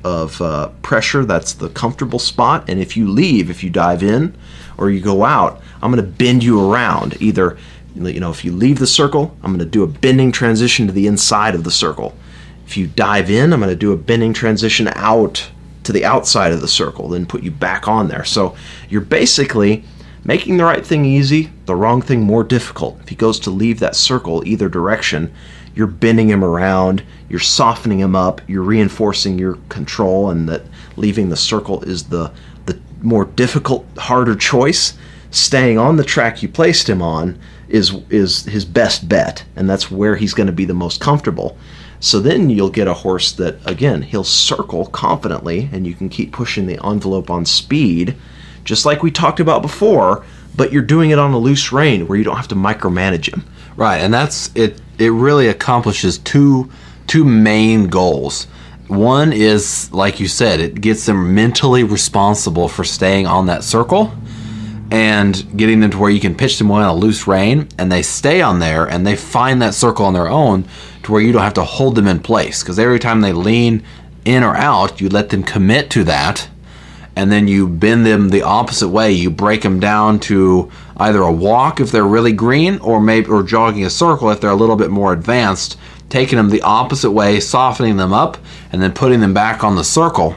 of 0.05 0.41
uh, 0.41 0.69
pressure. 0.83 1.25
That's 1.25 1.53
the 1.53 1.69
comfortable 1.71 2.19
spot. 2.19 2.69
And 2.69 2.81
if 2.81 2.97
you 2.97 3.09
leave, 3.09 3.51
if 3.51 3.65
you 3.65 3.71
dive 3.71 4.03
in 4.03 4.37
or 4.79 4.91
you 4.91 5.01
go 5.01 5.25
out, 5.25 5.61
I'm 5.83 5.91
going 5.91 6.05
to 6.05 6.11
bend 6.11 6.43
you 6.43 6.71
around. 6.71 7.21
Either, 7.21 7.57
you 7.95 8.21
know, 8.21 8.31
if 8.31 8.45
you 8.45 8.53
leave 8.53 8.79
the 8.79 8.87
circle, 8.87 9.37
I'm 9.43 9.51
going 9.51 9.59
to 9.59 9.65
do 9.65 9.83
a 9.83 9.87
bending 9.87 10.33
transition 10.33 10.87
to 10.87 10.93
the 10.93 11.07
inside 11.07 11.55
of 11.55 11.65
the 11.65 11.71
circle. 11.71 12.15
If 12.67 12.77
you 12.77 12.87
dive 12.87 13.31
in, 13.31 13.53
I'm 13.53 13.61
going 13.61 13.71
to 13.71 13.77
do 13.77 13.93
a 13.93 13.97
bending 13.97 14.33
transition 14.33 14.89
out 14.95 15.51
to 15.85 15.93
the 15.93 16.05
outside 16.05 16.53
of 16.53 16.61
the 16.61 16.69
circle, 16.69 17.09
then 17.09 17.27
put 17.27 17.43
you 17.43 17.51
back 17.51 17.87
on 17.87 18.09
there. 18.09 18.25
So 18.25 18.57
you're 18.89 19.03
basically 19.03 19.85
making 20.25 20.57
the 20.57 20.65
right 20.65 20.85
thing 20.85 21.05
easy, 21.05 21.51
the 21.67 21.77
wrong 21.77 22.01
thing 22.01 22.23
more 22.23 22.43
difficult. 22.43 22.99
If 23.03 23.11
he 23.11 23.15
goes 23.15 23.39
to 23.41 23.51
leave 23.51 23.81
that 23.81 23.95
circle 23.95 24.43
either 24.47 24.71
direction, 24.71 25.33
you're 25.75 25.87
bending 25.87 26.29
him 26.29 26.45
around, 26.45 27.03
you're 27.29 27.41
softening 27.41 27.99
him 27.99 28.15
up, 28.15 28.41
you're 28.47 28.63
reinforcing 28.63 29.39
your 29.39 29.59
control, 29.69 30.31
and 30.31 30.49
that 30.49 30.63
leaving 30.97 31.29
the 31.29 31.37
circle 31.37 31.83
is 31.83 32.05
the 32.05 32.31
the 32.67 32.79
more 33.03 33.25
difficult, 33.25 33.87
harder 33.99 34.37
choice. 34.37 34.97
Staying 35.31 35.79
on 35.79 35.97
the 35.97 36.05
track 36.05 36.43
you 36.43 36.49
placed 36.49 36.89
him 36.89 37.03
on 37.03 37.39
is 37.69 37.95
is 38.09 38.45
his 38.45 38.65
best 38.65 39.09
bet, 39.09 39.45
and 39.57 39.69
that's 39.69 39.91
where 39.91 40.17
he's 40.17 40.35
going 40.35 40.47
to 40.47 40.53
be 40.53 40.65
the 40.65 40.75
most 40.75 41.01
comfortable. 41.01 41.57
So 41.99 42.21
then 42.21 42.51
you'll 42.51 42.71
get 42.71 42.87
a 42.87 42.95
horse 42.95 43.33
that 43.33 43.59
again 43.69 44.03
he'll 44.03 44.25
circle 44.25 44.87
confidently, 44.87 45.69
and 45.73 45.87
you 45.87 45.95
can 45.95 46.09
keep 46.09 46.33
pushing 46.33 46.67
the 46.67 46.85
envelope 46.87 47.31
on 47.31 47.47
speed, 47.47 48.15
just 48.63 48.87
like 48.87 49.03
we 49.03 49.11
talked 49.11 49.41
about 49.41 49.63
before. 49.63 50.25
But 50.57 50.73
you're 50.73 50.83
doing 50.83 51.11
it 51.11 51.19
on 51.19 51.33
a 51.33 51.39
loose 51.39 51.73
rein 51.73 52.07
where 52.07 52.17
you 52.17 52.23
don't 52.23 52.37
have 52.37 52.47
to 52.49 52.55
micromanage 52.55 53.33
him. 53.33 53.45
Right, 53.77 53.99
and 53.99 54.13
that's 54.13 54.55
it. 54.55 54.81
It 54.99 55.11
really 55.11 55.49
accomplishes 55.49 56.19
two 56.19 56.71
two 57.07 57.25
main 57.25 57.89
goals. 57.89 58.47
One 58.87 59.33
is, 59.33 59.93
like 59.93 60.21
you 60.21 60.29
said, 60.29 60.61
it 60.61 60.81
gets 60.81 61.07
them 61.07 61.35
mentally 61.35 61.85
responsible 61.85 62.69
for 62.69 62.85
staying 62.85 63.27
on 63.27 63.47
that 63.47 63.65
circle, 63.65 64.13
and 64.91 65.57
getting 65.57 65.81
them 65.81 65.91
to 65.91 65.99
where 65.99 66.11
you 66.11 66.21
can 66.21 66.35
pitch 66.35 66.59
them 66.59 66.71
on 66.71 66.83
a 66.83 66.95
loose 66.95 67.27
rein 67.27 67.69
and 67.79 67.91
they 67.91 68.03
stay 68.03 68.41
on 68.41 68.59
there 68.59 68.85
and 68.85 69.07
they 69.07 69.17
find 69.17 69.61
that 69.61 69.75
circle 69.75 70.07
on 70.07 70.15
their 70.15 70.29
own 70.29 70.65
to 71.03 71.11
where 71.11 71.21
you 71.21 71.33
don't 71.33 71.43
have 71.43 71.55
to 71.55 71.65
hold 71.65 71.97
them 71.97 72.07
in 72.07 72.21
place 72.21 72.63
because 72.63 72.79
every 72.79 72.99
time 72.99 73.21
they 73.21 73.33
lean 73.33 73.83
in 74.25 74.45
or 74.45 74.55
out 74.57 75.01
you 75.01 75.09
let 75.09 75.31
them 75.31 75.43
commit 75.43 75.91
to 75.91 76.05
that 76.05 76.49
and 77.17 77.33
then 77.33 77.49
you 77.49 77.67
bend 77.67 78.05
them 78.07 78.29
the 78.29 78.43
opposite 78.43 78.89
way 78.89 79.11
you 79.11 79.31
break 79.31 79.63
them 79.63 79.81
down 79.81 80.21
to 80.21 80.71
either 80.97 81.23
a 81.23 81.33
walk 81.33 81.81
if 81.81 81.91
they're 81.91 82.05
really 82.05 82.33
green 82.33 82.79
or 82.79 83.01
maybe 83.01 83.29
or 83.29 83.43
jogging 83.43 83.85
a 83.85 83.91
circle 83.91 84.31
if 84.31 84.41
they're 84.41 84.51
a 84.51 84.55
little 84.55 84.77
bit 84.77 84.91
more 84.91 85.12
advanced 85.12 85.79
taking 86.09 86.37
them 86.37 86.51
the 86.51 86.62
opposite 86.62 87.11
way 87.11 87.41
softening 87.41 87.97
them 87.97 88.12
up 88.12 88.37
and 88.73 88.81
then 88.83 88.93
putting 88.93 89.21
them 89.21 89.35
back 89.35 89.65
on 89.65 89.77
the 89.77 89.85
circle 89.85 90.37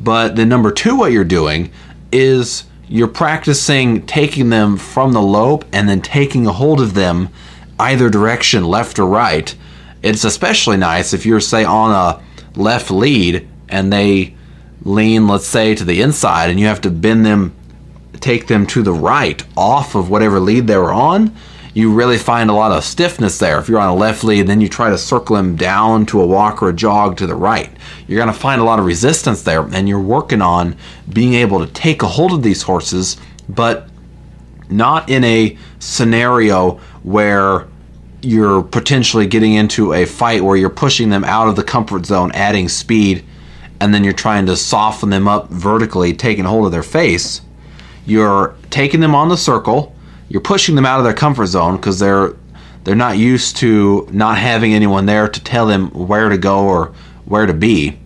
but 0.00 0.36
then 0.36 0.48
number 0.48 0.70
two 0.70 0.96
what 0.96 1.12
you're 1.12 1.24
doing 1.24 1.70
is 2.12 2.64
you're 2.88 3.06
practicing 3.06 4.04
taking 4.06 4.50
them 4.50 4.76
from 4.76 5.12
the 5.12 5.22
lope 5.22 5.64
and 5.72 5.88
then 5.88 6.02
taking 6.02 6.46
a 6.46 6.52
hold 6.52 6.80
of 6.80 6.94
them 6.94 7.28
either 7.78 8.10
direction, 8.10 8.64
left 8.64 8.98
or 8.98 9.06
right. 9.06 9.54
It's 10.02 10.24
especially 10.24 10.76
nice 10.76 11.12
if 11.12 11.24
you're, 11.24 11.40
say, 11.40 11.64
on 11.64 11.92
a 11.92 12.22
left 12.58 12.90
lead 12.90 13.48
and 13.68 13.92
they 13.92 14.34
lean, 14.82 15.28
let's 15.28 15.46
say, 15.46 15.74
to 15.74 15.84
the 15.84 16.02
inside 16.02 16.50
and 16.50 16.58
you 16.58 16.66
have 16.66 16.80
to 16.82 16.90
bend 16.90 17.24
them, 17.24 17.54
take 18.20 18.46
them 18.46 18.66
to 18.66 18.82
the 18.82 18.92
right 18.92 19.42
off 19.56 19.94
of 19.94 20.10
whatever 20.10 20.40
lead 20.40 20.66
they 20.66 20.76
were 20.76 20.92
on 20.92 21.34
you 21.74 21.92
really 21.92 22.18
find 22.18 22.50
a 22.50 22.52
lot 22.54 22.72
of 22.72 22.84
stiffness 22.84 23.38
there. 23.38 23.58
If 23.58 23.68
you're 23.68 23.78
on 23.78 23.88
a 23.88 23.94
left 23.94 24.24
lead, 24.24 24.46
then 24.46 24.60
you 24.60 24.68
try 24.68 24.90
to 24.90 24.98
circle 24.98 25.36
them 25.36 25.56
down 25.56 26.04
to 26.06 26.20
a 26.20 26.26
walk 26.26 26.62
or 26.62 26.70
a 26.70 26.72
jog 26.72 27.16
to 27.18 27.26
the 27.26 27.34
right. 27.34 27.70
You're 28.08 28.18
going 28.18 28.32
to 28.32 28.38
find 28.38 28.60
a 28.60 28.64
lot 28.64 28.78
of 28.78 28.84
resistance 28.84 29.42
there, 29.42 29.62
and 29.72 29.88
you're 29.88 30.00
working 30.00 30.42
on 30.42 30.76
being 31.12 31.34
able 31.34 31.64
to 31.64 31.72
take 31.72 32.02
a 32.02 32.08
hold 32.08 32.32
of 32.32 32.42
these 32.42 32.62
horses, 32.62 33.16
but 33.48 33.88
not 34.68 35.08
in 35.08 35.22
a 35.24 35.56
scenario 35.78 36.80
where 37.02 37.68
you're 38.22 38.62
potentially 38.62 39.26
getting 39.26 39.54
into 39.54 39.94
a 39.94 40.04
fight 40.04 40.42
where 40.42 40.56
you're 40.56 40.68
pushing 40.68 41.08
them 41.08 41.24
out 41.24 41.48
of 41.48 41.56
the 41.56 41.64
comfort 41.64 42.04
zone, 42.04 42.32
adding 42.32 42.68
speed, 42.68 43.24
and 43.80 43.94
then 43.94 44.04
you're 44.04 44.12
trying 44.12 44.44
to 44.46 44.56
soften 44.56 45.08
them 45.08 45.26
up 45.26 45.48
vertically, 45.48 46.12
taking 46.12 46.44
hold 46.44 46.66
of 46.66 46.72
their 46.72 46.82
face. 46.82 47.40
You're 48.10 48.54
taking 48.70 49.00
them 49.00 49.14
on 49.14 49.28
the 49.28 49.36
circle 49.36 49.94
you're 50.30 50.40
pushing 50.40 50.76
them 50.76 50.86
out 50.86 50.98
of 50.98 51.04
their 51.04 51.12
comfort 51.12 51.46
zone 51.46 51.76
because 51.76 51.98
they're 51.98 52.34
they're 52.84 52.94
not 52.94 53.18
used 53.18 53.56
to 53.58 54.08
not 54.10 54.38
having 54.38 54.72
anyone 54.72 55.04
there 55.04 55.28
to 55.28 55.44
tell 55.44 55.66
them 55.66 55.90
where 55.90 56.30
to 56.30 56.38
go 56.38 56.64
or 56.64 56.94
where 57.26 57.44
to 57.44 57.52
be. 57.52 57.98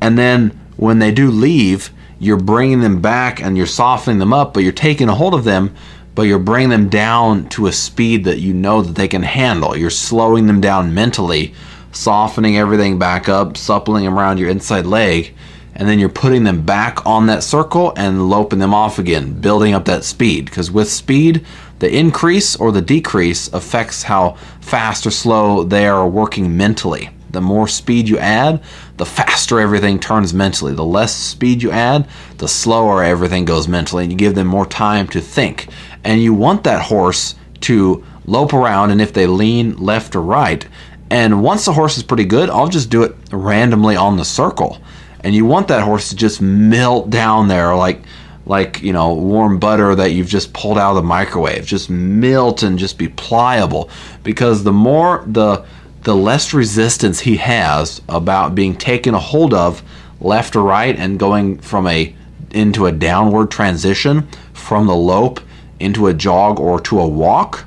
And 0.00 0.16
then 0.16 0.50
when 0.76 1.00
they 1.00 1.10
do 1.10 1.28
leave, 1.28 1.90
you're 2.20 2.36
bringing 2.36 2.80
them 2.80 3.00
back 3.00 3.42
and 3.42 3.56
you're 3.56 3.66
softening 3.66 4.20
them 4.20 4.32
up, 4.32 4.54
but 4.54 4.62
you're 4.62 4.70
taking 4.70 5.08
a 5.08 5.14
hold 5.14 5.34
of 5.34 5.42
them, 5.42 5.74
but 6.14 6.22
you're 6.22 6.38
bringing 6.38 6.68
them 6.68 6.88
down 6.88 7.48
to 7.48 7.66
a 7.66 7.72
speed 7.72 8.24
that 8.24 8.38
you 8.38 8.54
know 8.54 8.80
that 8.80 8.94
they 8.94 9.08
can 9.08 9.24
handle. 9.24 9.76
You're 9.76 9.90
slowing 9.90 10.46
them 10.46 10.60
down 10.60 10.94
mentally, 10.94 11.52
softening 11.90 12.56
everything 12.56 12.98
back 13.00 13.28
up, 13.28 13.56
suppling 13.56 14.04
them 14.04 14.16
around 14.16 14.38
your 14.38 14.50
inside 14.50 14.86
leg, 14.86 15.34
and 15.76 15.86
then 15.86 15.98
you're 15.98 16.08
putting 16.08 16.44
them 16.44 16.62
back 16.62 17.04
on 17.04 17.26
that 17.26 17.42
circle 17.42 17.92
and 17.96 18.30
loping 18.30 18.58
them 18.58 18.72
off 18.72 18.98
again, 18.98 19.40
building 19.40 19.74
up 19.74 19.84
that 19.84 20.04
speed. 20.04 20.46
Because 20.46 20.70
with 20.70 20.90
speed, 20.90 21.44
the 21.78 21.94
increase 21.94 22.56
or 22.56 22.72
the 22.72 22.80
decrease 22.80 23.52
affects 23.52 24.02
how 24.02 24.32
fast 24.60 25.06
or 25.06 25.10
slow 25.10 25.64
they 25.64 25.86
are 25.86 26.08
working 26.08 26.56
mentally. 26.56 27.10
The 27.30 27.42
more 27.42 27.68
speed 27.68 28.08
you 28.08 28.16
add, 28.18 28.62
the 28.96 29.04
faster 29.04 29.60
everything 29.60 30.00
turns 30.00 30.32
mentally. 30.32 30.72
The 30.72 30.84
less 30.84 31.14
speed 31.14 31.62
you 31.62 31.70
add, 31.70 32.08
the 32.38 32.48
slower 32.48 33.04
everything 33.04 33.44
goes 33.44 33.68
mentally, 33.68 34.04
and 34.04 34.12
you 34.12 34.16
give 34.16 34.34
them 34.34 34.46
more 34.46 34.64
time 34.64 35.06
to 35.08 35.20
think. 35.20 35.68
And 36.02 36.22
you 36.22 36.32
want 36.32 36.64
that 36.64 36.86
horse 36.86 37.34
to 37.62 38.02
lope 38.24 38.54
around, 38.54 38.92
and 38.92 39.02
if 39.02 39.12
they 39.12 39.26
lean 39.26 39.76
left 39.76 40.16
or 40.16 40.22
right, 40.22 40.66
and 41.10 41.42
once 41.42 41.66
the 41.66 41.74
horse 41.74 41.98
is 41.98 42.02
pretty 42.02 42.24
good, 42.24 42.48
I'll 42.48 42.68
just 42.68 42.88
do 42.88 43.02
it 43.02 43.14
randomly 43.30 43.96
on 43.96 44.16
the 44.16 44.24
circle 44.24 44.80
and 45.26 45.34
you 45.34 45.44
want 45.44 45.66
that 45.66 45.82
horse 45.82 46.10
to 46.10 46.14
just 46.14 46.40
melt 46.40 47.10
down 47.10 47.48
there 47.48 47.74
like 47.74 48.00
like 48.46 48.80
you 48.80 48.92
know 48.92 49.12
warm 49.12 49.58
butter 49.58 49.92
that 49.92 50.12
you've 50.12 50.28
just 50.28 50.52
pulled 50.52 50.78
out 50.78 50.90
of 50.90 50.96
the 50.96 51.02
microwave. 51.02 51.66
Just 51.66 51.90
melt 51.90 52.62
and 52.62 52.78
just 52.78 52.96
be 52.96 53.08
pliable. 53.08 53.90
Because 54.22 54.62
the 54.62 54.72
more 54.72 55.24
the 55.26 55.66
the 56.02 56.14
less 56.14 56.54
resistance 56.54 57.18
he 57.18 57.38
has 57.38 58.00
about 58.08 58.54
being 58.54 58.76
taken 58.76 59.14
a 59.14 59.18
hold 59.18 59.52
of 59.52 59.82
left 60.20 60.54
or 60.54 60.62
right 60.62 60.94
and 60.96 61.18
going 61.18 61.58
from 61.58 61.88
a 61.88 62.14
into 62.52 62.86
a 62.86 62.92
downward 62.92 63.50
transition 63.50 64.28
from 64.52 64.86
the 64.86 64.94
lope 64.94 65.40
into 65.80 66.06
a 66.06 66.14
jog 66.14 66.60
or 66.60 66.78
to 66.78 67.00
a 67.00 67.06
walk 67.06 67.64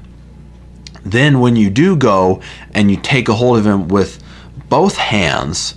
then 1.04 1.42
when 1.42 1.58
you 1.58 1.70
do 1.70 1.98
go 1.98 2.42
and 2.74 2.90
you 2.90 2.96
take 2.96 3.28
a 3.28 3.34
hold 3.34 3.58
of 3.58 3.66
him 3.66 3.90
with 3.90 4.24
both 4.70 4.96
hands 4.96 5.76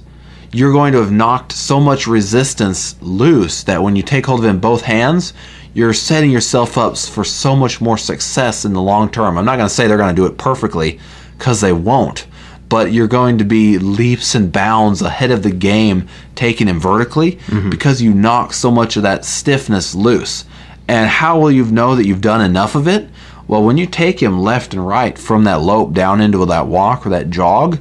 you're 0.52 0.72
going 0.72 0.92
to 0.92 1.00
have 1.00 1.10
knocked 1.10 1.52
so 1.52 1.80
much 1.80 2.06
resistance 2.06 3.00
loose 3.00 3.62
that 3.64 3.82
when 3.82 3.96
you 3.96 4.02
take 4.02 4.26
hold 4.26 4.40
of 4.40 4.46
it 4.46 4.50
in 4.50 4.58
both 4.58 4.82
hands, 4.82 5.32
you're 5.72 5.94
setting 5.94 6.30
yourself 6.30 6.76
up 6.76 6.96
for 6.98 7.24
so 7.24 7.56
much 7.56 7.80
more 7.80 7.96
success 7.96 8.66
in 8.66 8.74
the 8.74 8.82
long 8.82 9.10
term. 9.10 9.38
I'm 9.38 9.46
not 9.46 9.56
going 9.56 9.68
to 9.68 9.74
say 9.74 9.86
they're 9.86 9.96
going 9.96 10.14
to 10.14 10.20
do 10.20 10.26
it 10.26 10.36
perfectly 10.36 11.00
because 11.38 11.62
they 11.62 11.72
won't, 11.72 12.26
but 12.68 12.92
you're 12.92 13.08
going 13.08 13.38
to 13.38 13.44
be 13.44 13.78
leaps 13.78 14.34
and 14.34 14.52
bounds 14.52 15.00
ahead 15.00 15.30
of 15.30 15.42
the 15.42 15.50
game 15.50 16.06
taking 16.34 16.68
him 16.68 16.78
vertically 16.78 17.32
mm-hmm. 17.32 17.70
because 17.70 18.02
you 18.02 18.12
knock 18.12 18.52
so 18.52 18.70
much 18.70 18.96
of 18.96 19.02
that 19.04 19.24
stiffness 19.24 19.94
loose. 19.94 20.44
And 20.86 21.08
how 21.08 21.40
will 21.40 21.50
you 21.50 21.64
know 21.64 21.96
that 21.96 22.06
you've 22.06 22.20
done 22.20 22.42
enough 22.42 22.74
of 22.74 22.86
it? 22.86 23.08
Well, 23.48 23.64
when 23.64 23.78
you 23.78 23.86
take 23.86 24.22
him 24.22 24.40
left 24.40 24.74
and 24.74 24.86
right 24.86 25.18
from 25.18 25.44
that 25.44 25.62
lope 25.62 25.94
down 25.94 26.20
into 26.20 26.44
that 26.44 26.66
walk 26.66 27.06
or 27.06 27.10
that 27.10 27.30
jog, 27.30 27.78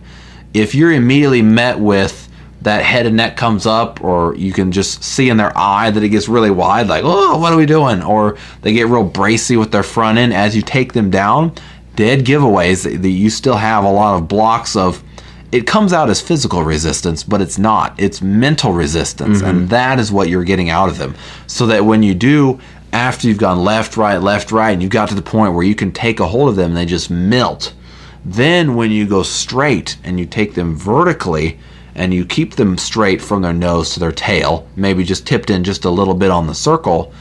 if 0.54 0.74
you're 0.74 0.94
immediately 0.94 1.42
met 1.42 1.78
with 1.80 2.30
that 2.62 2.84
head 2.84 3.08
and 3.08 3.18
neck 3.18 3.38
comes 3.38 3.66
up, 3.66 4.04
or 4.04 4.36
you 4.36 4.54
can 4.54 4.72
just 4.72 5.04
see 5.04 5.30
in 5.30 5.38
their 5.38 5.52
eye 5.58 5.90
that 5.90 6.04
it 6.04 6.10
gets 6.10 6.30
really 6.30 6.52
wide, 6.52 6.88
like, 6.88 7.04
oh, 7.04 7.38
what 7.40 7.52
are 7.52 7.58
we 7.58 7.66
doing? 7.66 8.04
Or 8.04 8.38
they 8.62 8.74
get 8.74 8.88
real 8.88 9.04
bracy 9.04 9.58
with 9.58 9.72
their 9.72 9.84
front 9.84 10.18
end 10.18 10.34
as 10.34 10.56
you 10.56 10.62
take 10.62 10.94
them 10.94 11.10
down. 11.10 11.54
Dead 11.96 12.24
giveaways 12.24 12.84
that 12.84 13.10
you 13.10 13.30
still 13.30 13.58
have 13.58 13.84
a 13.84 13.92
lot 13.92 14.16
of 14.16 14.28
blocks 14.28 14.76
of. 14.76 15.04
It 15.52 15.68
comes 15.68 15.92
out 15.92 16.10
as 16.10 16.22
physical 16.22 16.64
resistance, 16.64 17.24
but 17.26 17.42
it's 17.42 17.58
not. 17.58 18.00
It's 18.00 18.22
mental 18.22 18.72
resistance, 18.72 19.40
mm-hmm. 19.40 19.50
and 19.50 19.70
that 19.70 20.00
is 20.00 20.10
what 20.10 20.30
you're 20.30 20.46
getting 20.46 20.70
out 20.70 20.88
of 20.88 20.98
them. 20.98 21.14
So 21.46 21.66
that 21.68 21.84
when 21.84 22.04
you 22.04 22.14
do, 22.14 22.62
after 22.94 23.28
you've 23.28 23.38
gone 23.38 23.60
left, 23.60 23.98
right, 23.98 24.18
left, 24.18 24.54
right, 24.54 24.72
and 24.72 24.82
you 24.82 24.88
got 24.88 25.10
to 25.10 25.16
the 25.16 25.22
point 25.22 25.54
where 25.54 25.66
you 25.66 25.76
can 25.76 25.92
take 25.92 26.22
a 26.22 26.28
hold 26.28 26.48
of 26.48 26.56
them, 26.56 26.72
and 26.72 26.78
they 26.78 26.86
just 26.86 27.10
melt. 27.10 27.74
Then 28.24 28.76
when 28.76 28.92
you 28.92 29.06
go 29.06 29.24
straight 29.24 29.98
and 30.06 30.20
you 30.20 30.26
take 30.26 30.54
them 30.54 30.76
vertically, 30.76 31.60
and 31.96 32.14
you 32.14 32.26
keep 32.26 32.56
them 32.56 32.78
straight 32.78 33.22
from 33.22 33.42
their 33.42 33.54
nose 33.54 33.94
to 33.94 34.00
their 34.00 34.12
tail, 34.12 34.68
maybe 34.76 35.04
just 35.04 35.28
tipped 35.28 35.50
in 35.50 35.64
just 35.64 35.86
a 35.86 35.90
little 35.90 36.14
bit 36.14 36.32
on 36.32 36.48
the 36.48 36.56
circle, 36.56 37.14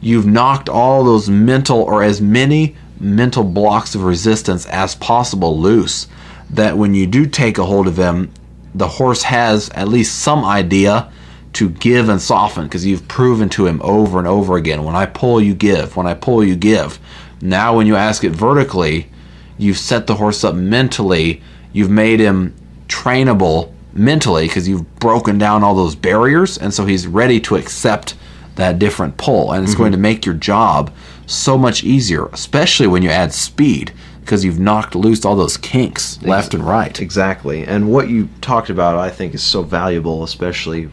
you've 0.00 0.26
knocked 0.26 0.68
all 0.68 1.04
those 1.04 1.28
mental 1.28 1.80
or 1.80 2.02
as 2.02 2.20
many 2.20 2.76
mental 2.98 3.44
blocks 3.44 3.94
of 3.94 4.02
resistance 4.02 4.66
as 4.66 4.94
possible 4.96 5.58
loose. 5.58 6.08
That 6.50 6.76
when 6.78 6.94
you 6.94 7.06
do 7.06 7.26
take 7.26 7.58
a 7.58 7.64
hold 7.64 7.86
of 7.86 7.96
them, 7.96 8.32
the 8.74 8.88
horse 8.88 9.22
has 9.24 9.68
at 9.70 9.88
least 9.88 10.18
some 10.20 10.44
idea 10.44 11.10
to 11.54 11.70
give 11.70 12.08
and 12.08 12.20
soften 12.20 12.64
because 12.64 12.84
you've 12.84 13.08
proven 13.08 13.48
to 13.48 13.66
him 13.66 13.80
over 13.82 14.18
and 14.18 14.28
over 14.28 14.56
again 14.56 14.84
when 14.84 14.94
I 14.94 15.06
pull, 15.06 15.40
you 15.40 15.54
give. 15.54 15.96
When 15.96 16.06
I 16.06 16.14
pull, 16.14 16.44
you 16.44 16.54
give. 16.54 16.98
Now, 17.40 17.76
when 17.76 17.86
you 17.86 17.96
ask 17.96 18.24
it 18.24 18.32
vertically, 18.32 19.08
you've 19.56 19.78
set 19.78 20.06
the 20.06 20.14
horse 20.14 20.44
up 20.44 20.54
mentally, 20.54 21.42
you've 21.72 21.90
made 21.90 22.20
him 22.20 22.54
trainable 22.88 23.72
mentally 23.98 24.46
because 24.46 24.68
you've 24.68 24.98
broken 24.98 25.38
down 25.38 25.62
all 25.62 25.74
those 25.74 25.94
barriers, 25.94 26.58
and 26.58 26.72
so 26.72 26.86
he's 26.86 27.06
ready 27.06 27.40
to 27.40 27.56
accept 27.56 28.14
that 28.56 28.78
different 28.78 29.16
pull, 29.16 29.52
and 29.52 29.62
it's 29.62 29.72
mm-hmm. 29.72 29.82
going 29.82 29.92
to 29.92 29.98
make 29.98 30.24
your 30.24 30.34
job 30.34 30.92
so 31.26 31.58
much 31.58 31.84
easier, 31.84 32.26
especially 32.26 32.86
when 32.86 33.02
you 33.02 33.10
add 33.10 33.32
speed 33.32 33.92
because 34.20 34.44
you've 34.44 34.58
knocked 34.58 34.96
loose 34.96 35.24
all 35.24 35.36
those 35.36 35.56
kinks 35.56 36.20
left 36.22 36.52
and 36.52 36.64
right. 36.64 37.00
Exactly, 37.00 37.64
and 37.64 37.90
what 37.90 38.08
you 38.08 38.28
talked 38.40 38.70
about, 38.70 38.96
I 38.96 39.10
think, 39.10 39.34
is 39.34 39.42
so 39.42 39.62
valuable, 39.62 40.24
especially 40.24 40.90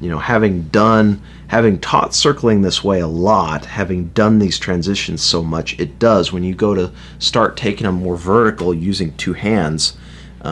you 0.00 0.10
know 0.10 0.18
having 0.18 0.62
done 0.68 1.22
having 1.46 1.78
taught 1.78 2.14
circling 2.14 2.62
this 2.62 2.82
way 2.82 3.00
a 3.00 3.06
lot 3.06 3.64
having 3.64 4.08
done 4.08 4.38
these 4.38 4.58
transitions 4.58 5.22
so 5.22 5.42
much 5.42 5.78
it 5.78 5.98
does 5.98 6.32
when 6.32 6.42
you 6.42 6.54
go 6.54 6.74
to 6.74 6.90
start 7.18 7.56
taking 7.56 7.84
them 7.84 7.94
more 7.94 8.16
vertical 8.16 8.74
using 8.74 9.16
two 9.16 9.32
hands 9.32 9.96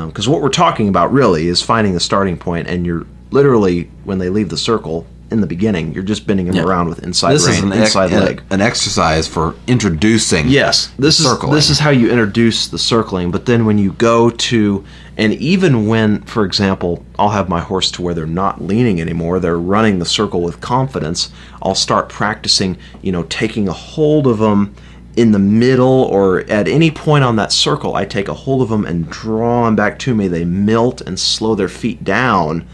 because 0.07 0.27
um, 0.27 0.33
what 0.33 0.41
we're 0.43 0.49
talking 0.49 0.89
about 0.89 1.13
really 1.13 1.49
is 1.49 1.61
finding 1.61 1.93
the 1.93 2.01
starting 2.01 2.37
point, 2.39 2.67
and 2.67 2.87
you're 2.87 3.07
literally 3.31 3.91
when 4.05 4.19
they 4.19 4.31
leave 4.31 4.49
the 4.49 4.57
circle 4.57 5.07
in 5.31 5.41
the 5.41 5.47
beginning. 5.47 5.93
You're 5.95 6.03
just 6.03 6.27
bending 6.27 6.47
them 6.47 6.57
Yeah. 6.57 6.65
around 6.65 6.89
with 6.89 7.03
inside 7.03 7.33
This 7.35 7.47
rein, 7.47 7.57
is 7.57 7.63
an, 7.63 7.73
inside 7.73 8.13
an- 8.13 8.21
leg. 8.25 8.43
an 8.51 8.61
exercise 8.61 9.27
for 9.29 9.55
introducing. 9.67 10.49
Yes, 10.49 10.91
this 10.99 11.21
is 11.21 11.27
circling. 11.27 11.55
this 11.55 11.71
is 11.71 11.79
how 11.79 11.91
you 11.91 12.11
introduce 12.11 12.67
the 12.69 12.79
circling. 12.79 13.31
But 13.31 13.47
then 13.47 13.65
when 13.67 13.79
you 13.79 13.93
go 13.93 14.29
to, 14.31 14.85
and 15.17 15.33
even 15.35 15.87
when, 15.87 16.23
for 16.23 16.45
example, 16.45 17.05
I'll 17.19 17.31
have 17.31 17.49
my 17.49 17.61
horse 17.61 17.91
to 17.93 18.03
where 18.03 18.13
they're 18.15 18.27
not 18.27 18.63
leaning 18.63 19.01
anymore, 19.01 19.41
they're 19.41 19.59
running 19.59 19.99
the 19.99 20.05
circle 20.07 20.43
with 20.43 20.61
confidence. 20.61 21.31
I'll 21.63 21.75
start 21.75 22.09
practicing, 22.11 22.77
you 23.03 23.13
know, 23.13 23.23
taking 23.25 23.69
a 23.69 23.73
hold 23.73 24.27
of 24.27 24.39
them 24.39 24.75
in 25.17 25.33
the 25.33 25.39
middle 25.39 26.05
or 26.05 26.41
at 26.51 26.69
any 26.69 26.91
point 26.91 27.25
on 27.25 27.37
that 27.37 27.53
circle. 27.53 27.95
I 27.95 28.05
take 28.05 28.29
a 28.29 28.35
hold 28.35 28.63
of 28.63 28.69
them 28.69 28.87
and 28.87 29.11
draw 29.11 29.67
them 29.67 29.77
back 29.77 29.99
to 30.01 30.15
me. 30.15 30.29
They 30.29 30.45
melt 30.45 31.01
and 31.03 31.19
slow 31.19 31.55
their 31.55 31.69
feet 31.69 32.03
down 32.03 32.67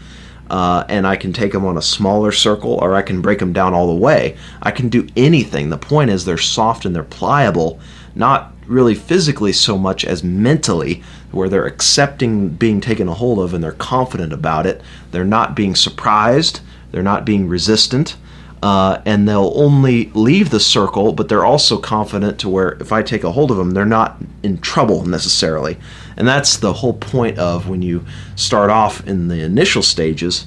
uh, 0.49 0.83
and 0.89 1.05
I 1.05 1.15
can 1.15 1.31
take 1.31 1.51
them 1.51 1.65
on 1.65 1.77
a 1.77 1.81
smaller 1.81 2.31
circle 2.31 2.73
or 2.73 2.95
I 2.95 3.01
can 3.01 3.21
break 3.21 3.39
them 3.39 3.53
down 3.53 3.73
all 3.73 3.87
the 3.87 4.01
way. 4.01 4.37
I 4.61 4.71
can 4.71 4.89
do 4.89 5.07
anything. 5.15 5.69
The 5.69 5.77
point 5.77 6.09
is 6.09 6.25
they're 6.25 6.37
soft 6.37 6.85
and 6.85 6.95
they're 6.95 7.03
pliable, 7.03 7.79
not 8.15 8.53
really 8.65 8.95
physically 8.95 9.53
so 9.53 9.77
much 9.77 10.05
as 10.05 10.23
mentally, 10.23 11.03
where 11.31 11.49
they're 11.49 11.65
accepting 11.65 12.49
being 12.49 12.81
taken 12.81 13.07
a 13.07 13.13
hold 13.13 13.39
of 13.39 13.53
and 13.53 13.63
they're 13.63 13.71
confident 13.73 14.33
about 14.33 14.65
it. 14.65 14.81
They're 15.11 15.23
not 15.23 15.55
being 15.55 15.75
surprised, 15.75 16.61
they're 16.91 17.03
not 17.03 17.25
being 17.25 17.47
resistant. 17.47 18.15
Uh, 18.61 19.01
and 19.05 19.27
they'll 19.27 19.53
only 19.55 20.11
leave 20.13 20.49
the 20.49 20.59
circle, 20.59 21.13
but 21.13 21.29
they're 21.29 21.45
also 21.45 21.77
confident 21.77 22.37
to 22.39 22.49
where 22.49 22.71
if 22.81 22.91
I 22.91 23.01
take 23.01 23.23
a 23.23 23.31
hold 23.31 23.51
of 23.51 23.57
them, 23.57 23.71
they're 23.71 23.85
not 23.85 24.17
in 24.43 24.57
trouble 24.57 25.05
necessarily. 25.05 25.77
And 26.17 26.27
that's 26.27 26.57
the 26.57 26.73
whole 26.73 26.93
point 26.93 27.39
of 27.39 27.69
when 27.69 27.81
you 27.81 28.05
start 28.35 28.69
off 28.69 29.05
in 29.07 29.29
the 29.29 29.41
initial 29.41 29.81
stages, 29.81 30.45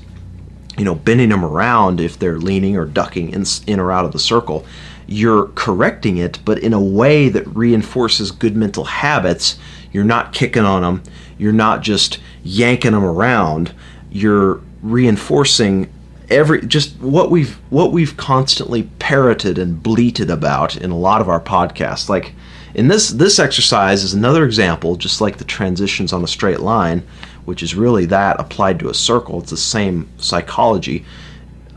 you 0.77 0.85
know, 0.85 0.95
bending 0.95 1.31
them 1.31 1.45
around 1.45 2.01
if 2.01 2.19
they're 2.19 2.39
leaning 2.39 2.77
or 2.77 2.85
ducking 2.85 3.31
in, 3.31 3.45
in 3.67 3.81
or 3.81 3.91
out 3.91 4.05
of 4.05 4.13
the 4.13 4.19
circle. 4.19 4.67
You're 5.07 5.47
correcting 5.49 6.19
it, 6.19 6.39
but 6.45 6.59
in 6.59 6.75
a 6.75 6.81
way 6.81 7.31
that 7.31 7.47
reinforces 7.57 8.31
good 8.31 8.57
mental 8.57 8.85
habits. 8.85 9.59
You're 9.91 10.05
not 10.05 10.33
kicking 10.35 10.65
on 10.65 10.83
them, 10.83 11.03
you're 11.39 11.53
not 11.53 11.83
just 11.83 12.19
yanking 12.43 12.93
them 12.93 13.05
around, 13.05 13.75
you're 14.11 14.61
reinforcing 14.83 15.91
every 16.31 16.67
just 16.67 16.99
what 17.01 17.31
we've 17.31 17.55
what 17.71 17.93
we've 17.93 18.17
constantly 18.17 18.85
parroted 18.99 19.59
and 19.59 19.83
bleated 19.83 20.31
about 20.31 20.77
in 20.77 20.91
a 20.91 20.99
lot 20.99 21.21
of 21.21 21.29
our 21.29 21.41
podcasts. 21.41 22.09
Like 22.09 22.35
in 22.75 22.89
this 22.89 23.11
this 23.11 23.39
exercise 23.39 24.03
is 24.03 24.15
another 24.15 24.45
example 24.45 24.97
just 24.97 25.21
like 25.21 25.39
the 25.39 25.45
transitions 25.45 26.13
on 26.13 26.25
a 26.25 26.29
straight 26.29 26.61
line 26.61 27.03
which 27.45 27.63
is 27.63 27.75
really 27.75 28.07
that 28.07 28.39
applied 28.41 28.79
to 28.81 28.89
a 28.89 28.95
circle. 28.95 29.41
It's 29.41 29.51
the 29.51 29.57
same 29.57 30.09
psychology. 30.19 31.05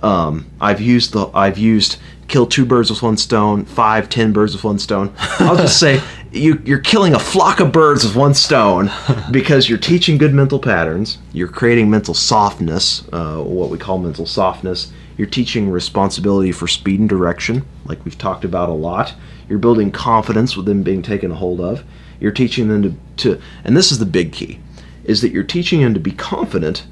Um, 0.03 0.49
I've 0.61 0.81
used 0.81 1.13
the 1.13 1.27
I've 1.33 1.57
used 1.57 1.97
kill 2.27 2.45
two 2.45 2.65
birds 2.65 2.89
with 2.89 3.01
one 3.01 3.17
stone, 3.17 3.65
five, 3.65 4.09
ten 4.09 4.33
birds 4.33 4.53
with 4.53 4.63
one 4.63 4.79
stone. 4.79 5.13
I'll 5.39 5.55
just 5.55 5.79
say 5.79 6.01
you, 6.35 6.61
you're 6.65 6.79
killing 6.79 7.13
a 7.13 7.19
flock 7.19 7.59
of 7.59 7.71
birds 7.71 8.03
with 8.03 8.15
one 8.15 8.33
stone 8.33 8.91
because 9.31 9.69
you're 9.69 9.77
teaching 9.77 10.17
good 10.17 10.33
mental 10.33 10.59
patterns. 10.59 11.17
You're 11.31 11.47
creating 11.47 11.89
mental 11.89 12.13
softness, 12.13 13.07
uh, 13.11 13.37
what 13.41 13.69
we 13.69 13.77
call 13.77 13.97
mental 13.97 14.25
softness. 14.25 14.91
You're 15.17 15.27
teaching 15.27 15.69
responsibility 15.69 16.51
for 16.51 16.67
speed 16.67 16.99
and 16.99 17.09
direction, 17.09 17.65
like 17.85 18.03
we've 18.03 18.17
talked 18.17 18.43
about 18.43 18.69
a 18.69 18.73
lot. 18.73 19.13
You're 19.47 19.59
building 19.59 19.91
confidence 19.91 20.57
with 20.57 20.65
them 20.65 20.83
being 20.83 21.01
taken 21.01 21.31
a 21.31 21.35
hold 21.35 21.61
of. 21.61 21.83
You're 22.19 22.31
teaching 22.31 22.67
them 22.67 22.83
to, 22.83 22.95
to 23.17 23.41
and 23.63 23.77
this 23.77 23.91
is 23.91 23.99
the 23.99 24.05
big 24.05 24.33
key, 24.33 24.59
is 25.05 25.21
that 25.21 25.31
you're 25.31 25.43
teaching 25.43 25.81
them 25.81 25.93
to 25.93 25.99
be 25.99 26.11
confident, 26.11 26.85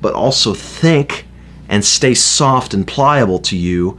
but 0.00 0.14
also 0.14 0.54
think 0.54 1.26
and 1.68 1.84
stay 1.84 2.14
soft 2.14 2.74
and 2.74 2.86
pliable 2.86 3.38
to 3.40 3.56
you 3.56 3.98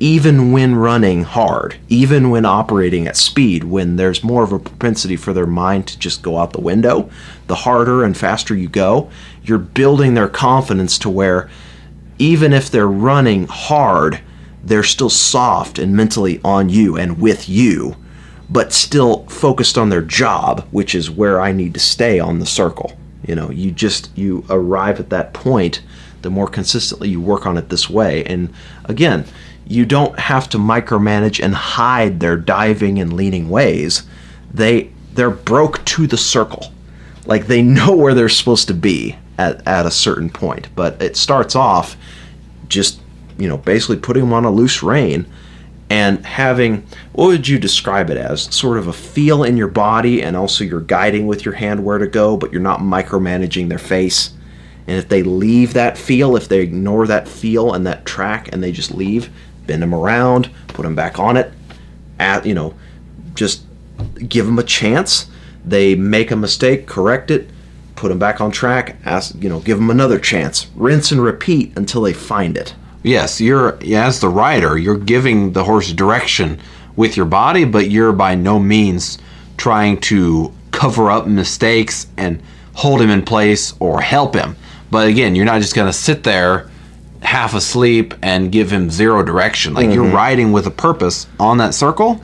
even 0.00 0.52
when 0.52 0.76
running 0.76 1.24
hard, 1.24 1.76
even 1.88 2.30
when 2.30 2.44
operating 2.44 3.08
at 3.08 3.16
speed, 3.16 3.64
when 3.64 3.96
there's 3.96 4.22
more 4.22 4.44
of 4.44 4.52
a 4.52 4.58
propensity 4.58 5.16
for 5.16 5.32
their 5.32 5.46
mind 5.46 5.88
to 5.88 5.98
just 5.98 6.22
go 6.22 6.38
out 6.38 6.52
the 6.52 6.60
window, 6.60 7.10
the 7.48 7.54
harder 7.54 8.04
and 8.04 8.16
faster 8.16 8.54
you 8.54 8.68
go, 8.68 9.10
you're 9.42 9.58
building 9.58 10.14
their 10.14 10.28
confidence 10.28 10.98
to 10.98 11.10
where 11.10 11.50
even 12.18 12.52
if 12.52 12.70
they're 12.70 12.86
running 12.86 13.46
hard, 13.48 14.20
they're 14.62 14.84
still 14.84 15.10
soft 15.10 15.78
and 15.78 15.96
mentally 15.96 16.40
on 16.44 16.68
you 16.68 16.96
and 16.96 17.20
with 17.20 17.48
you, 17.48 17.96
but 18.48 18.72
still 18.72 19.24
focused 19.26 19.76
on 19.76 19.88
their 19.88 20.02
job, 20.02 20.66
which 20.70 20.94
is 20.94 21.10
where 21.10 21.40
I 21.40 21.52
need 21.52 21.74
to 21.74 21.80
stay 21.80 22.20
on 22.20 22.38
the 22.38 22.46
circle. 22.46 22.96
You 23.26 23.34
know, 23.34 23.50
you 23.50 23.72
just 23.72 24.16
you 24.16 24.44
arrive 24.48 25.00
at 25.00 25.10
that 25.10 25.32
point 25.32 25.82
the 26.22 26.30
more 26.30 26.48
consistently 26.48 27.08
you 27.08 27.20
work 27.20 27.46
on 27.46 27.56
it 27.56 27.68
this 27.68 27.88
way. 27.88 28.24
And 28.24 28.52
again, 28.86 29.24
you 29.68 29.84
don't 29.84 30.18
have 30.18 30.48
to 30.48 30.58
micromanage 30.58 31.44
and 31.44 31.54
hide 31.54 32.20
their 32.20 32.36
diving 32.36 32.98
and 32.98 33.12
leaning 33.12 33.50
ways. 33.50 34.02
They 34.52 34.90
they're 35.12 35.30
broke 35.30 35.84
to 35.84 36.06
the 36.06 36.16
circle. 36.16 36.72
Like 37.26 37.46
they 37.46 37.62
know 37.62 37.94
where 37.94 38.14
they're 38.14 38.28
supposed 38.28 38.68
to 38.68 38.74
be 38.74 39.16
at, 39.36 39.66
at 39.66 39.84
a 39.84 39.90
certain 39.90 40.30
point. 40.30 40.68
But 40.74 41.00
it 41.02 41.16
starts 41.16 41.54
off 41.54 41.96
just, 42.68 43.00
you 43.36 43.48
know, 43.48 43.58
basically 43.58 43.98
putting 43.98 44.22
them 44.22 44.32
on 44.32 44.44
a 44.44 44.50
loose 44.50 44.82
rein 44.82 45.26
and 45.90 46.24
having 46.24 46.86
what 47.12 47.26
would 47.26 47.48
you 47.48 47.58
describe 47.58 48.10
it 48.10 48.16
as? 48.16 48.42
Sort 48.54 48.78
of 48.78 48.88
a 48.88 48.92
feel 48.92 49.44
in 49.44 49.56
your 49.56 49.68
body 49.68 50.22
and 50.22 50.36
also 50.36 50.64
you're 50.64 50.80
guiding 50.80 51.26
with 51.26 51.44
your 51.44 51.54
hand 51.54 51.84
where 51.84 51.98
to 51.98 52.06
go, 52.06 52.36
but 52.36 52.52
you're 52.52 52.60
not 52.62 52.80
micromanaging 52.80 53.68
their 53.68 53.78
face. 53.78 54.32
And 54.86 54.96
if 54.96 55.08
they 55.08 55.22
leave 55.22 55.74
that 55.74 55.98
feel, 55.98 56.36
if 56.36 56.48
they 56.48 56.60
ignore 56.60 57.06
that 57.06 57.28
feel 57.28 57.74
and 57.74 57.86
that 57.86 58.06
track 58.06 58.48
and 58.52 58.62
they 58.62 58.72
just 58.72 58.94
leave, 58.94 59.30
bend 59.68 59.82
them 59.82 59.94
around, 59.94 60.50
put 60.66 60.82
them 60.82 60.96
back 60.96 61.20
on 61.20 61.36
it, 61.36 61.52
at, 62.18 62.44
you 62.44 62.54
know, 62.54 62.74
just 63.34 63.62
give 64.28 64.46
them 64.46 64.58
a 64.58 64.64
chance. 64.64 65.30
They 65.64 65.94
make 65.94 66.32
a 66.32 66.36
mistake, 66.36 66.88
correct 66.88 67.30
it, 67.30 67.50
put 67.94 68.08
them 68.08 68.18
back 68.18 68.40
on 68.40 68.50
track, 68.50 68.96
ask, 69.04 69.40
you 69.40 69.48
know, 69.48 69.60
give 69.60 69.78
them 69.78 69.90
another 69.90 70.18
chance. 70.18 70.66
Rinse 70.74 71.12
and 71.12 71.22
repeat 71.22 71.76
until 71.76 72.02
they 72.02 72.12
find 72.12 72.56
it. 72.56 72.74
Yes, 73.04 73.40
you're 73.40 73.78
as 73.84 74.20
the 74.20 74.28
rider, 74.28 74.76
you're 74.76 74.96
giving 74.96 75.52
the 75.52 75.64
horse 75.64 75.92
direction 75.92 76.58
with 76.96 77.16
your 77.16 77.26
body, 77.26 77.64
but 77.64 77.90
you're 77.90 78.12
by 78.12 78.34
no 78.34 78.58
means 78.58 79.18
trying 79.56 80.00
to 80.00 80.52
cover 80.72 81.10
up 81.10 81.26
mistakes 81.26 82.08
and 82.16 82.42
hold 82.74 83.00
him 83.00 83.10
in 83.10 83.22
place 83.22 83.74
or 83.78 84.00
help 84.00 84.34
him. 84.34 84.56
But 84.90 85.08
again, 85.08 85.34
you're 85.34 85.44
not 85.44 85.60
just 85.60 85.74
going 85.74 85.88
to 85.88 85.92
sit 85.92 86.24
there 86.24 86.70
half 87.22 87.54
asleep 87.54 88.14
and 88.22 88.52
give 88.52 88.70
him 88.70 88.90
zero 88.90 89.22
direction. 89.22 89.74
Like 89.74 89.92
you're 89.92 90.04
mm-hmm. 90.04 90.14
riding 90.14 90.52
with 90.52 90.66
a 90.66 90.70
purpose 90.70 91.26
on 91.40 91.58
that 91.58 91.74
circle, 91.74 92.22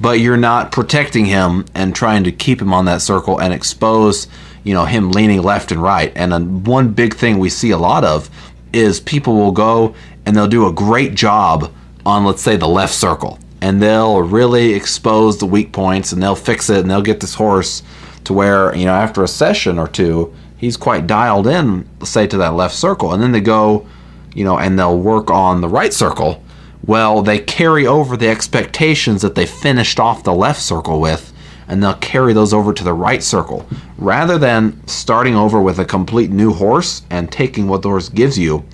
but 0.00 0.20
you're 0.20 0.36
not 0.36 0.72
protecting 0.72 1.26
him 1.26 1.66
and 1.74 1.94
trying 1.94 2.24
to 2.24 2.32
keep 2.32 2.60
him 2.60 2.72
on 2.72 2.86
that 2.86 3.02
circle 3.02 3.40
and 3.40 3.52
expose, 3.52 4.26
you 4.64 4.74
know, 4.74 4.84
him 4.84 5.12
leaning 5.12 5.42
left 5.42 5.70
and 5.70 5.82
right. 5.82 6.12
And 6.16 6.66
one 6.66 6.92
big 6.92 7.14
thing 7.14 7.38
we 7.38 7.50
see 7.50 7.70
a 7.70 7.78
lot 7.78 8.04
of 8.04 8.30
is 8.72 9.00
people 9.00 9.34
will 9.36 9.52
go 9.52 9.94
and 10.24 10.36
they'll 10.36 10.48
do 10.48 10.66
a 10.66 10.72
great 10.72 11.14
job 11.14 11.72
on 12.06 12.24
let's 12.24 12.42
say 12.42 12.56
the 12.56 12.68
left 12.68 12.94
circle 12.94 13.38
and 13.60 13.80
they'll 13.80 14.22
really 14.22 14.74
expose 14.74 15.38
the 15.38 15.46
weak 15.46 15.72
points 15.72 16.10
and 16.10 16.20
they'll 16.20 16.34
fix 16.34 16.68
it 16.68 16.80
and 16.80 16.90
they'll 16.90 17.00
get 17.00 17.20
this 17.20 17.34
horse 17.34 17.82
to 18.24 18.32
where, 18.32 18.74
you 18.74 18.84
know, 18.84 18.94
after 18.94 19.22
a 19.22 19.28
session 19.28 19.78
or 19.78 19.86
two, 19.86 20.34
he's 20.56 20.76
quite 20.76 21.06
dialed 21.06 21.46
in, 21.46 21.88
say, 22.04 22.26
to 22.26 22.36
that 22.38 22.54
left 22.54 22.74
circle. 22.74 23.12
And 23.12 23.22
then 23.22 23.30
they 23.30 23.40
go, 23.40 23.86
you 24.34 24.44
know, 24.44 24.58
and 24.58 24.78
they'll 24.78 24.98
work 24.98 25.30
on 25.30 25.60
the 25.60 25.68
right 25.68 25.92
circle. 25.92 26.42
Well, 26.84 27.22
they 27.22 27.38
carry 27.38 27.86
over 27.86 28.16
the 28.16 28.28
expectations 28.28 29.22
that 29.22 29.34
they 29.34 29.46
finished 29.46 30.00
off 30.00 30.24
the 30.24 30.34
left 30.34 30.60
circle 30.60 31.00
with, 31.00 31.32
and 31.68 31.82
they'll 31.82 31.94
carry 31.94 32.32
those 32.32 32.52
over 32.52 32.72
to 32.72 32.84
the 32.84 32.92
right 32.92 33.22
circle. 33.22 33.66
Rather 33.98 34.36
than 34.36 34.84
starting 34.86 35.36
over 35.36 35.60
with 35.60 35.78
a 35.78 35.84
complete 35.84 36.30
new 36.30 36.52
horse 36.52 37.02
and 37.08 37.30
taking 37.30 37.68
what 37.68 37.82
the 37.82 37.88
horse 37.88 38.08
gives 38.08 38.38
you 38.38 38.64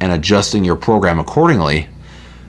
and 0.00 0.12
adjusting 0.12 0.64
your 0.64 0.76
program 0.76 1.18
accordingly, 1.18 1.88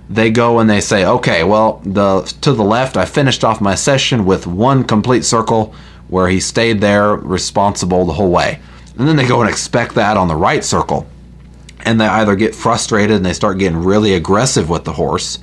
they 0.09 0.31
go 0.31 0.59
and 0.59 0.69
they 0.69 0.81
say, 0.81 1.05
okay, 1.05 1.43
well, 1.43 1.81
the 1.83 2.21
to 2.41 2.53
the 2.53 2.63
left, 2.63 2.97
I 2.97 3.05
finished 3.05 3.43
off 3.43 3.61
my 3.61 3.75
session 3.75 4.25
with 4.25 4.47
one 4.47 4.83
complete 4.83 5.23
circle 5.23 5.75
where 6.07 6.27
he 6.27 6.39
stayed 6.39 6.81
there 6.81 7.15
responsible 7.15 8.05
the 8.05 8.13
whole 8.13 8.31
way. 8.31 8.59
And 8.97 9.07
then 9.07 9.15
they 9.15 9.27
go 9.27 9.41
and 9.41 9.49
expect 9.49 9.95
that 9.95 10.17
on 10.17 10.27
the 10.27 10.35
right 10.35 10.63
circle. 10.63 11.07
And 11.85 11.99
they 11.99 12.07
either 12.07 12.35
get 12.35 12.53
frustrated 12.53 13.15
and 13.15 13.26
they 13.26 13.34
start 13.34 13.57
getting 13.57 13.84
really 13.84 14.14
aggressive 14.14 14.69
with 14.69 14.84
the 14.84 14.93
horse, 14.93 15.39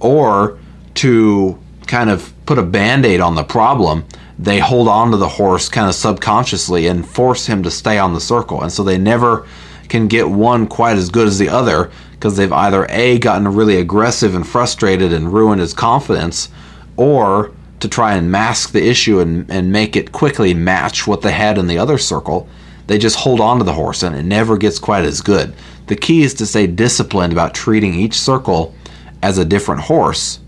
or 0.00 0.58
to 0.94 1.58
kind 1.86 2.10
of 2.10 2.32
put 2.46 2.58
a 2.58 2.62
band 2.62 3.04
aid 3.04 3.20
on 3.20 3.34
the 3.34 3.44
problem, 3.44 4.04
they 4.38 4.58
hold 4.58 4.88
on 4.88 5.10
to 5.10 5.16
the 5.16 5.28
horse 5.28 5.68
kind 5.68 5.88
of 5.88 5.94
subconsciously 5.94 6.86
and 6.86 7.08
force 7.08 7.46
him 7.46 7.62
to 7.62 7.70
stay 7.70 7.98
on 7.98 8.14
the 8.14 8.20
circle. 8.20 8.62
And 8.62 8.70
so 8.70 8.82
they 8.82 8.98
never 8.98 9.46
can 9.88 10.08
get 10.08 10.28
one 10.28 10.66
quite 10.66 10.96
as 10.96 11.10
good 11.10 11.26
as 11.26 11.38
the 11.38 11.48
other 11.48 11.90
because 12.12 12.36
they've 12.36 12.52
either 12.52 12.86
A, 12.90 13.18
gotten 13.18 13.46
really 13.48 13.76
aggressive 13.76 14.34
and 14.34 14.46
frustrated 14.46 15.12
and 15.12 15.32
ruined 15.32 15.60
his 15.60 15.74
confidence, 15.74 16.48
or 16.96 17.52
to 17.80 17.88
try 17.88 18.14
and 18.14 18.30
mask 18.30 18.72
the 18.72 18.86
issue 18.86 19.20
and, 19.20 19.50
and 19.50 19.70
make 19.70 19.96
it 19.96 20.12
quickly 20.12 20.54
match 20.54 21.06
what 21.06 21.20
they 21.20 21.32
had 21.32 21.58
in 21.58 21.66
the 21.66 21.78
other 21.78 21.98
circle, 21.98 22.48
they 22.86 22.98
just 22.98 23.16
hold 23.16 23.40
on 23.40 23.58
to 23.58 23.64
the 23.64 23.72
horse 23.72 24.02
and 24.02 24.14
it 24.14 24.24
never 24.24 24.56
gets 24.56 24.78
quite 24.78 25.04
as 25.04 25.20
good. 25.20 25.54
The 25.86 25.96
key 25.96 26.22
is 26.22 26.34
to 26.34 26.46
stay 26.46 26.66
disciplined 26.66 27.32
about 27.32 27.54
treating 27.54 27.94
each 27.94 28.14
circle 28.14 28.74
as 29.22 29.38
a 29.38 29.44
different 29.44 29.82
horse 29.82 30.40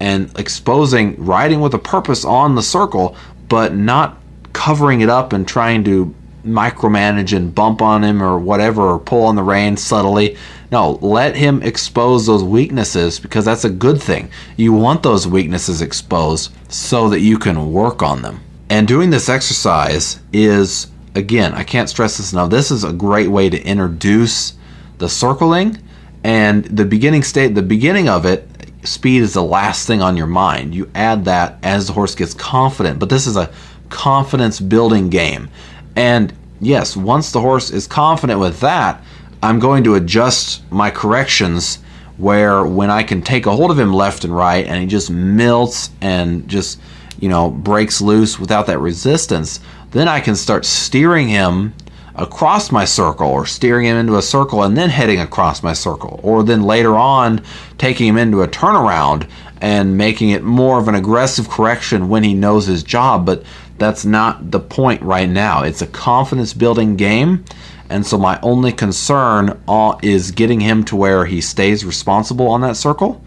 and 0.00 0.36
exposing 0.38 1.16
riding 1.22 1.60
with 1.60 1.74
a 1.74 1.78
purpose 1.78 2.24
on 2.24 2.54
the 2.54 2.62
circle, 2.62 3.16
but 3.48 3.74
not 3.74 4.18
covering 4.52 5.00
it 5.00 5.08
up 5.08 5.32
and 5.32 5.46
trying 5.46 5.84
to 5.84 6.14
micromanage 6.44 7.36
and 7.36 7.54
bump 7.54 7.82
on 7.82 8.02
him 8.02 8.22
or 8.22 8.38
whatever 8.38 8.82
or 8.82 8.98
pull 8.98 9.24
on 9.24 9.36
the 9.36 9.42
reins 9.42 9.82
subtly. 9.82 10.36
No, 10.70 10.92
let 11.02 11.36
him 11.36 11.62
expose 11.62 12.26
those 12.26 12.44
weaknesses 12.44 13.18
because 13.18 13.44
that's 13.44 13.64
a 13.64 13.70
good 13.70 14.02
thing. 14.02 14.30
You 14.56 14.72
want 14.72 15.02
those 15.02 15.26
weaknesses 15.26 15.82
exposed 15.82 16.52
so 16.68 17.08
that 17.10 17.20
you 17.20 17.38
can 17.38 17.72
work 17.72 18.02
on 18.02 18.22
them. 18.22 18.40
And 18.70 18.86
doing 18.86 19.10
this 19.10 19.28
exercise 19.28 20.20
is, 20.32 20.88
again, 21.14 21.54
I 21.54 21.64
can't 21.64 21.88
stress 21.88 22.18
this 22.18 22.32
enough. 22.32 22.50
This 22.50 22.70
is 22.70 22.84
a 22.84 22.92
great 22.92 23.28
way 23.28 23.48
to 23.50 23.62
introduce 23.62 24.54
the 24.98 25.08
circling 25.08 25.78
and 26.24 26.64
the 26.64 26.84
beginning 26.84 27.22
state, 27.22 27.54
the 27.54 27.62
beginning 27.62 28.08
of 28.08 28.26
it. 28.26 28.48
Speed 28.84 29.22
is 29.22 29.34
the 29.34 29.42
last 29.42 29.86
thing 29.86 30.02
on 30.02 30.16
your 30.16 30.26
mind. 30.26 30.74
You 30.74 30.90
add 30.94 31.24
that 31.24 31.58
as 31.62 31.86
the 31.86 31.92
horse 31.92 32.14
gets 32.14 32.34
confident, 32.34 32.98
but 32.98 33.08
this 33.10 33.26
is 33.26 33.36
a 33.36 33.50
confidence 33.88 34.60
building 34.60 35.08
game. 35.08 35.48
And 35.96 36.32
yes, 36.60 36.96
once 36.96 37.32
the 37.32 37.40
horse 37.40 37.70
is 37.70 37.86
confident 37.86 38.40
with 38.40 38.60
that, 38.60 39.02
I'm 39.42 39.58
going 39.58 39.84
to 39.84 39.94
adjust 39.94 40.70
my 40.70 40.90
corrections 40.90 41.78
where 42.16 42.64
when 42.64 42.90
I 42.90 43.04
can 43.04 43.22
take 43.22 43.46
a 43.46 43.54
hold 43.54 43.70
of 43.70 43.78
him 43.78 43.92
left 43.92 44.24
and 44.24 44.34
right 44.34 44.66
and 44.66 44.80
he 44.80 44.86
just 44.86 45.10
melts 45.10 45.90
and 46.00 46.48
just, 46.48 46.80
you 47.20 47.28
know, 47.28 47.50
breaks 47.50 48.00
loose 48.00 48.38
without 48.38 48.66
that 48.66 48.78
resistance, 48.78 49.60
then 49.90 50.08
I 50.08 50.20
can 50.20 50.36
start 50.36 50.64
steering 50.64 51.28
him 51.28 51.74
across 52.14 52.72
my 52.72 52.84
circle 52.84 53.28
or 53.28 53.46
steering 53.46 53.86
him 53.86 53.96
into 53.96 54.16
a 54.16 54.22
circle 54.22 54.64
and 54.64 54.76
then 54.76 54.90
heading 54.90 55.20
across 55.20 55.62
my 55.62 55.72
circle 55.72 56.18
or 56.22 56.42
then 56.42 56.62
later 56.62 56.96
on 56.96 57.40
taking 57.78 58.08
him 58.08 58.18
into 58.18 58.42
a 58.42 58.48
turnaround 58.48 59.28
and 59.60 59.96
making 59.96 60.30
it 60.30 60.42
more 60.42 60.78
of 60.78 60.88
an 60.88 60.94
aggressive 60.94 61.48
correction 61.48 62.08
when 62.08 62.24
he 62.24 62.34
knows 62.34 62.66
his 62.66 62.82
job. 62.82 63.24
But 63.24 63.44
that's 63.78 64.04
not 64.04 64.50
the 64.50 64.60
point 64.60 65.00
right 65.02 65.28
now. 65.28 65.62
It's 65.62 65.82
a 65.82 65.86
confidence 65.86 66.52
building 66.52 66.96
game. 66.96 67.44
And 67.88 68.04
so 68.04 68.18
my 68.18 68.38
only 68.42 68.72
concern 68.72 69.58
is 70.02 70.32
getting 70.32 70.60
him 70.60 70.84
to 70.84 70.96
where 70.96 71.24
he 71.24 71.40
stays 71.40 71.84
responsible 71.84 72.48
on 72.48 72.60
that 72.60 72.76
circle 72.76 73.22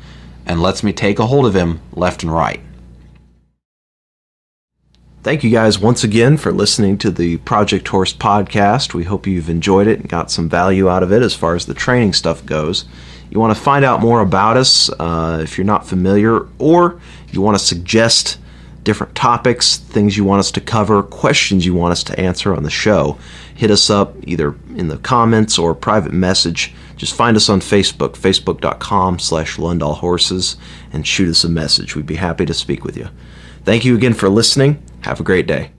and 0.45 0.61
lets 0.61 0.83
me 0.83 0.93
take 0.93 1.17
a 1.17 1.25
hold 1.25 1.45
of 1.45 1.55
him 1.55 1.79
left 1.93 2.23
and 2.23 2.31
right 2.31 2.61
Thank 5.23 5.43
you 5.43 5.51
guys 5.51 5.77
once 5.77 6.03
again 6.03 6.37
for 6.37 6.51
listening 6.51 6.97
to 6.97 7.11
the 7.11 7.37
Project 7.37 7.87
Horse 7.87 8.11
podcast. 8.11 8.95
We 8.95 9.03
hope 9.03 9.27
you've 9.27 9.51
enjoyed 9.51 9.85
it 9.85 9.99
and 9.99 10.09
got 10.09 10.31
some 10.31 10.49
value 10.49 10.89
out 10.89 11.03
of 11.03 11.11
it 11.11 11.21
as 11.21 11.35
far 11.35 11.53
as 11.53 11.67
the 11.67 11.75
training 11.75 12.13
stuff 12.13 12.43
goes. 12.43 12.85
You 13.29 13.39
want 13.39 13.55
to 13.55 13.63
find 13.63 13.85
out 13.85 14.01
more 14.01 14.21
about 14.21 14.57
us 14.57 14.89
uh, 14.89 15.39
if 15.43 15.59
you're 15.59 15.65
not 15.65 15.85
familiar, 15.85 16.47
or 16.57 16.99
you 17.29 17.39
want 17.39 17.55
to 17.55 17.63
suggest 17.63 18.39
different 18.83 19.13
topics, 19.13 19.77
things 19.77 20.17
you 20.17 20.23
want 20.23 20.39
us 20.39 20.49
to 20.53 20.59
cover, 20.59 21.03
questions 21.03 21.67
you 21.67 21.75
want 21.75 21.91
us 21.91 22.03
to 22.05 22.19
answer 22.19 22.55
on 22.55 22.63
the 22.63 22.71
show, 22.71 23.19
hit 23.53 23.69
us 23.69 23.91
up 23.91 24.15
either 24.23 24.55
in 24.75 24.87
the 24.87 24.97
comments 24.97 25.59
or 25.59 25.75
private 25.75 26.13
message. 26.13 26.73
Just 26.97 27.13
find 27.13 27.37
us 27.37 27.47
on 27.47 27.59
Facebook, 27.59 28.13
facebook.com 28.13 29.19
slash 29.19 29.57
Lundahl 29.57 29.97
Horses, 29.97 30.57
and 30.91 31.05
shoot 31.05 31.29
us 31.29 31.43
a 31.43 31.49
message. 31.49 31.95
We'd 31.95 32.07
be 32.07 32.15
happy 32.15 32.47
to 32.47 32.55
speak 32.55 32.83
with 32.83 32.97
you. 32.97 33.09
Thank 33.63 33.85
you 33.85 33.93
again 33.93 34.15
for 34.15 34.27
listening. 34.27 34.81
Have 35.01 35.19
a 35.19 35.23
great 35.23 35.47
day. 35.47 35.71